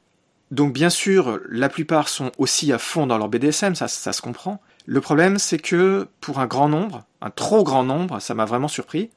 Donc 0.50 0.72
bien 0.72 0.90
sûr, 0.90 1.38
la 1.48 1.68
plupart 1.68 2.08
sont 2.08 2.32
aussi 2.36 2.72
à 2.72 2.78
fond 2.78 3.06
dans 3.06 3.16
leur 3.16 3.28
BDSM, 3.28 3.76
ça, 3.76 3.86
se 3.86 4.20
comprend. 4.20 4.60
Le 4.84 5.00
problème, 5.00 5.38
c'est 5.38 5.60
que 5.60 6.08
pour 6.20 6.40
un 6.40 6.48
grand 6.48 6.68
nombre, 6.68 7.04
un 7.20 7.30
trop 7.30 7.62
grand 7.62 7.84
nombre, 7.84 8.18
ça 8.18 8.34
m'a 8.34 8.44
vraiment 8.44 8.66
surpris, 8.66 9.10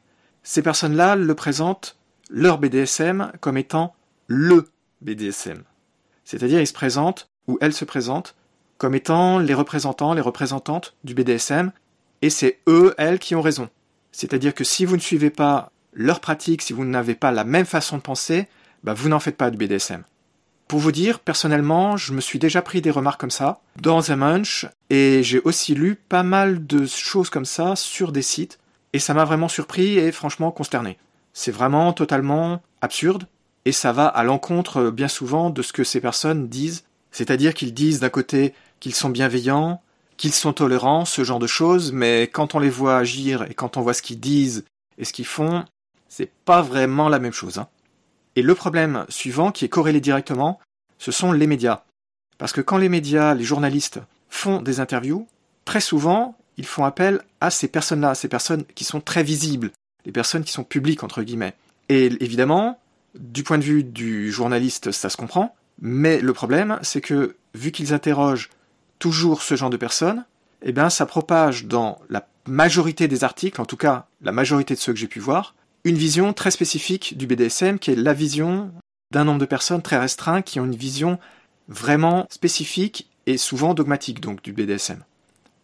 ces 0.44 0.62
personnes-là 0.62 1.16
le 1.16 1.34
présentent 1.34 1.98
leur 2.30 2.60
BDSM 2.60 3.32
comme 3.40 3.58
étant 3.58 3.96
LE 4.28 4.70
BDSM. 5.02 5.64
C'est-à-dire, 6.26 6.62
ils 6.62 6.68
se 6.68 6.74
présentent 6.74 7.28
où 7.48 7.58
elle 7.60 7.74
se 7.74 7.86
présente 7.86 8.36
comme 8.78 8.96
étant 8.96 9.40
les 9.40 9.54
représentants, 9.54 10.14
les 10.14 10.22
représentantes 10.22 10.96
du 11.04 11.14
BDSM, 11.14 11.72
et 12.22 12.30
c'est 12.30 12.60
eux, 12.68 12.94
elles, 12.98 13.20
qui 13.20 13.36
ont 13.36 13.42
raison. 13.42 13.70
C'est-à-dire 14.12 14.54
que 14.54 14.64
si 14.64 14.86
vous 14.86 14.96
ne 14.96 15.02
suivez 15.02 15.30
pas 15.30 15.72
leur 15.94 16.20
pratique, 16.20 16.62
si 16.62 16.74
vous 16.74 16.86
n'avez 16.86 17.16
pas 17.16 17.32
la 17.32 17.44
même 17.44 17.66
façon 17.66 17.98
de 17.98 18.02
penser, 18.02 18.48
bah 18.84 18.94
vous 18.94 19.10
n'en 19.10 19.20
faites 19.20 19.38
pas 19.38 19.52
du 19.52 19.58
BDSM. 19.58 20.04
Pour 20.68 20.80
vous 20.80 20.92
dire, 20.92 21.20
personnellement, 21.20 21.96
je 21.96 22.14
me 22.14 22.22
suis 22.22 22.40
déjà 22.40 22.62
pris 22.62 22.82
des 22.82 22.92
remarques 22.92 23.20
comme 23.20 23.30
ça 23.30 23.62
dans 23.80 24.12
un 24.12 24.16
munch 24.16 24.66
et 24.90 25.22
j'ai 25.22 25.40
aussi 25.42 25.76
lu 25.76 25.96
pas 25.96 26.24
mal 26.24 26.66
de 26.66 26.86
choses 26.88 27.30
comme 27.30 27.46
ça 27.46 27.76
sur 27.76 28.12
des 28.12 28.24
sites 28.24 28.58
et 28.94 29.00
ça 29.00 29.14
m'a 29.14 29.26
vraiment 29.26 29.48
surpris 29.48 30.00
et 30.00 30.12
franchement 30.12 30.52
consterné. 30.52 30.98
C'est 31.34 31.52
vraiment 31.52 31.94
totalement 31.94 32.64
absurde 32.82 33.28
et 33.66 33.72
ça 33.72 33.92
va 33.92 34.08
à 34.08 34.24
l'encontre 34.24 34.90
bien 34.90 35.08
souvent 35.08 35.50
de 35.52 35.62
ce 35.62 35.72
que 35.72 35.84
ces 35.84 36.02
personnes 36.02 36.48
disent, 36.48 36.86
c'est-à-dire 37.12 37.54
qu'ils 37.54 37.74
disent 37.74 38.00
d'un 38.00 38.10
côté 38.10 38.54
qu'ils 38.80 38.96
sont 38.96 39.10
bienveillants, 39.10 39.82
qu'ils 40.18 40.34
sont 40.34 40.54
tolérants, 40.54 41.06
ce 41.06 41.24
genre 41.24 41.40
de 41.40 41.48
choses, 41.48 41.92
mais 41.92 42.24
quand 42.24 42.56
on 42.56 42.60
les 42.60 42.70
voit 42.70 42.98
agir 42.98 43.44
et 43.44 43.54
quand 43.54 43.78
on 43.78 43.82
voit 43.82 43.94
ce 43.94 44.02
qu'ils 44.02 44.20
disent 44.20 44.66
et 44.98 45.06
ce 45.06 45.14
qu'ils 45.14 45.26
font, 45.26 45.66
c'est 46.08 46.32
pas 46.46 46.62
vraiment 46.62 47.10
la 47.10 47.20
même 47.20 47.34
chose. 47.34 47.58
Hein. 47.58 47.68
Et 48.36 48.42
le 48.42 48.56
problème 48.56 49.06
suivant, 49.10 49.52
qui 49.52 49.66
est 49.66 49.70
corrélé 49.70 50.00
directement, 50.00 50.60
ce 50.98 51.12
sont 51.12 51.32
les 51.32 51.48
médias. 51.48 51.84
Parce 52.38 52.52
que 52.52 52.62
quand 52.62 52.78
les 52.78 52.90
médias, 52.90 53.34
les 53.34 53.44
journalistes 53.44 54.00
font 54.30 54.62
des 54.62 54.80
interviews, 54.80 55.28
très 55.64 55.82
souvent, 55.82 56.38
ils 56.58 56.66
font 56.66 56.86
appel 56.86 57.22
à 57.42 57.50
ces 57.50 57.68
personnes-là, 57.68 58.16
ces 58.16 58.28
personnes 58.28 58.66
qui 58.76 58.84
sont 58.84 59.02
très 59.02 59.24
visibles, 59.24 59.72
les 60.06 60.12
personnes 60.12 60.44
qui 60.44 60.52
sont 60.52 60.64
publiques, 60.64 61.04
entre 61.04 61.24
guillemets. 61.24 61.54
Et 61.90 62.06
évidemment, 62.24 62.80
du 63.16 63.44
point 63.44 63.58
de 63.58 63.64
vue 63.64 63.84
du 63.84 64.32
journaliste, 64.32 64.92
ça 64.92 65.10
se 65.10 65.18
comprend, 65.18 65.56
mais 65.82 66.20
le 66.20 66.34
problème, 66.34 66.80
c'est 66.82 67.02
que, 67.02 67.36
vu 67.54 67.72
qu'ils 67.72 67.94
interrogent 67.94 68.50
toujours 69.06 69.44
ce 69.44 69.56
genre 69.56 69.70
de 69.70 69.78
personnes, 69.78 70.26
eh 70.64 70.72
bien, 70.72 70.90
ça 70.90 71.06
propage 71.06 71.66
dans 71.66 72.00
la 72.10 72.28
majorité 72.48 73.08
des 73.08 73.24
articles, 73.24 73.62
en 73.62 73.66
tout 73.66 73.78
cas 73.78 74.08
la 74.24 74.32
majorité 74.32 74.74
de 74.74 74.80
ceux 74.80 74.94
que 74.94 74.98
j'ai 74.98 75.08
pu 75.08 75.20
voir, 75.20 75.54
une 75.84 75.96
vision 75.96 76.34
très 76.34 76.50
spécifique 76.50 77.16
du 77.16 77.28
BDSM 77.28 77.78
qui 77.78 77.92
est 77.92 77.96
la 77.96 78.14
vision 78.14 78.72
d'un 79.12 79.26
nombre 79.26 79.38
de 79.38 79.46
personnes 79.46 79.84
très 79.84 80.00
restreint 80.00 80.42
qui 80.42 80.60
ont 80.60 80.66
une 80.66 80.76
vision 80.76 81.20
vraiment 81.68 82.26
spécifique 82.32 83.08
et 83.28 83.38
souvent 83.38 83.76
dogmatique 83.76 84.22
donc 84.22 84.42
du 84.42 84.54
BDSM. 84.54 85.04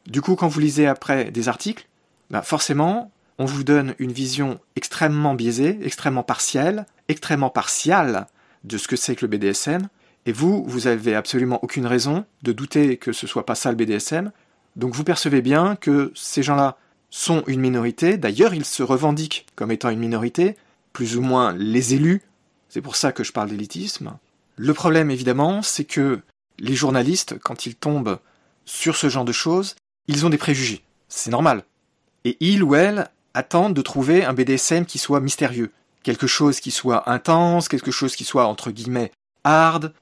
Du 0.06 0.22
coup, 0.22 0.36
quand 0.36 0.48
vous 0.48 0.60
lisez 0.60 0.86
après 0.86 1.32
des 1.32 1.48
articles, 1.48 1.88
bah 2.30 2.44
forcément, 2.44 3.12
on 3.40 3.46
vous 3.46 3.64
donne 3.64 3.96
une 3.98 4.12
vision 4.12 4.60
extrêmement 4.76 5.34
biaisée, 5.34 5.80
extrêmement 5.82 6.22
partielle, 6.22 6.86
extrêmement 7.08 7.50
partiale 7.50 8.28
de 8.66 8.78
ce 8.78 8.88
que 8.88 8.96
c'est 8.96 9.16
que 9.16 9.26
le 9.26 9.36
BDSM, 9.36 9.88
et 10.26 10.32
vous, 10.32 10.64
vous 10.66 10.88
avez 10.88 11.16
absolument 11.16 11.60
aucune 11.64 11.86
raison 11.86 12.26
de 12.44 12.52
douter 12.52 12.98
que 12.98 13.12
ce 13.12 13.28
soit 13.28 13.46
pas 13.46 13.56
ça 13.56 13.72
le 13.72 13.78
BDSM, 13.78 14.32
donc 14.76 14.94
vous 14.94 15.04
percevez 15.04 15.42
bien 15.42 15.76
que 15.76 16.12
ces 16.16 16.44
gens-là 16.44 16.78
sont 17.10 17.44
une 17.48 17.60
minorité, 17.60 18.18
d'ailleurs 18.18 18.54
ils 18.54 18.66
se 18.66 18.84
revendiquent 18.84 19.46
comme 19.56 19.72
étant 19.72 19.90
une 19.90 20.00
minorité, 20.00 20.56
plus 20.94 21.18
ou 21.18 21.22
moins 21.22 21.54
les 21.54 21.94
élus, 21.94 22.22
c'est 22.70 22.82
pour 22.82 22.96
ça 22.96 23.12
que 23.12 23.24
je 23.24 23.34
parle 23.34 23.50
d'élitisme. 23.50 24.18
Le 24.56 24.74
problème 24.74 25.12
évidemment, 25.12 25.62
c'est 25.62 25.86
que 25.86 26.22
les 26.60 26.76
journalistes, 26.76 27.38
quand 27.40 27.66
ils 27.66 27.76
tombent 27.76 28.20
sur 28.66 28.96
ce 28.96 29.10
genre 29.10 29.26
de 29.26 29.32
choses, 29.32 29.76
ils 30.08 30.26
ont 30.26 30.30
des 30.30 30.38
préjugés, 30.38 30.84
c'est 31.10 31.32
normal. 31.32 31.64
Et 32.24 32.38
ils 32.40 32.64
ou 32.64 32.76
elles 32.76 33.10
attendent 33.34 33.74
de 33.74 33.82
trouver 33.82 34.24
un 34.24 34.34
BDSM 34.34 34.86
qui 34.86 35.00
soit 35.00 35.20
mystérieux, 35.20 35.72
quelque 36.04 36.28
chose 36.28 36.60
qui 36.60 36.72
soit 36.72 37.10
intense, 37.10 37.68
quelque 37.68 37.92
chose 37.92 38.16
qui 38.16 38.24
soit 38.24 38.46
entre 38.46 38.72
guillemets 38.72 39.12
hard. 39.44 39.94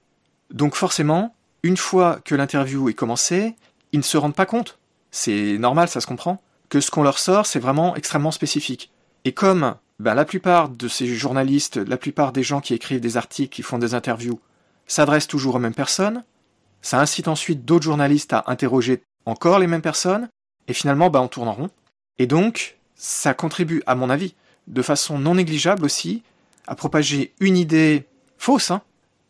Donc 0.52 0.76
forcément, 0.76 1.36
une 1.64 1.78
fois 1.78 2.20
que 2.24 2.36
l'interview 2.36 2.90
est 2.90 2.94
commencée, 2.94 3.56
ils 3.92 4.00
ne 4.00 4.04
se 4.04 4.18
rendent 4.18 4.36
pas 4.36 4.46
compte. 4.46 4.80
C'est 5.12 5.58
normal, 5.58 5.88
ça 5.90 6.02
se 6.02 6.08
comprend 6.08 6.42
que 6.70 6.82
ce 6.82 6.92
qu'on 6.92 7.04
leur 7.04 7.20
sort, 7.20 7.46
c'est 7.46 7.60
vraiment 7.60 7.96
extrêmement 7.96 8.32
spécifique. 8.32 8.92
Et 9.26 9.34
comme 9.34 9.76
ben, 10.00 10.14
la 10.14 10.26
plupart 10.26 10.70
de 10.70 10.88
ces 10.88 11.08
journalistes, 11.08 11.78
la 11.78 11.98
plupart 11.98 12.32
des 12.32 12.44
gens 12.44 12.62
qui 12.62 12.74
écrivent 12.74 13.02
des 13.02 13.18
articles, 13.18 13.54
qui 13.54 13.64
font 13.64 13.80
des 13.80 13.96
interviews, 13.96 14.40
s'adressent 14.88 15.28
toujours 15.28 15.56
aux 15.56 15.60
mêmes 15.60 15.74
personnes, 15.74 16.24
ça 16.82 17.00
incite 17.00 17.28
ensuite 17.28 17.66
d'autres 17.66 17.84
journalistes 17.84 18.34
à 18.34 18.46
interroger 18.48 19.02
encore 19.26 19.60
les 19.60 19.68
mêmes 19.68 19.82
personnes, 19.82 20.30
et 20.68 20.74
finalement, 20.74 21.10
ben, 21.10 21.20
on 21.20 21.28
tourne 21.28 21.50
en 21.50 21.54
rond. 21.54 21.70
Et 22.18 22.28
donc, 22.28 22.78
ça 22.96 23.34
contribue, 23.34 23.84
à 23.86 23.96
mon 23.96 24.10
avis, 24.10 24.36
de 24.68 24.82
façon 24.82 25.20
non 25.20 25.36
négligeable 25.36 25.84
aussi, 25.84 26.24
à 26.68 26.76
propager 26.76 27.34
une 27.40 27.58
idée 27.58 28.06
fausse 28.38 28.72
hein, 28.72 28.82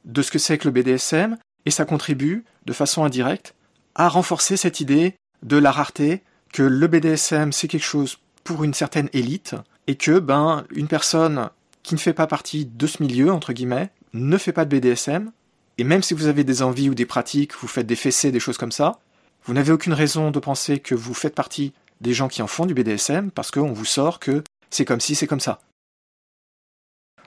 de 0.06 0.22
ce 0.22 0.32
que 0.32 0.40
c'est 0.40 0.58
que 0.58 0.68
le 0.68 0.74
BDSM, 0.74 1.38
et 1.66 1.72
ça 1.72 1.86
contribue, 1.86 2.46
de 2.66 2.74
façon 2.74 3.04
indirecte, 3.04 3.56
à 3.96 4.08
renforcer 4.08 4.58
cette 4.58 4.80
idée 4.80 5.16
de 5.44 5.58
la 5.58 5.72
rareté, 5.72 6.24
que 6.54 6.64
le 6.64 6.88
BDSM 6.88 7.52
c'est 7.52 7.68
quelque 7.68 7.84
chose 7.84 8.20
pour 8.44 8.64
une 8.64 8.74
certaine 8.74 9.10
élite 9.14 9.56
et 9.88 9.96
que 9.96 10.20
ben 10.20 10.66
une 10.72 10.88
personne 10.88 11.50
qui 11.84 11.96
ne 11.96 12.00
fait 12.00 12.14
pas 12.14 12.28
partie 12.28 12.66
de 12.66 12.88
ce 12.88 13.04
milieu 13.04 13.32
entre 13.32 13.54
guillemets 13.54 13.92
ne 14.14 14.38
fait 14.38 14.54
pas 14.54 14.66
de 14.66 14.76
BDSM 14.76 15.32
et 15.78 15.84
même 15.84 16.04
si 16.04 16.14
vous 16.14 16.28
avez 16.28 16.44
des 16.44 16.62
envies 16.62 16.90
ou 16.90 16.96
des 16.96 17.06
pratiques, 17.06 17.56
vous 17.56 17.68
faites 17.68 17.88
des 17.88 17.96
fessées, 17.96 18.32
des 18.32 18.40
choses 18.40 18.58
comme 18.58 18.72
ça, 18.72 19.00
vous 19.46 19.54
n'avez 19.54 19.72
aucune 19.72 19.94
raison 19.94 20.30
de 20.30 20.40
penser 20.40 20.80
que 20.80 20.94
vous 20.94 21.14
faites 21.14 21.36
partie 21.36 21.74
des 22.02 22.14
gens 22.14 22.28
qui 22.28 22.42
en 22.42 22.48
font 22.48 22.66
du 22.66 22.74
BDSM 22.74 23.32
parce 23.32 23.50
qu'on 23.50 23.72
vous 23.72 23.86
sort 23.86 24.20
que 24.20 24.44
c'est 24.70 24.86
comme 24.86 25.00
si 25.00 25.16
c'est 25.16 25.28
comme 25.28 25.40
ça. 25.40 25.62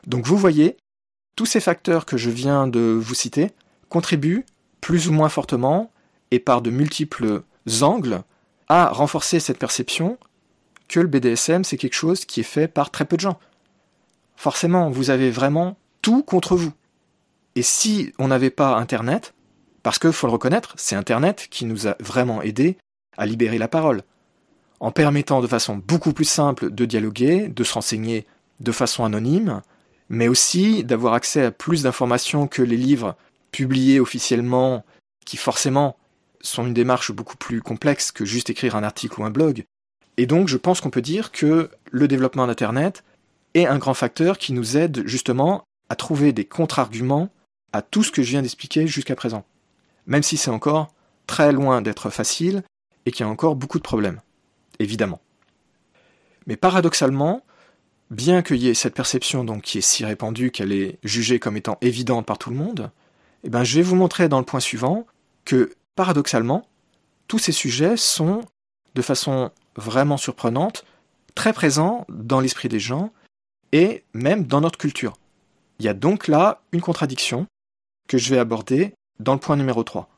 Donc 0.07 0.27
vous 0.27 0.37
voyez, 0.37 0.77
tous 1.37 1.47
ces 1.47 1.61
facteurs 1.61 2.07
que 2.07 2.17
je 2.17 2.31
viens 2.31 2.67
de 2.67 2.81
vous 2.81 3.15
citer 3.15 3.51
contribuent 3.89 4.45
plus 4.81 5.09
ou 5.09 5.13
moins 5.13 5.29
fortement 5.29 5.91
et 6.31 6.39
par 6.39 6.63
de 6.63 6.71
multiples 6.71 7.43
angles 7.83 8.23
à 8.69 8.89
renforcer 8.89 9.41
cette 9.41 9.59
perception 9.59 10.19
que 10.89 11.01
le 11.01 11.07
BDSM, 11.07 11.65
c'est 11.65 11.77
quelque 11.77 11.95
chose 11.95 12.25
qui 12.25 12.41
est 12.41 12.45
fait 12.45 12.69
par 12.69 12.91
très 12.91 13.05
peu 13.05 13.17
de 13.17 13.23
gens. 13.23 13.39
Forcément, 14.37 14.91
vous 14.91 15.11
avez 15.11 15.31
vraiment 15.31 15.77
tout 16.03 16.23
contre 16.23 16.57
vous. 16.57 16.73
Et 17.55 17.63
si 17.63 18.13
on 18.19 18.29
n'avait 18.29 18.51
pas 18.51 18.77
Internet, 18.77 19.35
parce 19.83 19.99
que 19.99 20.11
faut 20.11 20.27
le 20.27 20.33
reconnaître, 20.33 20.75
c'est 20.77 20.97
Internet 20.97 21.49
qui 21.51 21.65
nous 21.65 21.87
a 21.87 21.97
vraiment 22.01 22.43
aidé 22.43 22.77
à 23.17 23.27
libérer 23.27 23.59
la 23.59 23.69
parole, 23.69 24.03
en 24.81 24.91
permettant 24.91 25.41
de 25.41 25.47
façon 25.47 25.77
beaucoup 25.77 26.13
plus 26.13 26.25
simple 26.25 26.71
de 26.71 26.85
dialoguer, 26.85 27.49
de 27.49 27.65
se 27.65 27.75
renseigner 27.75 28.27
de 28.61 28.73
façon 28.73 29.05
anonyme, 29.05 29.63
mais 30.09 30.29
aussi 30.29 30.85
d'avoir 30.85 31.15
accès 31.15 31.45
à 31.45 31.51
plus 31.51 31.83
d'informations 31.83 32.47
que 32.47 32.63
les 32.63 32.77
livres 32.77 33.17
publiés 33.51 34.01
officiellement, 34.01 34.85
qui 35.25 35.37
forcément 35.37 35.97
sont 36.41 36.67
une 36.67 36.75
démarche 36.75 37.13
beaucoup 37.13 37.37
plus 37.37 37.63
complexe 37.63 38.13
que 38.13 38.25
juste 38.25 38.51
écrire 38.51 38.77
un 38.77 38.83
article 38.83 39.21
ou 39.21 39.25
un 39.25 39.31
blog. 39.31 39.65
Et 40.17 40.27
donc 40.27 40.49
je 40.49 40.57
pense 40.57 40.81
qu'on 40.81 40.91
peut 40.91 41.03
dire 41.03 41.33
que 41.33 41.71
le 41.91 42.09
développement 42.09 42.47
d'Internet 42.47 43.05
est 43.55 43.67
un 43.67 43.79
grand 43.79 43.95
facteur 43.95 44.39
qui 44.39 44.53
nous 44.53 44.77
aide 44.77 45.07
justement 45.07 45.65
à 45.89 45.97
trouver 45.97 46.33
des 46.33 46.45
contre-arguments 46.45 47.31
à 47.73 47.83
tout 47.83 48.03
ce 48.03 48.11
que 48.11 48.23
je 48.23 48.31
viens 48.31 48.43
d'expliquer 48.43 48.87
jusqu'à 48.87 49.17
présent. 49.17 49.45
Même 50.07 50.23
si 50.23 50.37
c'est 50.37 50.51
encore 50.51 50.93
très 51.27 51.53
loin 51.53 51.81
d'être 51.83 52.11
facile 52.11 52.63
et 53.07 53.13
qu'il 53.13 53.25
y 53.25 53.29
a 53.29 53.33
encore 53.33 53.57
beaucoup 53.57 53.79
de 53.79 53.83
problèmes, 53.83 54.21
évidemment. 54.79 55.21
Mais 56.47 56.57
paradoxalement, 56.57 57.45
bien 58.13 58.43
qu'il 58.43 58.59
y 58.59 58.69
ait 58.69 58.75
cette 58.75 58.95
perception 58.95 59.43
donc 59.43 59.63
qui 59.63 59.79
est 59.79 59.83
si 59.83 60.05
répandue 60.05 60.51
qu'elle 60.51 60.73
est 60.73 60.99
jugée 61.03 61.39
comme 61.39 61.57
étant 61.57 61.79
évidente 61.81 62.27
par 62.27 62.39
tout 62.39 62.51
le 62.51 62.57
monde, 62.57 62.91
eh 63.43 63.51
ben 63.51 63.65
je 63.65 63.77
vais 63.77 63.83
vous 63.83 63.97
montrer 63.97 64.29
dans 64.29 64.39
le 64.39 64.45
point 64.45 64.61
suivant 64.61 65.07
que 65.45 65.75
paradoxalement, 65.97 66.69
tous 67.27 67.39
ces 67.39 67.53
sujets 67.53 67.97
sont, 67.97 68.43
de 68.95 69.03
façon 69.03 69.51
vraiment 69.77 70.19
surprenante, 70.19 70.85
très 71.35 71.55
présents 71.55 72.05
dans 72.11 72.41
l'esprit 72.41 72.69
des 72.69 72.81
gens 72.81 73.13
et 73.73 74.05
même 74.13 74.47
dans 74.47 74.61
notre 74.61 74.79
culture. 74.79 75.15
Il 75.79 75.87
y 75.87 75.89
a 75.89 75.95
donc 75.95 76.29
là 76.29 76.61
une 76.73 76.83
contradiction 76.83 77.47
que 78.09 78.19
je 78.19 78.29
vais 78.29 78.39
aborder 78.39 78.93
dans 79.21 79.33
le 79.33 79.41
point 79.41 79.57
numéro 79.57 79.83
3. 79.83 80.09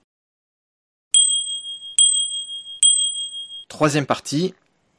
Troisième 3.68 4.06
partie, 4.06 4.54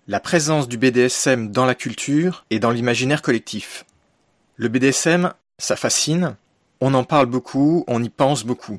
la 0.07 0.19
présence 0.19 0.67
du 0.67 0.77
BDSM 0.77 1.51
dans 1.51 1.65
la 1.65 1.73
culture 1.73 2.45
et 2.51 2.59
dans 2.59 2.69
l'imaginaire 2.69 3.23
collectif. 3.23 3.85
Le 4.55 4.67
BDSM, 4.67 5.33
ça 5.57 5.75
fascine, 5.75 6.35
on 6.79 6.93
en 6.93 7.03
parle 7.03 7.25
beaucoup, 7.25 7.83
on 7.87 8.03
y 8.03 8.09
pense 8.09 8.43
beaucoup. 8.45 8.77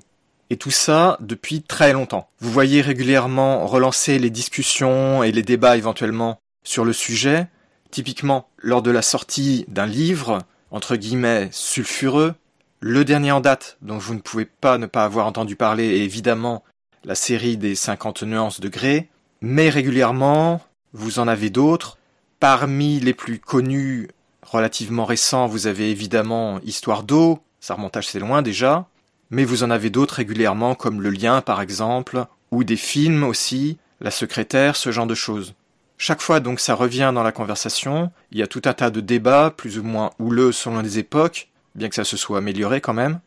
Et 0.50 0.56
tout 0.56 0.70
ça 0.70 1.16
depuis 1.20 1.62
très 1.62 1.92
longtemps. 1.92 2.28
Vous 2.38 2.52
voyez 2.52 2.80
régulièrement 2.80 3.66
relancer 3.66 4.20
les 4.20 4.30
discussions 4.30 5.24
et 5.24 5.32
les 5.32 5.42
débats 5.42 5.76
éventuellement 5.76 6.38
sur 6.62 6.84
le 6.84 6.92
sujet, 6.92 7.48
typiquement 7.90 8.48
lors 8.58 8.82
de 8.82 8.92
la 8.92 9.02
sortie 9.02 9.64
d'un 9.66 9.86
livre, 9.86 10.38
entre 10.70 10.94
guillemets, 10.94 11.48
sulfureux. 11.50 12.34
Le 12.78 13.04
dernier 13.04 13.32
en 13.32 13.40
date, 13.40 13.78
dont 13.82 13.98
vous 13.98 14.14
ne 14.14 14.20
pouvez 14.20 14.44
pas 14.44 14.78
ne 14.78 14.86
pas 14.86 15.04
avoir 15.04 15.26
entendu 15.26 15.56
parler, 15.56 15.86
évidemment 15.96 16.62
la 17.04 17.16
série 17.16 17.56
des 17.56 17.74
50 17.74 18.22
nuances 18.22 18.60
de 18.60 18.68
gré. 18.68 19.08
Mais 19.40 19.68
régulièrement, 19.70 20.60
vous 20.92 21.18
en 21.18 21.28
avez 21.28 21.50
d'autres? 21.50 21.98
Parmi 22.40 23.00
les 23.00 23.14
plus 23.14 23.38
connus, 23.38 24.08
relativement 24.42 25.04
récents, 25.04 25.46
vous 25.46 25.66
avez 25.66 25.90
évidemment 25.90 26.60
Histoire 26.64 27.02
d'eau, 27.02 27.40
ça 27.60 27.74
remonte 27.74 27.96
assez 27.96 28.18
loin 28.18 28.42
déjà, 28.42 28.86
mais 29.30 29.44
vous 29.44 29.62
en 29.62 29.70
avez 29.70 29.90
d'autres 29.90 30.14
régulièrement 30.14 30.74
comme 30.74 31.00
le 31.00 31.10
lien 31.10 31.40
par 31.40 31.60
exemple, 31.60 32.26
ou 32.50 32.64
des 32.64 32.76
films 32.76 33.24
aussi, 33.24 33.78
la 34.00 34.10
secrétaire, 34.10 34.76
ce 34.76 34.92
genre 34.92 35.06
de 35.06 35.14
choses. 35.14 35.54
Chaque 35.98 36.20
fois 36.20 36.40
donc 36.40 36.60
ça 36.60 36.74
revient 36.74 37.10
dans 37.14 37.22
la 37.22 37.32
conversation, 37.32 38.10
il 38.30 38.38
y 38.38 38.42
a 38.42 38.46
tout 38.46 38.62
un 38.66 38.74
tas 38.74 38.90
de 38.90 39.00
débats, 39.00 39.50
plus 39.56 39.78
ou 39.78 39.82
moins 39.82 40.10
houleux 40.18 40.52
selon 40.52 40.80
les 40.80 40.98
époques, 40.98 41.48
bien 41.74 41.88
que 41.88 41.94
ça 41.94 42.04
se 42.04 42.16
soit 42.16 42.38
amélioré 42.38 42.80
quand 42.80 42.92
même, 42.92 43.20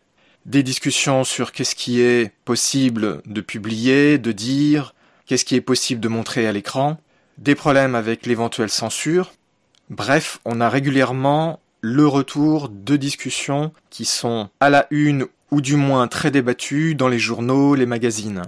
des 0.46 0.64
discussions 0.64 1.24
sur 1.24 1.52
qu'est-ce 1.52 1.76
qui 1.76 2.02
est 2.02 2.32
possible 2.46 3.22
de 3.26 3.42
publier, 3.42 4.18
de 4.18 4.32
dire, 4.32 4.94
qu'est-ce 5.26 5.46
qui 5.46 5.56
est 5.56 5.62
possible 5.62 6.02
de 6.02 6.08
montrer 6.08 6.48
à 6.48 6.52
l'écran, 6.52 7.00
des 7.40 7.56
problèmes 7.56 7.96
avec 7.96 8.26
l'éventuelle 8.26 8.70
censure. 8.70 9.32
Bref, 9.90 10.40
on 10.46 10.62
a 10.62 10.70
régulièrement 10.70 11.60
le 11.82 12.06
retour 12.06 12.70
de 12.70 12.98
discussions 12.98 13.72
qui 13.90 14.06
sont 14.06 14.50
à 14.60 14.70
la 14.70 14.88
une 14.92 15.26
ou 15.52 15.62
du 15.62 15.78
moins 15.78 16.08
très 16.08 16.32
débattues 16.32 16.96
dans 16.96 17.08
les 17.08 17.18
journaux, 17.18 17.76
les 17.76 17.86
magazines. 17.86 18.44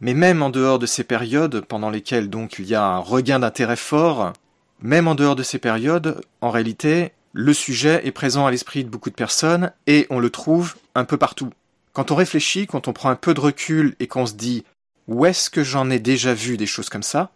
Mais 0.00 0.14
même 0.14 0.42
en 0.42 0.50
dehors 0.50 0.78
de 0.78 0.86
ces 0.86 1.04
périodes, 1.04 1.62
pendant 1.62 1.90
lesquelles 1.90 2.30
donc 2.30 2.58
il 2.58 2.66
y 2.66 2.74
a 2.74 2.84
un 2.84 2.98
regain 2.98 3.40
d'intérêt 3.40 3.76
fort, 3.76 4.32
même 4.80 5.08
en 5.08 5.14
dehors 5.14 5.36
de 5.36 5.42
ces 5.42 5.58
périodes, 5.58 6.20
en 6.40 6.50
réalité, 6.50 7.12
le 7.32 7.52
sujet 7.52 8.06
est 8.06 8.12
présent 8.12 8.46
à 8.46 8.50
l'esprit 8.50 8.84
de 8.84 8.88
beaucoup 8.88 9.10
de 9.10 9.14
personnes 9.14 9.72
et 9.86 10.06
on 10.08 10.20
le 10.20 10.30
trouve 10.30 10.76
un 10.94 11.04
peu 11.04 11.16
partout. 11.16 11.50
Quand 11.92 12.10
on 12.10 12.14
réfléchit, 12.14 12.66
quand 12.66 12.88
on 12.88 12.92
prend 12.92 13.10
un 13.10 13.16
peu 13.16 13.34
de 13.34 13.40
recul 13.40 13.96
et 14.00 14.06
qu'on 14.06 14.26
se 14.26 14.34
dit 14.34 14.64
où 15.08 15.26
est-ce 15.26 15.50
que 15.50 15.64
j'en 15.64 15.90
ai 15.90 15.98
déjà 15.98 16.34
vu 16.34 16.56
des 16.56 16.66
choses 16.66 16.88
comme 16.88 17.02
ça, 17.02 17.30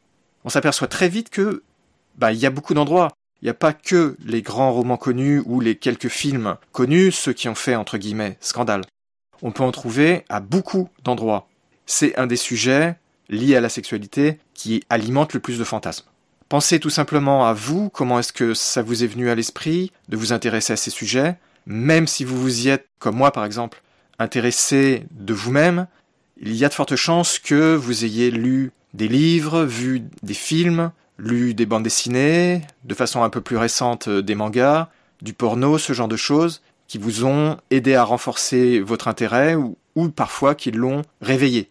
on 0.45 0.49
s'aperçoit 0.49 0.89
très 0.89 1.09
vite 1.09 1.31
que 1.31 1.63
bah 2.17 2.33
y 2.33 2.47
a 2.47 2.51
beaucoup 2.51 2.75
d'endroits. 2.75 3.13
Il 3.43 3.47
n'y 3.47 3.51
a 3.51 3.55
pas 3.55 3.73
que 3.73 4.17
les 4.25 4.43
grands 4.43 4.73
romans 4.73 4.99
connus 4.99 5.43
ou 5.47 5.61
les 5.61 5.77
quelques 5.77 6.09
films 6.09 6.57
connus, 6.73 7.13
ceux 7.13 7.33
qui 7.33 7.49
ont 7.49 7.55
fait 7.55 7.75
entre 7.75 7.97
guillemets 7.97 8.37
scandale. 8.41 8.83
On 9.43 9.53
peut 9.53 9.63
en 9.63 9.73
trouver 9.73 10.25
à 10.29 10.41
beaucoup 10.41 10.91
d'endroits. 11.05 11.49
C'est 11.87 12.17
un 12.19 12.27
des 12.27 12.37
sujets 12.37 12.97
liés 13.31 13.57
à 13.57 13.61
la 13.61 13.71
sexualité 13.71 14.39
qui 14.53 14.85
alimente 14.91 15.33
le 15.33 15.41
plus 15.41 15.59
de 15.59 15.65
fantasmes. 15.65 16.07
Pensez 16.51 16.81
tout 16.81 16.91
simplement 16.91 17.47
à 17.47 17.55
vous, 17.55 17.89
comment 17.89 18.19
est-ce 18.19 18.33
que 18.33 18.55
ça 18.55 18.83
vous 18.83 19.05
est 19.05 19.07
venu 19.07 19.31
à 19.31 19.35
l'esprit 19.35 19.93
de 20.09 20.17
vous 20.17 20.33
intéresser 20.33 20.73
à 20.73 20.77
ces 20.77 20.91
sujets, 20.91 21.37
même 21.65 22.07
si 22.07 22.25
vous 22.25 22.37
vous 22.37 22.67
y 22.67 22.69
êtes, 22.69 22.87
comme 22.99 23.17
moi 23.17 23.31
par 23.31 23.45
exemple, 23.45 23.83
intéressé 24.19 25.05
de 25.13 25.33
vous-même, 25.33 25.87
il 26.43 26.55
y 26.55 26.65
a 26.65 26.69
de 26.69 26.75
fortes 26.75 26.97
chances 26.97 27.39
que 27.39 27.75
vous 27.75 28.05
ayez 28.05 28.31
lu 28.31 28.73
des 28.95 29.09
livres, 29.09 29.65
vu 29.65 30.03
des 30.23 30.35
films, 30.35 30.93
lu 31.19 31.55
des 31.55 31.67
bandes 31.67 31.83
dessinées, 31.83 32.63
de 32.85 32.95
façon 32.95 33.23
un 33.23 33.31
peu 33.31 33.41
plus 33.41 33.57
récente 33.57 34.09
euh, 34.09 34.23
des 34.23 34.35
mangas, 34.35 34.89
du 35.23 35.33
porno, 35.33 35.79
ce 35.79 35.93
genre 35.93 36.09
de 36.09 36.17
choses, 36.17 36.63
qui 36.89 36.99
vous 36.99 37.25
ont 37.25 37.59
aidé 37.71 37.95
à 37.95 38.05
renforcer 38.05 38.81
votre 38.81 39.09
intérêt 39.09 39.55
ou, 39.55 39.77
ou 39.95 40.09
parfois 40.09 40.55
qui 40.55 40.71
l'ont 40.71 41.03
réveillé. 41.21 41.71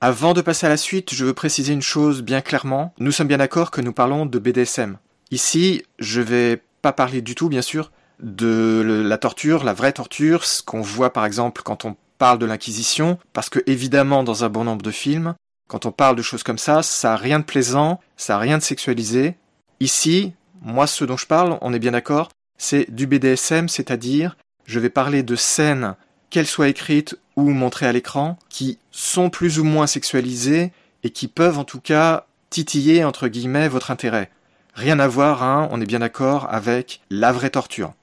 Avant 0.00 0.32
de 0.32 0.40
passer 0.40 0.66
à 0.66 0.68
la 0.68 0.76
suite, 0.76 1.14
je 1.14 1.24
veux 1.24 1.34
préciser 1.34 1.72
une 1.72 1.82
chose 1.82 2.22
bien 2.22 2.40
clairement. 2.40 2.92
Nous 2.98 3.12
sommes 3.12 3.28
bien 3.28 3.38
d'accord 3.38 3.70
que 3.70 3.80
nous 3.80 3.92
parlons 3.92 4.26
de 4.26 4.38
BDSM. 4.38 4.98
Ici, 5.30 5.82
je 5.98 6.20
vais 6.20 6.62
pas 6.82 6.92
parler 6.92 7.22
du 7.22 7.34
tout, 7.34 7.48
bien 7.48 7.62
sûr, 7.62 7.90
de 8.20 9.02
la 9.04 9.18
torture, 9.18 9.64
la 9.64 9.72
vraie 9.72 9.92
torture, 9.92 10.44
ce 10.44 10.62
qu'on 10.62 10.82
voit 10.82 11.12
par 11.12 11.24
exemple 11.24 11.62
quand 11.64 11.84
on 11.84 11.96
parle 12.18 12.38
de 12.38 12.46
l'Inquisition, 12.46 13.18
parce 13.32 13.48
que 13.48 13.60
évidemment 13.66 14.22
dans 14.22 14.44
un 14.44 14.48
bon 14.48 14.64
nombre 14.64 14.82
de 14.82 14.90
films, 14.90 15.34
quand 15.74 15.86
on 15.86 15.90
parle 15.90 16.14
de 16.14 16.22
choses 16.22 16.44
comme 16.44 16.56
ça, 16.56 16.84
ça 16.84 17.14
a 17.14 17.16
rien 17.16 17.40
de 17.40 17.44
plaisant, 17.44 17.98
ça 18.16 18.36
a 18.36 18.38
rien 18.38 18.58
de 18.58 18.62
sexualisé. 18.62 19.34
Ici, 19.80 20.32
moi 20.62 20.86
ce 20.86 21.04
dont 21.04 21.16
je 21.16 21.26
parle, 21.26 21.58
on 21.62 21.72
est 21.72 21.80
bien 21.80 21.90
d'accord, 21.90 22.28
c'est 22.56 22.88
du 22.94 23.08
BDSM, 23.08 23.68
c'est-à-dire 23.68 24.36
je 24.66 24.78
vais 24.78 24.88
parler 24.88 25.24
de 25.24 25.34
scènes, 25.34 25.96
qu'elles 26.30 26.46
soient 26.46 26.68
écrites 26.68 27.18
ou 27.34 27.50
montrées 27.50 27.88
à 27.88 27.92
l'écran, 27.92 28.38
qui 28.48 28.78
sont 28.92 29.30
plus 29.30 29.58
ou 29.58 29.64
moins 29.64 29.88
sexualisées 29.88 30.70
et 31.02 31.10
qui 31.10 31.26
peuvent 31.26 31.58
en 31.58 31.64
tout 31.64 31.80
cas 31.80 32.26
titiller 32.50 33.02
entre 33.02 33.26
guillemets 33.26 33.66
votre 33.66 33.90
intérêt. 33.90 34.30
Rien 34.74 35.00
à 35.00 35.08
voir, 35.08 35.42
hein, 35.42 35.66
on 35.72 35.80
est 35.80 35.86
bien 35.86 35.98
d'accord, 35.98 36.46
avec 36.54 37.00
la 37.10 37.32
vraie 37.32 37.50
torture. 37.50 37.94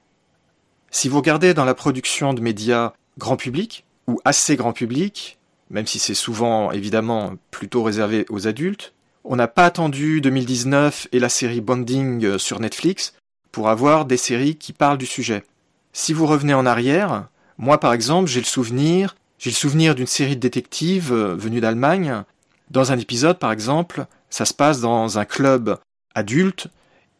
Si 0.90 1.08
vous 1.08 1.16
regardez 1.16 1.54
dans 1.54 1.64
la 1.64 1.72
production 1.72 2.34
de 2.34 2.42
médias 2.42 2.92
grand 3.16 3.38
public, 3.38 3.86
ou 4.08 4.20
assez 4.26 4.56
grand 4.56 4.74
public, 4.74 5.38
même 5.72 5.86
si 5.86 5.98
c'est 5.98 6.14
souvent 6.14 6.70
évidemment 6.70 7.32
plutôt 7.50 7.82
réservé 7.82 8.26
aux 8.28 8.46
adultes, 8.46 8.92
on 9.24 9.36
n'a 9.36 9.48
pas 9.48 9.64
attendu 9.64 10.20
2019 10.20 11.08
et 11.12 11.18
la 11.18 11.28
série 11.28 11.60
Bonding 11.60 12.24
euh, 12.24 12.38
sur 12.38 12.60
Netflix 12.60 13.14
pour 13.50 13.68
avoir 13.68 14.04
des 14.04 14.16
séries 14.16 14.56
qui 14.56 14.72
parlent 14.72 14.98
du 14.98 15.06
sujet. 15.06 15.44
Si 15.92 16.12
vous 16.12 16.26
revenez 16.26 16.54
en 16.54 16.66
arrière, 16.66 17.28
moi 17.58 17.80
par 17.80 17.92
exemple, 17.92 18.28
j'ai 18.28 18.40
le 18.40 18.46
souvenir, 18.46 19.14
d'une 19.38 20.06
série 20.06 20.36
de 20.36 20.40
détectives 20.40 21.12
euh, 21.12 21.34
venue 21.34 21.60
d'Allemagne. 21.60 22.22
Dans 22.70 22.92
un 22.92 22.98
épisode 22.98 23.38
par 23.38 23.50
exemple, 23.52 24.04
ça 24.28 24.44
se 24.44 24.54
passe 24.54 24.80
dans 24.80 25.18
un 25.18 25.24
club 25.24 25.78
adulte 26.14 26.68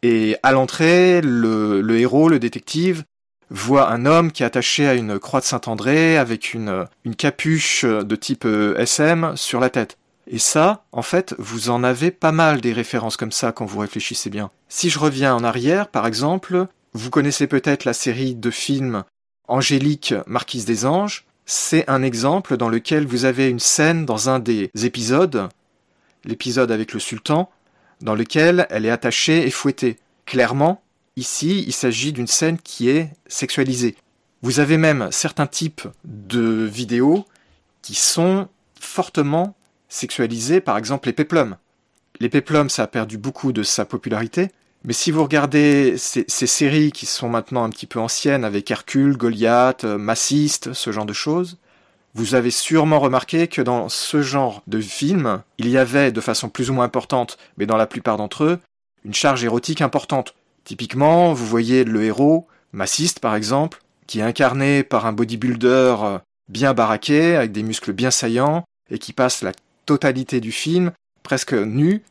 et 0.03 0.35
à 0.43 0.51
l'entrée, 0.51 1.21
le, 1.21 1.81
le 1.81 1.99
héros, 1.99 2.29
le 2.29 2.37
détective, 2.37 3.03
voit 3.49 3.91
un 3.91 4.05
homme 4.05 4.31
qui 4.31 4.43
est 4.43 4.45
attaché 4.45 4.87
à 4.87 4.93
une 4.93 5.19
croix 5.19 5.39
de 5.39 5.45
Saint-André 5.45 6.17
avec 6.17 6.53
une, 6.53 6.85
une 7.05 7.15
capuche 7.15 7.85
de 7.85 8.15
type 8.15 8.45
euh, 8.45 8.77
SM 8.77 9.33
sur 9.35 9.59
la 9.59 9.69
tête. 9.69 9.97
Et 10.27 10.39
ça, 10.39 10.85
en 10.91 11.01
fait, 11.01 11.35
vous 11.37 11.69
en 11.69 11.83
avez 11.83 12.11
pas 12.11 12.31
mal 12.31 12.61
des 12.61 12.73
références 12.73 13.17
comme 13.17 13.31
ça 13.31 13.51
quand 13.51 13.65
vous 13.65 13.79
réfléchissez 13.79 14.29
bien. 14.29 14.51
Si 14.69 14.89
je 14.89 14.99
reviens 14.99 15.35
en 15.35 15.43
arrière, 15.43 15.89
par 15.89 16.07
exemple, 16.07 16.67
vous 16.93 17.09
connaissez 17.09 17.47
peut-être 17.47 17.85
la 17.85 17.93
série 17.93 18.35
de 18.35 18.49
films 18.49 19.03
Angélique, 19.47 20.13
Marquise 20.27 20.65
des 20.65 20.85
Anges. 20.85 21.25
C'est 21.45 21.89
un 21.89 22.03
exemple 22.03 22.55
dans 22.55 22.69
lequel 22.69 23.05
vous 23.05 23.25
avez 23.25 23.49
une 23.49 23.59
scène 23.59 24.05
dans 24.05 24.29
un 24.29 24.39
des 24.39 24.71
épisodes, 24.81 25.49
l'épisode 26.23 26.71
avec 26.71 26.93
le 26.93 26.99
sultan, 26.99 27.49
dans 28.01 28.15
lequel 28.15 28.67
elle 28.69 28.85
est 28.85 28.91
attachée 28.91 29.45
et 29.45 29.51
fouettée. 29.51 29.97
Clairement, 30.25 30.82
Ici, 31.15 31.63
il 31.67 31.73
s'agit 31.73 32.11
d'une 32.11 32.27
scène 32.27 32.57
qui 32.57 32.89
est 32.89 33.11
sexualisée. 33.27 33.95
Vous 34.41 34.59
avez 34.59 34.77
même 34.77 35.09
certains 35.11 35.47
types 35.47 35.87
de 36.03 36.65
vidéos 36.65 37.25
qui 37.81 37.93
sont 37.93 38.47
fortement 38.79 39.55
sexualisées, 39.89 40.59
par 40.59 40.77
exemple 40.77 41.07
les 41.07 41.13
péplums. 41.13 41.57
Les 42.19 42.29
péplums, 42.29 42.69
ça 42.69 42.83
a 42.83 42.87
perdu 42.87 43.17
beaucoup 43.17 43.51
de 43.51 43.63
sa 43.63 43.85
popularité, 43.85 44.49
mais 44.85 44.93
si 44.93 45.11
vous 45.11 45.23
regardez 45.23 45.95
ces, 45.97 46.25
séries 46.27 46.91
qui 46.91 47.05
sont 47.05 47.29
maintenant 47.29 47.63
un 47.63 47.69
petit 47.69 47.85
peu 47.85 47.99
anciennes 47.99 48.43
avec 48.43 48.69
Hercule, 48.69 49.17
Goliath, 49.17 49.85
Massiste, 49.85 50.73
ce 50.73 50.91
genre 50.91 51.05
de 51.05 51.13
choses, 51.13 51.57
vous 52.15 52.35
avez 52.35 52.51
sûrement 52.51 52.99
remarqué 52.99 53.47
que 53.47 53.61
dans 53.61 53.87
ce 53.87 54.21
genre 54.21 54.61
de 54.67 54.81
film, 54.81 55.41
il 55.57 55.69
y 55.69 55.77
avait 55.77 56.11
de 56.11 56.21
façon 56.21 56.49
plus 56.49 56.69
ou 56.69 56.73
moins 56.73 56.85
importante, 56.85 57.37
mais 57.57 57.65
dans 57.65 57.77
la 57.77 57.87
plupart 57.87 58.17
d'entre 58.17 58.43
eux, 58.43 58.59
une 59.05 59.13
charge 59.13 59.43
érotique 59.43 59.81
importante. 59.81 60.35
Typiquement, 60.63 61.33
vous 61.33 61.45
voyez 61.45 61.83
le 61.83 62.03
héros, 62.03 62.47
massiste 62.71 63.19
par 63.19 63.35
exemple, 63.35 63.81
qui 64.07 64.19
est 64.19 64.23
incarné 64.23 64.83
par 64.83 65.05
un 65.05 65.13
bodybuilder 65.13 65.95
euh, 66.01 66.19
bien 66.49 66.73
baraqué, 66.73 67.35
avec 67.35 67.51
des 67.51 67.63
muscles 67.63 67.93
bien 67.93 68.11
saillants, 68.11 68.63
et 68.89 68.99
qui 68.99 69.13
passe 69.13 69.41
la 69.41 69.51
totalité 69.85 70.39
du 70.39 70.51
film 70.51 70.91
presque 71.23 71.53
nu, 71.53 72.03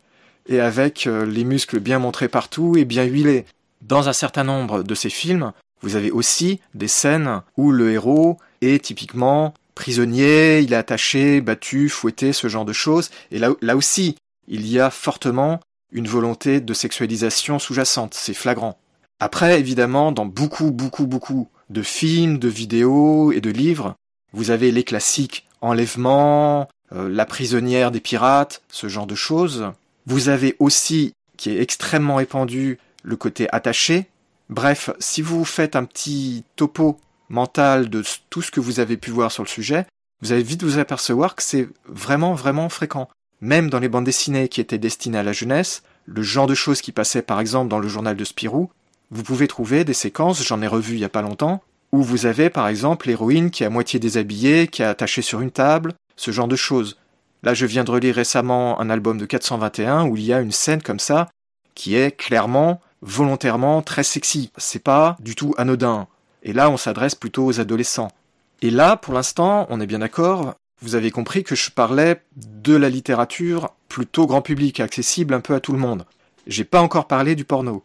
et 0.49 0.61
avec 0.61 1.07
euh, 1.07 1.25
les 1.25 1.45
muscles 1.45 1.81
bien 1.81 1.99
montrés 1.99 2.29
partout 2.29 2.77
et 2.77 2.85
bien 2.85 3.05
huilés. 3.05 3.45
Dans 3.83 4.09
un 4.09 4.13
certain 4.13 4.45
nombre 4.45 4.83
de 4.83 4.95
ces 4.95 5.11
films, 5.11 5.53
vous 5.83 5.97
avez 5.97 6.11
aussi 6.11 6.61
des 6.75 6.89
scènes 6.89 7.43
où 7.57 7.73
le 7.73 7.93
héros 7.93 8.39
est 8.61 8.85
typiquement 8.85 9.55
prisonnier, 9.75 10.61
il 10.61 10.73
est 10.73 10.77
attaché, 10.77 11.41
battu, 11.41 11.89
fouetté, 11.89 12.33
ce 12.33 12.49
genre 12.49 12.65
de 12.65 12.73
choses, 12.73 13.11
et 13.31 13.39
là, 13.39 13.51
là 13.63 13.77
aussi, 13.77 14.17
il 14.49 14.67
y 14.67 14.79
a 14.79 14.91
fortement 14.91 15.61
une 15.93 16.09
volonté 16.09 16.61
de 16.61 16.75
sexualisation 16.75 17.59
sous-jacente, 17.59 18.15
c'est 18.15 18.35
flagrant. 18.35 18.79
Après, 19.21 19.61
évidemment, 19.61 20.11
dans 20.11 20.27
beaucoup, 20.27 20.73
beaucoup, 20.73 21.07
beaucoup 21.07 21.49
de 21.71 21.83
films, 21.83 22.39
de 22.39 22.49
vidéos 22.49 23.31
et 23.31 23.41
de 23.41 23.51
livres, 23.51 23.95
vous 24.33 24.51
avez 24.51 24.73
les 24.73 24.85
classiques 24.85 25.47
enlèvement, 25.61 26.69
euh, 26.93 27.09
la 27.09 27.27
prisonnière 27.27 27.91
des 27.91 28.01
pirates, 28.01 28.63
ce 28.69 28.89
genre 28.89 29.07
de 29.07 29.15
choses. 29.15 29.71
Vous 30.07 30.29
avez 30.29 30.57
aussi, 30.59 31.13
qui 31.37 31.51
est 31.51 31.61
extrêmement 31.61 32.17
répandu, 32.17 32.79
le 33.03 33.17
côté 33.17 33.49
attaché. 33.53 34.09
Bref, 34.49 34.91
si 34.99 35.23
vous 35.23 35.45
faites 35.45 35.77
un 35.77 35.85
petit 35.85 36.45
topo 36.57 36.99
mental 37.29 37.89
de 37.89 38.03
tout 38.29 38.43
ce 38.43 38.51
que 38.51 38.61
vous 38.61 38.81
avez 38.81 38.97
pu 38.97 39.11
voir 39.11 39.31
sur 39.31 39.43
le 39.43 39.49
sujet, 39.49 39.87
vous 40.21 40.33
allez 40.33 40.43
vite 40.43 40.63
vous 40.63 40.79
apercevoir 40.79 41.35
que 41.35 41.43
c'est 41.43 41.69
vraiment, 41.87 42.35
vraiment 42.35 42.69
fréquent 42.69 43.09
même 43.43 43.69
dans 43.69 43.81
les 43.81 43.89
bandes 43.89 44.05
dessinées 44.05 44.49
qui 44.49 44.61
étaient 44.61 44.79
destinées 44.79 45.19
à 45.19 45.23
la 45.23 45.33
jeunesse, 45.33 45.83
le 46.07 46.23
genre 46.23 46.47
de 46.47 46.55
choses 46.55 46.81
qui 46.81 46.93
passaient 46.93 47.23
par 47.23 47.41
exemple 47.41 47.69
dans 47.69 47.81
le 47.81 47.89
journal 47.89 48.17
de 48.17 48.25
Spirou, 48.25 48.71
vous 49.11 49.25
pouvez 49.25 49.49
trouver 49.49 49.85
des 49.85 49.93
séquences, 49.93 50.43
j'en 50.43 50.63
ai 50.63 50.67
revu 50.67 50.95
il 50.95 51.01
y 51.01 51.05
a 51.05 51.11
pas 51.11 51.23
longtemps, 51.23 51.61
où 51.91 52.03
vous 52.03 52.25
avez 52.25 52.49
par 52.49 52.69
exemple 52.69 53.09
l'héroïne 53.09 53.51
qui 53.51 53.65
est 53.65 53.67
à 53.67 53.71
moitié 53.71 53.99
déshabillée, 53.99 54.69
qui 54.69 54.83
est 54.83 54.87
attachée 54.87 55.23
sur 55.23 55.41
une 55.41 55.51
table, 55.51 55.93
ce 56.17 56.31
genre 56.31 56.49
de 56.49 56.57
choses. 56.57 56.97
Là, 57.43 57.53
je 57.53 57.67
viens 57.67 57.83
de 57.83 57.91
relire 57.91 58.15
récemment 58.15 58.81
un 58.81 58.89
album 58.89 59.19
de 59.19 59.27
421 59.27 60.07
où 60.07 60.17
il 60.17 60.23
y 60.23 60.33
a 60.33 60.41
une 60.41 60.53
scène 60.53 60.81
comme 60.81 61.01
ça 61.01 61.29
qui 61.75 61.97
est 61.97 62.17
clairement, 62.17 62.81
volontairement 63.03 63.83
très 63.83 64.05
sexy. 64.05 64.53
C'est 64.57 64.83
pas 64.85 65.17
du 65.19 65.35
tout 65.35 65.53
anodin. 65.59 66.07
Et 66.45 66.53
là, 66.53 66.71
on 66.71 66.77
s'adresse 66.77 67.17
plutôt 67.17 67.45
aux 67.45 67.61
adolescents. 67.61 68.13
Et 68.63 68.71
là, 68.71 68.97
pour 68.97 69.15
l'instant, 69.15 69.67
on 69.71 69.81
est 69.81 69.87
bien 69.87 69.99
d'accord, 69.99 70.55
vous 70.83 70.97
avez 70.97 71.11
compris 71.11 71.45
que 71.45 71.55
je 71.55 71.71
parlais 71.71 72.21
de 72.37 72.75
la 72.75 72.91
littérature 72.91 73.73
plutôt 73.89 74.27
grand 74.27 74.43
public, 74.43 74.81
accessible 74.81 75.33
un 75.33 75.41
peu 75.41 75.55
à 75.55 75.61
tout 75.61 75.73
le 75.73 75.79
monde. 75.79 76.05
J'ai 76.47 76.65
pas 76.65 76.83
encore 76.83 77.07
parlé 77.07 77.35
du 77.37 77.45
porno. 77.45 77.83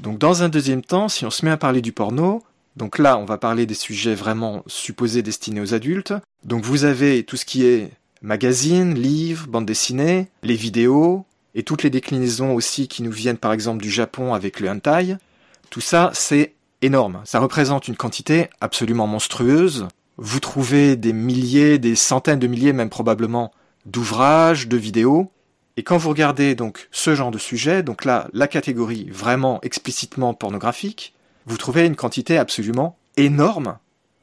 Donc 0.00 0.18
dans 0.18 0.42
un 0.42 0.48
deuxième 0.48 0.82
temps, 0.82 1.08
si 1.08 1.26
on 1.26 1.30
se 1.30 1.44
met 1.44 1.50
à 1.50 1.56
parler 1.56 1.82
du 1.82 1.92
porno, 1.92 2.42
donc 2.76 2.98
là 2.98 3.18
on 3.18 3.24
va 3.24 3.36
parler 3.36 3.66
des 3.66 3.74
sujets 3.74 4.14
vraiment 4.14 4.62
supposés 4.66 5.22
destinés 5.22 5.60
aux 5.60 5.74
adultes. 5.74 6.14
Donc 6.44 6.64
vous 6.64 6.84
avez 6.84 7.24
tout 7.24 7.36
ce 7.36 7.44
qui 7.44 7.64
est 7.64 7.90
magazines, 8.22 8.94
livres, 8.94 9.46
bandes 9.48 9.66
dessinées, 9.66 10.28
les 10.42 10.56
vidéos, 10.56 11.26
et 11.54 11.62
toutes 11.62 11.82
les 11.82 11.90
déclinaisons 11.90 12.54
aussi 12.54 12.88
qui 12.88 13.02
nous 13.02 13.12
viennent 13.12 13.38
par 13.38 13.52
exemple 13.52 13.82
du 13.82 13.90
Japon 13.90 14.34
avec 14.34 14.60
le 14.60 14.68
hentai. 14.68 15.16
Tout 15.70 15.80
ça, 15.80 16.10
c'est 16.14 16.54
énorme. 16.82 17.20
Ça 17.24 17.38
représente 17.38 17.88
une 17.88 17.96
quantité 17.96 18.48
absolument 18.60 19.06
monstrueuse. 19.06 19.88
Vous 20.16 20.40
trouvez 20.40 20.96
des 20.96 21.12
milliers, 21.12 21.78
des 21.78 21.96
centaines 21.96 22.38
de 22.38 22.46
milliers 22.46 22.72
même 22.72 22.90
probablement 22.90 23.52
d'ouvrages, 23.86 24.68
de 24.68 24.76
vidéos. 24.76 25.30
Et 25.76 25.82
quand 25.82 25.96
vous 25.96 26.10
regardez 26.10 26.54
donc 26.54 26.88
ce 26.92 27.14
genre 27.14 27.32
de 27.32 27.38
sujet, 27.38 27.82
donc 27.82 28.04
là, 28.04 28.28
la 28.32 28.46
catégorie 28.46 29.08
vraiment 29.10 29.60
explicitement 29.62 30.32
pornographique, 30.34 31.14
vous 31.46 31.56
trouvez 31.56 31.84
une 31.86 31.96
quantité 31.96 32.38
absolument 32.38 32.96
énorme 33.16 33.78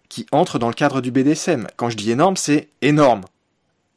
qui 0.07 0.25
entre 0.31 0.59
dans 0.59 0.67
le 0.67 0.73
cadre 0.73 1.01
du 1.01 1.11
BDSM. 1.11 1.67
Quand 1.75 1.89
je 1.89 1.97
dis 1.97 2.11
énorme, 2.11 2.37
c'est 2.37 2.69
énorme. 2.81 3.21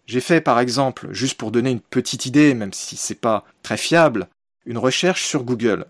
J'ai 0.06 0.20
fait 0.20 0.40
par 0.40 0.60
exemple, 0.60 1.08
juste 1.12 1.38
pour 1.38 1.50
donner 1.50 1.70
une 1.70 1.80
petite 1.80 2.26
idée, 2.26 2.54
même 2.54 2.72
si 2.72 2.96
c'est 2.96 3.14
pas 3.14 3.44
très 3.62 3.76
fiable, 3.76 4.28
une 4.66 4.78
recherche 4.78 5.24
sur 5.24 5.44
Google. 5.44 5.86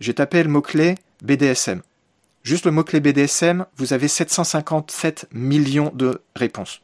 J'ai 0.00 0.14
tapé 0.14 0.42
le 0.42 0.48
mot-clé 0.48 0.94
BDSM. 1.22 1.82
Juste 2.42 2.64
le 2.64 2.70
mot-clé 2.70 3.00
BDSM, 3.00 3.66
vous 3.76 3.92
avez 3.92 4.08
757 4.08 5.28
millions 5.32 5.92
de 5.94 6.22
réponses. 6.36 6.80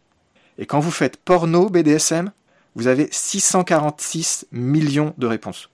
Et 0.58 0.66
quand 0.66 0.80
vous 0.80 0.90
faites 0.90 1.16
porno 1.16 1.68
BDSM, 1.68 2.32
vous 2.74 2.86
avez 2.86 3.08
646 3.10 4.46
millions 4.52 5.14
de 5.18 5.26
réponses. 5.26 5.70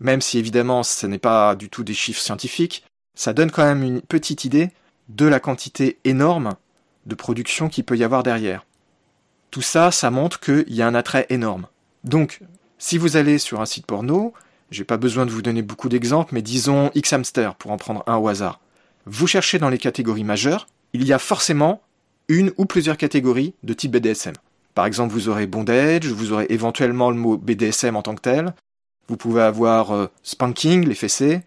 Même 0.00 0.20
si 0.20 0.38
évidemment 0.38 0.82
ce 0.82 1.06
n'est 1.06 1.18
pas 1.18 1.54
du 1.54 1.68
tout 1.68 1.84
des 1.84 1.94
chiffres 1.94 2.20
scientifiques, 2.20 2.84
ça 3.14 3.32
donne 3.32 3.50
quand 3.50 3.64
même 3.64 3.82
une 3.82 4.02
petite 4.02 4.44
idée 4.44 4.70
de 5.08 5.26
la 5.26 5.40
quantité 5.40 5.98
énorme 6.04 6.56
de 7.06 7.14
production 7.14 7.68
qu'il 7.68 7.84
peut 7.84 7.96
y 7.96 8.04
avoir 8.04 8.22
derrière. 8.22 8.64
Tout 9.50 9.62
ça, 9.62 9.90
ça 9.90 10.10
montre 10.10 10.40
qu'il 10.40 10.72
y 10.72 10.82
a 10.82 10.86
un 10.86 10.94
attrait 10.94 11.26
énorme. 11.28 11.66
Donc, 12.02 12.40
si 12.78 12.98
vous 12.98 13.16
allez 13.16 13.38
sur 13.38 13.60
un 13.60 13.66
site 13.66 13.86
porno, 13.86 14.34
j'ai 14.70 14.84
pas 14.84 14.96
besoin 14.96 15.26
de 15.26 15.30
vous 15.30 15.42
donner 15.42 15.62
beaucoup 15.62 15.88
d'exemples, 15.88 16.34
mais 16.34 16.42
disons 16.42 16.90
X-Hamster 16.94 17.54
pour 17.54 17.70
en 17.70 17.76
prendre 17.76 18.02
un 18.06 18.16
au 18.16 18.28
hasard. 18.28 18.60
Vous 19.06 19.26
cherchez 19.26 19.58
dans 19.58 19.68
les 19.68 19.78
catégories 19.78 20.24
majeures, 20.24 20.66
il 20.92 21.04
y 21.04 21.12
a 21.12 21.18
forcément 21.18 21.82
une 22.28 22.52
ou 22.56 22.64
plusieurs 22.64 22.96
catégories 22.96 23.54
de 23.62 23.74
type 23.74 23.92
BDSM. 23.92 24.34
Par 24.74 24.86
exemple, 24.86 25.12
vous 25.12 25.28
aurez 25.28 25.46
bondage, 25.46 26.06
vous 26.06 26.32
aurez 26.32 26.46
éventuellement 26.48 27.10
le 27.10 27.16
mot 27.16 27.36
BDSM 27.36 27.96
en 27.96 28.02
tant 28.02 28.14
que 28.14 28.22
tel, 28.22 28.54
vous 29.08 29.16
pouvez 29.16 29.42
avoir 29.42 29.92
euh, 29.92 30.06
spanking, 30.22 30.86
les 30.86 30.94
fessées, 30.94 31.42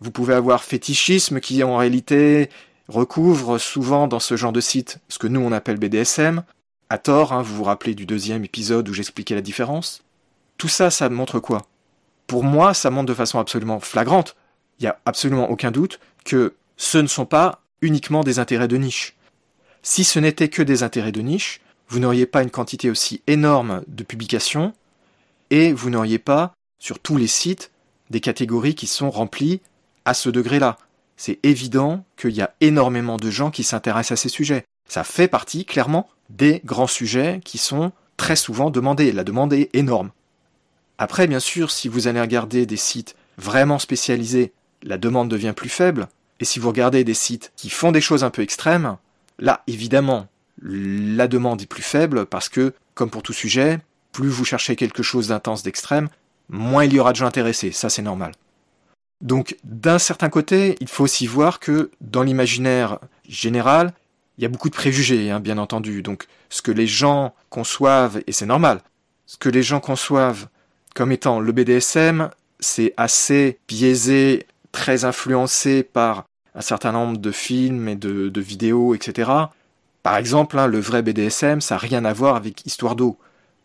vous 0.00 0.10
pouvez 0.10 0.34
avoir 0.34 0.62
fétichisme 0.62 1.40
qui 1.40 1.62
en 1.62 1.76
réalité 1.76 2.50
recouvre 2.88 3.58
souvent 3.58 4.06
dans 4.06 4.20
ce 4.20 4.36
genre 4.36 4.52
de 4.52 4.60
site 4.60 4.98
ce 5.08 5.18
que 5.18 5.26
nous 5.26 5.40
on 5.40 5.52
appelle 5.52 5.78
BDSM, 5.78 6.42
à 6.90 6.98
tort, 6.98 7.32
hein, 7.32 7.40
vous 7.40 7.56
vous 7.56 7.64
rappelez 7.64 7.94
du 7.94 8.04
deuxième 8.04 8.44
épisode 8.44 8.88
où 8.88 8.92
j'expliquais 8.92 9.34
la 9.34 9.40
différence. 9.40 10.02
Tout 10.58 10.68
ça, 10.68 10.90
ça 10.90 11.08
montre 11.08 11.40
quoi? 11.40 11.62
Pour 12.26 12.44
moi, 12.44 12.74
ça 12.74 12.90
montre 12.90 13.06
de 13.06 13.14
façon 13.14 13.38
absolument 13.38 13.80
flagrante, 13.80 14.36
il 14.78 14.82
n'y 14.82 14.88
a 14.88 14.98
absolument 15.06 15.50
aucun 15.50 15.70
doute, 15.70 16.00
que 16.24 16.54
ce 16.82 16.98
ne 16.98 17.06
sont 17.06 17.26
pas 17.26 17.62
uniquement 17.80 18.24
des 18.24 18.40
intérêts 18.40 18.66
de 18.66 18.76
niche. 18.76 19.14
Si 19.82 20.02
ce 20.02 20.18
n'était 20.18 20.48
que 20.48 20.62
des 20.62 20.82
intérêts 20.82 21.12
de 21.12 21.20
niche, 21.20 21.60
vous 21.88 22.00
n'auriez 22.00 22.26
pas 22.26 22.42
une 22.42 22.50
quantité 22.50 22.90
aussi 22.90 23.22
énorme 23.28 23.84
de 23.86 24.02
publications 24.02 24.72
et 25.50 25.72
vous 25.72 25.90
n'auriez 25.90 26.18
pas, 26.18 26.54
sur 26.80 26.98
tous 26.98 27.16
les 27.16 27.28
sites, 27.28 27.70
des 28.10 28.18
catégories 28.18 28.74
qui 28.74 28.88
sont 28.88 29.12
remplies 29.12 29.60
à 30.04 30.12
ce 30.12 30.28
degré-là. 30.28 30.76
C'est 31.16 31.38
évident 31.44 32.04
qu'il 32.16 32.32
y 32.32 32.42
a 32.42 32.52
énormément 32.60 33.16
de 33.16 33.30
gens 33.30 33.52
qui 33.52 33.62
s'intéressent 33.62 34.18
à 34.18 34.20
ces 34.20 34.28
sujets. 34.28 34.64
Ça 34.88 35.04
fait 35.04 35.28
partie, 35.28 35.64
clairement, 35.64 36.10
des 36.30 36.62
grands 36.64 36.88
sujets 36.88 37.40
qui 37.44 37.58
sont 37.58 37.92
très 38.16 38.34
souvent 38.34 38.70
demandés. 38.70 39.12
La 39.12 39.22
demande 39.22 39.52
est 39.52 39.70
énorme. 39.72 40.10
Après, 40.98 41.28
bien 41.28 41.40
sûr, 41.40 41.70
si 41.70 41.86
vous 41.86 42.08
allez 42.08 42.20
regarder 42.20 42.66
des 42.66 42.76
sites 42.76 43.14
vraiment 43.38 43.78
spécialisés, 43.78 44.52
la 44.82 44.98
demande 44.98 45.28
devient 45.28 45.54
plus 45.56 45.68
faible. 45.68 46.08
Et 46.42 46.44
si 46.44 46.58
vous 46.58 46.70
regardez 46.70 47.04
des 47.04 47.14
sites 47.14 47.52
qui 47.54 47.70
font 47.70 47.92
des 47.92 48.00
choses 48.00 48.24
un 48.24 48.30
peu 48.30 48.42
extrêmes, 48.42 48.96
là, 49.38 49.62
évidemment, 49.68 50.26
la 50.60 51.28
demande 51.28 51.62
est 51.62 51.66
plus 51.66 51.84
faible 51.84 52.26
parce 52.26 52.48
que, 52.48 52.74
comme 52.94 53.10
pour 53.10 53.22
tout 53.22 53.32
sujet, 53.32 53.78
plus 54.10 54.28
vous 54.28 54.44
cherchez 54.44 54.74
quelque 54.74 55.04
chose 55.04 55.28
d'intense, 55.28 55.62
d'extrême, 55.62 56.08
moins 56.48 56.84
il 56.84 56.94
y 56.94 56.98
aura 56.98 57.12
de 57.12 57.18
gens 57.18 57.26
intéressés. 57.26 57.70
Ça, 57.70 57.88
c'est 57.88 58.02
normal. 58.02 58.32
Donc, 59.20 59.56
d'un 59.62 60.00
certain 60.00 60.30
côté, 60.30 60.74
il 60.80 60.88
faut 60.88 61.04
aussi 61.04 61.28
voir 61.28 61.60
que 61.60 61.92
dans 62.00 62.24
l'imaginaire 62.24 62.98
général, 63.28 63.94
il 64.36 64.42
y 64.42 64.44
a 64.44 64.48
beaucoup 64.48 64.68
de 64.68 64.74
préjugés, 64.74 65.30
hein, 65.30 65.38
bien 65.38 65.58
entendu. 65.58 66.02
Donc, 66.02 66.26
ce 66.50 66.60
que 66.60 66.72
les 66.72 66.88
gens 66.88 67.36
conçoivent, 67.50 68.20
et 68.26 68.32
c'est 68.32 68.46
normal, 68.46 68.80
ce 69.26 69.36
que 69.36 69.48
les 69.48 69.62
gens 69.62 69.78
conçoivent 69.78 70.48
comme 70.96 71.12
étant 71.12 71.38
le 71.38 71.52
BDSM, 71.52 72.30
c'est 72.58 72.94
assez 72.96 73.60
biaisé, 73.68 74.44
très 74.72 75.04
influencé 75.04 75.84
par 75.84 76.24
un 76.54 76.60
certain 76.60 76.92
nombre 76.92 77.18
de 77.18 77.30
films 77.30 77.88
et 77.88 77.96
de, 77.96 78.40
vidéos, 78.40 78.94
etc. 78.94 79.30
Par 80.02 80.16
exemple, 80.16 80.58
hein, 80.58 80.66
le 80.66 80.80
vrai 80.80 81.02
BDSM, 81.02 81.60
ça 81.60 81.76
n'a 81.76 81.78
rien 81.78 82.04
à 82.04 82.12
voir 82.12 82.36
avec 82.36 82.66
Histoire 82.66 82.96
d'eau. 82.96 83.16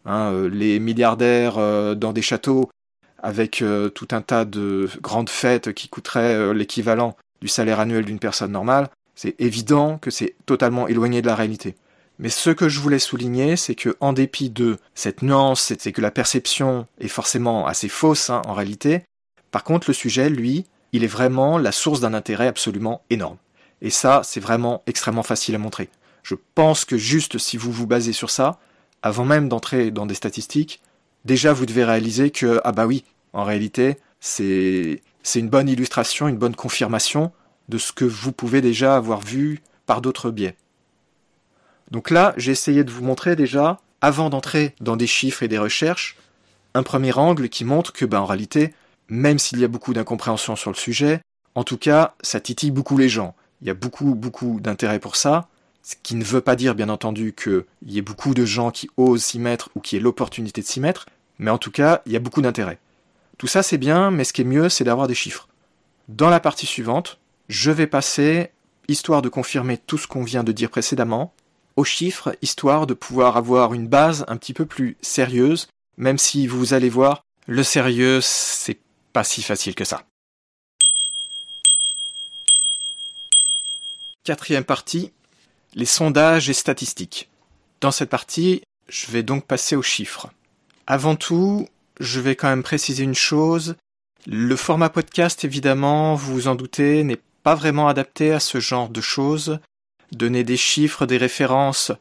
Hein, 0.06 0.32
euh, 0.32 0.50
les 0.50 0.80
milliardaires 0.80 1.58
euh, 1.58 1.94
dans 1.94 2.14
des 2.14 2.22
châteaux 2.22 2.70
avec 3.22 3.62
euh, 3.62 3.90
tout 3.90 4.08
un 4.12 4.22
tas 4.22 4.46
de 4.46 4.90
grandes 5.02 5.30
fêtes 5.30 5.74
qui 5.74 5.90
coûteraient 5.90 6.54
l'équivalent 6.54 7.18
du 7.42 7.48
salaire 7.48 7.80
annuel 7.80 8.06
d'une 8.06 8.20
personne 8.20 8.52
normale, 8.52 8.90
c'est 9.16 9.36
évident 9.40 9.98
que 9.98 10.12
c'est 10.12 10.36
totalement 10.46 10.88
éloigné 10.88 11.22
de 11.22 11.28
la 11.28 11.36
réalité. 11.36 11.76
Mais 12.20 12.30
ce 12.30 12.50
que 12.50 12.70
je 12.70 12.80
voulais 12.80 13.00
souligner, 13.00 13.58
c'est 13.58 13.76
que 13.76 13.96
en 14.00 14.14
dépit 14.14 14.50
de 14.50 14.78
cette 14.96 15.22
nuance, 15.22 15.74
c'est 15.78 15.92
que 15.92 16.02
la 16.02 16.12
perception 16.12 16.88
est 17.00 17.08
forcément 17.08 17.68
assez 17.68 17.90
fausse 17.90 18.30
hein, 18.30 18.42
en 18.46 18.54
réalité. 18.54 19.04
Par 19.52 19.64
contre, 19.64 19.90
le 19.90 19.94
sujet, 19.94 20.30
lui, 20.30 20.66
il 20.94 21.04
est 21.04 21.08
vraiment 21.08 21.58
la 21.58 21.72
source 21.72 22.00
d'un 22.00 22.14
intérêt 22.14 22.48
absolument 22.48 23.02
énorme. 23.10 23.38
Et 23.82 23.90
ça, 23.90 24.22
c'est 24.24 24.40
vraiment 24.40 24.84
extrêmement 24.88 25.24
facile 25.24 25.56
à 25.56 25.60
montrer. 25.60 25.90
Je 26.24 26.36
pense 26.56 26.86
que 26.86 26.98
juste 26.98 27.38
si 27.38 27.58
vous 27.58 27.72
vous 27.72 27.88
basez 27.88 28.14
sur 28.14 28.30
ça, 28.30 28.60
avant 29.02 29.26
même 29.26 29.50
d'entrer 29.50 29.92
dans 29.92 30.06
des 30.06 30.16
statistiques, 30.16 30.82
déjà 31.26 31.54
vous 31.54 31.66
devez 31.66 31.84
réaliser 31.84 32.32
que, 32.32 32.60
ah 32.64 32.72
bah 32.72 32.86
oui, 32.86 33.04
en 33.34 33.44
réalité, 33.44 33.98
c'est, 34.20 35.02
une 35.36 35.50
bonne 35.50 35.70
illustration, 35.70 36.28
une 36.28 36.38
bonne 36.38 36.56
confirmation 36.56 37.32
de 37.70 37.78
ce 37.78 37.92
que 37.92 38.06
vous 38.06 38.32
pouvez 38.32 38.62
déjà 38.62 38.96
avoir 38.96 39.22
vu 39.22 39.62
par 39.86 40.02
d'autres 40.02 40.32
biais. 40.32 40.56
Donc 41.92 42.10
là, 42.10 42.34
j'ai 42.38 42.52
essayé 42.52 42.84
de 42.84 42.92
vous 42.92 43.04
montrer 43.04 43.36
déjà, 43.36 43.80
avant 44.02 44.30
d'entrer 44.30 44.76
dans 44.82 44.98
des 44.98 45.08
chiffres 45.08 45.44
et 45.44 45.48
des 45.48 45.58
recherches, 45.58 46.18
un 46.74 46.84
premier 46.84 47.18
angle 47.18 47.50
qui 47.50 47.64
montre 47.66 47.94
que, 47.94 48.06
ben, 48.06 48.20
en 48.20 48.26
réalité, 48.26 48.74
même 49.10 49.40
s'il 49.40 49.60
y 49.60 49.64
a 49.64 49.68
beaucoup 49.68 49.94
d'incompréhension 49.94 50.56
sur 50.56 50.72
le 50.72 50.76
sujet, 50.76 51.22
en 51.56 51.64
tout 51.64 51.78
cas, 51.78 52.16
ça 52.22 52.40
titille 52.40 52.72
beaucoup 52.72 52.98
les 52.98 53.10
gens. 53.10 53.36
Il 53.62 53.68
y 53.68 53.72
a 53.72 53.74
beaucoup, 53.74 54.14
beaucoup 54.14 54.60
d'intérêt 54.60 55.00
pour 55.00 55.16
ça, 55.16 55.48
ce 55.88 55.96
qui 56.04 56.16
ne 56.16 56.24
veut 56.24 56.42
pas 56.42 56.56
dire, 56.56 56.76
bien 56.76 56.90
entendu, 56.90 57.34
qu'il 57.34 57.64
y 57.86 57.98
ait 57.98 58.02
beaucoup 58.02 58.34
de 58.34 58.46
gens 58.46 58.72
qui 58.72 58.90
osent 58.98 59.24
s'y 59.24 59.40
mettre 59.40 59.70
ou 59.74 59.80
qui 59.80 59.96
aient 59.96 60.02
l'opportunité 60.02 60.62
de 60.62 60.68
s'y 60.68 60.82
mettre, 60.82 61.06
mais 61.40 61.50
en 61.50 61.58
tout 61.58 61.72
cas, 61.72 62.02
il 62.06 62.12
y 62.12 62.18
a 62.18 62.20
beaucoup 62.20 62.42
d'intérêt. 62.42 62.78
Tout 63.38 63.48
ça, 63.48 63.64
c'est 63.64 63.78
bien, 63.78 64.12
mais 64.12 64.24
ce 64.24 64.34
qui 64.34 64.42
est 64.42 64.46
mieux, 64.46 64.68
c'est 64.68 64.84
d'avoir 64.84 65.08
des 65.08 65.16
chiffres. 65.16 65.48
Dans 66.10 66.30
la 66.30 66.40
partie 66.40 66.66
suivante, 66.66 67.20
je 67.48 67.72
vais 67.72 67.88
passer, 67.88 68.52
histoire 68.88 69.22
de 69.22 69.30
confirmer 69.30 69.78
tout 69.78 69.98
ce 69.98 70.08
qu'on 70.08 70.24
vient 70.24 70.44
de 70.44 70.52
dire 70.52 70.70
précédemment, 70.70 71.34
aux 71.78 71.86
chiffres, 71.86 72.36
histoire 72.42 72.86
de 72.86 72.94
pouvoir 72.94 73.38
avoir 73.38 73.74
une 73.74 73.88
base 73.88 74.26
un 74.28 74.36
petit 74.36 74.54
peu 74.54 74.66
plus 74.66 74.98
sérieuse, 75.02 75.68
même 75.98 76.18
si 76.18 76.48
vous 76.48 76.74
allez 76.74 76.90
voir, 76.90 77.24
le 77.46 77.64
sérieux, 77.64 78.20
c'est 78.22 78.78
pas 79.14 79.24
si 79.24 79.42
facile 79.42 79.76
que 79.76 79.84
ça. 79.84 80.04
Quatrième 84.24 84.66
partie, 84.66 85.12
les 85.74 85.86
sondages 85.86 86.50
et 86.50 86.54
statistiques. 86.54 87.30
Dans 87.82 87.92
cette 87.92 88.10
partie, 88.10 88.62
je 88.90 89.08
vais 89.08 89.24
donc 89.24 89.46
passer 89.46 89.76
aux 89.76 89.82
chiffres. 89.82 90.30
Avant 90.86 91.16
tout, 91.16 91.68
je 92.00 92.20
vais 92.20 92.36
quand 92.36 92.50
même 92.50 92.64
préciser 92.64 93.04
une 93.04 93.16
chose. 93.16 93.76
Le 94.26 94.56
format 94.56 94.90
podcast, 94.90 95.46
évidemment, 95.46 96.16
vous 96.16 96.34
vous 96.34 96.48
en 96.48 96.56
doutez, 96.56 97.04
n'est 97.04 97.22
pas 97.44 97.56
vraiment 97.56 97.88
adapté 97.88 98.34
à 98.34 98.40
ce 98.40 98.60
genre 98.60 98.90
de 98.90 99.02
choses. 99.02 99.60
Donner 100.12 100.44
des 100.44 100.58
chiffres, 100.58 101.06
des 101.06 101.18
références, 101.18 101.92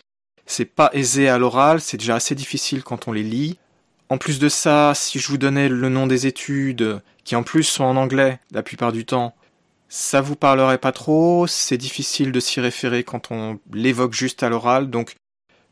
c'est 0.46 0.64
pas 0.64 0.90
aisé 0.92 1.28
à 1.28 1.38
l'oral, 1.38 1.80
c'est 1.80 1.96
déjà 1.96 2.14
assez 2.14 2.34
difficile 2.34 2.82
quand 2.84 3.08
on 3.08 3.12
les 3.12 3.24
lit. 3.24 3.58
En 4.08 4.18
plus 4.18 4.38
de 4.38 4.48
ça, 4.48 4.92
si 4.94 5.18
je 5.18 5.28
vous 5.28 5.38
donnais 5.38 5.68
le 5.68 5.88
nom 5.88 6.06
des 6.06 6.26
études, 6.26 7.00
qui 7.24 7.34
en 7.34 7.42
plus 7.42 7.64
sont 7.64 7.84
en 7.84 7.96
anglais 7.96 8.38
la 8.52 8.62
plupart 8.62 8.92
du 8.92 9.04
temps, 9.04 9.34
ça 9.88 10.20
vous 10.20 10.36
parlerait 10.36 10.78
pas 10.78 10.92
trop, 10.92 11.46
c'est 11.46 11.76
difficile 11.76 12.32
de 12.32 12.40
s'y 12.40 12.60
référer 12.60 13.04
quand 13.04 13.30
on 13.30 13.58
l'évoque 13.72 14.12
juste 14.12 14.42
à 14.42 14.48
l'oral, 14.48 14.90
donc 14.90 15.16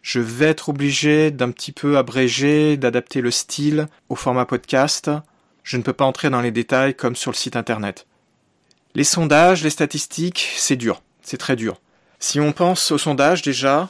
je 0.02 0.20
vais 0.20 0.46
être 0.46 0.68
obligé 0.68 1.30
d'un 1.30 1.50
petit 1.50 1.72
peu 1.72 1.96
abréger, 1.96 2.76
d'adapter 2.76 3.20
le 3.20 3.30
style 3.30 3.88
au 4.08 4.16
format 4.16 4.44
podcast. 4.44 5.10
Je 5.62 5.78
ne 5.78 5.82
peux 5.82 5.94
pas 5.94 6.04
entrer 6.04 6.28
dans 6.28 6.42
les 6.42 6.50
détails 6.50 6.94
comme 6.94 7.16
sur 7.16 7.30
le 7.30 7.36
site 7.36 7.56
internet. 7.56 8.06
Les 8.94 9.04
sondages, 9.04 9.64
les 9.64 9.70
statistiques, 9.70 10.52
c'est 10.56 10.76
dur, 10.76 11.00
c'est 11.22 11.38
très 11.38 11.56
dur. 11.56 11.80
Si 12.18 12.38
on 12.38 12.52
pense 12.52 12.90
aux 12.90 12.98
sondages 12.98 13.42
déjà, 13.42 13.88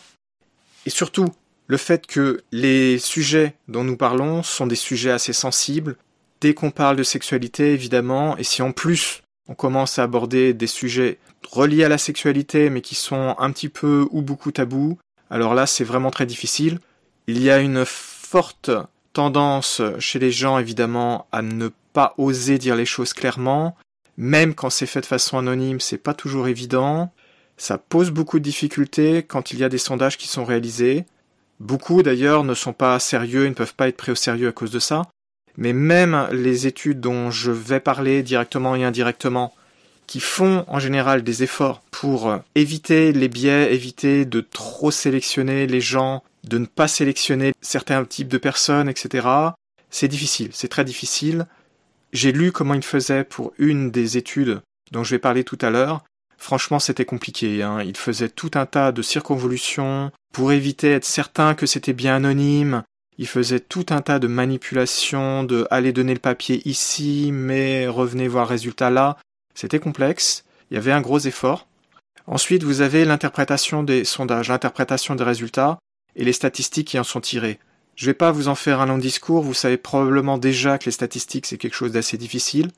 et 0.86 0.90
surtout 0.90 1.34
le 1.66 1.76
fait 1.76 2.06
que 2.06 2.42
les 2.52 2.98
sujets 2.98 3.54
dont 3.68 3.84
nous 3.84 3.96
parlons 3.96 4.42
sont 4.42 4.66
des 4.66 4.74
sujets 4.74 5.10
assez 5.10 5.32
sensibles, 5.32 5.96
dès 6.40 6.54
qu'on 6.54 6.70
parle 6.70 6.96
de 6.96 7.02
sexualité 7.02 7.72
évidemment, 7.72 8.36
et 8.36 8.44
si 8.44 8.62
en 8.62 8.72
plus 8.72 9.22
on 9.48 9.54
commence 9.54 9.98
à 9.98 10.02
aborder 10.02 10.54
des 10.54 10.66
sujets 10.66 11.18
reliés 11.50 11.84
à 11.84 11.88
la 11.88 11.98
sexualité 11.98 12.70
mais 12.70 12.80
qui 12.80 12.94
sont 12.94 13.34
un 13.38 13.50
petit 13.50 13.68
peu 13.68 14.06
ou 14.10 14.22
beaucoup 14.22 14.52
tabous, 14.52 14.98
alors 15.30 15.54
là 15.54 15.66
c'est 15.66 15.84
vraiment 15.84 16.10
très 16.10 16.26
difficile. 16.26 16.80
Il 17.26 17.42
y 17.42 17.50
a 17.50 17.58
une 17.58 17.84
forte 17.86 18.70
tendance 19.12 19.80
chez 19.98 20.18
les 20.18 20.32
gens 20.32 20.58
évidemment 20.58 21.26
à 21.32 21.40
ne 21.40 21.68
pas 21.92 22.14
oser 22.18 22.58
dire 22.58 22.76
les 22.76 22.84
choses 22.84 23.14
clairement, 23.14 23.76
même 24.16 24.54
quand 24.54 24.70
c'est 24.70 24.86
fait 24.86 25.00
de 25.00 25.06
façon 25.06 25.38
anonyme, 25.38 25.80
c'est 25.80 25.98
pas 25.98 26.14
toujours 26.14 26.48
évident. 26.48 27.12
Ça 27.56 27.78
pose 27.78 28.10
beaucoup 28.10 28.38
de 28.38 28.44
difficultés 28.44 29.22
quand 29.22 29.52
il 29.52 29.58
y 29.58 29.64
a 29.64 29.68
des 29.68 29.78
sondages 29.78 30.18
qui 30.18 30.28
sont 30.28 30.44
réalisés. 30.44 31.04
Beaucoup 31.60 32.02
d'ailleurs 32.02 32.44
ne 32.44 32.54
sont 32.54 32.72
pas 32.72 32.98
sérieux, 32.98 33.44
ils 33.44 33.50
ne 33.50 33.54
peuvent 33.54 33.74
pas 33.74 33.88
être 33.88 33.96
pris 33.96 34.12
au 34.12 34.16
sérieux 34.16 34.48
à 34.48 34.52
cause 34.52 34.70
de 34.70 34.78
ça. 34.78 35.02
Mais 35.56 35.72
même 35.72 36.28
les 36.32 36.66
études 36.66 37.00
dont 37.00 37.30
je 37.30 37.52
vais 37.52 37.80
parler 37.80 38.22
directement 38.22 38.74
et 38.74 38.84
indirectement, 38.84 39.54
qui 40.06 40.20
font 40.20 40.64
en 40.68 40.78
général 40.78 41.22
des 41.22 41.42
efforts 41.42 41.80
pour 41.90 42.38
éviter 42.54 43.12
les 43.12 43.28
biais, 43.28 43.72
éviter 43.72 44.24
de 44.24 44.40
trop 44.40 44.90
sélectionner 44.90 45.66
les 45.66 45.80
gens, 45.80 46.22
de 46.44 46.58
ne 46.58 46.66
pas 46.66 46.88
sélectionner 46.88 47.52
certains 47.60 48.04
types 48.04 48.28
de 48.28 48.38
personnes, 48.38 48.88
etc. 48.88 49.26
C'est 49.90 50.08
difficile, 50.08 50.50
c'est 50.52 50.68
très 50.68 50.84
difficile. 50.84 51.46
J'ai 52.12 52.32
lu 52.32 52.52
comment 52.52 52.74
ils 52.74 52.84
faisaient 52.84 53.24
pour 53.24 53.52
une 53.58 53.90
des 53.90 54.16
études 54.16 54.60
dont 54.92 55.04
je 55.04 55.10
vais 55.10 55.18
parler 55.18 55.44
tout 55.44 55.58
à 55.62 55.70
l'heure, 55.70 56.04
Franchement, 56.38 56.78
c'était 56.78 57.04
compliqué. 57.04 57.62
Hein. 57.62 57.82
Il 57.82 57.96
faisait 57.96 58.28
tout 58.28 58.50
un 58.54 58.66
tas 58.66 58.92
de 58.92 59.02
circonvolutions 59.02 60.10
pour 60.32 60.52
éviter 60.52 60.90
d'être 60.90 61.04
certain 61.04 61.54
que 61.54 61.66
c'était 61.66 61.92
bien 61.92 62.16
anonyme. 62.16 62.82
Il 63.18 63.28
faisait 63.28 63.60
tout 63.60 63.86
un 63.90 64.00
tas 64.00 64.18
de 64.18 64.26
manipulations, 64.26 65.44
de 65.44 65.66
aller 65.70 65.92
donner 65.92 66.14
le 66.14 66.20
papier 66.20 66.60
ici, 66.68 67.30
mais 67.32 67.86
revenez 67.86 68.26
voir 68.26 68.48
résultat 68.48 68.90
là. 68.90 69.16
C'était 69.54 69.78
complexe. 69.78 70.44
Il 70.70 70.74
y 70.74 70.78
avait 70.78 70.92
un 70.92 71.00
gros 71.00 71.20
effort. 71.20 71.68
Ensuite, 72.26 72.64
vous 72.64 72.80
avez 72.80 73.04
l'interprétation 73.04 73.82
des 73.82 74.04
sondages, 74.04 74.48
l'interprétation 74.48 75.14
des 75.14 75.24
résultats 75.24 75.78
et 76.16 76.24
les 76.24 76.32
statistiques 76.32 76.88
qui 76.88 76.98
en 76.98 77.04
sont 77.04 77.20
tirées. 77.20 77.58
Je 77.96 78.06
ne 78.06 78.10
vais 78.10 78.14
pas 78.14 78.32
vous 78.32 78.48
en 78.48 78.54
faire 78.54 78.80
un 78.80 78.86
long 78.86 78.98
discours, 78.98 79.42
vous 79.42 79.54
savez 79.54 79.76
probablement 79.76 80.38
déjà 80.38 80.78
que 80.78 80.86
les 80.86 80.90
statistiques 80.90 81.46
c'est 81.46 81.58
quelque 81.58 81.76
chose 81.76 81.92
d'assez 81.92 82.16
difficile. 82.16 82.70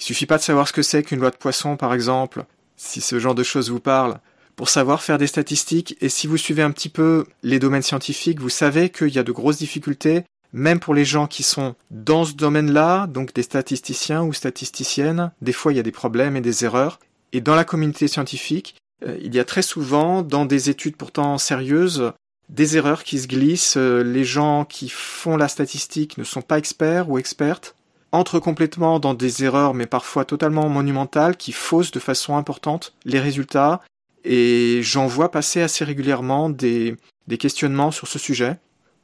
Il 0.00 0.04
suffit 0.04 0.26
pas 0.26 0.38
de 0.38 0.42
savoir 0.42 0.66
ce 0.66 0.72
que 0.72 0.82
c'est 0.82 1.04
qu'une 1.04 1.20
loi 1.20 1.30
de 1.30 1.36
poisson 1.36 1.76
par 1.76 1.94
exemple, 1.94 2.44
si 2.76 3.00
ce 3.00 3.18
genre 3.18 3.34
de 3.34 3.42
choses 3.42 3.70
vous 3.70 3.80
parle, 3.80 4.18
pour 4.56 4.68
savoir 4.68 5.02
faire 5.02 5.18
des 5.18 5.26
statistiques, 5.26 5.96
et 6.00 6.08
si 6.08 6.26
vous 6.26 6.36
suivez 6.36 6.62
un 6.62 6.70
petit 6.70 6.88
peu 6.88 7.24
les 7.42 7.58
domaines 7.58 7.82
scientifiques, 7.82 8.40
vous 8.40 8.48
savez 8.48 8.90
qu'il 8.90 9.08
y 9.08 9.18
a 9.18 9.24
de 9.24 9.32
grosses 9.32 9.58
difficultés, 9.58 10.24
même 10.52 10.78
pour 10.78 10.94
les 10.94 11.04
gens 11.04 11.26
qui 11.26 11.42
sont 11.42 11.74
dans 11.90 12.24
ce 12.24 12.34
domaine-là, 12.34 13.08
donc 13.08 13.34
des 13.34 13.42
statisticiens 13.42 14.22
ou 14.22 14.32
statisticiennes, 14.32 15.32
des 15.42 15.52
fois 15.52 15.72
il 15.72 15.76
y 15.76 15.80
a 15.80 15.82
des 15.84 15.90
problèmes 15.90 16.36
et 16.36 16.40
des 16.40 16.64
erreurs, 16.64 17.00
et 17.32 17.40
dans 17.40 17.56
la 17.56 17.64
communauté 17.64 18.06
scientifique, 18.06 18.76
euh, 19.04 19.18
il 19.20 19.34
y 19.34 19.40
a 19.40 19.44
très 19.44 19.62
souvent, 19.62 20.22
dans 20.22 20.46
des 20.46 20.70
études 20.70 20.96
pourtant 20.96 21.36
sérieuses, 21.38 22.12
des 22.48 22.76
erreurs 22.76 23.02
qui 23.02 23.18
se 23.18 23.26
glissent, 23.26 23.76
euh, 23.76 24.04
les 24.04 24.24
gens 24.24 24.64
qui 24.64 24.88
font 24.88 25.36
la 25.36 25.48
statistique 25.48 26.18
ne 26.18 26.24
sont 26.24 26.42
pas 26.42 26.58
experts 26.58 27.10
ou 27.10 27.18
expertes, 27.18 27.74
entre 28.14 28.38
complètement 28.38 29.00
dans 29.00 29.12
des 29.12 29.42
erreurs, 29.42 29.74
mais 29.74 29.86
parfois 29.86 30.24
totalement 30.24 30.68
monumentales, 30.68 31.36
qui 31.36 31.50
faussent 31.50 31.90
de 31.90 31.98
façon 31.98 32.36
importante 32.36 32.94
les 33.04 33.18
résultats, 33.18 33.80
et 34.24 34.80
j'en 34.82 35.06
vois 35.06 35.32
passer 35.32 35.60
assez 35.60 35.84
régulièrement 35.84 36.48
des, 36.48 36.96
des 37.26 37.38
questionnements 37.38 37.90
sur 37.90 38.06
ce 38.06 38.20
sujet. 38.20 38.56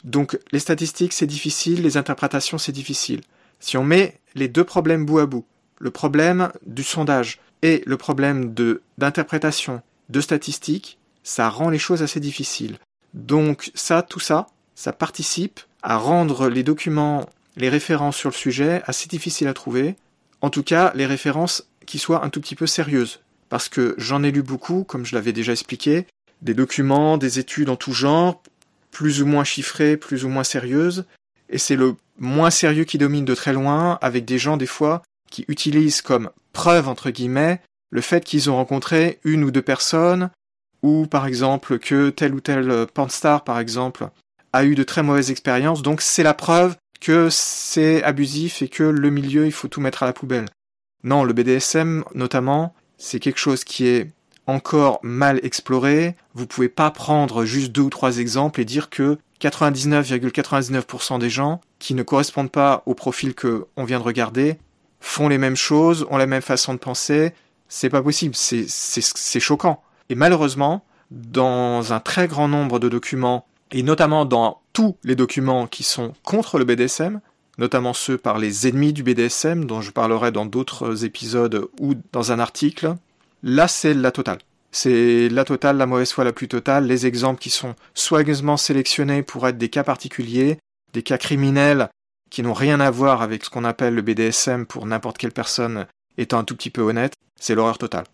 Donc 0.05 0.39
les 0.53 0.61
statistiques 0.61 1.13
c'est 1.13 1.27
difficile, 1.27 1.83
les 1.83 1.97
interprétations 1.97 2.57
c'est 2.57 2.73
difficile. 2.73 3.23
Si 3.59 3.77
on 3.77 3.85
met 3.85 4.21
les 4.37 4.47
deux 4.47 4.65
problèmes 4.65 5.05
bout 5.05 5.19
à 5.19 5.27
bout, 5.27 5.45
le 5.79 5.91
problème 5.91 6.53
du 6.65 6.85
sondage 6.85 7.41
et 7.63 7.83
le 7.87 7.97
problème 7.97 8.55
de 8.55 8.81
d'interprétation 8.97 9.83
de 10.09 10.21
statistiques, 10.21 10.99
ça 11.25 11.49
rend 11.49 11.69
les 11.69 11.79
choses 11.79 12.03
assez 12.03 12.21
difficiles. 12.21 12.79
Donc 13.13 13.73
ça, 13.75 14.03
tout 14.03 14.21
ça, 14.21 14.47
ça 14.77 14.93
participe 14.93 15.61
à 15.83 15.97
rendre 15.99 16.49
les 16.49 16.63
documents 16.63 17.29
les 17.57 17.69
références 17.69 18.17
sur 18.17 18.31
le 18.31 18.35
sujet 18.35 18.83
assez 18.87 19.09
difficiles 19.09 19.49
à 19.49 19.55
trouver. 19.55 19.97
En 20.41 20.51
tout 20.51 20.63
cas, 20.63 20.93
les 20.95 21.07
références 21.07 21.69
qui 21.87 21.99
soient 21.99 22.25
un 22.25 22.31
tout 22.31 22.41
petit 22.41 22.55
peu 22.55 22.67
sérieuses. 22.67 23.21
Parce 23.49 23.69
que 23.69 23.95
j'en 23.99 24.23
ai 24.23 24.31
lu 24.31 24.43
beaucoup, 24.43 24.85
comme 24.85 25.05
je 25.05 25.15
l'avais 25.15 25.33
déjà 25.33 25.53
expliqué, 25.53 26.07
des 26.43 26.55
documents, 26.55 27.19
des 27.19 27.39
études 27.39 27.69
en 27.69 27.77
tout 27.77 27.93
genre, 27.93 28.43
plus 28.91 29.23
ou 29.23 29.27
moins 29.27 29.45
chiffrées, 29.45 29.97
plus 29.97 30.25
ou 30.25 30.29
moins 30.29 30.45
sérieuses, 30.45 31.05
et 31.49 31.59
c'est 31.59 31.77
le 31.77 31.97
moins 32.19 32.51
sérieux 32.51 32.85
qui 32.85 32.99
domine 32.99 33.25
de 33.25 33.35
très 33.35 33.53
loin, 33.53 33.99
avec 34.03 34.25
des 34.25 34.39
gens 34.39 34.57
des 34.57 34.67
fois 34.67 35.03
qui 35.31 35.45
utilisent 35.49 36.03
comme 36.03 36.31
preuve 36.53 36.89
entre 36.89 37.11
guillemets 37.11 37.61
le 37.91 38.01
fait 38.01 38.25
qu'ils 38.25 38.51
ont 38.51 38.57
rencontré 38.57 39.19
une 39.25 39.43
ou 39.45 39.51
deux 39.51 39.63
personnes, 39.63 40.31
ou 40.83 41.07
par 41.07 41.27
exemple 41.27 41.79
que 41.79 42.11
tel 42.11 42.35
ou 42.35 42.41
tel 42.41 42.87
pornstar 42.95 43.45
par 43.45 43.59
exemple 43.59 44.09
a 44.53 44.65
eu 44.65 44.75
de 44.75 44.83
très 44.83 45.03
mauvaises 45.03 45.31
expériences, 45.31 45.83
donc 45.83 46.01
c'est 46.01 46.23
la 46.23 46.35
preuve 46.35 46.77
que 47.01 47.29
c'est 47.31 48.03
abusif 48.03 48.63
et 48.63 48.69
que 48.69 48.83
le 48.83 49.11
milieu, 49.11 49.47
il 49.47 49.53
faut 49.53 49.69
tout 49.69 49.81
mettre 49.81 50.03
à 50.03 50.07
la 50.07 50.13
poubelle. 50.13 50.47
Non, 51.03 51.25
le 51.25 51.33
BDSM, 51.33 52.05
notamment, 52.15 52.75
c'est 52.99 53.21
quelque 53.21 53.39
chose 53.39 53.65
qui 53.65 53.87
est 53.87 54.13
encore 54.47 55.01
mal 55.03 55.41
exploré. 55.43 56.17
Vous 56.35 56.47
pouvez 56.47 56.69
pas 56.69 56.91
prendre 56.91 57.45
juste 57.45 57.73
deux 57.73 57.83
ou 57.83 57.91
trois 57.91 58.19
exemples 58.19 58.61
et 58.61 58.65
dire 58.65 58.91
que 58.91 59.19
99,99% 59.41 61.19
des 61.19 61.31
gens 61.31 61.61
qui 61.79 61.95
ne 61.95 62.03
correspondent 62.03 62.51
pas 62.51 62.83
au 62.85 62.95
profil 62.95 63.35
que 63.35 63.67
on 63.77 63.85
vient 63.85 63.99
de 63.99 64.05
regarder 64.05 64.59
font 65.01 65.29
les 65.29 65.39
mêmes 65.39 65.57
choses, 65.57 66.07
ont 66.11 66.19
la 66.19 66.27
même 66.27 66.43
façon 66.43 66.75
de 66.75 66.79
penser. 66.79 67.33
C'est 67.69 67.89
pas 67.89 68.03
possible, 68.03 68.35
c'est 68.35 69.41
choquant. 69.41 69.83
Et 70.11 70.15
malheureusement, 70.15 70.85
dans 71.11 71.93
un 71.93 72.01
très 72.01 72.29
grand 72.29 72.49
nombre 72.49 72.79
de 72.79 72.89
documents 72.89 73.47
et 73.73 73.83
notamment 73.83 74.25
dans 74.25 74.61
tous 74.73 74.97
les 75.05 75.15
documents 75.15 75.67
qui 75.67 75.83
sont 75.83 76.13
contre 76.23 76.59
le 76.59 76.65
BDSM, 76.65 77.21
notamment 77.59 77.93
ceux 77.93 78.19
par 78.19 78.39
les 78.39 78.69
ennemis 78.69 78.93
du 78.93 79.03
BDSM, 79.03 79.65
dont 79.65 79.81
je 79.81 79.91
parlerai 79.91 80.33
dans 80.33 80.47
d'autres 80.47 81.05
épisodes 81.05 81.69
ou 81.79 81.95
dans 82.13 82.33
un 82.33 82.39
article, 82.39 82.95
là 83.43 83.69
c'est 83.69 83.95
la 83.95 84.11
totale. 84.11 84.39
C'est 84.73 85.29
la 85.29 85.45
totale, 85.45 85.77
la 85.77 85.87
mauvaise 85.87 86.13
foi 86.13 86.25
la 86.25 86.33
plus 86.33 86.49
totale, 86.49 86.87
les 86.87 87.07
exemples 87.07 87.41
qui 87.41 87.51
sont 87.51 87.75
soigneusement 87.95 88.57
sélectionnés 88.57 89.23
pour 89.23 89.47
être 89.49 89.59
des 89.59 89.69
cas 89.69 89.83
particuliers, 89.83 90.59
des 90.93 91.03
cas 91.03 91.19
criminels 91.19 91.89
qui 92.31 92.43
n'ont 92.43 92.55
rien 92.55 92.79
à 92.79 92.91
voir 92.91 93.23
avec 93.23 93.45
ce 93.45 93.51
qu'on 93.51 93.65
appelle 93.65 93.95
le 93.95 94.03
BDSM 94.03 94.67
pour 94.67 94.87
n'importe 94.87 95.19
quelle 95.19 95.33
personne 95.33 95.87
étant 96.17 96.39
un 96.39 96.45
tout 96.45 96.55
petit 96.55 96.71
peu 96.71 96.83
honnête, 96.83 97.15
c'est 97.41 97.55
l'horreur 97.55 97.79
totale. 97.79 98.05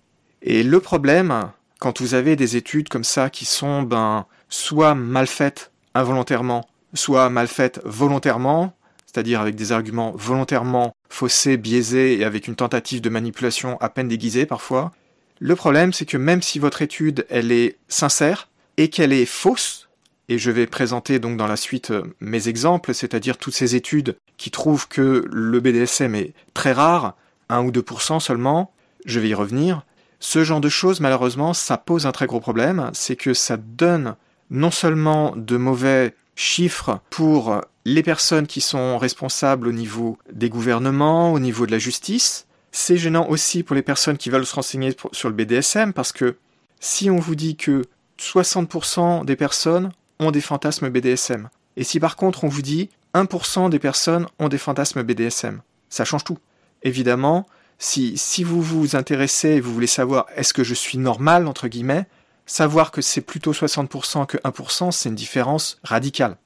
Et 0.43 0.63
le 0.63 0.81
problème, 0.81 1.51
quand 1.79 2.01
vous 2.01 2.15
avez 2.15 2.37
des 2.37 2.57
études 2.57 2.89
comme 2.89 3.05
ça 3.05 3.31
qui 3.31 3.45
sont 3.45 3.83
ben 3.83 4.27
soit 4.49 4.95
mal 4.95 5.27
faites 5.27 5.73
involontairement, 5.95 6.69
soit 6.95 7.31
mal 7.31 7.49
faites 7.49 7.81
volontairement, 7.85 8.75
c'est-à-dire 9.07 9.41
avec 9.41 9.55
des 9.55 9.73
arguments 9.73 10.13
volontairement 10.17 10.95
faussés, 11.09 11.57
biaisés 11.57 12.19
et 12.19 12.25
avec 12.25 12.49
une 12.49 12.57
tentative 12.57 13.01
de 13.01 13.09
manipulation 13.09 13.79
à 13.81 13.89
peine 13.89 14.09
déguisée 14.09 14.47
parfois. 14.47 14.93
Le 15.39 15.57
problème, 15.57 15.93
c'est 15.93 16.07
que 16.07 16.17
même 16.17 16.43
si 16.43 16.59
votre 16.59 16.83
étude, 16.83 17.27
elle 17.29 17.53
est 17.53 17.77
sincère 17.89 18.49
et 18.79 18.89
qu'elle 18.89 19.13
est 19.13 19.27
fausse, 19.27 19.89
et 20.29 20.39
je 20.39 20.51
vais 20.51 20.67
présenter 20.67 21.19
donc 21.19 21.37
dans 21.37 21.47
la 21.47 21.57
suite 21.57 21.93
euh, 21.93 22.03
mes 22.21 22.49
exemples, 22.49 22.95
c'est-à-dire 22.95 23.39
toutes 23.39 23.55
ces 23.55 23.77
études 23.77 24.17
qui 24.37 24.51
trouvent 24.51 24.89
que 24.89 25.25
le 25.31 25.61
BDSM 25.61 26.15
est 26.15 26.33
très 26.53 26.73
rare, 26.73 27.17
1 27.49 27.65
ou 27.65 27.71
2% 27.71 28.21
seulement, 28.21 28.73
je 29.05 29.21
vais 29.21 29.29
y 29.29 29.35
revenir. 29.35 29.85
Ce 30.21 30.45
genre 30.45 30.61
de 30.61 30.69
choses, 30.69 31.01
malheureusement, 31.01 31.55
ça 31.55 31.77
pose 31.77 32.07
un 32.07 32.13
très 32.13 32.27
gros 32.27 32.41
problème, 32.41 32.91
c'est 32.95 33.17
que 33.17 33.35
ça 33.35 33.57
donne 33.57 34.17
non 34.51 34.71
seulement 34.71 35.35
de 35.37 35.57
mauvais 35.57 36.15
chiffres 36.37 37.01
pour 37.11 37.61
les 37.85 38.03
personnes 38.03 38.47
qui 38.47 38.61
sont 38.61 38.99
responsables 38.99 39.69
au 39.69 39.73
niveau 39.73 40.19
des 40.33 40.49
gouvernements, 40.49 41.33
au 41.33 41.39
niveau 41.39 41.67
de 41.67 41.71
la 41.71 41.79
justice, 41.79 42.47
c'est 42.73 42.99
gênant 42.99 43.29
aussi 43.29 43.63
pour 43.63 43.75
les 43.75 43.83
personnes 43.83 44.19
qui 44.19 44.29
veulent 44.29 44.45
se 44.45 44.55
renseigner 44.55 44.95
sur 45.13 45.29
le 45.29 45.35
BDSM 45.35 45.93
parce 45.93 46.13
que 46.13 46.37
si 46.79 47.11
on 47.11 47.17
vous 47.17 47.35
dit 47.35 47.57
que 47.57 47.83
60% 48.21 49.25
des 49.25 49.37
personnes 49.37 49.93
ont 50.19 50.31
des 50.31 50.41
fantasmes 50.41 50.91
BDSM, 50.91 51.49
et 51.77 51.85
si 51.85 52.01
par 52.01 52.17
contre 52.17 52.45
on 52.45 52.49
vous 52.49 52.63
dit 52.63 52.91
1% 53.15 53.71
des 53.71 53.79
personnes 53.79 54.27
ont 54.39 54.49
des 54.49 54.59
fantasmes 54.59 55.03
BDSM, 55.03 55.63
ça 55.89 56.05
change 56.05 56.25
tout. 56.25 56.39
Évidemment, 56.83 57.47
si, 57.79 58.45
vous 58.45 58.63
vous 58.63 58.97
intéressez 58.97 59.51
et 59.51 59.61
vous 59.61 59.73
voulez 59.73 59.87
savoir 59.87 60.27
est-ce 60.35 60.55
que 60.55 60.65
je 60.65 60.75
suis 60.75 60.99
normal, 60.99 61.47
entre 61.47 61.69
guillemets, 61.69 62.07
savoir 62.47 62.91
que 62.91 63.03
c'est 63.03 63.21
plutôt 63.21 63.53
60% 63.53 64.27
que 64.27 64.39
1%, 64.39 64.91
c'est 64.93 65.09
une 65.09 65.15
différence 65.15 65.79
radicale. 65.83 66.39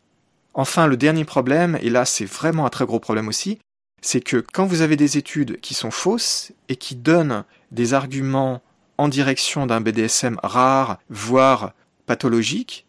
Enfin, 0.54 0.86
le 0.86 0.96
dernier 0.96 1.24
problème, 1.24 1.78
et 1.80 1.90
là 1.90 2.04
c'est 2.04 2.24
vraiment 2.24 2.66
un 2.66 2.70
très 2.70 2.86
gros 2.86 2.98
problème 2.98 3.28
aussi, 3.28 3.58
c'est 4.00 4.20
que 4.20 4.38
quand 4.38 4.66
vous 4.66 4.80
avez 4.80 4.96
des 4.96 5.18
études 5.18 5.60
qui 5.60 5.74
sont 5.74 5.90
fausses 5.90 6.52
et 6.68 6.76
qui 6.76 6.96
donnent 6.96 7.44
des 7.70 7.94
arguments 7.94 8.62
en 8.98 9.08
direction 9.08 9.66
d'un 9.66 9.80
BDSM 9.80 10.38
rare, 10.42 10.98
voire 11.10 11.72
pathologique, 12.06 12.86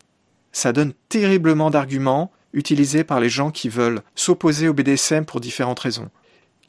ça 0.51 0.73
donne 0.73 0.93
terriblement 1.09 1.69
d'arguments 1.69 2.31
utilisés 2.53 3.03
par 3.03 3.19
les 3.19 3.29
gens 3.29 3.51
qui 3.51 3.69
veulent 3.69 4.01
s'opposer 4.15 4.67
au 4.67 4.73
BDSM 4.73 5.25
pour 5.25 5.39
différentes 5.39 5.79
raisons. 5.79 6.09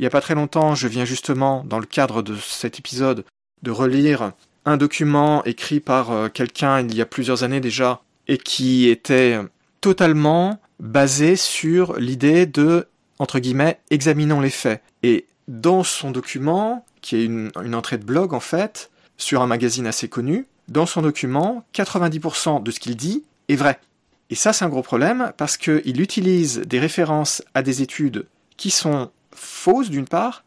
Il 0.03 0.07
n'y 0.07 0.09
a 0.09 0.11
pas 0.11 0.21
très 0.21 0.35
longtemps, 0.35 0.75
je 0.75 0.89
viens 0.89 1.05
justement, 1.05 1.63
dans 1.65 1.79
le 1.79 1.87
cadre 1.87 2.23
de 2.23 2.35
cet 2.37 2.81
épisode, 2.81 3.25
de 3.63 3.71
relire 3.71 4.33
un 4.65 4.77
document 4.77 5.45
écrit 5.45 5.79
par 5.79 6.11
euh, 6.11 6.29
quelqu'un 6.29 6.81
il 6.81 6.97
y 6.97 7.01
a 7.01 7.07
plusieurs 7.07 7.45
années 7.45 7.61
déjà, 7.61 8.03
et 8.27 8.37
qui 8.37 8.89
était 8.89 9.39
totalement 9.81 10.59
basé 10.81 11.37
sur 11.37 11.97
l'idée 12.01 12.47
de, 12.47 12.89
entre 13.21 13.39
guillemets, 13.39 13.79
examinons 13.91 14.41
les 14.41 14.51
faits. 14.51 14.83
Et 15.05 15.27
dans 15.47 15.85
son 15.85 16.11
document, 16.11 16.85
qui 17.01 17.15
est 17.15 17.25
une, 17.25 17.53
une 17.65 17.77
entrée 17.77 17.99
de 17.99 18.05
blog 18.05 18.35
en 18.35 18.41
fait, 18.41 18.91
sur 19.19 19.41
un 19.41 19.47
magazine 19.47 19.87
assez 19.87 20.09
connu, 20.09 20.49
dans 20.67 20.87
son 20.87 21.03
document, 21.03 21.65
90% 21.77 22.61
de 22.61 22.73
ce 22.73 22.81
qu'il 22.81 22.97
dit 22.97 23.23
est 23.49 23.55
vrai. 23.55 23.79
Et 24.31 24.35
ça, 24.35 24.53
c'est 24.53 24.65
un 24.65 24.69
gros 24.69 24.83
problème 24.83 25.33
parce 25.37 25.57
qu'il 25.57 26.01
utilise 26.01 26.59
des 26.59 26.81
références 26.81 27.45
à 27.55 27.63
des 27.63 27.83
études 27.83 28.27
qui 28.57 28.73
sont 28.73 29.13
fausses 29.43 29.91
d'une 29.91 30.09
part, 30.09 30.45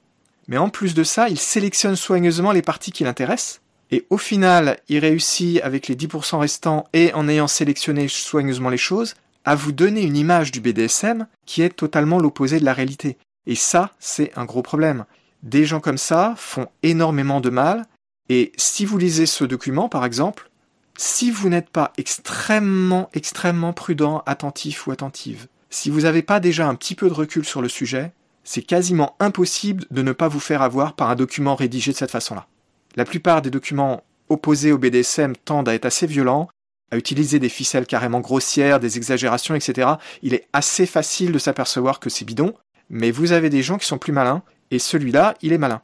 mais 0.48 0.58
en 0.58 0.70
plus 0.70 0.94
de 0.94 1.04
ça, 1.04 1.30
il 1.30 1.40
sélectionne 1.40 1.96
soigneusement 1.96 2.52
les 2.52 2.62
parties 2.62 2.92
qui 2.92 3.04
l'intéressent. 3.04 3.62
Et 3.92 4.06
au 4.10 4.18
final, 4.18 4.80
il 4.90 5.00
réussit 5.00 5.62
avec 5.62 5.88
les 5.88 5.96
10% 5.96 6.38
restants 6.38 6.86
et 6.94 7.14
en 7.14 7.28
ayant 7.28 7.48
sélectionné 7.48 8.08
soigneusement 8.08 8.70
les 8.70 8.78
choses, 8.78 9.16
à 9.44 9.56
vous 9.56 9.72
donner 9.72 10.02
une 10.02 10.18
image 10.18 10.52
du 10.52 10.60
BDSM 10.60 11.28
qui 11.46 11.62
est 11.62 11.70
totalement 11.70 12.20
l'opposé 12.20 12.60
de 12.60 12.66
la 12.66 12.74
réalité. 12.74 13.18
Et 13.46 13.56
ça, 13.56 13.92
c'est 14.00 14.32
un 14.36 14.46
gros 14.46 14.64
problème. 14.64 15.06
Des 15.44 15.66
gens 15.66 15.80
comme 15.80 16.00
ça 16.00 16.34
font 16.38 16.68
énormément 16.82 17.42
de 17.42 17.52
mal, 17.52 17.86
et 18.30 18.52
si 18.58 18.86
vous 18.86 18.98
lisez 18.98 19.28
ce 19.28 19.44
document, 19.44 19.88
par 19.88 20.04
exemple, 20.04 20.50
si 20.98 21.30
vous 21.30 21.50
n'êtes 21.50 21.70
pas 21.70 21.94
extrêmement, 21.98 23.10
extrêmement 23.14 23.74
prudent, 23.74 24.24
attentif 24.26 24.88
ou 24.88 24.92
attentive, 24.92 25.48
si 25.70 25.92
vous 25.92 26.02
n'avez 26.02 26.24
pas 26.24 26.40
déjà 26.40 26.68
un 26.68 26.74
petit 26.74 26.96
peu 26.96 27.08
de 27.08 27.14
recul 27.14 27.46
sur 27.46 27.62
le 27.62 27.70
sujet, 27.70 28.14
c'est 28.46 28.62
quasiment 28.62 29.16
impossible 29.20 29.86
de 29.92 30.02
ne 30.02 30.14
pas 30.14 30.30
vous 30.30 30.40
faire 30.40 30.62
avoir 30.62 30.96
par 30.96 31.10
un 31.10 31.16
document 31.16 31.56
rédigé 31.56 31.92
de 31.92 31.98
cette 31.98 32.12
façon-là. 32.12 32.48
La 32.96 33.04
plupart 33.04 33.42
des 33.42 33.50
documents 33.50 34.04
opposés 34.30 34.72
au 34.72 34.78
BDSM 34.78 35.36
tendent 35.36 35.68
à 35.68 35.74
être 35.74 35.86
assez 35.86 36.08
violents, 36.08 36.48
à 36.92 36.98
utiliser 36.98 37.40
des 37.40 37.50
ficelles 37.50 37.88
carrément 37.88 38.22
grossières, 38.22 38.80
des 38.80 38.98
exagérations, 38.98 39.56
etc. 39.56 39.90
Il 40.22 40.34
est 40.34 40.48
assez 40.54 40.86
facile 40.86 41.32
de 41.32 41.40
s'apercevoir 41.40 42.00
que 42.00 42.10
c'est 42.10 42.24
bidon, 42.24 42.54
mais 42.90 43.12
vous 43.12 43.32
avez 43.32 43.50
des 43.50 43.64
gens 43.64 43.78
qui 43.78 43.88
sont 43.88 43.98
plus 43.98 44.14
malins, 44.14 44.44
et 44.72 44.80
celui-là, 44.80 45.34
il 45.42 45.52
est 45.52 45.58
malin. 45.58 45.82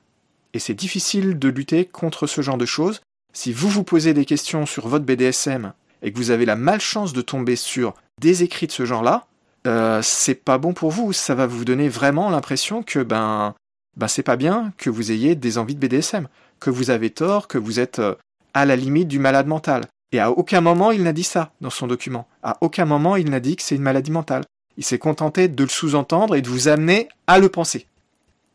Et 0.53 0.59
c'est 0.59 0.73
difficile 0.73 1.39
de 1.39 1.49
lutter 1.49 1.85
contre 1.85 2.27
ce 2.27 2.41
genre 2.41 2.57
de 2.57 2.65
choses. 2.65 3.01
Si 3.33 3.51
vous 3.51 3.69
vous 3.69 3.83
posez 3.83 4.13
des 4.13 4.25
questions 4.25 4.65
sur 4.65 4.87
votre 4.87 5.05
BDSM 5.05 5.73
et 6.01 6.11
que 6.11 6.17
vous 6.17 6.31
avez 6.31 6.45
la 6.45 6.55
malchance 6.55 7.13
de 7.13 7.21
tomber 7.21 7.55
sur 7.55 7.93
des 8.19 8.43
écrits 8.43 8.67
de 8.67 8.71
ce 8.71 8.85
genre-là, 8.85 9.27
euh, 9.67 10.01
c'est 10.01 10.35
pas 10.35 10.57
bon 10.57 10.73
pour 10.73 10.91
vous. 10.91 11.13
Ça 11.13 11.35
va 11.35 11.45
vous 11.45 11.65
donner 11.65 11.89
vraiment 11.89 12.29
l'impression 12.29 12.83
que 12.83 12.99
ben, 12.99 13.55
ben 13.97 14.07
c'est 14.07 14.23
pas 14.23 14.37
bien 14.37 14.73
que 14.77 14.89
vous 14.89 15.11
ayez 15.11 15.35
des 15.35 15.57
envies 15.57 15.75
de 15.75 15.79
BDSM, 15.79 16.27
que 16.59 16.69
vous 16.69 16.89
avez 16.89 17.09
tort, 17.09 17.47
que 17.47 17.57
vous 17.57 17.79
êtes 17.79 17.99
euh, 17.99 18.15
à 18.53 18.65
la 18.65 18.75
limite 18.75 19.07
du 19.07 19.19
malade 19.19 19.47
mental. 19.47 19.85
Et 20.11 20.19
à 20.19 20.31
aucun 20.31 20.61
moment 20.61 20.91
il 20.91 21.03
n'a 21.03 21.13
dit 21.13 21.23
ça 21.23 21.51
dans 21.61 21.69
son 21.69 21.87
document. 21.87 22.27
À 22.43 22.57
aucun 22.61 22.85
moment 22.85 23.15
il 23.15 23.29
n'a 23.29 23.39
dit 23.39 23.55
que 23.55 23.63
c'est 23.63 23.75
une 23.75 23.81
maladie 23.81 24.11
mentale. 24.11 24.43
Il 24.77 24.83
s'est 24.83 24.99
contenté 24.99 25.47
de 25.47 25.63
le 25.63 25.69
sous-entendre 25.69 26.35
et 26.35 26.41
de 26.41 26.49
vous 26.49 26.67
amener 26.67 27.07
à 27.27 27.39
le 27.39 27.49
penser. 27.49 27.85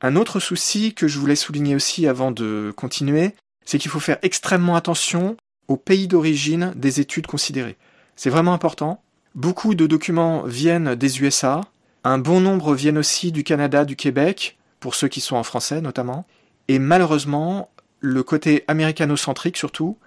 Un 0.02 0.16
autre 0.16 0.40
souci 0.40 0.92
que 0.92 1.09
je 1.09 1.18
voulais 1.18 1.36
souligner 1.36 1.74
aussi 1.74 2.07
avant 2.07 2.30
de 2.30 2.72
continuer, 2.76 3.34
c'est 3.64 3.78
qu'il 3.78 3.90
faut 3.90 4.00
faire 4.00 4.18
extrêmement 4.22 4.76
attention 4.76 5.36
au 5.68 5.76
pays 5.76 6.09
d'origine 6.09 6.72
des 6.76 7.00
études 7.00 7.26
considérées. 7.26 7.76
C'est 8.14 8.30
vraiment 8.30 8.52
important. 8.52 9.02
Beaucoup 9.37 9.74
de 9.74 9.87
documents 9.87 10.45
viennent 10.45 10.95
des 10.95 11.20
USA, 11.20 11.61
un 12.05 12.16
bon 12.16 12.41
nombre 12.41 12.74
viennent 12.74 12.97
aussi 12.97 13.32
du 13.32 13.45
Canada, 13.45 13.84
du 13.84 13.95
Québec, 13.95 14.57
pour 14.80 14.95
ceux 14.95 15.09
qui 15.09 15.20
sont 15.20 15.37
en 15.37 15.43
français 15.43 15.82
notamment, 15.82 16.24
et 16.68 16.78
malheureusement, 16.78 17.68
le 18.01 18.22
côté 18.22 18.64
américano-centrique 18.66 19.59
surtout, 19.59 19.99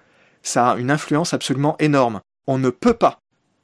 ça 0.41 0.71
a 0.71 0.77
une 0.77 0.89
influence 0.89 1.35
absolument 1.35 1.75
énorme. 1.77 2.21
On 2.47 2.57
ne 2.57 2.71
peut 2.71 2.95
pas 2.95 3.19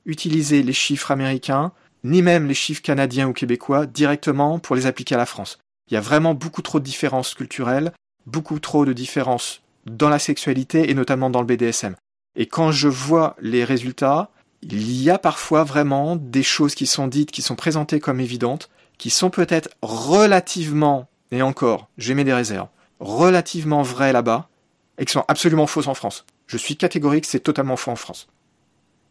utiliser 0.06 0.62
les 0.62 0.72
chiffres 0.72 1.10
américains, 1.10 1.72
ni 2.04 2.22
même 2.22 2.48
les 2.48 2.54
chiffres 2.54 2.84
canadiens 2.84 3.28
ou 3.28 3.34
québécois 3.34 3.88
directement 3.88 4.60
pour 4.60 4.76
les 4.76 4.86
appliquer 4.86 5.16
à 5.16 5.18
la 5.18 5.26
France. 5.26 5.58
Il 5.90 5.96
y 5.96 5.98
a 5.98 6.02
vraiment 6.02 6.36
beaucoup 6.36 6.62
trop 6.62 6.80
de 6.80 6.86
différences 6.86 7.34
culturelles, 7.34 7.92
beaucoup 8.28 8.60
trop 8.60 8.86
de 8.86 8.94
différences 8.94 9.64
dans 9.88 10.10
la 10.10 10.20
sexualité 10.20 10.92
et 10.92 10.94
notamment 10.94 11.32
dans 11.32 11.42
le 11.42 11.48
BDSM. 11.48 11.96
Et 12.36 12.46
quand 12.46 12.72
je 12.72 12.88
vois 12.88 13.36
les 13.42 13.64
résultats, 13.64 14.30
il 14.72 15.02
y 15.02 15.12
a 15.12 15.20
parfois 15.20 15.64
vraiment 15.64 16.16
des 16.16 16.44
choses 16.44 16.74
qui 16.74 16.88
sont 16.88 17.08
dites, 17.08 17.32
qui 17.32 17.42
sont 17.42 17.56
présentées 17.56 18.00
comme 18.00 18.20
évidentes, 18.20 18.70
qui 18.98 19.10
sont 19.10 19.30
peut-être 19.30 19.70
relativement, 19.82 21.08
et 21.32 21.42
encore, 21.42 21.88
j'émets 21.98 22.24
des 22.24 22.34
réserves, 22.34 22.70
relativement 23.00 23.84
vraies 23.84 24.14
là-bas, 24.14 24.50
et 24.98 25.06
qui 25.06 25.12
sont 25.12 25.26
absolument 25.28 25.68
fausses 25.68 25.88
en 25.88 25.94
France. 25.94 26.26
Je 26.48 26.58
suis 26.58 26.78
catégorique, 26.78 27.26
c'est 27.26 27.40
totalement 27.42 27.76
faux 27.76 27.92
en 27.92 27.96
France. 27.96 28.28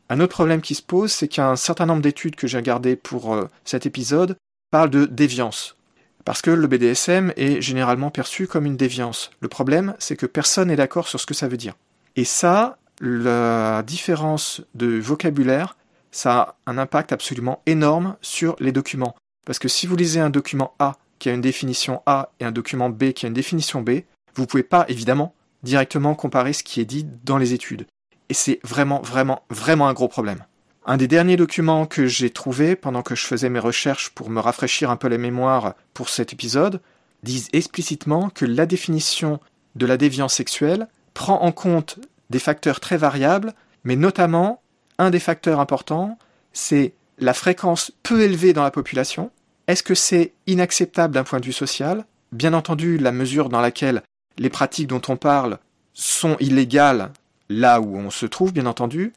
Un 0.08 0.20
autre 0.20 0.34
problème 0.34 0.60
qui 0.60 0.74
se 0.74 0.82
pose, 0.82 1.12
c'est 1.12 1.28
qu'un 1.28 1.56
certain 1.56 1.86
nombre 1.86 2.02
d'études 2.02 2.36
que 2.36 2.46
j'ai 2.46 2.58
regardées 2.58 2.96
pour 2.96 3.34
euh, 3.34 3.48
cet 3.64 3.86
épisode 3.86 4.36
parlent 4.70 4.90
de 4.90 5.06
déviance. 5.06 5.76
Parce 6.24 6.42
que 6.42 6.50
le 6.50 6.66
BDSM 6.66 7.32
est 7.36 7.60
généralement 7.60 8.10
perçu 8.10 8.46
comme 8.46 8.66
une 8.66 8.76
déviance. 8.76 9.30
Le 9.40 9.48
problème, 9.48 9.94
c'est 9.98 10.16
que 10.16 10.26
personne 10.26 10.68
n'est 10.68 10.76
d'accord 10.76 11.06
sur 11.06 11.20
ce 11.20 11.26
que 11.26 11.34
ça 11.34 11.48
veut 11.48 11.56
dire. 11.56 11.74
Et 12.16 12.24
ça, 12.24 12.78
la 13.00 13.82
différence 13.82 14.62
de 14.74 14.98
vocabulaire, 14.98 15.76
ça 16.10 16.40
a 16.40 16.56
un 16.66 16.78
impact 16.78 17.12
absolument 17.12 17.60
énorme 17.66 18.16
sur 18.22 18.56
les 18.60 18.72
documents. 18.72 19.16
Parce 19.44 19.58
que 19.58 19.68
si 19.68 19.86
vous 19.86 19.96
lisez 19.96 20.20
un 20.20 20.30
document 20.30 20.74
A 20.78 20.96
qui 21.18 21.28
a 21.28 21.32
une 21.32 21.40
définition 21.40 22.02
A 22.06 22.30
et 22.40 22.44
un 22.44 22.52
document 22.52 22.90
B 22.90 23.12
qui 23.12 23.26
a 23.26 23.28
une 23.28 23.34
définition 23.34 23.82
B, 23.82 24.00
vous 24.34 24.42
ne 24.42 24.46
pouvez 24.46 24.62
pas, 24.62 24.84
évidemment, 24.88 25.34
directement 25.62 26.14
comparer 26.14 26.52
ce 26.52 26.62
qui 26.62 26.80
est 26.80 26.84
dit 26.84 27.06
dans 27.24 27.38
les 27.38 27.52
études. 27.52 27.86
Et 28.28 28.34
c'est 28.34 28.60
vraiment, 28.64 29.00
vraiment, 29.02 29.42
vraiment 29.50 29.88
un 29.88 29.92
gros 29.92 30.08
problème. 30.08 30.44
Un 30.86 30.96
des 30.96 31.08
derniers 31.08 31.36
documents 31.36 31.86
que 31.86 32.06
j'ai 32.06 32.30
trouvé 32.30 32.76
pendant 32.76 33.02
que 33.02 33.14
je 33.14 33.26
faisais 33.26 33.48
mes 33.48 33.58
recherches 33.58 34.10
pour 34.10 34.28
me 34.30 34.40
rafraîchir 34.40 34.90
un 34.90 34.96
peu 34.96 35.08
la 35.08 35.18
mémoire 35.18 35.74
pour 35.94 36.10
cet 36.10 36.32
épisode 36.32 36.80
disent 37.22 37.48
explicitement 37.52 38.28
que 38.28 38.44
la 38.44 38.66
définition 38.66 39.40
de 39.76 39.86
la 39.86 39.96
déviance 39.96 40.34
sexuelle 40.34 40.88
prend 41.14 41.40
en 41.40 41.52
compte 41.52 41.98
des 42.34 42.40
facteurs 42.40 42.80
très 42.80 42.96
variables, 42.96 43.54
mais 43.84 43.94
notamment 43.94 44.60
un 44.98 45.10
des 45.10 45.20
facteurs 45.20 45.60
importants, 45.60 46.18
c'est 46.52 46.92
la 47.20 47.32
fréquence 47.32 47.92
peu 48.02 48.22
élevée 48.22 48.52
dans 48.52 48.64
la 48.64 48.72
population. 48.72 49.30
Est-ce 49.68 49.84
que 49.84 49.94
c'est 49.94 50.32
inacceptable 50.48 51.14
d'un 51.14 51.22
point 51.22 51.38
de 51.38 51.44
vue 51.44 51.52
social? 51.52 52.04
Bien 52.32 52.52
entendu, 52.52 52.98
la 52.98 53.12
mesure 53.12 53.48
dans 53.50 53.60
laquelle 53.60 54.02
les 54.36 54.50
pratiques 54.50 54.88
dont 54.88 55.00
on 55.06 55.16
parle 55.16 55.58
sont 55.92 56.36
illégales 56.40 57.12
là 57.48 57.80
où 57.80 57.96
on 57.96 58.10
se 58.10 58.26
trouve, 58.26 58.52
bien 58.52 58.66
entendu, 58.66 59.12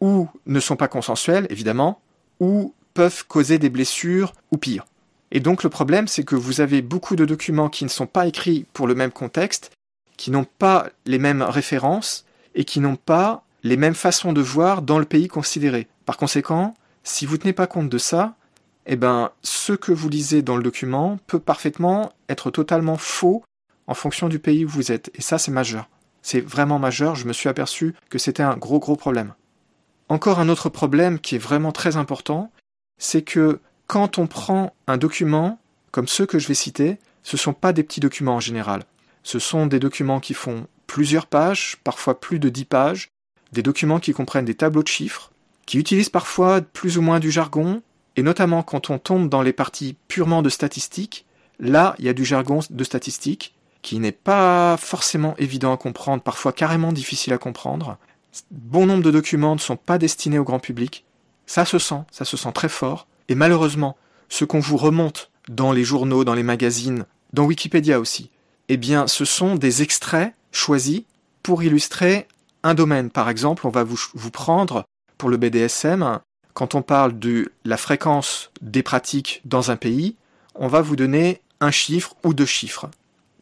ou 0.00 0.30
ne 0.46 0.58
sont 0.58 0.76
pas 0.76 0.88
consensuelles, 0.88 1.46
évidemment, 1.50 2.00
ou 2.40 2.72
peuvent 2.94 3.26
causer 3.26 3.58
des 3.58 3.68
blessures 3.68 4.32
ou 4.50 4.56
pire. 4.56 4.86
Et 5.30 5.40
donc 5.40 5.62
le 5.62 5.68
problème, 5.68 6.08
c'est 6.08 6.24
que 6.24 6.36
vous 6.36 6.62
avez 6.62 6.80
beaucoup 6.80 7.16
de 7.16 7.26
documents 7.26 7.68
qui 7.68 7.84
ne 7.84 7.90
sont 7.90 8.06
pas 8.06 8.26
écrits 8.26 8.64
pour 8.72 8.86
le 8.86 8.94
même 8.94 9.12
contexte, 9.12 9.72
qui 10.16 10.30
n'ont 10.30 10.46
pas 10.58 10.88
les 11.04 11.18
mêmes 11.18 11.42
références 11.42 12.24
et 12.54 12.64
qui 12.64 12.80
n'ont 12.80 12.96
pas 12.96 13.44
les 13.62 13.76
mêmes 13.76 13.94
façons 13.94 14.32
de 14.32 14.40
voir 14.40 14.82
dans 14.82 14.98
le 14.98 15.04
pays 15.04 15.28
considéré. 15.28 15.88
Par 16.04 16.16
conséquent, 16.16 16.74
si 17.04 17.26
vous 17.26 17.34
ne 17.34 17.40
tenez 17.40 17.52
pas 17.52 17.66
compte 17.66 17.88
de 17.88 17.98
ça, 17.98 18.34
eh 18.86 18.96
ben, 18.96 19.30
ce 19.42 19.72
que 19.72 19.92
vous 19.92 20.08
lisez 20.08 20.42
dans 20.42 20.56
le 20.56 20.62
document 20.62 21.18
peut 21.26 21.38
parfaitement 21.38 22.12
être 22.28 22.50
totalement 22.50 22.96
faux 22.96 23.44
en 23.86 23.94
fonction 23.94 24.28
du 24.28 24.38
pays 24.38 24.64
où 24.64 24.68
vous 24.68 24.90
êtes. 24.90 25.10
Et 25.14 25.22
ça, 25.22 25.38
c'est 25.38 25.50
majeur. 25.50 25.88
C'est 26.22 26.40
vraiment 26.40 26.78
majeur. 26.78 27.14
Je 27.14 27.26
me 27.26 27.32
suis 27.32 27.48
aperçu 27.48 27.94
que 28.10 28.18
c'était 28.18 28.42
un 28.42 28.56
gros, 28.56 28.78
gros 28.78 28.96
problème. 28.96 29.34
Encore 30.08 30.40
un 30.40 30.48
autre 30.48 30.68
problème 30.68 31.18
qui 31.18 31.36
est 31.36 31.38
vraiment 31.38 31.72
très 31.72 31.96
important, 31.96 32.50
c'est 32.98 33.22
que 33.22 33.60
quand 33.86 34.18
on 34.18 34.26
prend 34.26 34.74
un 34.86 34.96
document, 34.96 35.58
comme 35.90 36.08
ceux 36.08 36.26
que 36.26 36.38
je 36.38 36.48
vais 36.48 36.54
citer, 36.54 36.98
ce 37.22 37.36
ne 37.36 37.40
sont 37.40 37.52
pas 37.52 37.72
des 37.72 37.82
petits 37.82 38.00
documents 38.00 38.36
en 38.36 38.40
général. 38.40 38.84
Ce 39.22 39.38
sont 39.38 39.66
des 39.66 39.78
documents 39.78 40.20
qui 40.20 40.34
font 40.34 40.66
plusieurs 40.92 41.24
pages, 41.24 41.78
parfois 41.84 42.20
plus 42.20 42.38
de 42.38 42.50
dix 42.50 42.66
pages, 42.66 43.12
des 43.52 43.62
documents 43.62 43.98
qui 43.98 44.12
comprennent 44.12 44.44
des 44.44 44.54
tableaux 44.54 44.82
de 44.82 44.88
chiffres, 44.88 45.32
qui 45.64 45.78
utilisent 45.78 46.10
parfois 46.10 46.60
plus 46.60 46.98
ou 46.98 47.00
moins 47.00 47.18
du 47.18 47.30
jargon, 47.30 47.80
et 48.16 48.22
notamment 48.22 48.62
quand 48.62 48.90
on 48.90 48.98
tombe 48.98 49.30
dans 49.30 49.40
les 49.40 49.54
parties 49.54 49.96
purement 50.06 50.42
de 50.42 50.50
statistiques, 50.50 51.24
là, 51.58 51.94
il 51.98 52.04
y 52.04 52.10
a 52.10 52.12
du 52.12 52.26
jargon 52.26 52.60
de 52.68 52.84
statistiques, 52.84 53.54
qui 53.80 54.00
n'est 54.00 54.12
pas 54.12 54.76
forcément 54.76 55.34
évident 55.38 55.72
à 55.72 55.78
comprendre, 55.78 56.22
parfois 56.22 56.52
carrément 56.52 56.92
difficile 56.92 57.32
à 57.32 57.38
comprendre. 57.38 57.96
Bon 58.50 58.84
nombre 58.84 59.02
de 59.02 59.10
documents 59.10 59.54
ne 59.54 59.60
sont 59.60 59.78
pas 59.78 59.96
destinés 59.96 60.38
au 60.38 60.44
grand 60.44 60.60
public. 60.60 61.06
Ça 61.46 61.64
se 61.64 61.78
sent, 61.78 62.02
ça 62.10 62.26
se 62.26 62.36
sent 62.36 62.52
très 62.52 62.68
fort. 62.68 63.06
Et 63.30 63.34
malheureusement, 63.34 63.96
ce 64.28 64.44
qu'on 64.44 64.60
vous 64.60 64.76
remonte 64.76 65.30
dans 65.48 65.72
les 65.72 65.84
journaux, 65.84 66.24
dans 66.24 66.34
les 66.34 66.42
magazines, 66.42 67.06
dans 67.32 67.46
Wikipédia 67.46 67.98
aussi, 67.98 68.28
eh 68.68 68.76
bien, 68.76 69.06
ce 69.06 69.24
sont 69.24 69.54
des 69.54 69.80
extraits 69.80 70.34
choisis 70.52 71.02
pour 71.42 71.62
illustrer 71.62 72.28
un 72.62 72.74
domaine. 72.74 73.10
Par 73.10 73.28
exemple, 73.28 73.66
on 73.66 73.70
va 73.70 73.84
vous 73.84 74.30
prendre 74.30 74.84
pour 75.18 75.28
le 75.28 75.36
BDSM, 75.36 76.20
quand 76.54 76.74
on 76.74 76.82
parle 76.82 77.18
de 77.18 77.52
la 77.64 77.76
fréquence 77.76 78.50
des 78.60 78.82
pratiques 78.82 79.40
dans 79.44 79.70
un 79.70 79.76
pays, 79.76 80.16
on 80.54 80.68
va 80.68 80.82
vous 80.82 80.96
donner 80.96 81.40
un 81.60 81.70
chiffre 81.70 82.14
ou 82.24 82.34
deux 82.34 82.46
chiffres. 82.46 82.90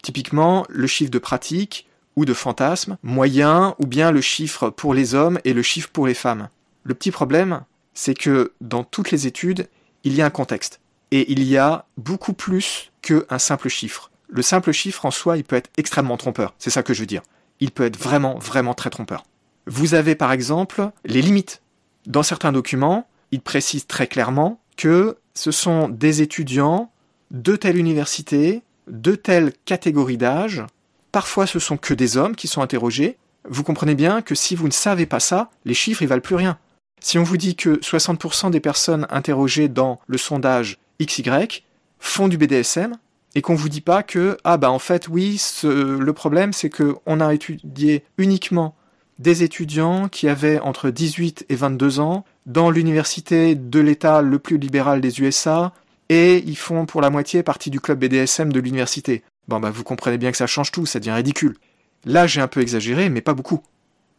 Typiquement, 0.03 0.65
le 0.69 0.87
chiffre 0.87 1.11
de 1.11 1.19
pratique 1.19 1.89
ou 2.17 2.25
de 2.25 2.35
fantasme 2.35 2.97
moyen, 3.03 3.75
ou 3.79 3.87
bien 3.87 4.11
le 4.11 4.21
chiffre 4.21 4.71
pour 4.71 4.95
les 4.95 5.15
hommes 5.15 5.39
et 5.45 5.53
le 5.53 5.63
chiffre 5.63 5.89
pour 5.91 6.07
les 6.07 6.15
femmes. 6.15 6.49
Le 6.85 6.95
petit 6.95 7.11
problème, 7.11 7.63
c'est 7.95 8.15
que 8.15 8.53
dans 8.61 8.85
toutes 8.85 9.11
les 9.11 9.27
études, 9.27 9.69
il 10.05 10.15
y 10.15 10.23
a 10.23 10.27
un 10.27 10.31
contexte. 10.31 10.81
Et 11.11 11.31
il 11.33 11.43
y 11.43 11.57
a 11.57 11.87
beaucoup 11.97 12.33
plus 12.33 12.93
qu'un 13.03 13.39
simple 13.39 13.69
chiffre. 13.69 14.10
Le 14.33 14.43
simple 14.43 14.73
chiffre 14.73 15.07
en 15.07 15.11
soi, 15.11 15.37
il 15.37 15.45
peut 15.45 15.57
être 15.57 15.71
extrêmement 15.77 16.17
trompeur. 16.17 16.55
C'est 16.59 16.71
ça 16.71 16.83
que 16.83 16.95
je 16.95 17.01
veux 17.01 17.07
dire. 17.07 17.23
Il 17.59 17.73
peut 17.73 17.85
être 17.85 17.99
vraiment, 17.99 18.39
vraiment 18.39 18.75
très 18.75 18.91
trompeur. 18.91 19.25
Vous 19.67 19.95
avez 19.95 20.15
par 20.15 20.33
exemple 20.33 20.91
les 21.05 21.21
limites. 21.21 21.63
Dans 22.07 22.23
certains 22.23 22.53
documents, 22.53 23.09
il 23.33 23.41
précise 23.41 23.87
très 23.87 24.07
clairement 24.07 24.61
que 24.77 25.19
ce 25.35 25.51
sont 25.51 25.89
des 25.89 26.23
étudiants 26.23 26.91
de 27.31 27.57
telle 27.57 27.77
université, 27.77 28.63
de 28.89 29.15
telle 29.15 29.53
catégorie 29.65 30.17
d'âge. 30.17 30.65
Parfois, 31.13 31.47
ce 31.47 31.59
sont 31.59 31.77
que 31.77 31.95
des 31.95 32.17
hommes 32.17 32.37
qui 32.37 32.49
sont 32.49 32.63
interrogés. 32.63 33.19
Vous 33.49 33.65
comprenez 33.65 33.95
bien 33.95 34.23
que 34.23 34.35
si 34.35 34.55
vous 34.55 34.67
ne 34.67 34.73
savez 34.73 35.07
pas 35.07 35.21
ça, 35.21 35.51
les 35.65 35.75
chiffres, 35.75 36.03
ils 36.03 36.09
valent 36.09 36.21
plus 36.21 36.37
rien. 36.37 36.59
Si 37.01 37.19
on 37.19 37.23
vous 37.23 37.37
dit 37.37 37.57
que 37.57 37.77
60% 37.81 38.51
des 38.51 38.61
personnes 38.61 39.07
interrogées 39.11 39.69
dans 39.69 40.01
le 40.07 40.19
sondage 40.19 40.79
XY 41.01 41.63
font 41.99 42.29
du 42.29 42.37
BDSM, 42.37 42.97
et 43.35 43.43
qu'on 43.43 43.55
vous 43.55 43.69
dit 43.69 43.81
pas 43.81 44.03
que 44.03 44.37
ah 44.45 44.57
bah 44.57 44.71
en 44.71 44.79
fait 44.79 45.09
oui 45.09 45.41
le 45.63 46.11
problème 46.13 46.53
c'est 46.53 46.71
que 46.71 46.97
on 47.07 47.21
a 47.21 47.33
étudié 47.35 48.05
uniquement 48.19 48.75
des 49.19 49.43
étudiants 49.43 50.09
qui 50.09 50.29
avaient 50.29 50.59
entre 50.61 50.91
18 50.91 51.47
et 51.49 51.55
22 51.55 52.01
ans 52.01 52.25
dans 52.47 52.71
l'université 52.71 53.55
de 53.55 53.81
l'État 53.81 54.23
le 54.23 54.39
plus 54.39 54.57
libéral 54.57 55.01
des 55.01 55.21
USA 55.21 55.73
et 56.09 56.39
ils 56.47 56.57
font 56.57 56.87
pour 56.87 57.03
la 57.03 57.11
moitié 57.11 57.43
partie 57.43 57.71
du 57.71 57.81
club 57.81 58.01
BDSM 58.01 58.53
de 58.53 58.61
l'université. 58.61 59.23
Bon 59.47 59.61
bah 59.61 59.71
vous 59.71 59.85
comprenez 59.85 60.19
bien 60.19 60.31
que 60.31 60.39
ça 60.39 60.47
change 60.47 60.73
tout, 60.73 60.87
ça 60.87 60.99
devient 60.99 61.13
ridicule. 61.13 61.57
Là 62.05 62.27
j'ai 62.27 62.41
un 62.41 62.49
peu 62.49 62.61
exagéré 62.61 63.11
mais 63.11 63.21
pas 63.21 63.35
beaucoup. 63.35 63.63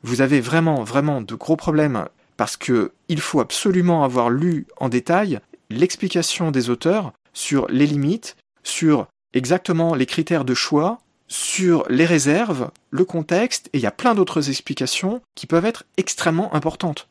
Vous 0.03 0.21
avez 0.21 0.39
vraiment 0.39 0.83
vraiment 0.83 1.21
de 1.21 1.35
gros 1.35 1.55
problèmes 1.57 2.05
parce 2.37 2.55
que 2.55 2.91
il 3.09 3.19
faut 3.19 3.39
absolument 3.39 4.03
avoir 4.03 4.29
lu 4.29 4.67
en 4.77 4.87
détail 4.87 5.39
l'explication 5.69 6.51
des 6.51 6.69
auteurs 6.69 7.13
sur 7.33 7.67
les 7.69 7.87
limites, 7.87 8.35
sur 8.63 9.07
exactement 9.33 9.95
les 9.95 10.05
critères 10.05 10.45
de 10.45 10.53
choix, 10.53 11.01
sur 11.27 11.85
les 11.89 12.05
réserves, 12.05 12.71
le 12.89 13.05
contexte, 13.05 13.69
et 13.73 13.77
il 13.77 13.81
y 13.81 13.87
a 13.87 13.91
plein 13.91 14.15
d'autres 14.15 14.49
explications 14.49 15.21
qui 15.35 15.47
peuvent 15.47 15.65
être 15.65 15.85
extrêmement 15.97 16.53
importantes. 16.53 17.07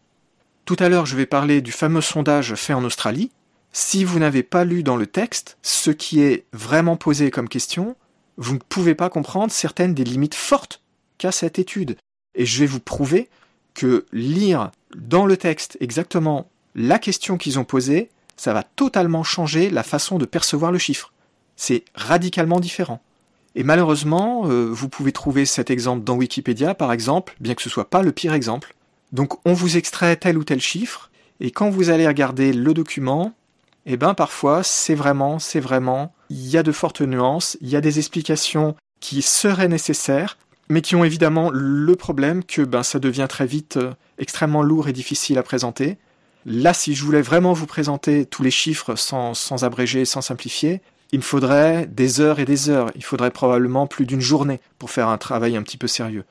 Tout 0.67 0.77
à 0.79 0.89
l'heure, 0.89 1.07
je 1.07 1.17
vais 1.17 1.27
parler 1.27 1.63
du 1.63 1.73
fameux 1.73 2.03
sondage 2.03 2.55
fait 2.55 2.75
en 2.75 2.85
Australie. 2.85 3.31
Si 3.73 4.05
vous 4.05 4.19
n'avez 4.19 4.43
pas 4.43 4.65
lu 4.65 4.83
dans 4.83 4.97
le 4.97 5.07
texte 5.07 5.57
ce 5.63 5.91
qui 5.91 6.21
est 6.21 6.45
vraiment 6.53 6.97
posé 6.97 7.31
comme 7.31 7.49
question, 7.49 7.97
vous 8.37 8.55
ne 8.55 8.59
pouvez 8.59 8.95
pas 8.95 9.11
comprendre 9.11 9.53
certaines 9.53 9.95
des 9.95 10.05
limites 10.05 10.35
fortes 10.35 10.83
qu'a 11.19 11.33
cette 11.33 11.59
étude. 11.59 11.97
Et 12.35 12.47
je 12.47 12.61
vais 12.61 12.67
vous 12.67 12.81
prouver 12.81 13.29
que 13.75 14.07
lire 14.13 14.71
dans 14.95 15.27
le 15.27 15.37
texte 15.37 15.77
exactement 15.81 16.51
la 16.75 16.99
question 16.99 17.37
qu'ils 17.39 17.59
ont 17.59 17.65
posée, 17.65 18.11
ça 18.37 18.53
va 18.53 18.63
totalement 18.63 19.23
changer 19.23 19.71
la 19.71 19.83
façon 19.83 20.19
de 20.19 20.25
percevoir 20.25 20.73
le 20.73 20.79
chiffre. 20.79 21.13
C'est 21.63 21.85
radicalement 21.95 22.59
différent. 22.59 23.03
Et 23.55 23.65
malheureusement, 23.65 24.47
euh, 24.47 24.71
vous 24.71 24.89
pouvez 24.89 25.13
trouver 25.13 25.45
cet 25.45 25.69
exemple 25.69 26.05
dans 26.05 26.17
Wikipédia, 26.17 26.75
par 26.75 26.91
exemple, 26.91 27.37
bien 27.39 27.55
que 27.55 27.61
ce 27.61 27.69
soit 27.69 27.91
pas 27.91 28.01
le 28.01 28.13
pire 28.13 28.33
exemple. 28.33 28.75
Donc 29.13 29.35
on 29.45 29.53
vous 29.53 29.77
extrait 29.77 30.17
tel 30.17 30.39
ou 30.39 30.45
tel 30.45 30.59
chiffre, 30.59 31.11
et 31.39 31.51
quand 31.51 31.69
vous 31.69 31.91
allez 31.91 32.07
regarder 32.07 32.55
le 32.55 32.73
document, 32.73 33.35
eh 33.85 33.99
ben 33.99 34.15
parfois 34.15 34.63
c'est 34.63 34.95
vraiment, 34.95 35.39
c'est 35.39 35.61
vraiment, 35.61 36.15
il 36.31 36.49
y 36.49 36.57
a 36.57 36.63
de 36.63 36.73
fortes 36.73 37.03
nuances, 37.03 37.59
il 37.61 37.69
y 37.69 37.77
a 37.77 37.83
des 37.83 37.99
explications 37.99 38.75
qui 39.01 39.21
seraient 39.21 39.69
nécessaires, 39.69 40.39
mais 40.71 40.81
qui 40.81 40.97
ont 40.97 41.05
évidemment 41.05 41.51
le 41.53 41.95
problème 41.95 42.43
que 42.43 42.63
ben, 42.63 42.83
ça 42.83 42.99
devient 42.99 43.27
très 43.29 43.47
vite 43.47 43.77
euh, 43.77 43.93
extrêmement 44.17 44.63
lourd 44.63 44.89
et 44.89 44.95
difficile 44.95 45.37
à 45.37 45.43
présenter. 45.43 45.99
Là, 46.47 46.73
si 46.73 46.95
je 46.95 47.05
voulais 47.05 47.21
vraiment 47.21 47.53
vous 47.53 47.67
présenter 47.67 48.25
tous 48.25 48.43
les 48.43 48.51
chiffres 48.51 48.95
sans, 48.95 49.35
sans 49.35 49.63
abréger, 49.65 50.07
sans 50.07 50.23
simplifier, 50.23 50.81
il 51.13 51.19
me 51.19 51.25
faudrait 51.25 51.87
des 51.87 52.21
heures 52.21 52.39
et 52.39 52.45
des 52.45 52.71
heures, 52.71 52.91
il 52.95 53.05
faudrait 53.05 53.31
probablement 53.31 53.87
plus 53.87 54.07
d'une 54.07 54.21
journée 54.21 54.61
pour 54.79 54.91
faire 54.91 55.09
un 55.09 55.19
travail 55.19 55.57
un 55.57 55.63
petit 55.63 55.77
peu 55.77 55.89
sérieux. 55.89 56.25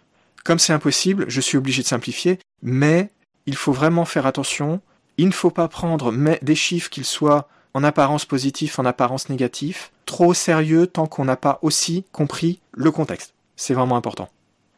Comme 0.44 0.60
c'est 0.60 0.74
impossible, 0.74 1.26
je 1.28 1.42
suis 1.42 1.58
obligé 1.58 1.82
de 1.82 1.88
simplifier, 1.88 2.40
mais 2.62 3.10
il 3.46 3.56
faut 3.56 3.74
vraiment 3.74 4.06
faire 4.06 4.26
attention, 4.26 4.82
il 5.18 5.28
ne 5.28 5.34
faut 5.34 5.52
pas 5.52 5.68
prendre 5.68 6.14
des 6.42 6.56
chiffres 6.56 6.90
qu'ils 6.90 7.06
soient 7.06 7.50
en 7.74 7.84
apparence 7.84 8.26
positifs, 8.26 8.80
en 8.80 8.86
apparence 8.86 9.30
négatifs, 9.30 9.92
trop 10.06 10.34
sérieux 10.34 10.88
tant 10.88 11.08
qu'on 11.08 11.26
n'a 11.26 11.36
pas 11.36 11.60
aussi 11.62 12.06
compris 12.12 12.60
le 12.72 12.92
contexte. 12.92 13.34
C'est 13.56 13.74
vraiment 13.74 13.98
important. 13.98 14.30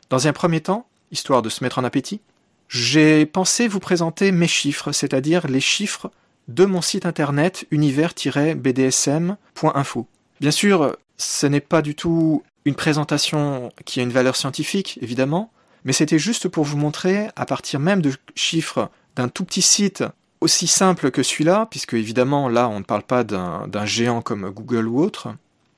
Dans 0.10 0.28
un 0.28 0.34
premier 0.34 0.62
temps, 0.62 0.88
histoire 1.12 1.42
de 1.42 1.50
se 1.50 1.64
mettre 1.64 1.80
en 1.80 1.84
appétit, 1.84 2.22
j'ai 2.68 3.26
pensé 3.26 3.68
vous 3.68 3.80
présenter 3.80 4.32
mes 4.32 4.48
chiffres, 4.48 4.92
c'est-à-dire 4.92 5.48
les 5.48 5.62
chiffres 5.62 6.10
de 6.48 6.66
mon 6.66 6.82
site 6.82 7.06
internet 7.06 7.66
univers-bdsm.info. 7.72 10.08
Bien 10.40 10.52
sûr, 10.52 10.96
ce 11.18 11.48
n'est 11.48 11.62
pas 11.62 11.82
du 11.82 11.96
tout 11.96 12.44
une 12.66 12.76
présentation 12.76 13.72
qui 13.86 14.00
a 14.00 14.04
une 14.04 14.12
valeur 14.12 14.36
scientifique, 14.36 15.00
évidemment, 15.02 15.52
mais 15.86 15.94
c'était 15.94 16.20
juste 16.20 16.48
pour 16.48 16.64
vous 16.64 16.78
montrer, 16.78 17.30
à 17.36 17.46
partir 17.46 17.80
même 17.80 18.02
de 18.02 18.14
chiffres 18.36 18.90
d'un 19.16 19.28
tout 19.28 19.46
petit 19.46 19.62
site 19.62 20.04
aussi 20.42 20.68
simple 20.68 21.12
que 21.12 21.24
celui-là, 21.24 21.68
puisque 21.70 21.94
évidemment 21.94 22.50
là 22.50 22.68
on 22.68 22.80
ne 22.80 22.84
parle 22.84 23.04
pas 23.04 23.24
d'un 23.24 23.86
géant 23.86 24.22
comme 24.22 24.50
Google 24.50 24.88
ou 24.88 25.00
autre, 25.00 25.30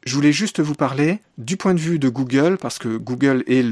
je 0.05 0.16
voulais 0.16 0.34
juste 0.34 0.59
vous 0.59 0.76
parler 0.76 1.20
du 1.38 1.57
point 1.57 1.74
de 1.74 1.80
vue 1.80 1.99
de 1.99 2.09
Google, 2.09 2.57
parce 2.57 2.78
que 2.78 2.97
Google 2.97 3.43
est 3.47 3.66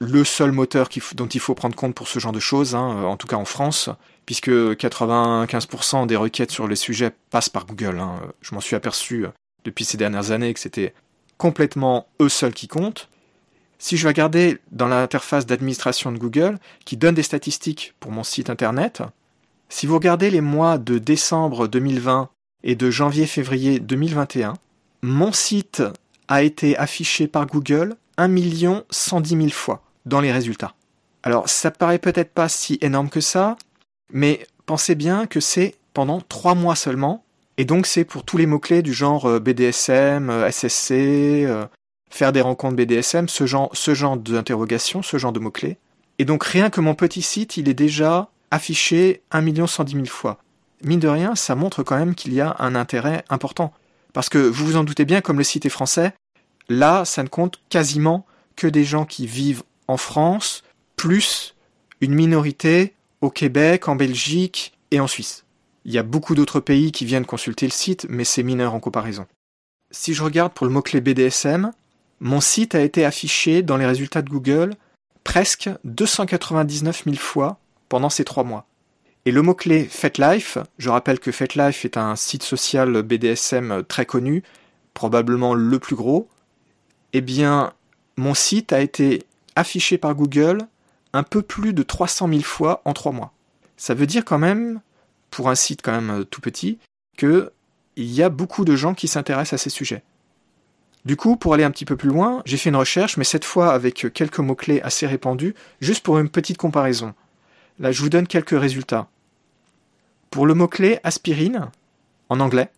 le 0.00 0.24
seul 0.24 0.52
moteur 0.52 0.88
dont 1.14 1.26
il 1.26 1.40
faut 1.40 1.54
prendre 1.54 1.74
compte 1.74 1.94
pour 1.94 2.08
ce 2.08 2.18
genre 2.18 2.32
de 2.32 2.40
choses, 2.40 2.74
hein, 2.74 3.04
en 3.04 3.16
tout 3.16 3.26
cas 3.26 3.36
en 3.36 3.44
France, 3.44 3.90
puisque 4.28 4.50
95% 4.50 6.06
des 6.06 6.14
requêtes 6.14 6.50
sur 6.50 6.68
les 6.68 6.76
sujets 6.76 7.12
passent 7.30 7.48
par 7.48 7.64
Google. 7.64 7.98
Hein. 7.98 8.20
Je 8.42 8.54
m'en 8.54 8.60
suis 8.60 8.76
aperçu 8.76 9.24
euh, 9.24 9.30
depuis 9.64 9.86
ces 9.86 9.96
dernières 9.96 10.32
années 10.32 10.52
que 10.52 10.60
c'était 10.60 10.92
complètement 11.38 12.08
eux 12.20 12.28
seuls 12.28 12.52
qui 12.52 12.68
comptent. 12.68 13.08
Si 13.78 13.96
je 13.96 14.02
vais 14.02 14.10
regarder 14.10 14.58
dans 14.70 14.86
l'interface 14.86 15.46
d'administration 15.46 16.12
de 16.12 16.18
Google, 16.18 16.58
qui 16.84 16.98
donne 16.98 17.14
des 17.14 17.22
statistiques 17.22 17.94
pour 18.00 18.10
mon 18.12 18.22
site 18.22 18.50
internet, 18.50 19.02
si 19.70 19.86
vous 19.86 19.94
regardez 19.94 20.30
les 20.30 20.42
mois 20.42 20.76
de 20.76 20.98
décembre 20.98 21.66
2020 21.66 22.28
et 22.64 22.76
de 22.76 22.90
janvier-février 22.90 23.80
2021, 23.80 24.52
mon 25.00 25.32
site 25.32 25.82
a 26.28 26.42
été 26.42 26.76
affiché 26.76 27.28
par 27.28 27.46
Google 27.46 27.96
1 28.18 28.28
110 28.90 29.28
000 29.30 29.48
fois 29.48 29.82
dans 30.04 30.20
les 30.20 30.32
résultats. 30.32 30.74
Alors 31.22 31.48
ça 31.48 31.70
paraît 31.70 31.98
peut-être 31.98 32.34
pas 32.34 32.50
si 32.50 32.78
énorme 32.82 33.08
que 33.08 33.22
ça, 33.22 33.56
mais 34.12 34.46
pensez 34.66 34.94
bien 34.94 35.26
que 35.26 35.40
c'est 35.40 35.76
pendant 35.94 36.20
3 36.20 36.54
mois 36.54 36.76
seulement, 36.76 37.24
et 37.58 37.64
donc 37.64 37.86
c'est 37.86 38.04
pour 38.04 38.22
tous 38.22 38.36
les 38.36 38.46
mots-clés 38.46 38.82
du 38.82 38.92
genre 38.92 39.26
euh, 39.26 39.40
BDSM, 39.40 40.30
euh, 40.30 40.50
SSC, 40.50 40.92
euh, 40.92 41.66
faire 42.08 42.32
des 42.32 42.40
rencontres 42.40 42.76
BDSM, 42.76 43.28
ce 43.28 43.46
genre, 43.46 43.70
ce 43.72 43.94
genre 43.94 44.16
d'interrogation, 44.16 45.02
ce 45.02 45.18
genre 45.18 45.32
de 45.32 45.40
mots-clés. 45.40 45.76
Et 46.20 46.24
donc 46.24 46.44
rien 46.44 46.70
que 46.70 46.80
mon 46.80 46.94
petit 46.94 47.22
site, 47.22 47.56
il 47.56 47.68
est 47.68 47.74
déjà 47.74 48.30
affiché 48.50 49.22
1 49.32 49.66
110 49.66 49.92
000 49.92 50.06
fois. 50.06 50.38
Mine 50.84 51.00
de 51.00 51.08
rien, 51.08 51.34
ça 51.34 51.56
montre 51.56 51.82
quand 51.82 51.98
même 51.98 52.14
qu'il 52.14 52.32
y 52.32 52.40
a 52.40 52.54
un 52.60 52.76
intérêt 52.76 53.24
important. 53.28 53.72
Parce 54.12 54.28
que 54.28 54.38
vous 54.38 54.64
vous 54.64 54.76
en 54.76 54.84
doutez 54.84 55.04
bien, 55.04 55.20
comme 55.20 55.38
le 55.38 55.44
site 55.44 55.66
est 55.66 55.70
français, 55.70 56.14
là, 56.68 57.04
ça 57.04 57.24
ne 57.24 57.28
compte 57.28 57.60
quasiment 57.68 58.24
que 58.54 58.68
des 58.68 58.84
gens 58.84 59.04
qui 59.04 59.26
vivent 59.26 59.64
en 59.88 59.96
France, 59.96 60.62
plus 60.96 61.56
une 62.00 62.14
minorité 62.14 62.94
au 63.20 63.30
Québec, 63.30 63.88
en 63.88 63.96
Belgique 63.96 64.78
et 64.90 65.00
en 65.00 65.06
Suisse. 65.06 65.44
Il 65.84 65.92
y 65.92 65.98
a 65.98 66.02
beaucoup 66.02 66.34
d'autres 66.34 66.60
pays 66.60 66.92
qui 66.92 67.04
viennent 67.04 67.24
consulter 67.24 67.66
le 67.66 67.72
site, 67.72 68.06
mais 68.08 68.24
c'est 68.24 68.42
mineur 68.42 68.74
en 68.74 68.80
comparaison. 68.80 69.26
Si 69.90 70.12
je 70.14 70.22
regarde 70.22 70.52
pour 70.52 70.66
le 70.66 70.72
mot-clé 70.72 71.00
BDSM, 71.00 71.72
mon 72.20 72.40
site 72.40 72.74
a 72.74 72.80
été 72.80 73.04
affiché 73.04 73.62
dans 73.62 73.76
les 73.76 73.86
résultats 73.86 74.22
de 74.22 74.28
Google 74.28 74.74
presque 75.24 75.70
299 75.84 77.04
000 77.04 77.16
fois 77.16 77.58
pendant 77.88 78.10
ces 78.10 78.24
trois 78.24 78.44
mois. 78.44 78.66
Et 79.24 79.30
le 79.30 79.42
mot-clé 79.42 79.84
FetLife, 79.84 80.58
je 80.78 80.90
rappelle 80.90 81.20
que 81.20 81.32
FetLife 81.32 81.84
est 81.84 81.96
un 81.96 82.16
site 82.16 82.42
social 82.42 83.02
BDSM 83.02 83.84
très 83.86 84.06
connu, 84.06 84.42
probablement 84.94 85.54
le 85.54 85.78
plus 85.78 85.96
gros, 85.96 86.28
eh 87.12 87.20
bien, 87.20 87.72
mon 88.16 88.34
site 88.34 88.72
a 88.72 88.80
été 88.80 89.22
affiché 89.56 89.98
par 89.98 90.14
Google 90.14 90.66
un 91.12 91.22
peu 91.22 91.42
plus 91.42 91.72
de 91.72 91.82
300 91.82 92.28
000 92.28 92.40
fois 92.42 92.82
en 92.84 92.92
trois 92.92 93.12
mois. 93.12 93.32
Ça 93.76 93.94
veut 93.94 94.06
dire 94.06 94.24
quand 94.24 94.38
même, 94.38 94.80
pour 95.30 95.48
un 95.48 95.54
site 95.54 95.82
quand 95.82 95.92
même 95.92 96.10
euh, 96.10 96.24
tout 96.24 96.40
petit, 96.40 96.78
qu'il 97.16 97.50
y 97.96 98.22
a 98.22 98.28
beaucoup 98.28 98.64
de 98.64 98.76
gens 98.76 98.94
qui 98.94 99.08
s'intéressent 99.08 99.60
à 99.60 99.62
ces 99.62 99.70
sujets. 99.70 100.02
Du 101.04 101.16
coup, 101.16 101.36
pour 101.36 101.54
aller 101.54 101.64
un 101.64 101.70
petit 101.70 101.84
peu 101.84 101.96
plus 101.96 102.10
loin, 102.10 102.42
j'ai 102.44 102.56
fait 102.56 102.70
une 102.70 102.76
recherche, 102.76 103.16
mais 103.16 103.24
cette 103.24 103.44
fois 103.44 103.72
avec 103.72 104.12
quelques 104.12 104.40
mots-clés 104.40 104.80
assez 104.82 105.06
répandus, 105.06 105.54
juste 105.80 106.04
pour 106.04 106.18
une 106.18 106.28
petite 106.28 106.58
comparaison. 106.58 107.14
Là, 107.78 107.92
je 107.92 108.02
vous 108.02 108.10
donne 108.10 108.26
quelques 108.26 108.58
résultats. 108.58 109.08
Pour 110.30 110.46
le 110.46 110.54
mot-clé 110.54 110.98
aspirine, 111.04 111.70
en 112.28 112.40
anglais, 112.40 112.70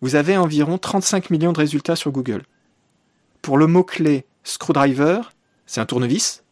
vous 0.00 0.14
avez 0.14 0.36
environ 0.36 0.78
35 0.78 1.30
millions 1.30 1.52
de 1.52 1.58
résultats 1.58 1.96
sur 1.96 2.12
Google. 2.12 2.44
Pour 3.42 3.58
le 3.58 3.66
mot-clé 3.66 4.24
screwdriver, 4.44 5.20
c'est 5.66 5.80
un 5.80 5.86
tournevis, 5.86 6.44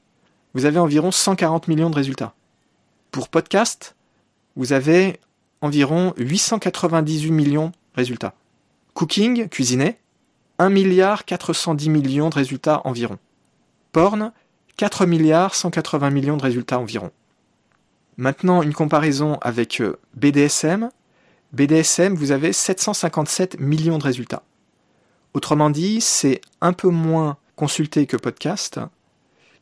vous 0.55 0.65
avez 0.65 0.79
environ 0.79 1.11
140 1.11 1.69
millions 1.69 1.91
de 1.91 1.97
résultats. 1.97 2.35
Pour 3.11 3.29
podcast, 3.29 3.95
vous 4.57 4.73
avez 4.73 5.21
environ 5.61 6.15
898 6.17 7.31
millions 7.31 7.69
de 7.69 7.73
résultats. 7.97 8.35
Cooking, 8.95 9.49
cuisiner, 9.49 9.99
1 10.59 10.71
milliard 10.71 11.25
410 11.25 11.89
millions 11.89 12.29
de 12.29 12.35
résultats 12.35 12.83
environ. 12.85 13.19
Porn, 13.93 14.33
4 14.77 15.07
milliards 15.07 15.55
180 15.55 16.11
millions 16.11 16.37
de 16.37 16.43
résultats 16.43 16.79
environ. 16.79 17.11
Maintenant, 18.17 18.63
une 18.63 18.75
comparaison 18.75 19.39
avec 19.41 19.81
euh, 19.81 19.99
BDSM. 20.15 20.91
BDSM, 21.53 22.15
vous 22.15 22.33
avez 22.33 22.53
757 22.53 23.59
millions 23.59 23.99
de 23.99 24.05
résultats. 24.05 24.43
Autrement 25.33 25.71
dit, 25.71 26.01
c'est 26.01 26.41
un 26.61 26.73
peu 26.73 26.89
moins 26.89 27.37
consulté 27.57 28.07
que 28.07 28.17
podcast, 28.17 28.81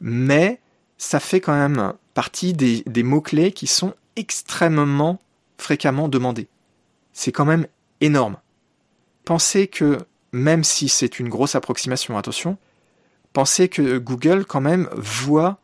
mais 0.01 0.60
ça 0.98 1.20
fait 1.20 1.40
quand 1.40 1.54
même 1.54 1.94
partie 2.12 2.52
des, 2.52 3.02
mots-clés 3.02 3.52
qui 3.52 3.68
sont 3.68 3.94
extrêmement 4.16 5.20
fréquemment 5.56 6.08
demandés. 6.08 6.48
C'est 7.12 7.32
quand 7.32 7.44
même 7.44 7.66
énorme. 8.00 8.36
Pensez 9.24 9.68
que 9.68 9.98
même 10.32 10.64
si 10.64 10.88
c'est 10.88 11.20
une 11.20 11.28
grosse 11.28 11.54
approximation, 11.54 12.18
attention, 12.18 12.58
pensez 13.32 13.68
que 13.68 13.98
Google 13.98 14.44
quand 14.44 14.60
même 14.60 14.88
voit 14.96 15.58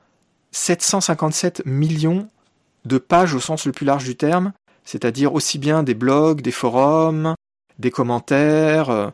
757 0.52 1.66
millions 1.66 2.28
de 2.84 2.98
pages 2.98 3.34
au 3.34 3.40
sens 3.40 3.66
le 3.66 3.72
plus 3.72 3.86
large 3.86 4.04
du 4.04 4.16
terme, 4.16 4.52
c'est-à-dire 4.84 5.34
aussi 5.34 5.58
bien 5.58 5.82
des 5.82 5.94
blogs, 5.94 6.42
des 6.42 6.52
forums, 6.52 7.34
des 7.78 7.90
commentaires, 7.90 8.90
euh, 8.90 9.10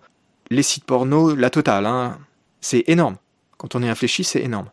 les 0.51 0.63
sites 0.63 0.85
porno, 0.85 1.35
la 1.35 1.49
totale. 1.49 1.87
Hein. 1.87 2.19
C'est 2.61 2.85
énorme. 2.89 3.17
Quand 3.57 3.75
on 3.75 3.83
y 3.83 3.89
réfléchit, 3.89 4.25
c'est 4.25 4.43
énorme. 4.43 4.71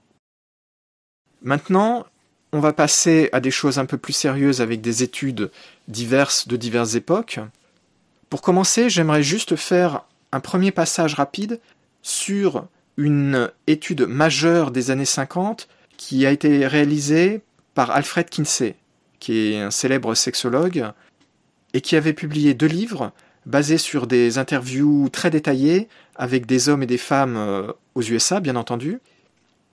Maintenant, 1.42 2.06
on 2.52 2.60
va 2.60 2.74
passer 2.74 3.30
à 3.32 3.40
des 3.40 3.52
choses 3.52 3.80
un 3.80 3.86
peu 3.86 3.98
plus 3.98 4.14
sérieuses 4.14 4.62
avec 4.62 4.82
des 4.82 5.04
études 5.04 5.52
diverses 5.88 6.48
de 6.48 6.56
diverses 6.58 6.96
époques. 6.96 7.40
Pour 8.30 8.42
commencer, 8.42 8.90
j'aimerais 8.90 9.24
juste 9.24 9.56
faire 9.56 10.06
un 10.32 10.40
premier 10.40 10.72
passage 10.72 11.14
rapide 11.14 11.60
sur 12.02 12.68
une 12.98 13.52
étude 13.68 14.02
majeure 14.02 14.72
des 14.72 14.92
années 14.92 15.06
50 15.06 15.68
qui 15.98 16.26
a 16.26 16.32
été 16.32 16.66
réalisée 16.68 17.42
par 17.74 17.92
Alfred 17.92 18.30
Kinsey, 18.30 18.76
qui 19.20 19.54
est 19.54 19.62
un 19.62 19.72
célèbre 19.72 20.16
sexologue, 20.16 20.92
et 21.74 21.82
qui 21.82 21.96
avait 21.96 22.14
publié 22.14 22.54
deux 22.54 22.68
livres 22.68 23.12
basés 23.46 23.78
sur 23.78 24.08
des 24.08 24.38
interviews 24.38 25.10
très 25.10 25.30
détaillées 25.30 25.88
avec 26.16 26.46
des 26.46 26.70
hommes 26.70 26.84
et 26.84 26.88
des 26.88 26.98
femmes 26.98 27.38
euh, 27.38 27.72
aux 27.96 28.02
USA, 28.02 28.40
bien 28.40 28.56
entendu. 28.56 29.00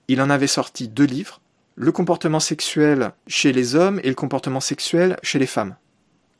Il 0.07 0.21
en 0.21 0.29
avait 0.29 0.47
sorti 0.47 0.87
deux 0.87 1.05
livres, 1.05 1.41
Le 1.75 1.91
comportement 1.91 2.39
sexuel 2.39 3.11
chez 3.27 3.51
les 3.51 3.75
hommes 3.75 3.99
et 4.03 4.09
le 4.09 4.15
comportement 4.15 4.61
sexuel 4.61 5.17
chez 5.23 5.39
les 5.39 5.45
femmes. 5.45 5.75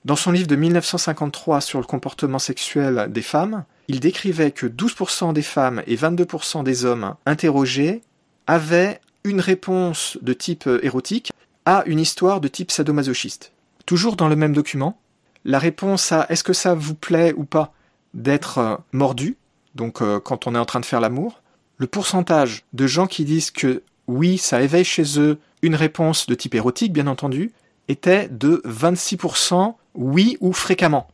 Dans 0.06 0.16
son 0.16 0.32
livre 0.32 0.48
de 0.48 0.56
1953 0.56 1.62
sur 1.62 1.80
le 1.80 1.86
comportement 1.86 2.40
sexuel 2.40 3.08
des 3.10 3.22
femmes, 3.22 3.66
il 3.88 4.00
décrivait 4.00 4.52
que 4.52 4.66
12% 4.66 5.34
des 5.34 5.42
femmes 5.42 5.82
et 5.88 5.96
22% 5.96 6.64
des 6.64 6.86
hommes 6.86 7.16
interrogés 7.26 8.02
avaient 8.48 9.02
une 9.24 9.42
réponse 9.42 10.18
de 10.22 10.34
type 10.34 10.70
érotique 10.84 11.32
à 11.66 11.84
une 11.88 12.00
histoire 12.00 12.40
de 12.40 12.48
type 12.48 12.72
sadomasochiste. 12.72 13.52
Toujours 13.86 14.16
dans 14.16 14.28
le 14.28 14.36
même 14.36 14.54
document, 14.54 15.00
la 15.44 15.60
réponse 15.60 16.12
à 16.12 16.28
est-ce 16.30 16.44
que 16.44 16.54
ça 16.54 16.76
vous 16.76 16.96
plaît 16.96 17.34
ou 17.36 17.44
pas 17.44 17.74
d'être 18.14 18.58
euh, 18.60 18.78
mordu, 18.94 19.38
donc 19.76 20.02
euh, 20.02 20.20
quand 20.20 20.48
on 20.48 20.56
est 20.56 20.60
en 20.60 20.66
train 20.66 20.80
de 20.80 20.86
faire 20.86 21.02
l'amour, 21.02 21.42
le 21.78 21.88
pourcentage 21.88 22.64
de 22.74 22.88
gens 22.88 23.08
qui 23.08 23.26
disent 23.26 23.52
que 23.52 23.84
oui, 24.08 24.38
ça 24.38 24.62
éveille 24.62 24.84
chez 24.84 25.20
eux 25.20 25.40
une 25.62 25.76
réponse 25.76 26.28
de 26.28 26.36
type 26.36 26.56
érotique, 26.56 26.94
bien 26.94 27.08
entendu, 27.08 27.52
était 27.88 28.28
de 28.30 28.62
26% 28.66 29.76
oui 29.96 30.38
ou 30.42 30.54
fréquemment. 30.54 31.08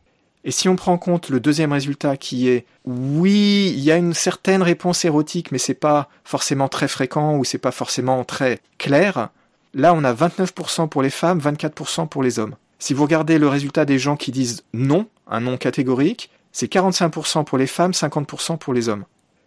Et 0.44 0.50
si 0.50 0.68
on 0.68 0.76
prend 0.76 0.94
en 0.94 0.98
compte 0.98 1.28
le 1.28 1.38
deuxième 1.38 1.72
résultat 1.72 2.16
qui 2.16 2.48
est 2.48 2.66
oui, 2.84 3.72
il 3.74 3.80
y 3.80 3.92
a 3.92 3.96
une 3.96 4.14
certaine 4.14 4.62
réponse 4.62 5.04
érotique, 5.04 5.52
mais 5.52 5.58
c'est 5.58 5.74
pas 5.74 6.08
forcément 6.24 6.68
très 6.68 6.88
fréquent 6.88 7.36
ou 7.36 7.44
c'est 7.44 7.58
pas 7.58 7.70
forcément 7.70 8.24
très 8.24 8.58
clair, 8.78 9.28
là 9.72 9.94
on 9.94 10.02
a 10.02 10.12
29% 10.12 10.88
pour 10.88 11.02
les 11.02 11.10
femmes, 11.10 11.38
24% 11.38 12.08
pour 12.08 12.22
les 12.22 12.38
hommes. 12.38 12.56
Si 12.80 12.94
vous 12.94 13.04
regardez 13.04 13.38
le 13.38 13.46
résultat 13.46 13.84
des 13.84 14.00
gens 14.00 14.16
qui 14.16 14.32
disent 14.32 14.64
non, 14.72 15.06
un 15.28 15.40
non 15.40 15.56
catégorique, 15.56 16.30
c'est 16.50 16.70
45% 16.70 17.44
pour 17.44 17.56
les 17.56 17.68
femmes, 17.68 17.92
50% 17.92 18.58
pour 18.58 18.74
les 18.74 18.88
hommes. 18.88 19.04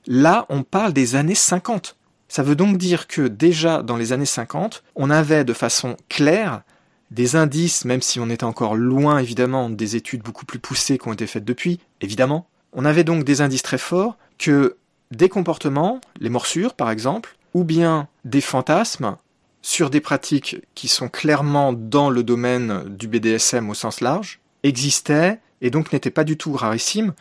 Là, 0.08 0.46
on 0.50 0.64
parle 0.64 0.94
des 0.94 1.16
années 1.16 1.36
50. 1.36 1.98
Ça 2.36 2.44
veut 2.44 2.58
donc 2.58 2.78
dire 2.78 3.08
que 3.08 3.22
déjà 3.22 3.82
dans 3.82 3.96
les 3.96 4.12
années 4.12 4.26
50, 4.26 4.84
on 4.96 5.10
avait 5.10 5.46
de 5.46 5.54
façon 5.54 5.96
claire 6.10 6.64
des 7.10 7.38
indices, 7.38 7.86
même 7.86 8.02
si 8.02 8.20
on 8.20 8.30
était 8.30 8.44
encore 8.44 8.76
loin 8.76 9.20
évidemment 9.20 9.70
des 9.70 9.96
études 9.96 10.22
beaucoup 10.22 10.46
plus 10.46 10.60
poussées 10.60 10.98
qui 10.98 11.08
ont 11.08 11.14
été 11.14 11.28
faites 11.28 11.46
depuis, 11.46 11.80
évidemment. 12.02 12.46
On 12.74 12.84
avait 12.84 13.06
donc 13.06 13.24
des 13.24 13.40
indices 13.40 13.64
très 13.64 13.78
forts 13.78 14.18
que 14.38 14.76
des 15.12 15.30
comportements, 15.30 16.02
les 16.20 16.28
morsures 16.28 16.74
par 16.74 16.92
exemple, 16.92 17.38
ou 17.54 17.64
bien 17.64 18.10
des 18.26 18.42
fantasmes 18.42 19.16
sur 19.62 19.90
des 19.90 20.02
pratiques 20.02 20.58
qui 20.76 20.90
sont 20.90 21.08
clairement 21.08 21.72
dans 21.72 22.10
le 22.10 22.22
domaine 22.22 22.84
du 22.98 23.08
BDSM 23.08 23.70
au 23.70 23.74
sens 23.76 24.02
large, 24.02 24.42
existaient 24.64 25.40
et 25.62 25.70
donc 25.70 25.94
n'étaient 25.94 26.12
pas 26.12 26.26
du 26.26 26.36
tout 26.36 26.52
rarissimes. 26.52 27.14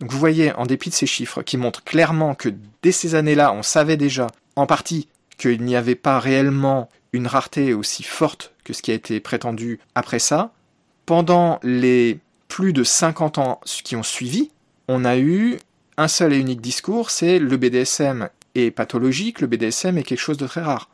Donc 0.00 0.12
vous 0.12 0.18
voyez, 0.18 0.54
en 0.54 0.64
dépit 0.64 0.88
de 0.88 0.94
ces 0.94 1.06
chiffres 1.06 1.42
qui 1.42 1.58
montrent 1.58 1.84
clairement 1.84 2.34
que 2.34 2.48
dès 2.82 2.92
ces 2.92 3.14
années-là, 3.14 3.52
on 3.52 3.62
savait 3.62 3.98
déjà, 3.98 4.28
en 4.56 4.66
partie, 4.66 5.08
qu'il 5.38 5.62
n'y 5.62 5.76
avait 5.76 5.94
pas 5.94 6.18
réellement 6.18 6.88
une 7.12 7.26
rareté 7.26 7.74
aussi 7.74 8.02
forte 8.02 8.54
que 8.64 8.72
ce 8.72 8.82
qui 8.82 8.90
a 8.90 8.94
été 8.94 9.20
prétendu 9.20 9.78
après 9.94 10.18
ça. 10.18 10.52
Pendant 11.04 11.60
les 11.62 12.18
plus 12.48 12.72
de 12.72 12.84
50 12.84 13.38
ans 13.38 13.60
qui 13.84 13.96
ont 13.96 14.02
suivi, 14.02 14.50
on 14.88 15.04
a 15.04 15.18
eu 15.18 15.58
un 15.96 16.08
seul 16.08 16.32
et 16.32 16.38
unique 16.38 16.60
discours, 16.60 17.10
c'est 17.10 17.38
le 17.38 17.56
BDSM 17.56 18.28
est 18.54 18.70
pathologique, 18.70 19.40
le 19.40 19.46
BDSM 19.46 19.98
est 19.98 20.02
quelque 20.02 20.18
chose 20.20 20.38
de 20.38 20.46
très 20.46 20.62
rare. 20.62 20.90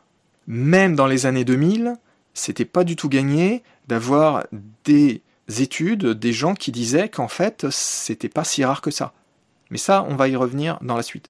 Même 0.47 0.95
dans 0.95 1.07
les 1.07 1.25
années 1.25 1.45
2000, 1.45 1.95
c'était 2.33 2.65
pas 2.65 2.83
du 2.83 2.95
tout 2.95 3.09
gagné 3.09 3.63
d'avoir 3.87 4.45
des 4.83 5.21
études, 5.47 6.05
des 6.05 6.33
gens 6.33 6.55
qui 6.55 6.71
disaient 6.71 7.09
qu'en 7.09 7.27
fait, 7.27 7.69
c'était 7.69 8.29
pas 8.29 8.43
si 8.43 8.63
rare 8.63 8.81
que 8.81 8.91
ça. 8.91 9.13
Mais 9.69 9.77
ça, 9.77 10.05
on 10.09 10.15
va 10.15 10.27
y 10.27 10.35
revenir 10.35 10.77
dans 10.81 10.95
la 10.95 11.03
suite. 11.03 11.27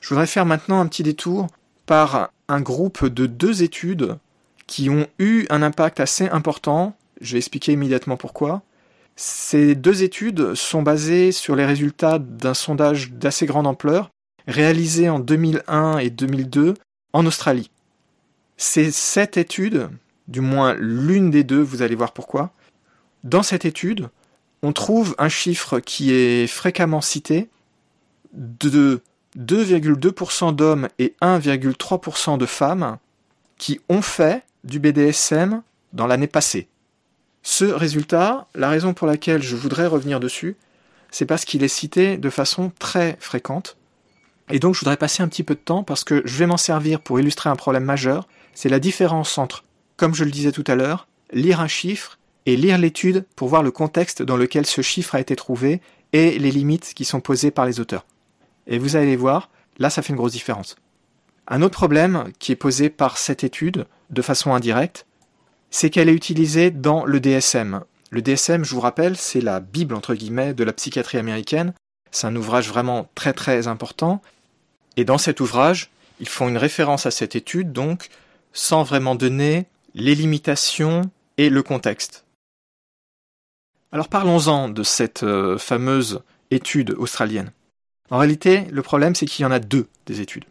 Je 0.00 0.08
voudrais 0.10 0.26
faire 0.26 0.46
maintenant 0.46 0.80
un 0.80 0.86
petit 0.86 1.02
détour 1.02 1.48
par 1.86 2.30
un 2.48 2.60
groupe 2.60 3.06
de 3.06 3.26
deux 3.26 3.62
études 3.62 4.16
qui 4.66 4.90
ont 4.90 5.06
eu 5.18 5.46
un 5.50 5.62
impact 5.62 6.00
assez 6.00 6.28
important. 6.28 6.96
Je 7.20 7.32
vais 7.32 7.38
expliquer 7.38 7.72
immédiatement 7.72 8.16
pourquoi. 8.16 8.62
Ces 9.16 9.74
deux 9.74 10.04
études 10.04 10.54
sont 10.54 10.82
basées 10.82 11.32
sur 11.32 11.56
les 11.56 11.64
résultats 11.64 12.18
d'un 12.18 12.54
sondage 12.54 13.10
d'assez 13.10 13.46
grande 13.46 13.66
ampleur 13.66 14.10
réalisé 14.46 15.08
en 15.08 15.18
2001 15.18 15.98
et 15.98 16.10
2002 16.10 16.74
en 17.12 17.26
Australie. 17.26 17.70
Ces 18.56 18.90
sept 18.90 19.36
études, 19.36 19.88
du 20.26 20.40
moins 20.40 20.74
l'une 20.74 21.30
des 21.30 21.44
deux, 21.44 21.60
vous 21.60 21.82
allez 21.82 21.94
voir 21.94 22.12
pourquoi, 22.12 22.52
dans 23.24 23.42
cette 23.42 23.64
étude, 23.64 24.08
on 24.62 24.72
trouve 24.72 25.14
un 25.18 25.28
chiffre 25.28 25.80
qui 25.80 26.12
est 26.12 26.46
fréquemment 26.46 27.00
cité 27.00 27.48
de 28.32 29.00
2,2% 29.36 30.54
d'hommes 30.54 30.88
et 30.98 31.14
1,3% 31.20 32.38
de 32.38 32.46
femmes 32.46 32.98
qui 33.58 33.80
ont 33.88 34.02
fait 34.02 34.44
du 34.64 34.78
BDSM 34.78 35.62
dans 35.92 36.06
l'année 36.06 36.26
passée. 36.26 36.68
Ce 37.42 37.64
résultat, 37.64 38.46
la 38.54 38.68
raison 38.68 38.94
pour 38.94 39.06
laquelle 39.06 39.42
je 39.42 39.56
voudrais 39.56 39.86
revenir 39.86 40.20
dessus, 40.20 40.56
c'est 41.10 41.26
parce 41.26 41.44
qu'il 41.44 41.62
est 41.62 41.68
cité 41.68 42.18
de 42.18 42.30
façon 42.30 42.72
très 42.78 43.16
fréquente. 43.20 43.76
Et 44.50 44.58
donc 44.58 44.74
je 44.74 44.80
voudrais 44.80 44.96
passer 44.96 45.22
un 45.22 45.28
petit 45.28 45.42
peu 45.42 45.54
de 45.54 45.60
temps 45.60 45.82
parce 45.82 46.04
que 46.04 46.22
je 46.24 46.36
vais 46.36 46.46
m'en 46.46 46.56
servir 46.56 47.00
pour 47.00 47.20
illustrer 47.20 47.50
un 47.50 47.56
problème 47.56 47.84
majeur, 47.84 48.28
c'est 48.54 48.68
la 48.68 48.80
différence 48.80 49.38
entre, 49.38 49.64
comme 49.96 50.14
je 50.14 50.24
le 50.24 50.30
disais 50.30 50.52
tout 50.52 50.64
à 50.66 50.74
l'heure, 50.74 51.06
lire 51.32 51.60
un 51.60 51.68
chiffre 51.68 52.18
et 52.46 52.56
lire 52.56 52.78
l'étude 52.78 53.24
pour 53.36 53.48
voir 53.48 53.62
le 53.62 53.70
contexte 53.70 54.22
dans 54.22 54.36
lequel 54.36 54.66
ce 54.66 54.82
chiffre 54.82 55.14
a 55.14 55.20
été 55.20 55.36
trouvé 55.36 55.80
et 56.12 56.38
les 56.38 56.50
limites 56.50 56.92
qui 56.94 57.04
sont 57.04 57.20
posées 57.20 57.50
par 57.50 57.66
les 57.66 57.80
auteurs. 57.80 58.06
Et 58.68 58.78
vous 58.78 58.94
allez 58.94 59.16
voir, 59.16 59.50
là 59.78 59.90
ça 59.90 60.02
fait 60.02 60.10
une 60.10 60.18
grosse 60.18 60.32
différence. 60.32 60.76
Un 61.48 61.62
autre 61.62 61.74
problème 61.74 62.30
qui 62.38 62.52
est 62.52 62.56
posé 62.56 62.90
par 62.90 63.18
cette 63.18 63.42
étude, 63.42 63.86
de 64.10 64.22
façon 64.22 64.54
indirecte, 64.54 65.06
c'est 65.70 65.90
qu'elle 65.90 66.08
est 66.08 66.14
utilisée 66.14 66.70
dans 66.70 67.04
le 67.04 67.20
DSM. 67.20 67.82
Le 68.10 68.22
DSM, 68.22 68.64
je 68.64 68.74
vous 68.74 68.80
rappelle, 68.80 69.16
c'est 69.16 69.40
la 69.40 69.60
Bible, 69.60 69.94
entre 69.94 70.14
guillemets, 70.14 70.54
de 70.54 70.64
la 70.64 70.72
psychiatrie 70.72 71.18
américaine. 71.18 71.74
C'est 72.10 72.26
un 72.26 72.36
ouvrage 72.36 72.68
vraiment 72.68 73.10
très 73.14 73.32
très 73.32 73.66
important. 73.66 74.22
Et 74.96 75.04
dans 75.04 75.18
cet 75.18 75.40
ouvrage, 75.40 75.90
ils 76.20 76.28
font 76.28 76.48
une 76.48 76.56
référence 76.56 77.06
à 77.06 77.10
cette 77.10 77.36
étude, 77.36 77.72
donc, 77.72 78.08
sans 78.52 78.82
vraiment 78.82 79.14
donner 79.14 79.66
les 79.94 80.14
limitations 80.14 81.02
et 81.36 81.50
le 81.50 81.62
contexte. 81.62 82.24
Alors 83.92 84.08
parlons-en 84.08 84.68
de 84.68 84.82
cette 84.82 85.22
euh, 85.22 85.56
fameuse 85.56 86.22
étude 86.50 86.90
australienne. 86.98 87.52
En 88.10 88.18
réalité, 88.18 88.64
le 88.70 88.82
problème, 88.82 89.14
c'est 89.14 89.26
qu'il 89.26 89.42
y 89.42 89.46
en 89.46 89.50
a 89.50 89.58
deux 89.58 89.88
des 90.06 90.20
études. 90.20 90.44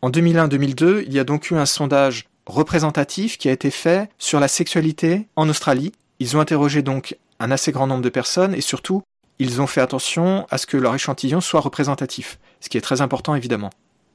En 0.00 0.10
2001-2002, 0.10 1.04
il 1.06 1.12
y 1.12 1.18
a 1.18 1.24
donc 1.24 1.50
eu 1.50 1.56
un 1.56 1.66
sondage 1.66 2.26
représentatif 2.46 3.38
qui 3.38 3.48
a 3.48 3.52
été 3.52 3.70
fait 3.70 4.10
sur 4.18 4.40
la 4.40 4.48
sexualité 4.48 5.28
en 5.36 5.48
Australie. 5.48 5.92
Ils 6.18 6.36
ont 6.36 6.40
interrogé 6.40 6.82
donc 6.82 7.16
un 7.38 7.50
assez 7.50 7.72
grand 7.72 7.86
nombre 7.86 8.02
de 8.02 8.08
personnes 8.08 8.54
et 8.54 8.60
surtout, 8.60 9.02
ils 9.38 9.60
ont 9.60 9.66
fait 9.66 9.80
attention 9.80 10.46
à 10.50 10.58
ce 10.58 10.66
que 10.66 10.76
leur 10.76 10.94
échantillon 10.94 11.40
soit 11.40 11.60
représentatif, 11.60 12.38
ce 12.60 12.68
qui 12.68 12.78
est 12.78 12.82
très 12.82 13.00
important 13.00 13.34
évidemment. 13.34 13.70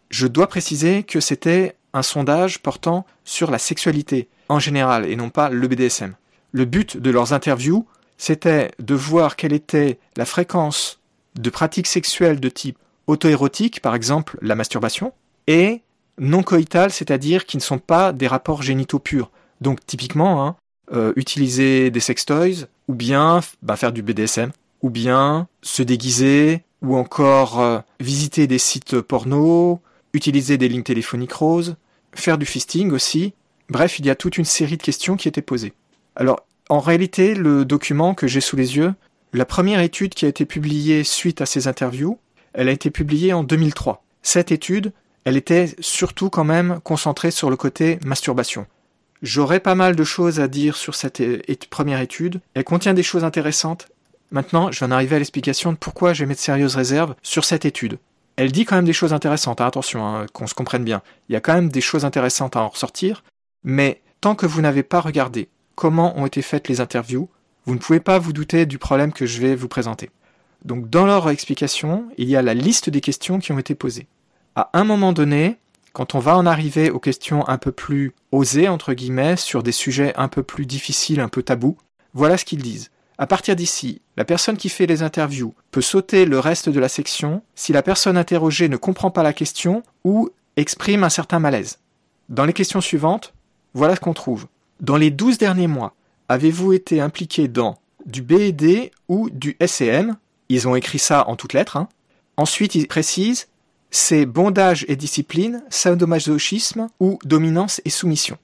Je 0.09 0.27
dois 0.27 0.47
préciser 0.47 1.03
que 1.03 1.19
c'était 1.19 1.75
un 1.93 2.01
sondage 2.01 2.59
portant 2.59 3.05
sur 3.23 3.51
la 3.51 3.57
sexualité 3.57 4.29
en 4.49 4.59
général 4.59 5.05
et 5.05 5.15
non 5.15 5.29
pas 5.29 5.49
le 5.49 5.67
BDSM. 5.67 6.15
Le 6.51 6.65
but 6.65 6.97
de 6.97 7.09
leurs 7.09 7.33
interviews, 7.33 7.85
c'était 8.17 8.71
de 8.79 8.95
voir 8.95 9.35
quelle 9.35 9.53
était 9.53 9.99
la 10.15 10.25
fréquence 10.25 10.99
de 11.35 11.49
pratiques 11.49 11.87
sexuelles 11.87 12.39
de 12.39 12.49
type 12.49 12.77
auto-érotique, 13.07 13.81
par 13.81 13.95
exemple 13.95 14.37
la 14.41 14.55
masturbation, 14.55 15.13
et 15.47 15.81
non 16.19 16.43
coïtales, 16.43 16.91
c'est-à-dire 16.91 17.45
qui 17.45 17.57
ne 17.57 17.61
sont 17.61 17.79
pas 17.79 18.11
des 18.11 18.27
rapports 18.27 18.61
génitaux 18.61 18.99
purs. 18.99 19.31
Donc 19.61 19.85
typiquement, 19.85 20.45
hein, 20.45 20.55
euh, 20.93 21.13
utiliser 21.15 21.91
des 21.91 21.99
sextoys, 21.99 22.67
ou 22.87 22.93
bien 22.93 23.41
bah, 23.61 23.75
faire 23.75 23.91
du 23.91 24.01
BDSM, 24.01 24.51
ou 24.81 24.89
bien 24.89 25.47
se 25.61 25.83
déguiser, 25.83 26.63
ou 26.81 26.95
encore 26.95 27.59
euh, 27.59 27.79
visiter 27.99 28.47
des 28.47 28.57
sites 28.57 29.01
porno, 29.01 29.81
utiliser 30.13 30.57
des 30.57 30.69
lignes 30.69 30.83
téléphoniques 30.83 31.33
roses, 31.33 31.75
faire 32.13 32.37
du 32.37 32.45
fisting 32.45 32.91
aussi. 32.91 33.33
Bref, 33.69 33.99
il 33.99 34.05
y 34.05 34.09
a 34.09 34.15
toute 34.15 34.37
une 34.37 34.45
série 34.45 34.77
de 34.77 34.83
questions 34.83 35.17
qui 35.17 35.27
étaient 35.27 35.41
posées. 35.41 35.73
Alors, 36.15 36.45
en 36.69 36.79
réalité, 36.79 37.35
le 37.35 37.65
document 37.65 38.13
que 38.13 38.27
j'ai 38.27 38.41
sous 38.41 38.55
les 38.55 38.77
yeux, 38.77 38.93
la 39.33 39.45
première 39.45 39.81
étude 39.81 40.13
qui 40.13 40.25
a 40.25 40.29
été 40.29 40.45
publiée 40.45 41.03
suite 41.03 41.41
à 41.41 41.45
ces 41.45 41.67
interviews, 41.67 42.17
elle 42.57 42.69
a 42.69 42.73
été 42.73 42.89
publiée 42.89 43.33
en 43.33 43.43
2003. 43.43 44.03
Cette 44.23 44.51
étude, 44.51 44.91
elle 45.23 45.37
était 45.37 45.75
surtout 45.79 46.29
quand 46.29 46.43
même 46.43 46.79
concentrée 46.83 47.31
sur 47.31 47.49
le 47.49 47.55
côté 47.55 47.99
masturbation. 48.03 48.65
J'aurais 49.21 49.59
pas 49.59 49.75
mal 49.75 49.95
de 49.95 50.03
choses 50.03 50.39
à 50.39 50.47
dire 50.47 50.75
sur 50.75 50.95
cette 50.95 51.21
première 51.69 52.01
étude. 52.01 52.41
Elle 52.55 52.63
contient 52.63 52.95
des 52.95 53.03
choses 53.03 53.23
intéressantes. 53.23 53.87
Maintenant, 54.31 54.71
je 54.71 54.79
vais 54.79 54.87
en 54.87 54.91
arriver 54.91 55.15
à 55.15 55.19
l'explication 55.19 55.71
de 55.71 55.77
pourquoi 55.77 56.13
j'ai 56.13 56.25
mis 56.25 56.33
de 56.33 56.39
sérieuses 56.39 56.75
réserves 56.75 57.15
sur 57.21 57.45
cette 57.45 57.63
étude. 57.63 57.99
Elle 58.37 58.51
dit 58.51 58.65
quand 58.65 58.75
même 58.75 58.85
des 58.85 58.93
choses 58.93 59.13
intéressantes, 59.13 59.61
hein, 59.61 59.67
attention, 59.67 60.05
hein, 60.05 60.25
qu'on 60.33 60.47
se 60.47 60.53
comprenne 60.53 60.83
bien. 60.83 61.01
Il 61.29 61.33
y 61.33 61.35
a 61.35 61.41
quand 61.41 61.53
même 61.53 61.69
des 61.69 61.81
choses 61.81 62.05
intéressantes 62.05 62.55
à 62.55 62.61
en 62.61 62.69
ressortir, 62.69 63.23
mais 63.63 64.01
tant 64.19 64.35
que 64.35 64.45
vous 64.45 64.61
n'avez 64.61 64.83
pas 64.83 64.99
regardé 64.99 65.49
comment 65.75 66.17
ont 66.19 66.25
été 66.25 66.41
faites 66.41 66.67
les 66.67 66.81
interviews, 66.81 67.29
vous 67.65 67.75
ne 67.75 67.79
pouvez 67.79 67.99
pas 67.99 68.17
vous 68.17 68.33
douter 68.33 68.65
du 68.65 68.79
problème 68.79 69.13
que 69.13 69.27
je 69.27 69.41
vais 69.41 69.55
vous 69.55 69.67
présenter. 69.67 70.09
Donc 70.65 70.89
dans 70.89 71.05
leur 71.05 71.29
explication, 71.29 72.07
il 72.17 72.29
y 72.29 72.35
a 72.35 72.41
la 72.41 72.53
liste 72.53 72.89
des 72.89 73.01
questions 73.01 73.39
qui 73.39 73.51
ont 73.51 73.59
été 73.59 73.75
posées 73.75 74.07
à 74.57 74.71
un 74.73 74.83
moment 74.83 75.13
donné, 75.13 75.57
quand 75.93 76.15
on 76.15 76.19
va 76.19 76.35
en 76.35 76.47
arriver 76.47 76.89
aux 76.89 76.99
questions 76.99 77.47
un 77.47 77.59
peu 77.59 77.71
plus 77.71 78.13
osées, 78.31 78.67
entre 78.67 78.95
guillemets, 78.95 79.37
sur 79.37 79.61
des 79.61 79.71
sujets 79.71 80.13
un 80.15 80.27
peu 80.27 80.41
plus 80.41 80.65
difficiles, 80.65 81.19
un 81.19 81.29
peu 81.29 81.43
tabous, 81.43 81.77
voilà 82.15 82.37
ce 82.37 82.45
qu'ils 82.45 82.63
disent. 82.63 82.89
À 83.19 83.27
partir 83.27 83.55
d'ici, 83.55 84.01
la 84.15 84.25
personne 84.25 84.57
qui 84.57 84.69
fait 84.69 84.87
les 84.87 85.03
interviews 85.03 85.53
peut 85.69 85.81
sauter 85.81 86.25
le 86.25 86.39
reste 86.39 86.69
de 86.69 86.79
la 86.79 86.89
section 86.89 87.43
si 87.53 87.71
la 87.71 87.83
personne 87.83 88.17
interrogée 88.17 88.67
ne 88.67 88.77
comprend 88.77 89.11
pas 89.11 89.21
la 89.21 89.33
question 89.33 89.83
ou 90.03 90.29
exprime 90.55 91.03
un 91.03 91.09
certain 91.09 91.37
malaise. 91.37 91.77
Dans 92.29 92.45
les 92.45 92.53
questions 92.53 92.81
suivantes, 92.81 93.35
voilà 93.75 93.95
ce 93.95 93.99
qu'on 93.99 94.13
trouve. 94.13 94.47
Dans 94.81 94.97
les 94.97 95.11
12 95.11 95.37
derniers 95.37 95.67
mois, 95.67 95.93
avez-vous 96.29 96.73
été 96.73 96.99
impliqué 96.99 97.47
dans 97.47 97.77
du 98.07 98.23
BED 98.23 98.89
ou 99.07 99.29
du 99.29 99.55
SCM 99.63 100.15
Ils 100.49 100.67
ont 100.67 100.75
écrit 100.75 100.99
ça 100.99 101.27
en 101.27 101.35
toutes 101.35 101.53
lettres. 101.53 101.77
Hein. 101.77 101.89
Ensuite, 102.37 102.75
ils 102.75 102.87
précisent 102.87 103.47
c'est 103.89 104.25
bondage 104.25 104.85
et 104.87 104.95
discipline, 104.95 105.63
sadomasochisme 105.69 106.87
ou 106.99 107.19
dominance 107.23 107.81
et 107.85 107.89
soumission. 107.89 108.37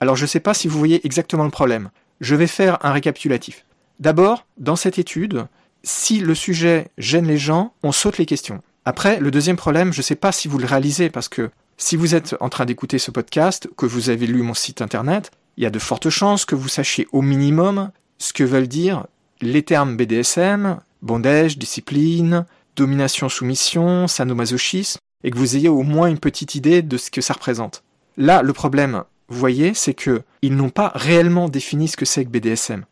Alors 0.00 0.16
je 0.16 0.24
ne 0.24 0.28
sais 0.28 0.40
pas 0.40 0.54
si 0.54 0.68
vous 0.68 0.78
voyez 0.78 1.04
exactement 1.06 1.44
le 1.44 1.50
problème. 1.50 1.90
Je 2.20 2.34
vais 2.34 2.46
faire 2.46 2.78
un 2.84 2.92
récapitulatif. 2.92 3.64
D'abord, 4.00 4.46
dans 4.58 4.76
cette 4.76 4.98
étude, 4.98 5.46
si 5.82 6.20
le 6.20 6.34
sujet 6.34 6.88
gêne 6.98 7.26
les 7.26 7.38
gens, 7.38 7.72
on 7.82 7.92
saute 7.92 8.18
les 8.18 8.26
questions. 8.26 8.62
Après, 8.84 9.20
le 9.20 9.30
deuxième 9.30 9.56
problème, 9.56 9.92
je 9.92 10.00
ne 10.00 10.04
sais 10.04 10.16
pas 10.16 10.32
si 10.32 10.48
vous 10.48 10.58
le 10.58 10.66
réalisez 10.66 11.08
parce 11.08 11.28
que 11.28 11.50
si 11.76 11.96
vous 11.96 12.14
êtes 12.14 12.36
en 12.40 12.48
train 12.48 12.64
d'écouter 12.64 12.98
ce 12.98 13.10
podcast, 13.10 13.68
que 13.76 13.86
vous 13.86 14.10
avez 14.10 14.26
lu 14.26 14.42
mon 14.42 14.54
site 14.54 14.82
internet, 14.82 15.30
il 15.56 15.64
y 15.64 15.66
a 15.66 15.70
de 15.70 15.78
fortes 15.78 16.10
chances 16.10 16.44
que 16.44 16.54
vous 16.54 16.68
sachiez 16.68 17.06
au 17.12 17.22
minimum 17.22 17.90
ce 18.18 18.32
que 18.32 18.44
veulent 18.44 18.68
dire 18.68 19.06
les 19.40 19.62
termes 19.62 19.96
BDSM, 19.96 20.78
bondage, 21.02 21.58
discipline, 21.58 22.46
domination-soumission, 22.76 24.08
sadomasochisme, 24.08 24.98
et 25.24 25.30
que 25.30 25.38
vous 25.38 25.56
ayez 25.56 25.68
au 25.68 25.82
moins 25.82 26.08
une 26.08 26.18
petite 26.18 26.54
idée 26.54 26.82
de 26.82 26.96
ce 26.96 27.10
que 27.10 27.20
ça 27.20 27.34
représente. 27.34 27.84
Là, 28.16 28.42
le 28.42 28.52
problème, 28.52 29.04
vous 29.28 29.38
voyez, 29.38 29.74
c'est 29.74 29.94
que 29.94 30.22
ils 30.42 30.56
n'ont 30.56 30.70
pas 30.70 30.92
réellement 30.94 31.48
défini 31.48 31.88
ce 31.88 31.96
que 31.96 32.04
c'est 32.04 32.24
que 32.24 32.30
BDSM. 32.30 32.84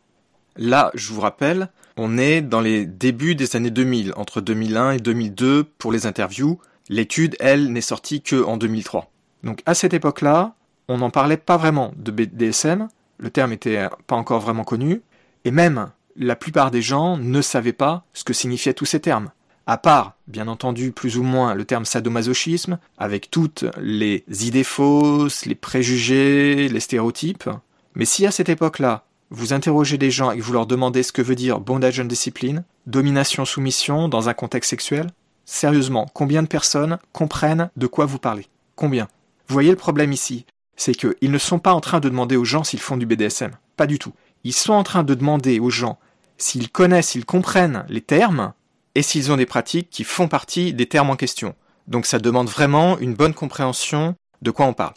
Là, 0.57 0.91
je 0.93 1.13
vous 1.13 1.21
rappelle, 1.21 1.69
on 1.97 2.17
est 2.17 2.41
dans 2.41 2.61
les 2.61 2.85
débuts 2.85 3.35
des 3.35 3.55
années 3.55 3.69
2000, 3.69 4.13
entre 4.15 4.41
2001 4.41 4.91
et 4.91 4.99
2002 4.99 5.63
pour 5.63 5.91
les 5.91 6.05
interviews. 6.05 6.59
L'étude, 6.89 7.35
elle, 7.39 7.71
n'est 7.71 7.81
sortie 7.81 8.21
que 8.21 8.43
en 8.43 8.57
2003. 8.57 9.11
Donc 9.43 9.61
à 9.65 9.73
cette 9.73 9.93
époque-là, 9.93 10.55
on 10.87 10.97
n'en 10.97 11.09
parlait 11.09 11.37
pas 11.37 11.57
vraiment 11.57 11.93
de 11.95 12.11
BDSM, 12.11 12.87
le 13.17 13.29
terme 13.29 13.53
était 13.53 13.87
pas 14.07 14.15
encore 14.15 14.41
vraiment 14.41 14.63
connu, 14.63 15.01
et 15.45 15.51
même 15.51 15.91
la 16.15 16.35
plupart 16.35 16.71
des 16.71 16.81
gens 16.81 17.17
ne 17.17 17.41
savaient 17.41 17.73
pas 17.73 18.05
ce 18.13 18.23
que 18.23 18.33
signifiaient 18.33 18.73
tous 18.73 18.85
ces 18.85 18.99
termes 18.99 19.31
à 19.67 19.77
part, 19.77 20.17
bien 20.27 20.47
entendu, 20.47 20.91
plus 20.91 21.17
ou 21.17 21.23
moins 21.23 21.53
le 21.53 21.65
terme 21.65 21.85
sadomasochisme, 21.85 22.79
avec 22.97 23.31
toutes 23.31 23.65
les 23.79 24.25
idées 24.27 24.63
fausses, 24.63 25.45
les 25.45 25.55
préjugés, 25.55 26.67
les 26.67 26.79
stéréotypes. 26.79 27.49
Mais 27.95 28.05
si 28.05 28.25
à 28.25 28.31
cette 28.31 28.49
époque-là, 28.49 29.05
vous 29.29 29.53
interrogez 29.53 29.97
des 29.97 30.11
gens 30.11 30.31
et 30.31 30.41
vous 30.41 30.51
leur 30.51 30.65
demandez 30.65 31.03
ce 31.03 31.13
que 31.13 31.21
veut 31.21 31.35
dire 31.35 31.59
bondage 31.59 31.99
and 31.99 32.05
discipline, 32.05 32.63
domination-soumission 32.87 34.09
dans 34.09 34.27
un 34.27 34.33
contexte 34.33 34.71
sexuel, 34.71 35.07
sérieusement, 35.45 36.07
combien 36.13 36.43
de 36.43 36.47
personnes 36.47 36.97
comprennent 37.13 37.69
de 37.77 37.87
quoi 37.87 38.05
vous 38.05 38.19
parlez? 38.19 38.47
Combien? 38.75 39.07
Vous 39.47 39.53
voyez 39.53 39.69
le 39.69 39.77
problème 39.77 40.11
ici 40.11 40.45
C'est 40.75 40.95
qu'ils 40.95 41.31
ne 41.31 41.37
sont 41.37 41.59
pas 41.59 41.73
en 41.73 41.81
train 41.81 41.99
de 41.99 42.09
demander 42.09 42.35
aux 42.35 42.45
gens 42.45 42.65
s'ils 42.65 42.81
font 42.81 42.97
du 42.97 43.05
BDSM. 43.05 43.51
Pas 43.77 43.87
du 43.87 43.99
tout. 43.99 44.11
Ils 44.43 44.53
sont 44.53 44.73
en 44.73 44.83
train 44.83 45.03
de 45.03 45.13
demander 45.13 45.59
aux 45.59 45.69
gens 45.69 45.99
s'ils 46.37 46.69
connaissent, 46.69 47.09
s'ils 47.09 47.25
comprennent 47.25 47.85
les 47.87 48.01
termes 48.01 48.53
et 48.95 49.01
s'ils 49.01 49.31
ont 49.31 49.37
des 49.37 49.45
pratiques 49.45 49.89
qui 49.89 50.03
font 50.03 50.27
partie 50.27 50.73
des 50.73 50.87
termes 50.87 51.09
en 51.09 51.15
question. 51.15 51.55
Donc 51.87 52.05
ça 52.05 52.19
demande 52.19 52.49
vraiment 52.49 52.97
une 52.99 53.13
bonne 53.13 53.33
compréhension 53.33 54.15
de 54.41 54.51
quoi 54.51 54.65
on 54.65 54.73
parle. 54.73 54.93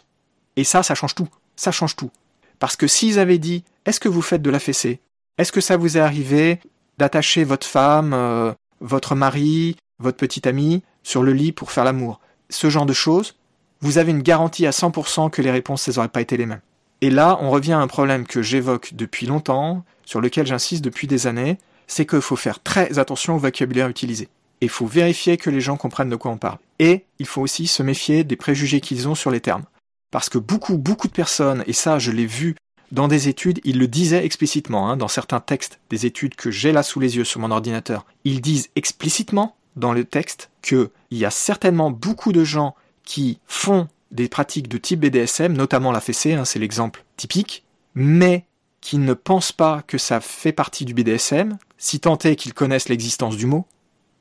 Et 0.56 0.64
ça, 0.64 0.82
ça 0.82 0.94
change 0.94 1.14
tout. 1.14 1.28
Ça 1.56 1.72
change 1.72 1.96
tout. 1.96 2.10
Parce 2.58 2.76
que 2.76 2.86
s'ils 2.86 3.18
avaient 3.18 3.38
dit 3.38 3.64
Est-ce 3.84 4.00
que 4.00 4.08
vous 4.08 4.22
faites 4.22 4.42
de 4.42 4.50
la 4.50 4.58
fessée? 4.58 5.00
Est-ce 5.38 5.52
que 5.52 5.60
ça 5.60 5.76
vous 5.76 5.96
est 5.96 6.00
arrivé 6.00 6.60
d'attacher 6.98 7.44
votre 7.44 7.66
femme, 7.66 8.12
euh, 8.14 8.52
votre 8.80 9.14
mari, 9.14 9.76
votre 9.98 10.16
petite 10.16 10.46
amie 10.46 10.82
sur 11.02 11.22
le 11.22 11.32
lit 11.32 11.52
pour 11.52 11.72
faire 11.72 11.84
l'amour? 11.84 12.20
Ce 12.50 12.70
genre 12.70 12.86
de 12.86 12.92
choses, 12.92 13.34
vous 13.80 13.98
avez 13.98 14.12
une 14.12 14.22
garantie 14.22 14.66
à 14.66 14.70
100% 14.70 15.30
que 15.30 15.42
les 15.42 15.50
réponses 15.50 15.88
n'auraient 15.88 16.08
pas 16.08 16.20
été 16.20 16.36
les 16.36 16.46
mêmes. 16.46 16.60
Et 17.00 17.10
là, 17.10 17.38
on 17.40 17.50
revient 17.50 17.72
à 17.72 17.80
un 17.80 17.86
problème 17.86 18.26
que 18.26 18.42
j'évoque 18.42 18.94
depuis 18.94 19.26
longtemps, 19.26 19.84
sur 20.04 20.20
lequel 20.20 20.46
j'insiste 20.46 20.84
depuis 20.84 21.06
des 21.06 21.26
années, 21.26 21.58
c'est 21.86 22.06
qu'il 22.06 22.20
faut 22.20 22.36
faire 22.36 22.62
très 22.62 22.98
attention 22.98 23.36
au 23.36 23.38
vocabulaire 23.38 23.88
utilisé. 23.88 24.28
Il 24.60 24.68
faut 24.68 24.86
vérifier 24.86 25.36
que 25.36 25.50
les 25.50 25.60
gens 25.60 25.76
comprennent 25.76 26.08
de 26.08 26.16
quoi 26.16 26.30
on 26.30 26.38
parle. 26.38 26.58
Et 26.78 27.04
il 27.18 27.26
faut 27.26 27.42
aussi 27.42 27.66
se 27.66 27.82
méfier 27.82 28.24
des 28.24 28.36
préjugés 28.36 28.80
qu'ils 28.80 29.08
ont 29.08 29.14
sur 29.14 29.30
les 29.30 29.40
termes. 29.40 29.64
Parce 30.10 30.28
que 30.28 30.38
beaucoup, 30.38 30.78
beaucoup 30.78 31.08
de 31.08 31.12
personnes, 31.12 31.64
et 31.66 31.72
ça 31.72 31.98
je 31.98 32.10
l'ai 32.10 32.26
vu 32.26 32.56
dans 32.92 33.08
des 33.08 33.28
études, 33.28 33.60
ils 33.64 33.78
le 33.78 33.88
disaient 33.88 34.24
explicitement, 34.24 34.88
hein, 34.88 34.96
dans 34.96 35.08
certains 35.08 35.40
textes 35.40 35.80
des 35.90 36.06
études 36.06 36.36
que 36.36 36.50
j'ai 36.50 36.72
là 36.72 36.82
sous 36.82 37.00
les 37.00 37.16
yeux 37.16 37.24
sur 37.24 37.40
mon 37.40 37.50
ordinateur, 37.50 38.06
ils 38.24 38.40
disent 38.40 38.70
explicitement 38.76 39.56
dans 39.76 39.92
le 39.92 40.04
texte 40.04 40.50
qu'il 40.62 40.88
y 41.10 41.24
a 41.24 41.30
certainement 41.30 41.90
beaucoup 41.90 42.32
de 42.32 42.44
gens 42.44 42.76
qui 43.02 43.40
font 43.46 43.88
des 44.14 44.28
pratiques 44.28 44.68
de 44.68 44.78
type 44.78 45.00
BDSM, 45.00 45.52
notamment 45.52 45.92
la 45.92 46.00
fessée, 46.00 46.32
hein, 46.32 46.44
c'est 46.44 46.58
l'exemple 46.58 47.04
typique, 47.16 47.64
mais 47.94 48.46
qui 48.80 48.98
ne 48.98 49.12
pensent 49.12 49.52
pas 49.52 49.82
que 49.86 49.98
ça 49.98 50.20
fait 50.20 50.52
partie 50.52 50.84
du 50.84 50.94
BDSM, 50.94 51.58
si 51.78 52.00
tant 52.00 52.18
est 52.18 52.36
qu'ils 52.36 52.54
connaissent 52.54 52.88
l'existence 52.88 53.36
du 53.36 53.46
mot. 53.46 53.66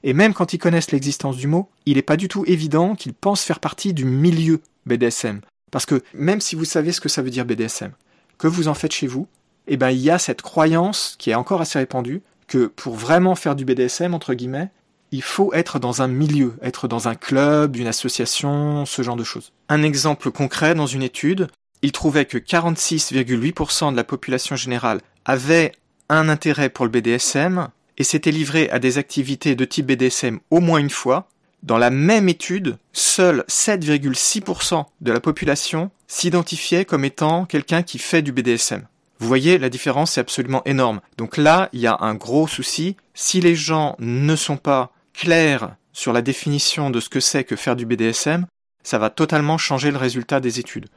Et 0.03 0.13
même 0.13 0.33
quand 0.33 0.53
ils 0.53 0.57
connaissent 0.57 0.91
l'existence 0.91 1.37
du 1.37 1.47
mot, 1.47 1.69
il 1.85 1.95
n'est 1.95 2.01
pas 2.01 2.17
du 2.17 2.27
tout 2.27 2.43
évident 2.47 2.95
qu'ils 2.95 3.13
pensent 3.13 3.43
faire 3.43 3.59
partie 3.59 3.93
du 3.93 4.03
milieu 4.03 4.61
BDSM. 4.85 5.41
Parce 5.71 5.85
que 5.85 6.03
même 6.13 6.41
si 6.41 6.55
vous 6.55 6.65
savez 6.65 6.91
ce 6.91 6.99
que 6.99 7.09
ça 7.09 7.21
veut 7.21 7.29
dire 7.29 7.45
BDSM, 7.45 7.91
que 8.37 8.47
vous 8.47 8.67
en 8.67 8.73
faites 8.73 8.93
chez 8.93 9.07
vous, 9.07 9.27
eh 9.67 9.77
ben, 9.77 9.91
il 9.91 9.99
y 9.99 10.09
a 10.09 10.19
cette 10.19 10.41
croyance 10.41 11.15
qui 11.19 11.29
est 11.29 11.35
encore 11.35 11.61
assez 11.61 11.79
répandue 11.79 12.21
que 12.47 12.65
pour 12.65 12.95
vraiment 12.95 13.35
faire 13.35 13.55
du 13.55 13.63
BDSM, 13.63 14.13
entre 14.13 14.33
guillemets, 14.33 14.69
il 15.13 15.21
faut 15.21 15.53
être 15.53 15.77
dans 15.77 16.01
un 16.01 16.07
milieu, 16.07 16.55
être 16.63 16.87
dans 16.87 17.07
un 17.07 17.13
club, 17.13 17.75
une 17.75 17.85
association, 17.85 18.87
ce 18.87 19.03
genre 19.03 19.15
de 19.15 19.23
choses. 19.23 19.53
Un 19.69 19.83
exemple 19.83 20.31
concret 20.31 20.73
dans 20.73 20.87
une 20.87 21.03
étude, 21.03 21.49
il 21.83 21.91
trouvait 21.91 22.25
que 22.25 22.39
46,8% 22.39 23.91
de 23.91 23.95
la 23.95 24.03
population 24.03 24.55
générale 24.55 25.01
avait 25.23 25.73
un 26.09 26.29
intérêt 26.29 26.69
pour 26.69 26.85
le 26.85 26.91
BDSM 26.91 27.67
et 27.99 28.03
s'était 28.03 28.31
livré 28.31 28.71
à 28.71 28.79
des 28.79 28.97
activités 28.97 29.55
de 29.55 29.65
type 29.65 29.85
BDSM 29.85 30.39
au 30.49 30.59
moins 30.59 30.79
une 30.79 30.89
fois. 30.89 31.27
Dans 31.61 31.77
la 31.77 31.91
même 31.91 32.27
étude, 32.27 32.77
seul 32.91 33.45
7,6% 33.47 34.83
de 34.99 35.11
la 35.11 35.19
population 35.19 35.91
s'identifiait 36.07 36.85
comme 36.85 37.05
étant 37.05 37.45
quelqu'un 37.45 37.83
qui 37.83 37.99
fait 37.99 38.23
du 38.23 38.31
BDSM. 38.31 38.87
Vous 39.19 39.27
voyez, 39.27 39.59
la 39.59 39.69
différence 39.69 40.17
est 40.17 40.21
absolument 40.21 40.63
énorme. 40.65 41.01
Donc 41.19 41.37
là, 41.37 41.69
il 41.71 41.81
y 41.81 41.87
a 41.87 41.97
un 42.01 42.15
gros 42.15 42.47
souci. 42.47 42.97
Si 43.13 43.41
les 43.41 43.55
gens 43.55 43.95
ne 43.99 44.35
sont 44.35 44.57
pas 44.57 44.91
clairs 45.13 45.75
sur 45.91 46.11
la 46.11 46.21
définition 46.21 46.89
de 46.89 46.99
ce 46.99 47.09
que 47.09 47.19
c'est 47.19 47.43
que 47.43 47.55
faire 47.55 47.75
du 47.75 47.85
BDSM, 47.85 48.45
ça 48.83 48.97
va 48.97 49.09
totalement 49.09 49.57
changer 49.57 49.91
le 49.91 49.97
résultat 49.97 50.39
des 50.39 50.59
études. 50.59 50.87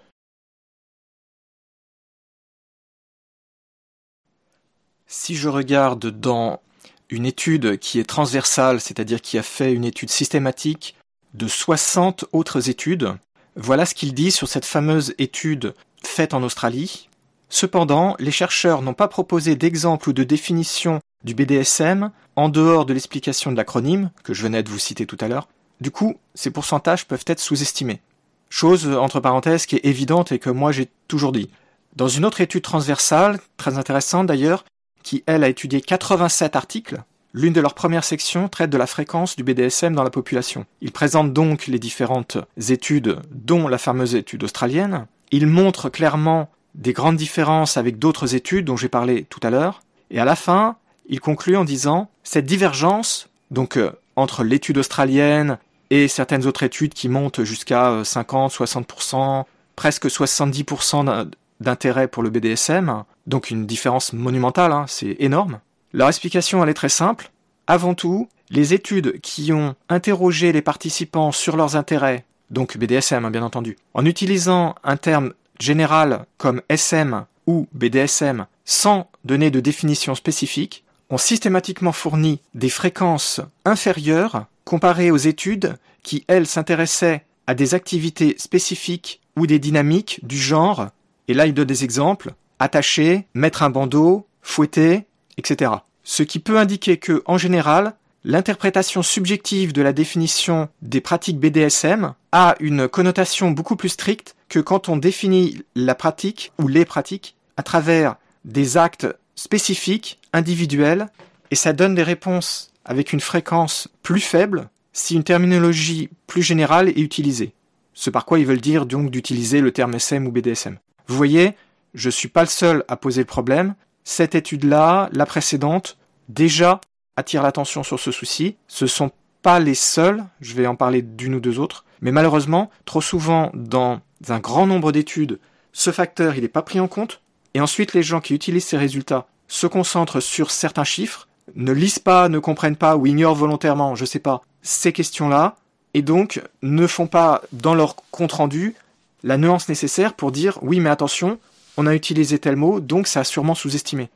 Si 5.06 5.36
je 5.36 5.48
regarde 5.48 6.06
dans 6.06 6.60
une 7.08 7.26
étude 7.26 7.78
qui 7.78 8.00
est 8.00 8.08
transversale, 8.08 8.80
c'est-à-dire 8.80 9.20
qui 9.20 9.38
a 9.38 9.42
fait 9.42 9.72
une 9.72 9.84
étude 9.84 10.10
systématique 10.10 10.96
de 11.34 11.46
60 11.46 12.24
autres 12.32 12.68
études, 12.68 13.14
voilà 13.54 13.86
ce 13.86 13.94
qu'il 13.94 14.14
dit 14.14 14.32
sur 14.32 14.48
cette 14.48 14.64
fameuse 14.64 15.14
étude 15.18 15.74
faite 16.02 16.34
en 16.34 16.42
Australie. 16.42 17.08
Cependant, 17.48 18.16
les 18.18 18.32
chercheurs 18.32 18.82
n'ont 18.82 18.94
pas 18.94 19.08
proposé 19.08 19.54
d'exemple 19.54 20.08
ou 20.08 20.12
de 20.12 20.24
définition 20.24 21.00
du 21.24 21.34
BDSM 21.34 22.10
en 22.36 22.48
dehors 22.48 22.86
de 22.86 22.92
l'explication 22.92 23.50
de 23.50 23.56
l'acronyme 23.56 24.10
que 24.22 24.34
je 24.34 24.42
venais 24.42 24.62
de 24.62 24.70
vous 24.70 24.78
citer 24.78 25.06
tout 25.06 25.16
à 25.20 25.28
l'heure. 25.28 25.48
Du 25.80 25.90
coup, 25.90 26.16
ces 26.34 26.50
pourcentages 26.50 27.06
peuvent 27.06 27.24
être 27.26 27.40
sous-estimés. 27.40 28.00
Chose, 28.48 28.88
entre 28.88 29.20
parenthèses, 29.20 29.66
qui 29.66 29.76
est 29.76 29.84
évidente 29.84 30.32
et 30.32 30.38
que 30.38 30.50
moi 30.50 30.72
j'ai 30.72 30.88
toujours 31.08 31.32
dit. 31.32 31.50
Dans 31.96 32.08
une 32.08 32.24
autre 32.24 32.40
étude 32.40 32.62
transversale, 32.62 33.40
très 33.56 33.78
intéressante 33.78 34.26
d'ailleurs, 34.26 34.64
qui 35.02 35.24
elle 35.26 35.44
a 35.44 35.48
étudié 35.48 35.80
87 35.80 36.56
articles, 36.56 37.02
l'une 37.32 37.52
de 37.52 37.60
leurs 37.60 37.74
premières 37.74 38.04
sections 38.04 38.48
traite 38.48 38.70
de 38.70 38.78
la 38.78 38.86
fréquence 38.86 39.36
du 39.36 39.44
BDSM 39.44 39.94
dans 39.94 40.02
la 40.02 40.10
population. 40.10 40.66
Il 40.80 40.92
présente 40.92 41.32
donc 41.32 41.66
les 41.66 41.78
différentes 41.78 42.38
études, 42.68 43.18
dont 43.30 43.68
la 43.68 43.78
fameuse 43.78 44.14
étude 44.14 44.44
australienne. 44.44 45.06
Il 45.30 45.46
montre 45.46 45.88
clairement 45.88 46.50
des 46.74 46.92
grandes 46.92 47.16
différences 47.16 47.76
avec 47.76 47.98
d'autres 47.98 48.34
études 48.34 48.66
dont 48.66 48.76
j'ai 48.76 48.88
parlé 48.88 49.24
tout 49.24 49.40
à 49.42 49.50
l'heure. 49.50 49.82
Et 50.10 50.20
à 50.20 50.24
la 50.24 50.36
fin, 50.36 50.76
il 51.08 51.20
conclut 51.20 51.56
en 51.56 51.64
disant 51.64 52.10
cette 52.24 52.46
divergence, 52.46 53.28
donc 53.50 53.76
euh, 53.76 53.92
entre 54.16 54.44
l'étude 54.44 54.78
australienne 54.78 55.58
et 55.90 56.08
certaines 56.08 56.46
autres 56.46 56.62
études 56.62 56.94
qui 56.94 57.08
montent 57.08 57.44
jusqu'à 57.44 58.02
50, 58.04 58.52
euh, 58.60 58.64
60%, 58.64 59.44
presque 59.76 60.06
70% 60.06 61.30
d'intérêt 61.60 62.08
pour 62.08 62.22
le 62.22 62.30
BDSM, 62.30 63.04
donc 63.26 63.50
une 63.50 63.66
différence 63.66 64.12
monumentale, 64.12 64.72
hein, 64.72 64.84
c'est 64.88 65.16
énorme. 65.20 65.60
Leur 65.92 66.08
explication, 66.08 66.62
elle 66.62 66.70
est 66.70 66.74
très 66.74 66.88
simple. 66.88 67.30
Avant 67.66 67.94
tout, 67.94 68.28
les 68.50 68.74
études 68.74 69.20
qui 69.20 69.52
ont 69.52 69.74
interrogé 69.88 70.52
les 70.52 70.62
participants 70.62 71.32
sur 71.32 71.56
leurs 71.56 71.76
intérêts, 71.76 72.24
donc 72.50 72.76
BDSM 72.76 73.24
hein, 73.24 73.30
bien 73.30 73.42
entendu, 73.42 73.76
en 73.94 74.04
utilisant 74.04 74.74
un 74.84 74.96
terme 74.96 75.32
général 75.58 76.26
comme 76.38 76.62
SM 76.68 77.24
ou 77.46 77.66
BDSM 77.72 78.46
sans 78.64 79.08
donner 79.24 79.50
de 79.50 79.60
définition 79.60 80.14
spécifique, 80.14 80.84
ont 81.10 81.18
systématiquement 81.18 81.92
fourni 81.92 82.40
des 82.54 82.68
fréquences 82.68 83.40
inférieures 83.64 84.46
comparées 84.64 85.10
aux 85.10 85.16
études 85.16 85.76
qui, 86.02 86.24
elles, 86.28 86.46
s'intéressaient 86.46 87.24
à 87.46 87.54
des 87.54 87.74
activités 87.74 88.34
spécifiques 88.38 89.20
ou 89.36 89.46
des 89.46 89.58
dynamiques 89.58 90.20
du 90.24 90.38
genre, 90.38 90.88
et 91.28 91.34
là 91.34 91.46
il 91.46 91.54
donne 91.54 91.66
des 91.66 91.84
exemples, 91.84 92.34
attacher, 92.58 93.26
mettre 93.34 93.62
un 93.62 93.70
bandeau, 93.70 94.26
fouetter, 94.42 95.04
etc. 95.36 95.72
Ce 96.02 96.22
qui 96.22 96.38
peut 96.38 96.58
indiquer 96.58 96.96
que, 96.96 97.22
en 97.26 97.38
général, 97.38 97.94
l'interprétation 98.24 99.02
subjective 99.02 99.72
de 99.72 99.82
la 99.82 99.92
définition 99.92 100.68
des 100.82 101.00
pratiques 101.00 101.38
BDSM 101.38 102.14
a 102.32 102.56
une 102.60 102.88
connotation 102.88 103.50
beaucoup 103.50 103.76
plus 103.76 103.90
stricte 103.90 104.34
que 104.48 104.58
quand 104.58 104.88
on 104.88 104.96
définit 104.96 105.62
la 105.74 105.94
pratique 105.94 106.52
ou 106.58 106.68
les 106.68 106.84
pratiques 106.84 107.36
à 107.56 107.62
travers 107.62 108.16
des 108.44 108.76
actes 108.76 109.06
spécifiques, 109.36 110.18
individuels, 110.32 111.08
et 111.50 111.54
ça 111.54 111.72
donne 111.72 111.94
des 111.94 112.02
réponses 112.02 112.72
avec 112.84 113.12
une 113.12 113.20
fréquence 113.20 113.88
plus 114.02 114.20
faible 114.20 114.68
si 114.92 115.14
une 115.14 115.24
terminologie 115.24 116.08
plus 116.26 116.42
générale 116.42 116.88
est 116.88 116.98
utilisée. 116.98 117.52
Ce 117.92 118.10
par 118.10 118.24
quoi 118.24 118.38
ils 118.38 118.46
veulent 118.46 118.60
dire 118.60 118.86
donc 118.86 119.10
d'utiliser 119.10 119.60
le 119.60 119.72
terme 119.72 119.94
SM 119.94 120.26
ou 120.26 120.32
BDSM. 120.32 120.78
Vous 121.06 121.16
voyez, 121.16 121.54
je 121.94 122.10
suis 122.10 122.28
pas 122.28 122.42
le 122.42 122.48
seul 122.48 122.84
à 122.88 122.96
poser 122.96 123.22
le 123.22 123.26
problème. 123.26 123.74
Cette 124.04 124.34
étude-là, 124.34 125.08
la 125.12 125.26
précédente, 125.26 125.98
déjà 126.28 126.80
attire 127.16 127.42
l'attention 127.42 127.82
sur 127.82 128.00
ce 128.00 128.10
souci. 128.10 128.56
Ce 128.68 128.86
sont 128.86 129.10
pas 129.42 129.60
les 129.60 129.74
seuls, 129.74 130.24
je 130.40 130.54
vais 130.54 130.66
en 130.66 130.76
parler 130.76 131.02
d'une 131.02 131.36
ou 131.36 131.40
deux 131.40 131.58
autres, 131.58 131.84
mais 132.00 132.12
malheureusement, 132.12 132.70
trop 132.84 133.00
souvent 133.00 133.50
dans 133.54 134.00
un 134.28 134.38
grand 134.38 134.66
nombre 134.66 134.92
d'études, 134.92 135.38
ce 135.72 135.92
facteur 135.92 136.34
n'est 136.34 136.48
pas 136.48 136.62
pris 136.62 136.80
en 136.80 136.88
compte, 136.88 137.20
et 137.56 137.60
ensuite 137.60 137.94
les 137.94 138.02
gens 138.02 138.20
qui 138.20 138.34
utilisent 138.34 138.66
ces 138.66 138.76
résultats 138.76 139.26
se 139.48 139.66
concentrent 139.66 140.20
sur 140.20 140.50
certains 140.50 140.84
chiffres, 140.84 141.26
ne 141.54 141.72
lisent 141.72 141.98
pas, 141.98 142.28
ne 142.28 142.38
comprennent 142.38 142.76
pas 142.76 142.98
ou 142.98 143.06
ignorent 143.06 143.34
volontairement, 143.34 143.94
je 143.94 144.04
sais 144.04 144.18
pas, 144.18 144.42
ces 144.60 144.92
questions-là, 144.92 145.56
et 145.94 146.02
donc 146.02 146.42
ne 146.60 146.86
font 146.86 147.06
pas 147.06 147.40
dans 147.52 147.74
leur 147.74 147.96
compte 148.10 148.32
rendu 148.32 148.74
la 149.22 149.38
nuance 149.38 149.70
nécessaire 149.70 150.12
pour 150.12 150.32
dire 150.32 150.58
oui 150.60 150.80
mais 150.80 150.90
attention, 150.90 151.38
on 151.78 151.86
a 151.86 151.94
utilisé 151.94 152.38
tel 152.38 152.56
mot, 152.56 152.78
donc 152.78 153.06
ça 153.06 153.20
a 153.20 153.24
sûrement 153.24 153.54
sous-estimé. 153.54 154.10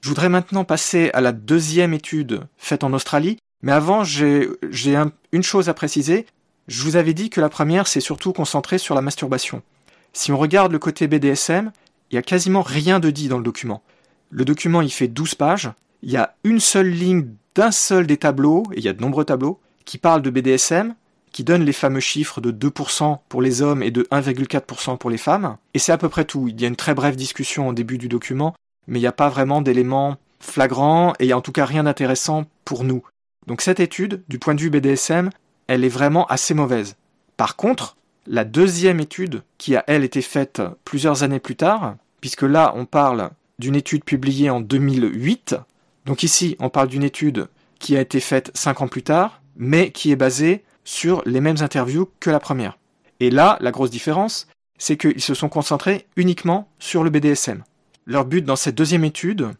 Je 0.00 0.08
voudrais 0.08 0.28
maintenant 0.28 0.62
passer 0.62 1.10
à 1.14 1.20
la 1.20 1.32
deuxième 1.32 1.94
étude 1.94 2.42
faite 2.58 2.84
en 2.84 2.92
Australie, 2.92 3.38
mais 3.62 3.72
avant 3.72 4.04
j'ai 4.04 4.48
une 5.32 5.42
chose 5.42 5.68
à 5.68 5.74
préciser. 5.74 6.26
Je 6.68 6.84
vous 6.84 6.94
avais 6.94 7.12
dit 7.12 7.28
que 7.28 7.40
la 7.40 7.48
première 7.48 7.88
s'est 7.88 7.98
surtout 7.98 8.32
concentrée 8.32 8.78
sur 8.78 8.94
la 8.94 9.02
masturbation. 9.02 9.62
Si 10.12 10.30
on 10.30 10.38
regarde 10.38 10.70
le 10.70 10.78
côté 10.78 11.08
BDSM, 11.08 11.72
il 12.14 12.18
y 12.18 12.18
a 12.18 12.22
quasiment 12.22 12.62
rien 12.62 13.00
de 13.00 13.10
dit 13.10 13.26
dans 13.26 13.38
le 13.38 13.42
document. 13.42 13.82
Le 14.30 14.44
document 14.44 14.82
il 14.82 14.92
fait 14.92 15.08
12 15.08 15.34
pages, 15.34 15.72
il 16.00 16.12
y 16.12 16.16
a 16.16 16.36
une 16.44 16.60
seule 16.60 16.88
ligne 16.88 17.26
d'un 17.56 17.72
seul 17.72 18.06
des 18.06 18.18
tableaux, 18.18 18.62
et 18.72 18.78
il 18.78 18.84
y 18.84 18.88
a 18.88 18.92
de 18.92 19.00
nombreux 19.00 19.24
tableaux, 19.24 19.58
qui 19.84 19.98
parlent 19.98 20.22
de 20.22 20.30
BDSM, 20.30 20.94
qui 21.32 21.42
donne 21.42 21.64
les 21.64 21.72
fameux 21.72 21.98
chiffres 21.98 22.40
de 22.40 22.52
2% 22.52 23.18
pour 23.28 23.42
les 23.42 23.62
hommes 23.62 23.82
et 23.82 23.90
de 23.90 24.04
1,4% 24.12 24.96
pour 24.96 25.10
les 25.10 25.18
femmes. 25.18 25.56
Et 25.74 25.80
c'est 25.80 25.90
à 25.90 25.98
peu 25.98 26.08
près 26.08 26.24
tout. 26.24 26.46
Il 26.46 26.60
y 26.60 26.64
a 26.64 26.68
une 26.68 26.76
très 26.76 26.94
brève 26.94 27.16
discussion 27.16 27.66
au 27.66 27.72
début 27.72 27.98
du 27.98 28.06
document, 28.06 28.54
mais 28.86 29.00
il 29.00 29.02
n'y 29.02 29.08
a 29.08 29.12
pas 29.12 29.28
vraiment 29.28 29.60
d'éléments 29.60 30.16
flagrants 30.38 31.14
et 31.18 31.34
en 31.34 31.40
tout 31.40 31.50
cas 31.50 31.64
rien 31.64 31.82
d'intéressant 31.82 32.44
pour 32.64 32.84
nous. 32.84 33.02
Donc 33.48 33.60
cette 33.60 33.80
étude, 33.80 34.22
du 34.28 34.38
point 34.38 34.54
de 34.54 34.60
vue 34.60 34.70
BDSM, 34.70 35.30
elle 35.66 35.84
est 35.84 35.88
vraiment 35.88 36.26
assez 36.26 36.54
mauvaise. 36.54 36.94
Par 37.36 37.56
contre, 37.56 37.96
la 38.28 38.44
deuxième 38.44 39.00
étude, 39.00 39.42
qui 39.58 39.74
a 39.74 39.82
elle 39.88 40.04
été 40.04 40.22
faite 40.22 40.62
plusieurs 40.84 41.24
années 41.24 41.40
plus 41.40 41.56
tard, 41.56 41.96
puisque 42.24 42.40
là 42.40 42.72
on 42.74 42.86
parle 42.86 43.28
d'une 43.58 43.76
étude 43.76 44.02
publiée 44.02 44.48
en 44.48 44.62
2008, 44.62 45.56
donc 46.06 46.22
ici 46.22 46.56
on 46.58 46.70
parle 46.70 46.88
d'une 46.88 47.02
étude 47.02 47.48
qui 47.78 47.98
a 47.98 48.00
été 48.00 48.18
faite 48.18 48.50
cinq 48.54 48.80
ans 48.80 48.88
plus 48.88 49.02
tard, 49.02 49.42
mais 49.56 49.90
qui 49.90 50.10
est 50.10 50.16
basée 50.16 50.64
sur 50.84 51.22
les 51.26 51.42
mêmes 51.42 51.60
interviews 51.60 52.08
que 52.20 52.30
la 52.30 52.40
première. 52.40 52.78
Et 53.20 53.28
là, 53.28 53.58
la 53.60 53.72
grosse 53.72 53.90
différence, 53.90 54.48
c'est 54.78 54.96
qu'ils 54.96 55.20
se 55.20 55.34
sont 55.34 55.50
concentrés 55.50 56.06
uniquement 56.16 56.66
sur 56.78 57.04
le 57.04 57.10
BDSM. 57.10 57.62
Leur 58.06 58.24
but 58.24 58.42
dans 58.42 58.56
cette 58.56 58.74
deuxième 58.74 59.04
étude 59.04 59.50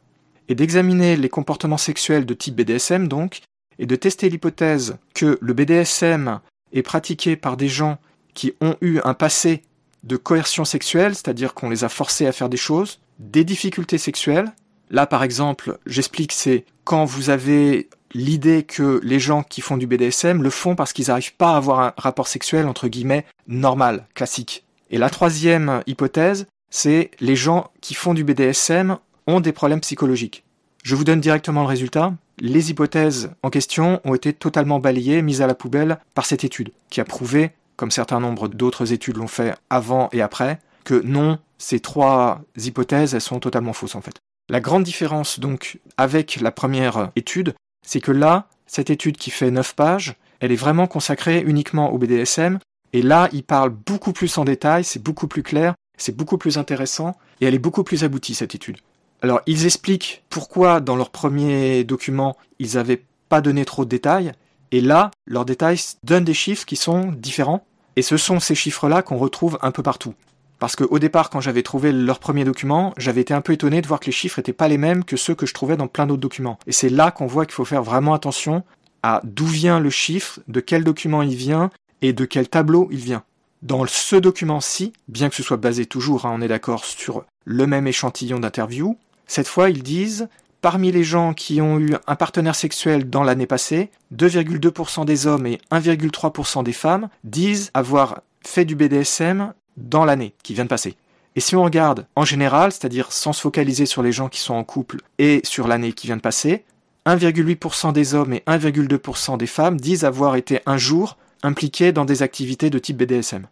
est 0.49 0.55
d'examiner 0.55 1.19
les 1.19 1.29
comportements 1.29 1.77
sexuels 1.77 2.25
de 2.25 2.33
type 2.33 2.57
BDSM 2.57 3.09
donc, 3.09 3.43
et 3.79 3.85
de 3.85 3.95
tester 3.95 4.31
l'hypothèse 4.31 4.97
que 5.15 5.37
le 5.39 5.53
BDSM 5.53 6.41
est 6.73 6.83
pratiqué 6.83 7.37
par 7.37 7.59
des 7.59 7.69
gens 7.69 7.99
qui 8.33 8.55
ont 8.63 8.77
eu 8.81 9.01
un 9.05 9.13
passé 9.13 9.61
de 10.05 10.17
coercion 10.17 10.65
sexuelle, 10.65 11.15
c'est-à-dire 11.15 11.55
qu'on 11.55 11.71
les 11.71 11.83
a 11.83 11.89
forcés 11.89 12.27
à 12.27 12.33
faire 12.33 12.49
des 12.49 12.57
choses, 12.57 13.01
des 13.19 13.45
difficultés 13.45 13.99
sexuelles. 13.99 14.53
Là, 14.91 15.07
par 15.07 15.23
exemple, 15.23 15.79
j'explique, 15.87 16.33
c'est 16.33 16.65
quand 16.85 17.05
vous 17.05 17.31
avez 17.31 17.89
l'idée 18.13 18.63
que 18.63 19.01
les 19.03 19.19
gens 19.19 19.43
qui 19.43 19.61
font 19.61 19.77
du 19.77 19.87
BDSM 19.87 20.43
le 20.43 20.51
font 20.51 20.77
parce 20.77 20.93
qu'ils 20.93 21.09
n'arrivent 21.09 21.35
pas 21.35 21.55
à 21.55 21.57
avoir 21.57 21.81
un 21.81 21.95
rapport 21.97 22.29
sexuel 22.29 22.67
entre 22.67 22.87
guillemets 22.89 23.25
normal, 23.49 24.07
classique. 24.15 24.65
Et 24.91 24.99
la 24.99 25.11
troisième 25.11 25.83
hypothèse, 25.87 26.47
c'est 26.71 27.11
les 27.21 27.35
gens 27.35 27.71
qui 27.81 27.95
font 27.95 28.15
du 28.15 28.25
BDSM 28.25 28.99
ont 29.27 29.41
des 29.41 29.53
problèmes 29.53 29.81
psychologiques. 29.81 30.45
Je 30.83 30.95
vous 30.95 31.05
donne 31.05 31.21
directement 31.21 31.63
le 31.63 31.69
résultat. 31.69 32.13
Les 32.39 32.71
hypothèses 32.71 33.31
en 33.43 33.51
question 33.51 34.01
ont 34.05 34.15
été 34.15 34.33
totalement 34.33 34.81
balayées, 34.81 35.23
mises 35.23 35.41
à 35.41 35.47
la 35.47 35.55
poubelle 35.55 35.99
par 36.15 36.27
cette 36.27 36.45
étude, 36.45 36.73
qui 36.91 37.01
a 37.01 37.05
prouvé 37.05 37.53
comme 37.77 37.91
certains 37.91 38.21
nombres 38.21 38.49
d'autres 38.49 38.93
études 38.93 39.17
l'ont 39.17 39.29
fait 39.29 39.55
avant 39.71 40.09
et 40.13 40.23
après, 40.23 40.59
que 40.85 41.01
non, 41.03 41.39
ces 41.59 41.81
trois 41.81 42.43
hypothèses, 42.57 43.15
elles 43.15 43.21
sont 43.21 43.41
totalement 43.41 43.73
fausses 43.73 43.95
en 43.95 44.01
fait. 44.01 44.17
La 44.49 44.61
grande 44.61 44.85
différence 44.85 45.41
donc 45.41 45.79
avec 45.97 46.41
la 46.41 46.51
première 46.51 47.11
étude, 47.17 47.55
c'est 47.87 48.01
que 48.01 48.13
là, 48.13 48.49
cette 48.67 48.91
étude 48.91 49.17
qui 49.17 49.31
fait 49.31 49.51
9 49.51 49.75
pages, 49.75 50.17
elle 50.41 50.53
est 50.53 50.57
vraiment 50.57 50.87
consacrée 50.87 51.43
uniquement 51.47 51.93
au 51.93 51.99
BDSM, 51.99 52.59
et 52.93 53.03
là, 53.03 53.29
il 53.33 53.43
parle 53.43 53.71
beaucoup 53.71 54.13
plus 54.13 54.39
en 54.39 54.45
détail, 54.45 54.85
c'est 54.85 55.03
beaucoup 55.03 55.27
plus 55.27 55.43
clair, 55.43 55.75
c'est 55.97 56.17
beaucoup 56.17 56.39
plus 56.39 56.59
intéressant, 56.59 57.17
et 57.41 57.47
elle 57.47 57.55
est 57.55 57.59
beaucoup 57.59 57.83
plus 57.83 58.05
aboutie, 58.05 58.35
cette 58.35 58.55
étude. 58.55 58.77
Alors, 59.23 59.41
ils 59.47 59.65
expliquent 59.65 60.23
pourquoi, 60.29 60.81
dans 60.81 60.97
leur 60.97 61.11
premier 61.11 61.83
document, 61.85 62.37
ils 62.59 62.75
n'avaient 62.75 63.03
pas 63.29 63.41
donné 63.41 63.65
trop 63.65 63.85
de 63.85 63.91
détails, 63.91 64.33
et 64.75 64.81
là, 64.81 65.13
leurs 65.25 65.45
détails 65.45 65.79
donnent 66.03 66.25
des 66.25 66.35
chiffres 66.35 66.67
qui 66.67 66.75
sont 66.75 67.13
différents, 67.13 67.65
et 67.95 68.03
ce 68.03 68.17
sont 68.17 68.41
ces 68.41 68.57
chiffres-là 68.57 69.03
qu'on 69.03 69.19
retrouve 69.19 69.57
un 69.63 69.71
peu 69.71 69.85
partout. 69.85 70.15
Parce 70.59 70.75
qu'au 70.75 70.99
départ, 70.99 71.31
quand 71.31 71.41
j'avais 71.41 71.63
trouvé 71.63 71.93
leur 71.93 72.19
premier 72.19 72.43
document, 72.43 72.93
j'avais 72.97 73.21
été 73.21 73.33
un 73.33 73.41
peu 73.41 73.53
étonné 73.53 73.83
de 73.83 73.87
voir 73.87 74.01
que 74.01 74.07
les 74.07 74.13
chiffres 74.13 74.41
n'étaient 74.41 74.53
pas 74.53 74.67
les 74.67 74.77
mêmes 74.77 75.05
que 75.05 75.17
ceux 75.17 75.37
que 75.37 75.47
je 75.47 75.55
trouvais 75.55 75.77
dans 75.77 75.87
plein 75.87 76.09
d'autres 76.09 76.21
documents. 76.21 76.59
Et 76.67 76.73
c'est 76.73 76.89
là 76.89 77.13
qu'on 77.13 77.29
voit 77.29 77.47
qu'il 77.47 77.55
faut 77.55 77.65
faire 77.65 77.85
vraiment 77.85 78.15
attention 78.15 78.65
à 79.05 79.21
d'où 79.23 79.47
vient 79.47 79.79
le 79.79 79.91
chiffre, 79.91 80.41
de 80.49 80.59
quel 80.59 80.83
document 80.83 81.23
il 81.23 81.37
vient 81.37 81.71
et 82.03 82.13
de 82.13 82.25
quel 82.25 82.49
tableau 82.49 82.89
il 82.91 82.99
vient. 82.99 83.23
Dans 83.63 83.87
ce 83.87 84.17
document-ci, 84.17 84.93
bien 85.07 85.29
que 85.29 85.37
ce 85.37 85.45
soit 85.45 85.57
basé 85.57 85.87
toujours, 85.87 86.27
hein, 86.27 86.33
on 86.35 86.43
est 86.43 86.49
d'accord, 86.49 86.85
sur 86.85 87.25
le 87.45 87.69
même 87.69 87.87
échantillon 87.87 88.41
d'interview, 88.41 88.99
cette 89.29 89.47
fois 89.47 89.71
ils 89.71 89.85
disent 89.85 90.29
Parmi 90.65 90.91
les 90.93 91.05
gens 91.05 91.35
qui 91.35 91.61
ont 91.61 91.79
eu 91.79 91.95
un 92.07 92.17
partenaire 92.17 92.55
sexuel 92.55 93.11
dans 93.11 93.23
l'année 93.23 93.45
passée, 93.45 93.91
2,2% 94.17 95.05
des 95.05 95.27
hommes 95.27 95.47
et 95.47 95.61
1,3% 95.71 96.65
des 96.65 96.73
femmes 96.73 97.11
disent 97.23 97.71
avoir 97.75 98.23
fait 98.41 98.65
du 98.65 98.75
BDSM 98.75 99.53
dans 99.77 100.07
l'année 100.07 100.33
qui 100.43 100.55
vient 100.55 100.65
de 100.65 100.71
passer. 100.71 100.97
Et 101.37 101.41
si 101.41 101.55
on 101.55 101.65
regarde 101.65 102.07
en 102.17 102.25
général, 102.25 102.73
c'est-à-dire 102.73 103.13
sans 103.13 103.35
se 103.35 103.43
focaliser 103.43 103.85
sur 103.85 104.03
les 104.03 104.11
gens 104.11 104.31
qui 104.31 104.41
sont 104.41 104.55
en 104.55 104.65
couple 104.65 105.03
et 105.19 105.43
sur 105.45 105.69
l'année 105.69 105.93
qui 105.93 106.07
vient 106.07 106.17
de 106.17 106.23
passer, 106.23 106.65
1,8% 107.05 107.93
des 107.93 108.15
hommes 108.15 108.33
et 108.33 108.43
1,2% 108.47 109.37
des 109.37 109.47
femmes 109.47 109.79
disent 109.79 110.05
avoir 110.05 110.35
été 110.35 110.61
un 110.65 110.79
jour 110.79 111.19
impliqués 111.43 111.93
dans 111.93 112.07
des 112.07 112.23
activités 112.23 112.71
de 112.71 112.79
type 112.79 112.97
BDSM. 112.97 113.49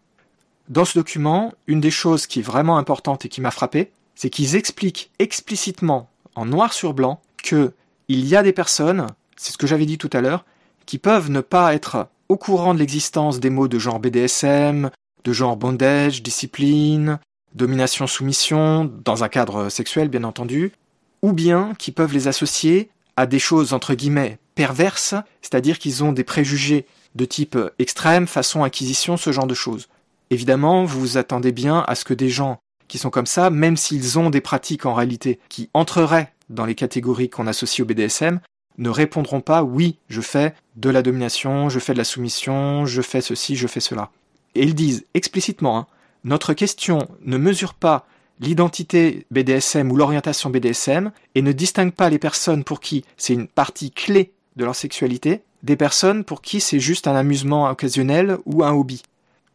Dans 0.67 0.83
ce 0.83 0.97
document, 0.97 1.53
une 1.67 1.79
des 1.79 1.91
choses 1.91 2.25
qui 2.25 2.39
est 2.39 2.41
vraiment 2.41 2.79
importante 2.79 3.23
et 3.23 3.29
qui 3.29 3.39
m'a 3.39 3.51
frappé, 3.51 3.91
c'est 4.15 4.31
qu'ils 4.31 4.55
expliquent 4.55 5.11
explicitement, 5.19 6.09
en 6.35 6.45
noir 6.45 6.73
sur 6.73 6.93
blanc, 6.93 7.21
que 7.43 7.73
il 8.07 8.25
y 8.25 8.35
a 8.35 8.43
des 8.43 8.53
personnes, 8.53 9.07
c'est 9.35 9.53
ce 9.53 9.57
que 9.57 9.67
j'avais 9.67 9.85
dit 9.85 9.97
tout 9.97 10.09
à 10.13 10.21
l'heure, 10.21 10.45
qui 10.85 10.97
peuvent 10.97 11.29
ne 11.29 11.41
pas 11.41 11.73
être 11.73 12.07
au 12.29 12.37
courant 12.37 12.73
de 12.73 12.79
l'existence 12.79 13.39
des 13.39 13.49
mots 13.49 13.67
de 13.67 13.79
genre 13.79 13.99
BDSM, 13.99 14.89
de 15.23 15.33
genre 15.33 15.57
bondage, 15.57 16.23
discipline, 16.23 17.19
domination-soumission, 17.55 18.91
dans 19.05 19.23
un 19.23 19.29
cadre 19.29 19.69
sexuel 19.69 20.09
bien 20.09 20.23
entendu, 20.23 20.73
ou 21.21 21.33
bien 21.33 21.73
qui 21.77 21.91
peuvent 21.91 22.13
les 22.13 22.27
associer 22.27 22.89
à 23.15 23.25
des 23.25 23.39
choses 23.39 23.73
entre 23.73 23.93
guillemets 23.93 24.39
perverses, 24.55 25.15
c'est-à-dire 25.41 25.79
qu'ils 25.79 26.03
ont 26.03 26.11
des 26.11 26.23
préjugés 26.23 26.85
de 27.15 27.25
type 27.25 27.57
extrême, 27.79 28.27
façon 28.27 28.63
acquisition, 28.63 29.17
ce 29.17 29.31
genre 29.31 29.47
de 29.47 29.53
choses. 29.53 29.87
Évidemment, 30.29 30.83
vous 30.83 30.99
vous 30.99 31.17
attendez 31.17 31.51
bien 31.51 31.83
à 31.87 31.95
ce 31.95 32.05
que 32.05 32.13
des 32.13 32.29
gens 32.29 32.57
qui 32.87 32.97
sont 32.97 33.09
comme 33.09 33.25
ça, 33.25 33.49
même 33.49 33.77
s'ils 33.77 34.19
ont 34.19 34.29
des 34.29 34.41
pratiques 34.41 34.85
en 34.85 34.93
réalité 34.93 35.39
qui 35.49 35.69
entreraient 35.73 36.33
dans 36.49 36.65
les 36.65 36.75
catégories 36.75 37.29
qu'on 37.29 37.47
associe 37.47 37.83
au 37.83 37.85
BDSM, 37.85 38.39
ne 38.77 38.89
répondront 38.89 39.41
pas 39.41 39.63
oui, 39.63 39.97
je 40.09 40.21
fais 40.21 40.53
de 40.75 40.89
la 40.89 41.01
domination, 41.01 41.69
je 41.69 41.79
fais 41.79 41.93
de 41.93 41.97
la 41.97 42.03
soumission, 42.03 42.85
je 42.85 43.01
fais 43.01 43.21
ceci, 43.21 43.55
je 43.55 43.67
fais 43.67 43.79
cela. 43.79 44.09
Et 44.55 44.63
ils 44.63 44.75
disent 44.75 45.05
explicitement, 45.13 45.77
hein, 45.77 45.87
notre 46.23 46.53
question 46.53 47.07
ne 47.21 47.37
mesure 47.37 47.73
pas 47.73 48.07
l'identité 48.39 49.25
BDSM 49.31 49.91
ou 49.91 49.95
l'orientation 49.95 50.49
BDSM 50.49 51.11
et 51.35 51.41
ne 51.41 51.51
distingue 51.51 51.93
pas 51.93 52.09
les 52.09 52.19
personnes 52.19 52.63
pour 52.63 52.79
qui 52.79 53.05
c'est 53.17 53.33
une 53.33 53.47
partie 53.47 53.91
clé 53.91 54.33
de 54.55 54.65
leur 54.65 54.75
sexualité 54.75 55.43
des 55.63 55.75
personnes 55.75 56.23
pour 56.23 56.41
qui 56.41 56.59
c'est 56.59 56.79
juste 56.79 57.07
un 57.07 57.15
amusement 57.15 57.69
occasionnel 57.69 58.37
ou 58.45 58.63
un 58.63 58.71
hobby. 58.71 59.01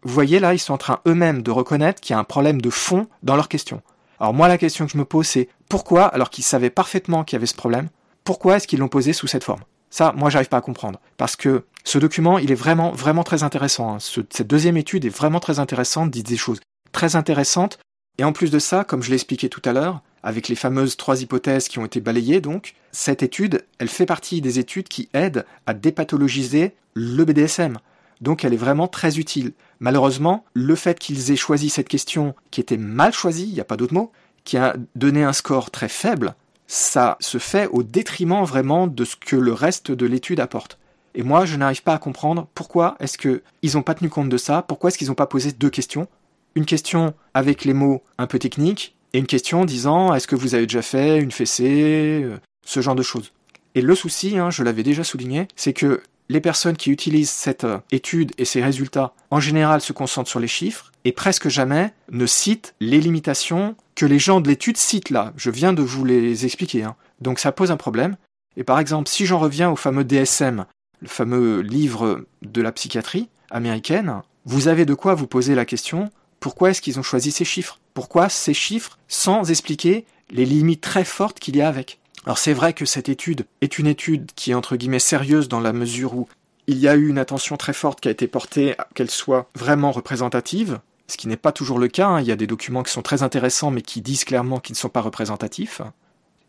Vous 0.02 0.14
voyez 0.14 0.38
là, 0.38 0.54
ils 0.54 0.58
sont 0.58 0.74
en 0.74 0.78
train 0.78 1.00
eux-mêmes 1.06 1.42
de 1.42 1.50
reconnaître 1.50 2.00
qu'il 2.00 2.14
y 2.14 2.16
a 2.16 2.20
un 2.20 2.24
problème 2.24 2.60
de 2.60 2.70
fond 2.70 3.08
dans 3.22 3.36
leur 3.36 3.48
question. 3.48 3.82
Alors 4.20 4.34
moi, 4.34 4.48
la 4.48 4.58
question 4.58 4.86
que 4.86 4.92
je 4.92 4.98
me 4.98 5.04
pose, 5.04 5.26
c'est 5.26 5.48
pourquoi, 5.68 6.06
alors 6.06 6.30
qu'ils 6.30 6.44
savaient 6.44 6.70
parfaitement 6.70 7.24
qu'il 7.24 7.36
y 7.36 7.38
avait 7.38 7.46
ce 7.46 7.54
problème, 7.54 7.88
pourquoi 8.24 8.56
est-ce 8.56 8.66
qu'ils 8.66 8.80
l'ont 8.80 8.88
posé 8.88 9.12
sous 9.12 9.26
cette 9.26 9.44
forme? 9.44 9.62
Ça, 9.90 10.12
moi, 10.16 10.30
j'arrive 10.30 10.48
pas 10.48 10.58
à 10.58 10.62
comprendre. 10.62 11.00
Parce 11.16 11.34
que 11.34 11.64
ce 11.84 11.98
document, 11.98 12.38
il 12.38 12.52
est 12.52 12.56
vraiment, 12.56 12.92
vraiment 12.92 13.24
très 13.24 13.42
intéressant. 13.42 13.94
Hein. 13.94 13.98
cette 14.00 14.46
deuxième 14.46 14.76
étude 14.76 15.04
est 15.04 15.16
vraiment 15.16 15.40
très 15.40 15.58
intéressante, 15.58 16.10
dit 16.10 16.22
des 16.22 16.36
choses 16.36 16.60
très 16.92 17.16
intéressantes. 17.16 17.78
Et 18.18 18.24
en 18.24 18.32
plus 18.32 18.50
de 18.50 18.58
ça, 18.58 18.84
comme 18.84 19.02
je 19.02 19.08
l'ai 19.08 19.14
expliqué 19.14 19.48
tout 19.48 19.62
à 19.64 19.72
l'heure, 19.72 20.02
avec 20.22 20.48
les 20.48 20.56
fameuses 20.56 20.96
trois 20.96 21.22
hypothèses 21.22 21.68
qui 21.68 21.78
ont 21.78 21.86
été 21.86 22.00
balayées, 22.00 22.40
donc, 22.40 22.74
cette 22.92 23.22
étude, 23.22 23.64
elle 23.78 23.88
fait 23.88 24.06
partie 24.06 24.40
des 24.40 24.58
études 24.58 24.88
qui 24.88 25.08
aident 25.14 25.46
à 25.66 25.74
dépathologiser 25.74 26.74
le 26.94 27.24
BDSM. 27.24 27.78
Donc 28.20 28.44
elle 28.44 28.52
est 28.52 28.58
vraiment 28.58 28.88
très 28.88 29.18
utile. 29.18 29.52
Malheureusement, 29.80 30.44
le 30.55 30.74
fait 30.74 30.98
qu'ils 30.98 31.30
aient 31.30 31.36
choisi 31.36 31.70
cette 31.70 31.88
question 31.88 32.34
qui 32.50 32.60
était 32.60 32.76
mal 32.76 33.12
choisie, 33.12 33.46
il 33.48 33.55
n'y 33.55 33.60
a 33.60 33.64
pas 33.64 33.76
d'autre 33.76 33.94
mot, 33.94 34.12
qui 34.44 34.56
a 34.56 34.76
donné 34.94 35.22
un 35.22 35.32
score 35.32 35.70
très 35.70 35.88
faible, 35.88 36.34
ça 36.66 37.16
se 37.20 37.38
fait 37.38 37.68
au 37.68 37.82
détriment 37.82 38.44
vraiment 38.44 38.86
de 38.86 39.05
ce 39.05 39.16
que 39.16 39.36
le 39.36 39.52
reste 39.52 39.90
de 39.90 40.06
l'étude 40.06 40.40
apporte. 40.40 40.78
Et 41.14 41.22
moi, 41.22 41.46
je 41.46 41.56
n'arrive 41.56 41.82
pas 41.82 41.94
à 41.94 41.98
comprendre 41.98 42.46
pourquoi 42.55 42.96
est-ce 43.00 43.18
qu'ils 43.18 43.40
n'ont 43.74 43.82
pas 43.82 43.94
tenu 43.94 44.10
compte 44.10 44.28
de 44.28 44.36
ça, 44.36 44.62
pourquoi 44.62 44.88
est-ce 44.88 44.98
qu'ils 44.98 45.09
n'ont 45.09 45.14
pas 45.14 45.26
posé 45.26 45.52
deux 45.52 45.70
questions. 45.70 46.06
Une 46.55 46.66
question 46.66 47.14
avec 47.34 47.64
les 47.64 47.72
mots 47.72 48.02
un 48.18 48.26
peu 48.26 48.38
techniques, 48.38 48.96
et 49.12 49.18
une 49.18 49.26
question 49.26 49.64
disant 49.64 50.14
est-ce 50.14 50.26
que 50.26 50.36
vous 50.36 50.55
avez 50.55 50.66
déjà 50.66 50.82
fait 50.82 51.18
une 51.18 51.32
fessée, 51.32 52.22
euh, 52.24 52.38
ce 52.64 52.80
genre 52.80 52.94
de 52.94 53.02
choses. 53.02 53.32
Et 53.74 53.80
le 53.80 53.94
souci, 53.94 54.38
hein, 54.38 54.50
je 54.50 54.62
l'avais 54.62 54.82
déjà 54.82 55.05
souligné, 55.05 55.48
c'est 55.56 55.72
que 55.72 56.02
les 56.28 56.40
personnes 56.40 56.76
qui 56.76 56.90
utilisent 56.90 57.30
cette 57.30 57.64
euh, 57.64 57.78
étude 57.90 58.32
et 58.38 58.44
ces 58.44 58.62
résultats, 58.62 59.14
en 59.30 59.40
général, 59.40 59.80
se 59.80 59.92
concentrent 59.92 60.30
sur 60.30 60.40
les 60.40 60.48
chiffres 60.48 60.92
et 61.05 61.12
presque 61.12 61.48
jamais 61.48 61.92
ne 62.10 62.26
citent 62.26 62.74
les 62.80 63.00
limitations 63.00 63.76
que 63.94 64.06
les 64.06 64.18
gens 64.18 64.40
de 64.40 64.48
l'étude 64.48 64.76
citent 64.76 65.10
là. 65.10 65.32
Je 65.36 65.50
viens 65.50 65.72
de 65.72 65.82
vous 65.82 66.05
les 66.05 66.44
expliquer. 66.44 66.84
Hein. 66.84 66.96
Donc 67.20 67.38
ça 67.38 67.52
pose 67.52 67.70
un 67.70 67.76
problème. 67.76 68.16
Et 68.56 68.64
par 68.64 68.78
exemple, 68.78 69.09
si 69.09 69.26
j'en 69.26 69.38
reviens 69.38 69.70
au 69.70 69.76
fameux 69.76 70.05
DSM, 70.05 70.66
le 71.00 71.09
fameux 71.09 71.60
livre 71.60 72.26
de 72.42 72.60
la 72.60 72.72
psychiatrie 72.72 73.28
américaine, 73.50 74.22
vous 74.44 74.68
avez 74.68 74.84
de 74.84 74.94
quoi 74.94 75.14
vous 75.14 75.26
poser 75.26 75.55
la 75.55 75.64
question 75.64 76.10
pourquoi 76.40 76.70
est-ce 76.70 76.80
qu'ils 76.80 76.98
ont 76.98 77.02
choisi 77.02 77.32
ces 77.32 77.44
chiffres? 77.44 77.80
Pourquoi 77.94 78.28
ces 78.28 78.55
chiffres 78.55 78.98
sans 79.09 79.50
expliquer 79.50 80.06
les 80.30 80.44
limites 80.44 80.80
très 80.80 81.05
fortes 81.05 81.40
qu'il 81.40 81.56
y 81.56 81.60
a 81.60 81.68
avec? 81.68 81.97
Alors 82.24 82.38
c'est 82.38 82.52
vrai 82.52 82.72
que 82.72 82.84
cette 82.84 83.08
étude 83.08 83.46
est 83.60 83.78
une 83.78 83.86
étude 83.86 84.30
qui 84.34 84.50
est 84.50 84.54
entre 84.54 84.76
guillemets 84.76 84.98
sérieuse 84.98 85.48
dans 85.48 85.60
la 85.60 85.72
mesure 85.72 86.14
où 86.14 86.28
il 86.66 86.78
y 86.78 86.88
a 86.88 86.94
eu 86.94 87.08
une 87.08 87.18
attention 87.18 87.56
très 87.56 87.72
forte 87.72 88.00
qui 88.00 88.08
a 88.08 88.10
été 88.10 88.26
portée 88.26 88.78
à 88.78 88.86
qu'elle 88.94 89.10
soit 89.10 89.48
vraiment 89.54 89.90
représentative, 89.90 90.80
ce 91.06 91.16
qui 91.16 91.28
n'est 91.28 91.38
pas 91.38 91.52
toujours 91.52 91.78
le 91.78 91.88
cas, 91.88 92.08
hein. 92.08 92.20
il 92.20 92.26
y 92.26 92.32
a 92.32 92.36
des 92.36 92.46
documents 92.46 92.82
qui 92.82 92.92
sont 92.92 93.02
très 93.02 93.22
intéressants 93.22 93.70
mais 93.70 93.82
qui 93.82 94.02
disent 94.02 94.24
clairement 94.24 94.60
qu'ils 94.60 94.74
ne 94.74 94.78
sont 94.78 94.90
pas 94.90 95.00
représentatifs. 95.00 95.80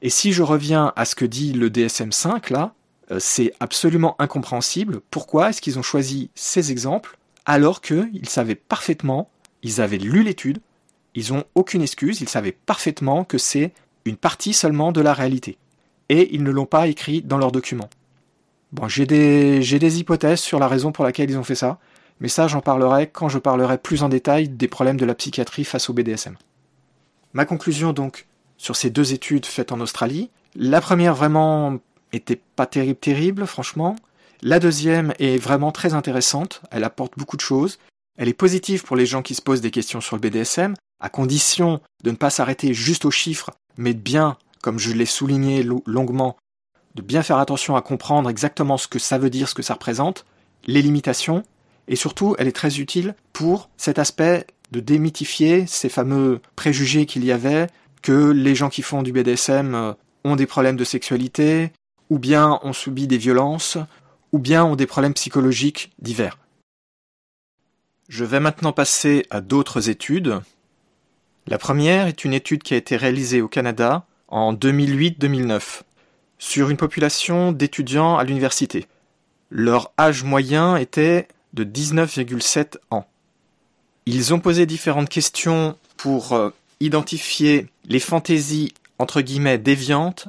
Et 0.01 0.09
si 0.09 0.33
je 0.33 0.43
reviens 0.43 0.93
à 0.95 1.05
ce 1.05 1.15
que 1.15 1.25
dit 1.25 1.53
le 1.53 1.69
DSM5 1.69 2.51
là, 2.51 2.73
euh, 3.11 3.19
c'est 3.19 3.53
absolument 3.59 4.15
incompréhensible. 4.19 5.01
Pourquoi 5.11 5.49
est-ce 5.49 5.61
qu'ils 5.61 5.79
ont 5.79 5.83
choisi 5.83 6.29
ces 6.35 6.71
exemples 6.71 7.17
alors 7.45 7.81
qu'ils 7.81 8.29
savaient 8.29 8.53
parfaitement, 8.53 9.31
ils 9.63 9.81
avaient 9.81 9.97
lu 9.97 10.21
l'étude, 10.21 10.59
ils 11.15 11.33
n'ont 11.33 11.45
aucune 11.55 11.81
excuse, 11.81 12.21
ils 12.21 12.29
savaient 12.29 12.51
parfaitement 12.51 13.23
que 13.23 13.39
c'est 13.39 13.73
une 14.09 14.17
partie 14.17 14.53
seulement 14.53 14.91
de 14.91 15.01
la 15.01 15.13
réalité. 15.13 15.57
Et 16.09 16.33
ils 16.35 16.43
ne 16.43 16.51
l'ont 16.51 16.65
pas 16.65 16.87
écrit 16.87 17.21
dans 17.21 17.37
leurs 17.37 17.51
documents. 17.51 17.89
Bon, 18.71 18.87
j'ai 18.87 19.05
des, 19.05 19.61
j'ai 19.61 19.79
des 19.79 19.99
hypothèses 19.99 20.39
sur 20.39 20.59
la 20.59 20.67
raison 20.67 20.91
pour 20.91 21.03
laquelle 21.03 21.29
ils 21.29 21.37
ont 21.37 21.43
fait 21.43 21.55
ça, 21.55 21.79
mais 22.19 22.27
ça 22.27 22.47
j'en 22.47 22.61
parlerai 22.61 23.07
quand 23.07 23.29
je 23.29 23.39
parlerai 23.39 23.77
plus 23.77 24.03
en 24.03 24.09
détail 24.09 24.49
des 24.49 24.67
problèmes 24.67 24.97
de 24.97 25.05
la 25.05 25.15
psychiatrie 25.15 25.63
face 25.63 25.89
au 25.89 25.93
BDSM. 25.93 26.35
Ma 27.33 27.45
conclusion 27.45 27.93
donc 27.93 28.27
sur 28.57 28.75
ces 28.75 28.89
deux 28.89 29.13
études 29.13 29.45
faites 29.45 29.71
en 29.71 29.79
Australie, 29.79 30.29
la 30.55 30.81
première 30.81 31.15
vraiment 31.15 31.79
était 32.11 32.41
pas 32.55 32.65
terrible, 32.65 32.99
terrible, 32.99 33.47
franchement. 33.47 33.95
La 34.41 34.59
deuxième 34.59 35.13
est 35.19 35.37
vraiment 35.37 35.71
très 35.71 35.93
intéressante, 35.93 36.61
elle 36.71 36.83
apporte 36.83 37.17
beaucoup 37.17 37.37
de 37.37 37.41
choses. 37.41 37.79
Elle 38.17 38.27
est 38.27 38.33
positive 38.33 38.83
pour 38.83 38.95
les 38.95 39.05
gens 39.05 39.21
qui 39.21 39.35
se 39.35 39.41
posent 39.41 39.61
des 39.61 39.71
questions 39.71 40.01
sur 40.01 40.15
le 40.15 40.21
BDSM, 40.21 40.75
à 40.99 41.09
condition 41.09 41.81
de 42.03 42.11
ne 42.11 42.15
pas 42.15 42.29
s'arrêter 42.29 42.73
juste 42.73 43.05
aux 43.05 43.11
chiffres, 43.11 43.51
mais 43.79 43.93
de 43.93 43.99
bien, 43.99 44.37
comme 44.61 44.77
je 44.77 44.91
l'ai 44.91 45.05
souligné 45.05 45.63
longuement, 45.63 46.35
de 46.95 47.01
bien 47.01 47.23
faire 47.23 47.37
attention 47.37 47.75
à 47.77 47.81
comprendre 47.81 48.29
exactement 48.29 48.77
ce 48.77 48.87
que 48.87 48.99
ça 48.99 49.17
veut 49.17 49.29
dire, 49.29 49.47
ce 49.47 49.55
que 49.55 49.61
ça 49.61 49.75
représente, 49.75 50.25
les 50.67 50.81
limitations, 50.81 51.43
et 51.87 51.95
surtout, 51.95 52.35
elle 52.37 52.47
est 52.47 52.55
très 52.55 52.79
utile 52.79 53.15
pour 53.31 53.69
cet 53.77 53.97
aspect 53.97 54.45
de 54.71 54.81
démythifier 54.81 55.65
ces 55.65 55.87
fameux 55.87 56.41
préjugés 56.57 57.05
qu'il 57.05 57.23
y 57.23 57.31
avait, 57.31 57.67
que 58.01 58.31
les 58.31 58.53
gens 58.53 58.69
qui 58.69 58.81
font 58.81 59.01
du 59.01 59.13
BDSM 59.13 59.73
euh, 59.73 59.93
ont 60.25 60.35
des 60.35 60.45
problèmes 60.45 60.75
de 60.75 60.83
sexualité, 60.83 61.71
ou 62.09 62.19
bien 62.19 62.59
ont 62.63 62.73
subi 62.73 63.07
des 63.07 63.17
violences, 63.17 63.77
ou 64.33 64.39
bien 64.39 64.65
ont 64.65 64.75
des 64.75 64.87
problèmes 64.87 65.13
psychologiques 65.13 65.91
divers. 65.99 66.37
Je 68.09 68.25
vais 68.25 68.41
maintenant 68.41 68.73
passer 68.73 69.25
à 69.29 69.39
d'autres 69.39 69.89
études. 69.89 70.41
La 71.49 71.57
première 71.57 72.05
est 72.05 72.25
une 72.25 72.35
étude 72.35 72.61
qui 72.61 72.75
a 72.75 72.77
été 72.77 72.95
réalisée 72.95 73.41
au 73.41 73.47
Canada 73.47 74.05
en 74.27 74.53
2008-2009 74.53 75.81
sur 76.37 76.69
une 76.69 76.77
population 76.77 77.51
d'étudiants 77.51 78.19
à 78.19 78.23
l'université. 78.23 78.85
Leur 79.49 79.91
âge 79.99 80.23
moyen 80.23 80.75
était 80.77 81.27
de 81.53 81.63
19,7 81.63 82.77
ans. 82.91 83.07
Ils 84.05 84.31
ont 84.31 84.39
posé 84.39 84.67
différentes 84.67 85.09
questions 85.09 85.75
pour 85.97 86.33
euh, 86.33 86.51
identifier 86.81 87.67
les 87.85 87.99
fantaisies 87.99 88.71
entre 88.99 89.21
guillemets 89.21 89.57
déviantes 89.57 90.27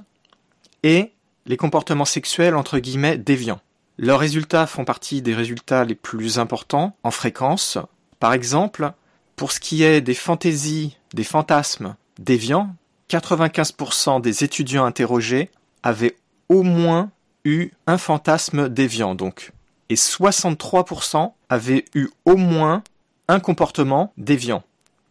et 0.82 1.12
les 1.44 1.58
comportements 1.58 2.06
sexuels 2.06 2.54
entre 2.54 2.78
guillemets 2.78 3.18
déviants. 3.18 3.60
Leurs 3.98 4.20
résultats 4.20 4.66
font 4.66 4.86
partie 4.86 5.20
des 5.20 5.34
résultats 5.34 5.84
les 5.84 5.94
plus 5.94 6.38
importants 6.38 6.96
en 7.02 7.10
fréquence. 7.10 7.76
Par 8.20 8.32
exemple, 8.32 8.92
pour 9.36 9.52
ce 9.52 9.60
qui 9.60 9.82
est 9.82 10.00
des 10.00 10.14
fantaisies, 10.14 10.96
des 11.14 11.24
fantasmes 11.24 11.96
déviants, 12.18 12.74
95% 13.10 14.20
des 14.20 14.44
étudiants 14.44 14.84
interrogés 14.84 15.50
avaient 15.82 16.16
au 16.48 16.62
moins 16.62 17.10
eu 17.44 17.70
un 17.86 17.98
fantasme 17.98 18.68
déviant 18.68 19.14
donc. 19.14 19.52
Et 19.88 19.94
63% 19.94 21.32
avaient 21.48 21.84
eu 21.94 22.08
au 22.24 22.36
moins 22.36 22.82
un 23.28 23.40
comportement 23.40 24.12
déviant. 24.16 24.62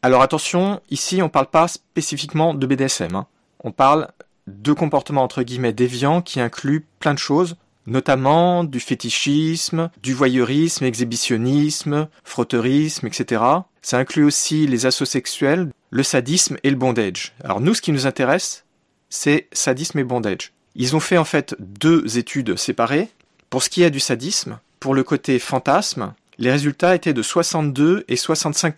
Alors 0.02 0.22
attention, 0.22 0.82
ici 0.90 1.22
on 1.22 1.26
ne 1.26 1.30
parle 1.30 1.48
pas 1.48 1.68
spécifiquement 1.68 2.54
de 2.54 2.66
BDSM. 2.66 3.16
Hein. 3.16 3.28
On 3.64 3.72
parle 3.72 4.08
de 4.48 4.74
comportements 4.74 5.24
entre 5.24 5.44
guillemets 5.44 5.74
déviants 5.74 6.22
qui 6.22 6.40
incluent 6.40 6.86
plein 7.00 7.14
de 7.14 7.20
choses, 7.20 7.56
notamment 7.86 8.64
du 8.64 8.80
fétichisme, 8.80 9.90
du 10.02 10.14
voyeurisme, 10.14 10.86
exhibitionnisme, 10.86 12.08
frotteurisme, 12.24 13.08
etc. 13.08 13.42
Ça 13.82 13.98
inclut 13.98 14.24
aussi 14.24 14.68
les 14.68 14.86
assauts 14.86 15.06
sexuels, 15.06 15.72
le 15.90 16.04
sadisme 16.04 16.58
et 16.64 16.70
le 16.70 16.76
bondage. 16.76 17.34
Alors 17.44 17.62
nous, 17.62 17.74
ce 17.74 17.82
qui 17.82 17.92
nous 17.92 18.08
intéresse, 18.08 18.66
c'est 19.10 19.48
sadisme 19.52 20.00
et 20.00 20.04
bondage. 20.04 20.54
Ils 20.76 20.96
ont 20.96 21.00
fait 21.00 21.18
en 21.18 21.26
fait 21.26 21.56
deux 21.60 22.18
études 22.18 22.58
séparées. 22.58 23.10
Pour 23.50 23.64
ce 23.64 23.70
qui 23.70 23.82
est 23.82 23.90
du 23.90 24.00
sadisme, 24.00 24.60
pour 24.80 24.94
le 24.94 25.04
côté 25.04 25.40
fantasme, 25.40 26.14
les 26.38 26.52
résultats 26.52 26.96
étaient 26.96 27.14
de 27.14 27.22
62 27.22 28.06
et 28.08 28.16
65 28.16 28.76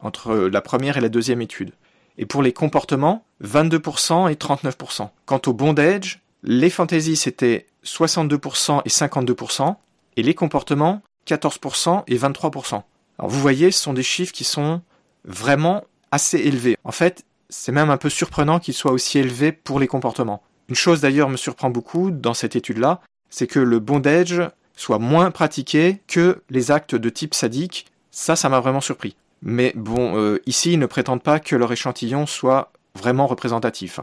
entre 0.00 0.34
la 0.34 0.60
première 0.60 0.98
et 0.98 1.00
la 1.00 1.08
deuxième 1.08 1.42
étude. 1.42 1.72
Et 2.18 2.26
pour 2.26 2.42
les 2.42 2.52
comportements, 2.52 3.24
22% 3.42 4.30
et 4.30 4.34
39%. 4.34 5.08
Quant 5.24 5.40
au 5.46 5.52
bondage, 5.52 6.20
les 6.42 6.70
fantaisies 6.70 7.16
c'était 7.16 7.66
62% 7.84 8.82
et 8.84 8.88
52%, 8.88 9.76
et 10.16 10.22
les 10.22 10.34
comportements 10.34 11.02
14% 11.26 12.04
et 12.06 12.16
23%. 12.16 12.82
Alors 13.18 13.30
vous 13.30 13.40
voyez, 13.40 13.70
ce 13.70 13.80
sont 13.80 13.92
des 13.92 14.02
chiffres 14.02 14.32
qui 14.32 14.44
sont 14.44 14.82
vraiment 15.24 15.84
assez 16.10 16.38
élevés. 16.38 16.76
En 16.84 16.92
fait, 16.92 17.24
c'est 17.48 17.72
même 17.72 17.90
un 17.90 17.96
peu 17.96 18.10
surprenant 18.10 18.58
qu'ils 18.58 18.74
soient 18.74 18.92
aussi 18.92 19.18
élevés 19.18 19.52
pour 19.52 19.78
les 19.78 19.86
comportements. 19.86 20.42
Une 20.68 20.74
chose 20.74 21.00
d'ailleurs 21.00 21.28
me 21.28 21.36
surprend 21.36 21.70
beaucoup 21.70 22.10
dans 22.10 22.34
cette 22.34 22.56
étude-là, 22.56 23.00
c'est 23.30 23.46
que 23.46 23.60
le 23.60 23.78
bondage 23.78 24.42
soit 24.76 24.98
moins 24.98 25.30
pratiqué 25.30 26.00
que 26.06 26.42
les 26.50 26.70
actes 26.70 26.94
de 26.94 27.08
type 27.10 27.34
sadique. 27.34 27.86
Ça, 28.10 28.36
ça 28.36 28.48
m'a 28.48 28.60
vraiment 28.60 28.80
surpris. 28.80 29.16
Mais 29.42 29.72
bon, 29.74 30.16
euh, 30.16 30.40
ici, 30.46 30.72
ils 30.72 30.78
ne 30.78 30.86
prétendent 30.86 31.22
pas 31.22 31.40
que 31.40 31.56
leur 31.56 31.72
échantillon 31.72 32.26
soit 32.26 32.72
vraiment 32.94 33.26
représentatif. 33.26 34.00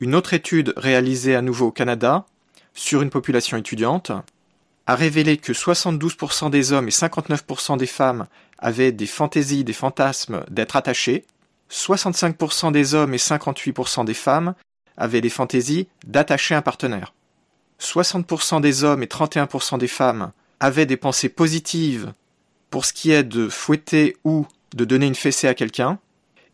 Une 0.00 0.14
autre 0.14 0.32
étude 0.32 0.72
réalisée 0.78 1.36
à 1.36 1.42
nouveau 1.42 1.66
au 1.66 1.72
Canada, 1.72 2.24
sur 2.72 3.02
une 3.02 3.10
population 3.10 3.58
étudiante, 3.58 4.12
a 4.86 4.94
révélé 4.94 5.36
que 5.36 5.52
72% 5.52 6.48
des 6.48 6.72
hommes 6.72 6.88
et 6.88 6.90
59% 6.90 7.76
des 7.76 7.86
femmes 7.86 8.26
avaient 8.58 8.92
des 8.92 9.06
fantaisies, 9.06 9.62
des 9.62 9.74
fantasmes 9.74 10.42
d'être 10.50 10.76
attachés, 10.76 11.26
65% 11.70 12.72
des 12.72 12.94
hommes 12.94 13.12
et 13.12 13.18
58% 13.18 14.06
des 14.06 14.14
femmes 14.14 14.54
avaient 14.96 15.20
des 15.20 15.28
fantaisies 15.28 15.86
d'attacher 16.06 16.54
un 16.54 16.62
partenaire. 16.62 17.12
60% 17.78 18.62
des 18.62 18.84
hommes 18.84 19.02
et 19.02 19.06
31% 19.06 19.78
des 19.78 19.86
femmes 19.86 20.32
avaient 20.60 20.86
des 20.86 20.96
pensées 20.96 21.28
positives 21.28 22.12
pour 22.70 22.86
ce 22.86 22.92
qui 22.92 23.10
est 23.10 23.22
de 23.22 23.48
fouetter 23.48 24.16
ou 24.24 24.46
de 24.74 24.84
donner 24.84 25.06
une 25.06 25.14
fessée 25.14 25.48
à 25.48 25.54
quelqu'un, 25.54 25.98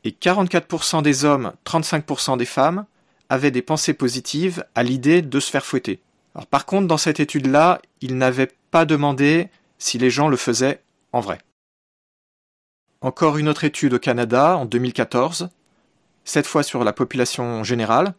et 0.04 0.10
44% 0.10 1.02
des 1.02 1.24
hommes, 1.24 1.52
35% 1.64 2.38
des 2.38 2.44
femmes 2.44 2.86
avaient 3.28 3.50
des 3.50 3.62
pensées 3.62 3.94
positives 3.94 4.64
à 4.74 4.82
l'idée 4.82 5.22
de 5.22 5.40
se 5.40 5.50
faire 5.50 5.64
fouetter. 5.64 6.00
Par 6.50 6.66
contre, 6.66 6.86
dans 6.86 6.98
cette 6.98 7.20
étude-là, 7.20 7.80
ils 8.00 8.16
n'avaient 8.16 8.52
pas 8.70 8.84
demandé 8.84 9.48
si 9.78 9.98
les 9.98 10.10
gens 10.10 10.28
le 10.28 10.36
faisaient 10.36 10.80
en 11.12 11.20
vrai. 11.20 11.38
Encore 13.00 13.38
une 13.38 13.48
autre 13.48 13.64
étude 13.64 13.94
au 13.94 13.98
Canada 13.98 14.56
en 14.56 14.64
2014, 14.64 15.48
cette 16.24 16.46
fois 16.46 16.62
sur 16.62 16.84
la 16.84 16.92
population 16.92 17.64
générale. 17.64 18.14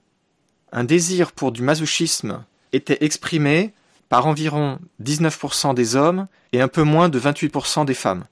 Un 0.71 0.83
désir 0.83 1.31
pour 1.31 1.51
du 1.51 1.61
masochisme 1.61 2.43
était 2.73 3.03
exprimé 3.03 3.73
par 4.09 4.27
environ 4.27 4.79
19% 5.03 5.73
des 5.73 5.95
hommes 5.95 6.27
et 6.53 6.61
un 6.61 6.67
peu 6.67 6.83
moins 6.83 7.09
de 7.09 7.19
28% 7.19 7.85
des 7.85 7.93
femmes. 7.93 8.25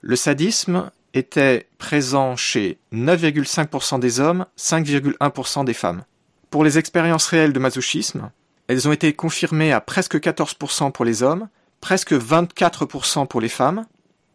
Le 0.00 0.16
sadisme 0.16 0.90
était 1.14 1.68
présent 1.78 2.36
chez 2.36 2.78
9,5% 2.92 3.98
des 4.00 4.20
hommes, 4.20 4.46
5,1% 4.58 5.64
des 5.64 5.74
femmes. 5.74 6.04
Pour 6.50 6.64
les 6.64 6.78
expériences 6.78 7.26
réelles 7.26 7.52
de 7.52 7.60
masochisme, 7.60 8.30
elles 8.66 8.88
ont 8.88 8.92
été 8.92 9.12
confirmées 9.12 9.72
à 9.72 9.80
presque 9.80 10.16
14% 10.16 10.92
pour 10.92 11.04
les 11.04 11.22
hommes, 11.22 11.48
presque 11.80 12.12
24% 12.12 13.26
pour 13.26 13.40
les 13.40 13.48
femmes, 13.48 13.86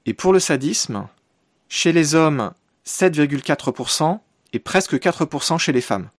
et 0.06 0.14
pour 0.14 0.34
le 0.34 0.40
sadisme, 0.40 1.08
chez 1.68 1.92
les 1.92 2.16
hommes 2.16 2.54
7,4% 2.86 4.20
et 4.54 4.60
presque 4.60 4.96
4% 4.96 5.58
chez 5.58 5.72
les 5.72 5.82
femmes. 5.82 6.10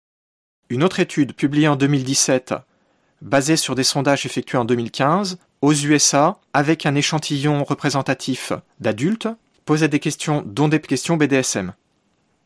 Une 0.68 0.82
autre 0.82 1.00
étude 1.00 1.34
publiée 1.34 1.68
en 1.68 1.76
2017 1.76 2.54
basé 3.22 3.56
sur 3.56 3.74
des 3.74 3.84
sondages 3.84 4.26
effectués 4.26 4.58
en 4.58 4.64
2015 4.64 5.38
aux 5.62 5.72
USA 5.72 6.38
avec 6.52 6.86
un 6.86 6.94
échantillon 6.94 7.64
représentatif 7.64 8.52
d'adultes, 8.80 9.28
posait 9.64 9.88
des 9.88 10.00
questions 10.00 10.42
dont 10.46 10.68
des 10.68 10.80
questions 10.80 11.16
BDSM. 11.16 11.72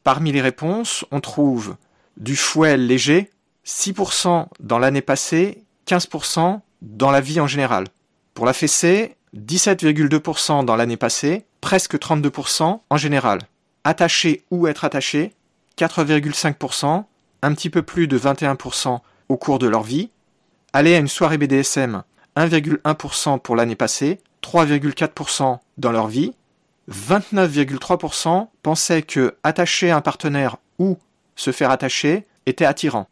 Parmi 0.05 0.33
les 0.33 0.41
réponses, 0.41 1.05
on 1.11 1.21
trouve 1.21 1.77
du 2.17 2.37
fouet 2.37 2.77
léger, 2.77 3.31
6% 3.66 4.47
dans 4.61 4.78
l'année 4.78 5.03
passée, 5.03 5.65
15% 5.87 6.61
dans 6.82 7.11
la 7.11 7.20
vie 7.20 7.41
en 7.41 7.47
général. 7.47 7.87
Pour 8.35 8.47
la 8.47 8.53
fessée, 8.53 9.16
17,2% 9.37 10.65
dans 10.65 10.77
l'année 10.77 10.97
passée, 10.97 11.45
presque 11.61 11.97
32% 11.97 12.81
en 12.89 12.97
général. 12.97 13.41
Attaché 13.85 14.45
ou 14.51 14.66
être 14.66 14.85
attaché, 14.85 15.35
4,5%, 15.78 17.05
un 17.43 17.55
petit 17.55 17.70
peu 17.70 17.82
plus 17.82 18.09
de 18.09 18.19
21% 18.19 19.01
au 19.28 19.37
cours 19.37 19.59
de 19.59 19.66
leur 19.66 19.82
vie, 19.82 20.11
aller 20.73 20.95
à 20.95 20.99
une 20.99 21.09
soirée 21.09 21.39
BDSM 21.39 22.03
1,1% 22.37 23.41
pour 23.41 23.57
l'année 23.57 23.77
passée, 23.77 24.20
3,4% 24.43 25.59
dans 25.78 25.93
leur 25.93 26.09
vie, 26.09 26.32
29,3% 26.91 28.49
pensaient 28.62 29.03
que 29.03 29.37
attacher 29.43 29.91
un 29.91 30.01
partenaire 30.01 30.57
ou 30.78 30.99
se 31.37 31.53
faire 31.53 31.70
attacher 31.70 32.27
était 32.47 32.65
attirant. 32.65 33.09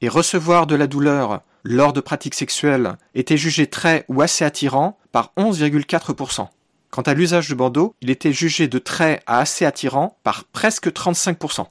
Et 0.00 0.08
recevoir 0.08 0.66
de 0.66 0.74
la 0.74 0.86
douleur 0.86 1.42
lors 1.64 1.92
de 1.92 2.00
pratiques 2.00 2.34
sexuelles 2.34 2.96
était 3.14 3.36
jugé 3.36 3.66
très 3.66 4.04
ou 4.08 4.22
assez 4.22 4.44
attirant 4.44 4.98
par 5.12 5.32
11,4%. 5.36 6.48
Quant 6.90 7.02
à 7.02 7.14
l'usage 7.14 7.48
de 7.48 7.54
bandeau, 7.54 7.94
il 8.00 8.10
était 8.10 8.32
jugé 8.32 8.68
de 8.68 8.78
très 8.78 9.20
à 9.26 9.38
assez 9.38 9.64
attirant 9.64 10.18
par 10.22 10.44
presque 10.44 10.88
35%. 10.88 11.66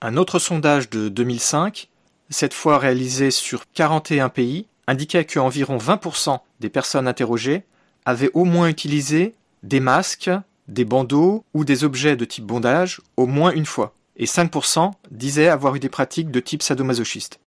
Un 0.00 0.16
autre 0.16 0.38
sondage 0.38 0.90
de 0.90 1.08
2005 1.08 1.88
cette 2.32 2.54
fois 2.54 2.78
réalisée 2.78 3.30
sur 3.30 3.70
41 3.72 4.28
pays, 4.28 4.66
indiquait 4.86 5.24
qu'environ 5.24 5.76
20% 5.76 6.40
des 6.60 6.70
personnes 6.70 7.06
interrogées 7.06 7.64
avaient 8.04 8.30
au 8.34 8.44
moins 8.44 8.68
utilisé 8.68 9.34
des 9.62 9.80
masques, 9.80 10.30
des 10.66 10.84
bandeaux 10.84 11.44
ou 11.54 11.64
des 11.64 11.84
objets 11.84 12.16
de 12.16 12.24
type 12.24 12.44
bondage 12.44 13.00
au 13.16 13.26
moins 13.26 13.52
une 13.52 13.66
fois, 13.66 13.94
et 14.16 14.26
5% 14.26 14.92
disaient 15.10 15.48
avoir 15.48 15.74
eu 15.76 15.80
des 15.80 15.88
pratiques 15.88 16.30
de 16.30 16.40
type 16.40 16.62
sadomasochiste. 16.62 17.40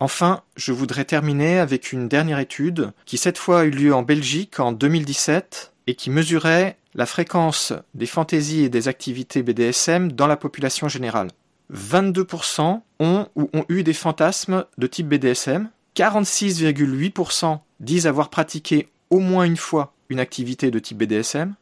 Enfin, 0.00 0.42
je 0.56 0.72
voudrais 0.72 1.04
terminer 1.04 1.58
avec 1.58 1.92
une 1.92 2.08
dernière 2.08 2.38
étude 2.38 2.92
qui 3.04 3.18
cette 3.18 3.36
fois 3.36 3.60
a 3.60 3.64
eu 3.64 3.70
lieu 3.70 3.94
en 3.94 4.02
Belgique 4.02 4.58
en 4.58 4.72
2017 4.72 5.74
et 5.86 5.94
qui 5.94 6.08
mesurait 6.08 6.78
la 6.94 7.06
fréquence 7.06 7.74
des 7.94 8.06
fantaisies 8.06 8.64
et 8.64 8.68
des 8.70 8.88
activités 8.88 9.42
BDSM 9.42 10.12
dans 10.12 10.26
la 10.26 10.36
population 10.36 10.88
générale. 10.88 11.28
22% 11.72 12.80
ont 12.98 13.26
ou 13.36 13.50
ont 13.52 13.64
eu 13.68 13.82
des 13.82 13.92
fantasmes 13.92 14.64
de 14.78 14.86
type 14.86 15.08
BDSM, 15.08 15.68
46,8% 15.94 17.58
disent 17.80 18.06
avoir 18.06 18.30
pratiqué 18.30 18.88
au 19.10 19.18
moins 19.18 19.44
une 19.44 19.56
fois 19.56 19.92
une 20.08 20.20
activité 20.20 20.70
de 20.70 20.78
type 20.78 20.98
BDSM, 20.98 21.54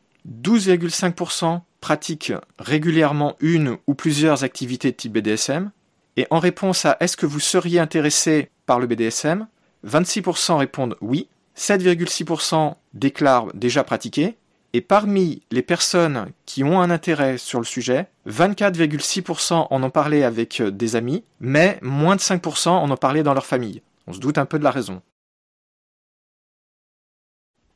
12,5% 0.42 1.60
pratiquent 1.80 2.32
régulièrement 2.58 3.36
une 3.40 3.76
ou 3.86 3.94
plusieurs 3.94 4.44
activités 4.44 4.90
de 4.90 4.96
type 4.96 5.12
BDSM, 5.12 5.70
et 6.16 6.26
en 6.30 6.38
réponse 6.38 6.84
à 6.84 6.96
est-ce 7.00 7.16
que 7.16 7.26
vous 7.26 7.40
seriez 7.40 7.78
intéressé 7.78 8.50
par 8.66 8.80
le 8.80 8.86
BDSM, 8.86 9.46
26% 9.86 10.56
répondent 10.56 10.96
oui, 11.00 11.28
7,6% 11.56 12.74
déclarent 12.94 13.52
déjà 13.54 13.84
pratiquer, 13.84 14.36
et 14.74 14.78
Et 14.78 14.80
parmi 14.82 15.42
les 15.50 15.62
personnes 15.62 16.26
qui 16.44 16.62
ont 16.62 16.80
un 16.80 16.90
intérêt 16.90 17.38
sur 17.38 17.58
le 17.58 17.64
sujet, 17.64 18.06
24,6% 18.28 19.68
en 19.70 19.82
ont 19.82 19.90
parlé 19.90 20.24
avec 20.24 20.60
euh, 20.60 20.70
des 20.70 20.94
amis, 20.94 21.24
mais 21.40 21.78
moins 21.80 22.16
de 22.16 22.20
5% 22.20 22.68
en 22.68 22.90
ont 22.90 22.96
parlé 22.96 23.22
dans 23.22 23.32
leur 23.32 23.46
famille. 23.46 23.80
On 24.06 24.12
se 24.12 24.20
doute 24.20 24.36
un 24.36 24.44
peu 24.44 24.58
de 24.58 24.64
la 24.64 24.70
raison. 24.70 25.00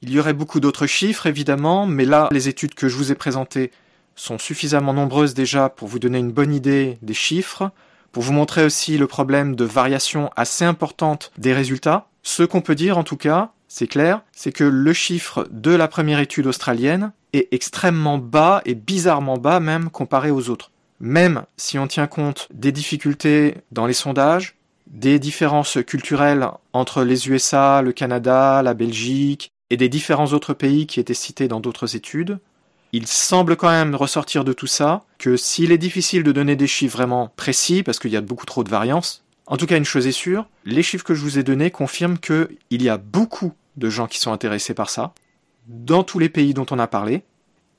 Il 0.03 0.11
y 0.11 0.19
aurait 0.19 0.35
beaucoup 0.35 0.61
d'autres 0.61 0.87
chiffres, 0.87 1.27
évidemment, 1.27 1.87
mais 1.87 2.05
là, 2.05 2.29
les 2.31 2.49
études 2.49 2.75
que 2.75 2.89
je 2.89 2.97
vous 2.97 3.11
ai 3.11 3.15
présentées 3.15 3.71
sont 4.15 4.39
suffisamment 4.39 4.93
nombreuses 4.93 5.35
déjà 5.35 5.69
pour 5.69 5.89
vous 5.89 5.99
donner 5.99 6.19
une 6.19 6.33
bonne 6.33 6.55
idée 6.55 6.99
des 7.03 7.15
chiffres, 7.15 7.71
pour 8.13 8.23
vous 8.23 8.33
montrer 8.33 8.65
aussi 8.65 8.99
le 8.99 9.07
problème 9.07 9.57
de 9.57 9.65
variation 9.65 10.31
assez 10.37 10.65
importante 10.65 11.33
des 11.39 11.53
résultats. 11.53 12.09
Ce 12.23 12.43
qu'on 12.43 12.61
peut 12.61 12.75
dire 12.75 12.99
en 12.99 13.05
tout 13.05 13.17
cas, 13.17 13.53
c'est 13.69 13.87
clair, 13.87 14.21
c'est 14.33 14.53
que 14.53 14.65
le 14.65 14.93
chiffre 14.93 15.49
de 15.51 15.71
la 15.71 15.89
première 15.89 16.21
étude 16.21 16.47
australienne 16.47 17.13
est 17.33 17.49
extrêmement 17.53 18.19
bas 18.19 18.61
et 18.67 18.75
bizarrement 18.75 19.39
bas 19.39 19.61
même 19.61 19.89
comparé 19.89 20.31
aux 20.31 20.51
autres. 20.51 20.71
Même 21.01 21.45
si 21.57 21.79
on 21.79 21.87
tient 21.87 22.07
compte 22.07 22.49
des 22.53 22.71
difficultés 22.71 23.57
dans 23.73 23.87
les 23.87 23.95
sondages, 23.95 24.57
des 24.87 25.19
différences 25.19 25.79
culturelles 25.87 26.47
entre 26.75 27.03
les 27.03 27.29
USA, 27.29 27.81
le 27.83 27.93
Canada, 27.93 28.63
la 28.63 28.75
Belgique 28.75 29.51
et 29.71 29.79
des 29.79 29.89
différents 29.89 30.33
autres 30.35 30.53
pays 30.53 30.87
qui 30.87 31.01
étaient 31.01 31.15
cités 31.15 31.49
dans 31.49 31.61
d'autres 31.61 31.97
études, 31.97 32.39
il 32.93 33.07
semble 33.07 33.57
quand 33.57 33.71
même 33.71 33.95
ressortir 33.95 34.45
de 34.45 34.53
tout 34.53 34.67
ça 34.67 35.05
que 35.19 35.37
s'il 35.37 35.73
est 35.73 35.79
difficile 35.79 36.23
de 36.23 36.33
donner 36.33 36.57
des 36.57 36.67
chiffres 36.67 36.97
vraiment 36.97 37.33
précis 37.37 37.83
parce 37.83 37.99
qu'il 37.99 38.11
y 38.11 38.17
a 38.17 38.21
beaucoup 38.21 38.47
trop 38.47 38.65
de 38.65 38.71
variance, 38.71 39.25
en 39.47 39.57
tout 39.57 39.67
cas 39.67 39.79
une 39.79 39.85
chose 39.85 40.07
est 40.07 40.13
sûre, 40.13 40.47
les 40.65 40.83
chiffres 40.83 41.05
que 41.05 41.15
je 41.15 41.23
vous 41.23 41.39
ai 41.39 41.43
donnés 41.43 41.71
confirment 41.71 42.19
qu'il 42.19 42.49
y 42.71 42.89
a 42.89 42.99
beaucoup 42.99 43.53
de 43.77 43.89
gens 43.89 44.07
qui 44.07 44.19
sont 44.19 44.33
intéressés 44.33 44.75
par 44.75 44.91
ça, 44.91 45.15
dans 45.67 46.05
tous 46.05 46.19
les 46.19 46.29
pays 46.29 46.55
dont 46.55 46.67
on 46.71 46.79
a 46.79 46.87
parlé, 46.87 47.25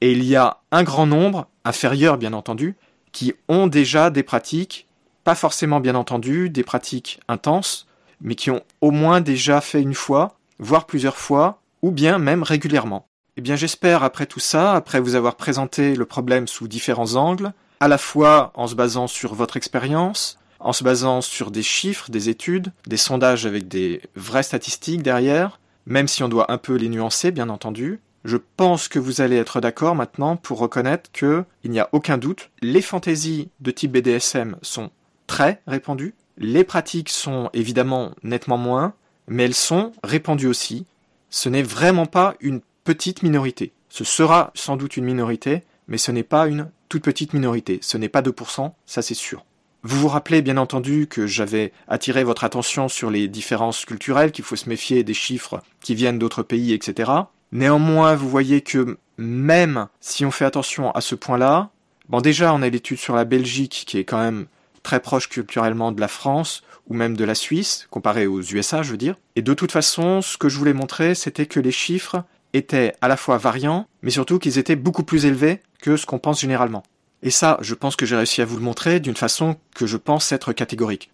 et 0.02 0.12
il 0.12 0.24
y 0.24 0.36
a 0.36 0.58
un 0.72 0.84
grand 0.84 1.06
nombre, 1.06 1.48
inférieur 1.64 2.18
bien 2.18 2.34
entendu, 2.34 2.76
qui 3.12 3.34
ont 3.48 3.68
déjà 3.68 4.10
des 4.10 4.24
pratiques, 4.24 4.88
pas 5.24 5.36
forcément 5.36 5.80
bien 5.80 5.96
entendu, 5.96 6.50
des 6.50 6.64
pratiques 6.64 7.20
intenses, 7.28 7.88
mais 8.20 8.36
qui 8.36 8.50
ont 8.50 8.64
au 8.82 8.92
moins 8.92 9.22
déjà 9.22 9.62
fait 9.62 9.82
une 9.82 9.94
fois, 9.94 10.38
voire 10.60 10.86
plusieurs 10.86 11.18
fois, 11.18 11.62
ou 11.82 11.92
bien 11.92 12.18
même 12.18 12.44
régulièrement. 12.44 13.08
Eh 13.36 13.42
bien 13.42 13.56
j'espère 13.56 14.04
après 14.04 14.28
tout 14.28 14.40
ça, 14.40 14.74
après 14.74 15.00
vous 15.00 15.16
avoir 15.16 15.36
présenté 15.36 15.96
le 15.96 16.06
problème 16.06 16.48
sous 16.48 16.68
différents 16.68 17.16
angles, 17.16 17.52
à 17.80 17.88
la 17.88 17.98
fois 17.98 18.52
en 18.54 18.68
se 18.68 18.76
basant 18.76 19.08
sur 19.08 19.34
votre 19.34 19.58
expérience, 19.58 20.38
en 20.60 20.72
se 20.72 20.84
basant 20.84 21.22
sur 21.22 21.50
des 21.50 21.64
chiffres, 21.64 22.12
des 22.12 22.30
études, 22.30 22.72
des 22.86 22.98
sondages 22.98 23.48
avec 23.48 23.68
des 23.68 24.02
vraies 24.16 24.44
statistiques 24.44 25.02
derrière, 25.02 25.60
même 25.88 26.08
si 26.08 26.22
on 26.22 26.30
doit 26.30 26.52
un 26.52 26.60
peu 26.60 26.76
les 26.76 26.90
nuancer 26.90 27.32
bien 27.32 27.50
entendu, 27.50 28.00
je 28.24 28.38
pense 28.38 28.88
que 28.88 29.00
vous 29.00 29.20
allez 29.20 29.36
être 29.36 29.60
d'accord 29.60 29.96
maintenant 29.96 30.38
pour 30.38 30.60
reconnaître 30.60 31.12
que, 31.12 31.44
il 31.64 31.72
n'y 31.72 31.80
a 31.80 31.90
aucun 31.92 32.20
doute, 32.20 32.52
les 32.62 32.84
fantaisies 32.84 33.50
de 33.62 33.72
type 33.72 33.94
BDSM 33.94 34.58
sont 34.62 34.92
très 35.26 35.60
répandues, 35.66 36.14
les 36.38 36.64
pratiques 36.64 37.10
sont 37.10 37.50
évidemment 37.54 38.12
nettement 38.22 38.58
moins, 38.58 38.94
mais 39.28 39.46
elles 39.46 39.54
sont 39.56 39.92
répandues 40.04 40.48
aussi. 40.48 40.86
Ce 41.30 41.50
n'est 41.50 41.64
vraiment 41.64 42.06
pas 42.06 42.36
une 42.40 42.62
petite 42.84 43.24
minorité. 43.24 43.74
Ce 43.90 44.04
sera 44.04 44.52
sans 44.56 44.76
doute 44.76 44.98
une 44.98 45.06
minorité, 45.06 45.64
mais 45.88 45.98
ce 45.98 46.12
n'est 46.12 46.24
pas 46.24 46.48
une 46.48 46.70
toute 46.90 47.04
petite 47.04 47.34
minorité. 47.34 47.80
Ce 47.82 47.98
n'est 47.98 48.10
pas 48.10 48.22
2%, 48.22 48.72
ça 48.86 49.02
c'est 49.02 49.14
sûr. 49.14 49.46
Vous 49.84 50.00
vous 50.00 50.08
rappelez 50.08 50.42
bien 50.42 50.58
entendu 50.58 51.08
que 51.08 51.28
j'avais 51.28 51.74
attiré 51.88 52.24
votre 52.24 52.46
attention 52.46 52.88
sur 52.88 53.10
les 53.10 53.28
différences 53.28 53.84
culturelles, 53.84 54.32
qu'il 54.32 54.46
faut 54.46 54.56
se 54.56 54.70
méfier 54.70 55.04
des 55.04 55.14
chiffres 55.14 55.62
qui 55.82 55.94
viennent 55.94 56.20
d'autres 56.20 56.44
pays, 56.44 56.72
etc. 56.72 57.12
Néanmoins, 57.52 58.16
vous 58.16 58.30
voyez 58.30 58.62
que 58.62 58.98
même 59.18 59.88
si 60.00 60.26
on 60.26 60.32
fait 60.32 60.46
attention 60.46 60.92
à 60.92 61.02
ce 61.02 61.16
point-là, 61.16 61.70
bon 62.10 62.22
déjà 62.22 62.54
on 62.54 62.62
a 62.62 62.70
l'étude 62.70 62.98
sur 62.98 63.16
la 63.16 63.26
Belgique 63.26 63.84
qui 63.86 63.98
est 63.98 64.06
quand 64.06 64.20
même 64.20 64.48
très 64.84 65.00
proche 65.00 65.30
culturellement 65.30 65.92
de 65.92 66.02
la 66.02 66.08
France 66.08 66.64
ou 66.88 66.94
même 66.94 67.16
de 67.16 67.24
la 67.24 67.36
Suisse, 67.36 67.88
comparé 67.90 68.28
aux 68.28 68.42
USA, 68.42 68.84
je 68.84 68.92
veux 68.92 68.98
dire. 68.98 69.16
Et 69.36 69.42
de 69.42 69.54
toute 69.54 69.72
façon, 69.72 70.22
ce 70.22 70.38
que 70.38 70.50
je 70.50 70.58
voulais 70.58 70.74
montrer, 70.74 71.16
c'était 71.16 71.46
que 71.46 71.60
les 71.60 71.72
chiffres 71.72 72.24
étaient 72.54 72.94
à 73.02 73.08
la 73.08 73.18
fois 73.18 73.38
variants, 73.38 73.88
mais 74.02 74.12
surtout 74.12 74.40
qu'ils 74.40 74.58
étaient 74.58 74.76
beaucoup 74.76 75.04
plus 75.04 75.26
élevés 75.26 75.62
que 75.82 75.98
ce 75.98 76.06
qu'on 76.06 76.20
pense 76.20 76.42
généralement. 76.42 76.84
Et 77.22 77.32
ça, 77.32 77.58
je 77.62 77.74
pense 77.74 77.96
que 77.96 78.06
j'ai 78.06 78.16
réussi 78.16 78.42
à 78.42 78.46
vous 78.46 78.58
le 78.58 78.64
montrer 78.64 79.00
d'une 79.00 79.16
façon 79.16 79.56
que 79.76 79.86
je 79.86 79.98
pense 79.98 80.32
être 80.32 80.54
catégorique. 80.54 81.10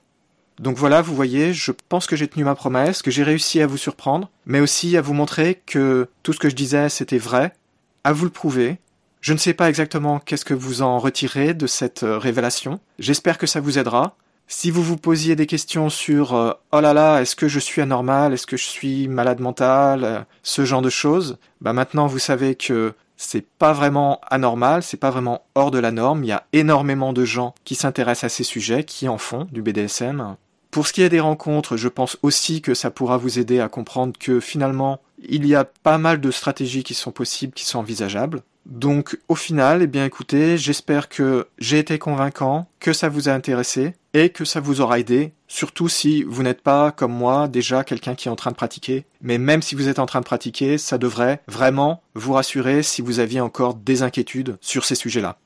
Donc 0.59 0.75
voilà, 0.75 1.01
vous 1.01 1.15
voyez, 1.15 1.53
je 1.53 1.71
pense 1.71 2.05
que 2.05 2.15
j'ai 2.15 2.27
tenu 2.27 2.43
ma 2.43 2.55
promesse, 2.55 3.01
que 3.01 3.11
j'ai 3.11 3.23
réussi 3.23 3.61
à 3.61 3.67
vous 3.67 3.77
surprendre, 3.77 4.29
mais 4.45 4.59
aussi 4.59 4.97
à 4.97 5.01
vous 5.01 5.13
montrer 5.13 5.61
que 5.65 6.09
tout 6.21 6.33
ce 6.33 6.39
que 6.39 6.49
je 6.49 6.55
disais, 6.55 6.89
c'était 6.89 7.17
vrai, 7.17 7.53
à 8.03 8.11
vous 8.11 8.25
le 8.25 8.31
prouver. 8.31 8.77
Je 9.21 9.33
ne 9.33 9.37
sais 9.37 9.53
pas 9.53 9.69
exactement 9.69 10.19
qu'est-ce 10.19 10.45
que 10.45 10.53
vous 10.53 10.81
en 10.81 10.99
retirez 10.99 11.53
de 11.53 11.67
cette 11.67 12.03
euh, 12.03 12.17
révélation. 12.17 12.79
J'espère 12.99 13.37
que 13.37 13.47
ça 13.47 13.61
vous 13.61 13.77
aidera. 13.77 14.15
Si 14.51 14.71
vous 14.71 14.81
vous 14.81 14.97
posiez 14.97 15.35
des 15.35 15.45
questions 15.45 15.91
sur 15.91 16.33
euh, 16.33 16.53
oh 16.71 16.81
là 16.81 16.91
là, 16.91 17.21
est-ce 17.21 17.35
que 17.35 17.47
je 17.47 17.59
suis 17.59 17.81
anormal, 17.81 18.33
est-ce 18.33 18.47
que 18.47 18.57
je 18.57 18.63
suis 18.65 19.07
malade 19.07 19.39
mental, 19.39 20.03
euh, 20.03 20.19
ce 20.41 20.65
genre 20.65 20.81
de 20.81 20.89
choses, 20.89 21.37
bah 21.61 21.71
maintenant 21.71 22.07
vous 22.07 22.17
savez 22.17 22.55
que 22.55 22.95
c'est 23.15 23.45
pas 23.45 23.73
vraiment 23.73 24.19
anormal, 24.27 24.81
c'est 24.81 24.97
pas 24.97 25.11
vraiment 25.11 25.43
hors 25.53 25.69
de 25.69 25.77
la 25.77 25.91
norme. 25.91 26.23
Il 26.23 26.29
y 26.29 26.31
a 26.31 26.47
énormément 26.51 27.13
de 27.13 27.25
gens 27.25 27.53
qui 27.63 27.75
s'intéressent 27.75 28.23
à 28.23 28.35
ces 28.35 28.43
sujets, 28.43 28.85
qui 28.85 29.07
en 29.07 29.19
font 29.19 29.47
du 29.51 29.61
BDSM. 29.61 30.35
Pour 30.71 30.87
ce 30.87 30.93
qui 30.93 31.03
est 31.03 31.09
des 31.09 31.19
rencontres, 31.19 31.77
je 31.77 31.87
pense 31.87 32.17
aussi 32.23 32.63
que 32.63 32.73
ça 32.73 32.89
pourra 32.89 33.17
vous 33.17 33.37
aider 33.37 33.59
à 33.59 33.69
comprendre 33.69 34.13
que 34.19 34.39
finalement, 34.39 34.99
il 35.27 35.45
y 35.45 35.53
a 35.53 35.63
pas 35.63 35.99
mal 35.99 36.19
de 36.19 36.31
stratégies 36.31 36.83
qui 36.83 36.95
sont 36.95 37.11
possibles, 37.11 37.53
qui 37.53 37.65
sont 37.65 37.79
envisageables. 37.79 38.41
Donc 38.65 39.19
au 39.27 39.35
final, 39.35 39.83
eh 39.83 39.87
bien 39.87 40.05
écoutez, 40.05 40.57
j'espère 40.57 41.07
que 41.07 41.47
j'ai 41.59 41.77
été 41.77 41.99
convaincant, 41.99 42.67
que 42.79 42.93
ça 42.93 43.09
vous 43.09 43.29
a 43.29 43.33
intéressé 43.33 43.93
et 44.13 44.29
que 44.29 44.45
ça 44.45 44.59
vous 44.59 44.81
aura 44.81 44.99
aidé, 44.99 45.33
surtout 45.47 45.87
si 45.87 46.23
vous 46.23 46.43
n'êtes 46.43 46.61
pas 46.61 46.91
comme 46.91 47.13
moi 47.13 47.47
déjà 47.47 47.83
quelqu'un 47.83 48.15
qui 48.15 48.27
est 48.27 48.31
en 48.31 48.35
train 48.35 48.51
de 48.51 48.55
pratiquer. 48.55 49.05
Mais 49.21 49.37
même 49.37 49.61
si 49.61 49.75
vous 49.75 49.87
êtes 49.87 49.99
en 49.99 50.05
train 50.05 50.21
de 50.21 50.25
pratiquer, 50.25 50.77
ça 50.77 50.97
devrait 50.97 51.41
vraiment 51.47 52.01
vous 52.15 52.33
rassurer 52.33 52.83
si 52.83 53.01
vous 53.01 53.19
aviez 53.19 53.41
encore 53.41 53.75
des 53.75 54.03
inquiétudes 54.03 54.57
sur 54.61 54.85
ces 54.85 54.95
sujets-là. 54.95 55.37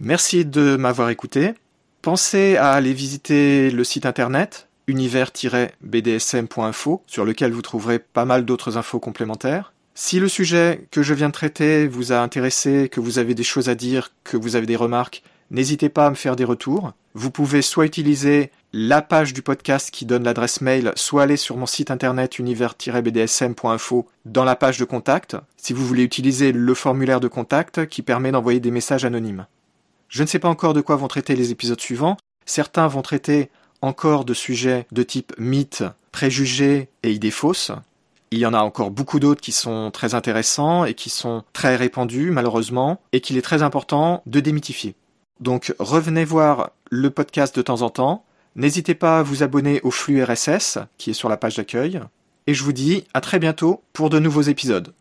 Merci 0.00 0.44
de 0.44 0.76
m'avoir 0.76 1.10
écouté. 1.10 1.54
Pensez 2.02 2.56
à 2.56 2.72
aller 2.72 2.92
visiter 2.92 3.70
le 3.70 3.84
site 3.84 4.06
internet 4.06 4.68
univers-bdsm.info 4.86 7.02
sur 7.06 7.24
lequel 7.24 7.52
vous 7.52 7.62
trouverez 7.62 7.98
pas 7.98 8.24
mal 8.24 8.44
d'autres 8.44 8.76
infos 8.76 9.00
complémentaires. 9.00 9.72
Si 9.94 10.20
le 10.20 10.28
sujet 10.28 10.86
que 10.90 11.02
je 11.02 11.12
viens 11.12 11.28
de 11.28 11.32
traiter 11.32 11.88
vous 11.88 12.12
a 12.12 12.20
intéressé, 12.20 12.88
que 12.88 13.00
vous 13.00 13.18
avez 13.18 13.34
des 13.34 13.42
choses 13.42 13.68
à 13.68 13.74
dire, 13.74 14.12
que 14.22 14.36
vous 14.36 14.54
avez 14.54 14.66
des 14.66 14.76
remarques, 14.76 15.24
n'hésitez 15.50 15.88
pas 15.88 16.06
à 16.06 16.10
me 16.10 16.14
faire 16.14 16.36
des 16.36 16.44
retours. 16.44 16.92
Vous 17.20 17.32
pouvez 17.32 17.62
soit 17.62 17.84
utiliser 17.84 18.52
la 18.72 19.02
page 19.02 19.32
du 19.32 19.42
podcast 19.42 19.90
qui 19.90 20.06
donne 20.06 20.22
l'adresse 20.22 20.60
mail, 20.60 20.92
soit 20.94 21.24
aller 21.24 21.36
sur 21.36 21.56
mon 21.56 21.66
site 21.66 21.90
internet 21.90 22.38
univers-bdsm.info 22.38 24.06
dans 24.24 24.44
la 24.44 24.54
page 24.54 24.78
de 24.78 24.84
contact, 24.84 25.36
si 25.56 25.72
vous 25.72 25.84
voulez 25.84 26.04
utiliser 26.04 26.52
le 26.52 26.74
formulaire 26.74 27.18
de 27.18 27.26
contact 27.26 27.88
qui 27.88 28.02
permet 28.02 28.30
d'envoyer 28.30 28.60
des 28.60 28.70
messages 28.70 29.04
anonymes. 29.04 29.46
Je 30.08 30.22
ne 30.22 30.28
sais 30.28 30.38
pas 30.38 30.48
encore 30.48 30.74
de 30.74 30.80
quoi 30.80 30.94
vont 30.94 31.08
traiter 31.08 31.34
les 31.34 31.50
épisodes 31.50 31.80
suivants. 31.80 32.16
Certains 32.46 32.86
vont 32.86 33.02
traiter 33.02 33.50
encore 33.82 34.24
de 34.24 34.32
sujets 34.32 34.86
de 34.92 35.02
type 35.02 35.32
mythes, 35.38 35.82
préjugés 36.12 36.88
et 37.02 37.10
idées 37.10 37.32
fausses. 37.32 37.72
Il 38.30 38.38
y 38.38 38.46
en 38.46 38.54
a 38.54 38.60
encore 38.60 38.92
beaucoup 38.92 39.18
d'autres 39.18 39.40
qui 39.40 39.50
sont 39.50 39.90
très 39.90 40.14
intéressants 40.14 40.84
et 40.84 40.94
qui 40.94 41.10
sont 41.10 41.42
très 41.52 41.74
répandus 41.74 42.30
malheureusement 42.30 43.00
et 43.10 43.20
qu'il 43.20 43.36
est 43.36 43.42
très 43.42 43.64
important 43.64 44.22
de 44.26 44.38
démythifier. 44.38 44.94
Donc 45.40 45.74
revenez 45.78 46.24
voir 46.24 46.70
le 46.90 47.10
podcast 47.10 47.54
de 47.56 47.62
temps 47.62 47.82
en 47.82 47.90
temps. 47.90 48.24
N'hésitez 48.56 48.94
pas 48.94 49.20
à 49.20 49.22
vous 49.22 49.42
abonner 49.42 49.80
au 49.82 49.90
flux 49.90 50.22
RSS 50.22 50.78
qui 50.96 51.10
est 51.10 51.14
sur 51.14 51.28
la 51.28 51.36
page 51.36 51.56
d'accueil. 51.56 52.00
Et 52.46 52.54
je 52.54 52.64
vous 52.64 52.72
dis 52.72 53.04
à 53.14 53.20
très 53.20 53.38
bientôt 53.38 53.82
pour 53.92 54.10
de 54.10 54.18
nouveaux 54.18 54.42
épisodes. 54.42 54.92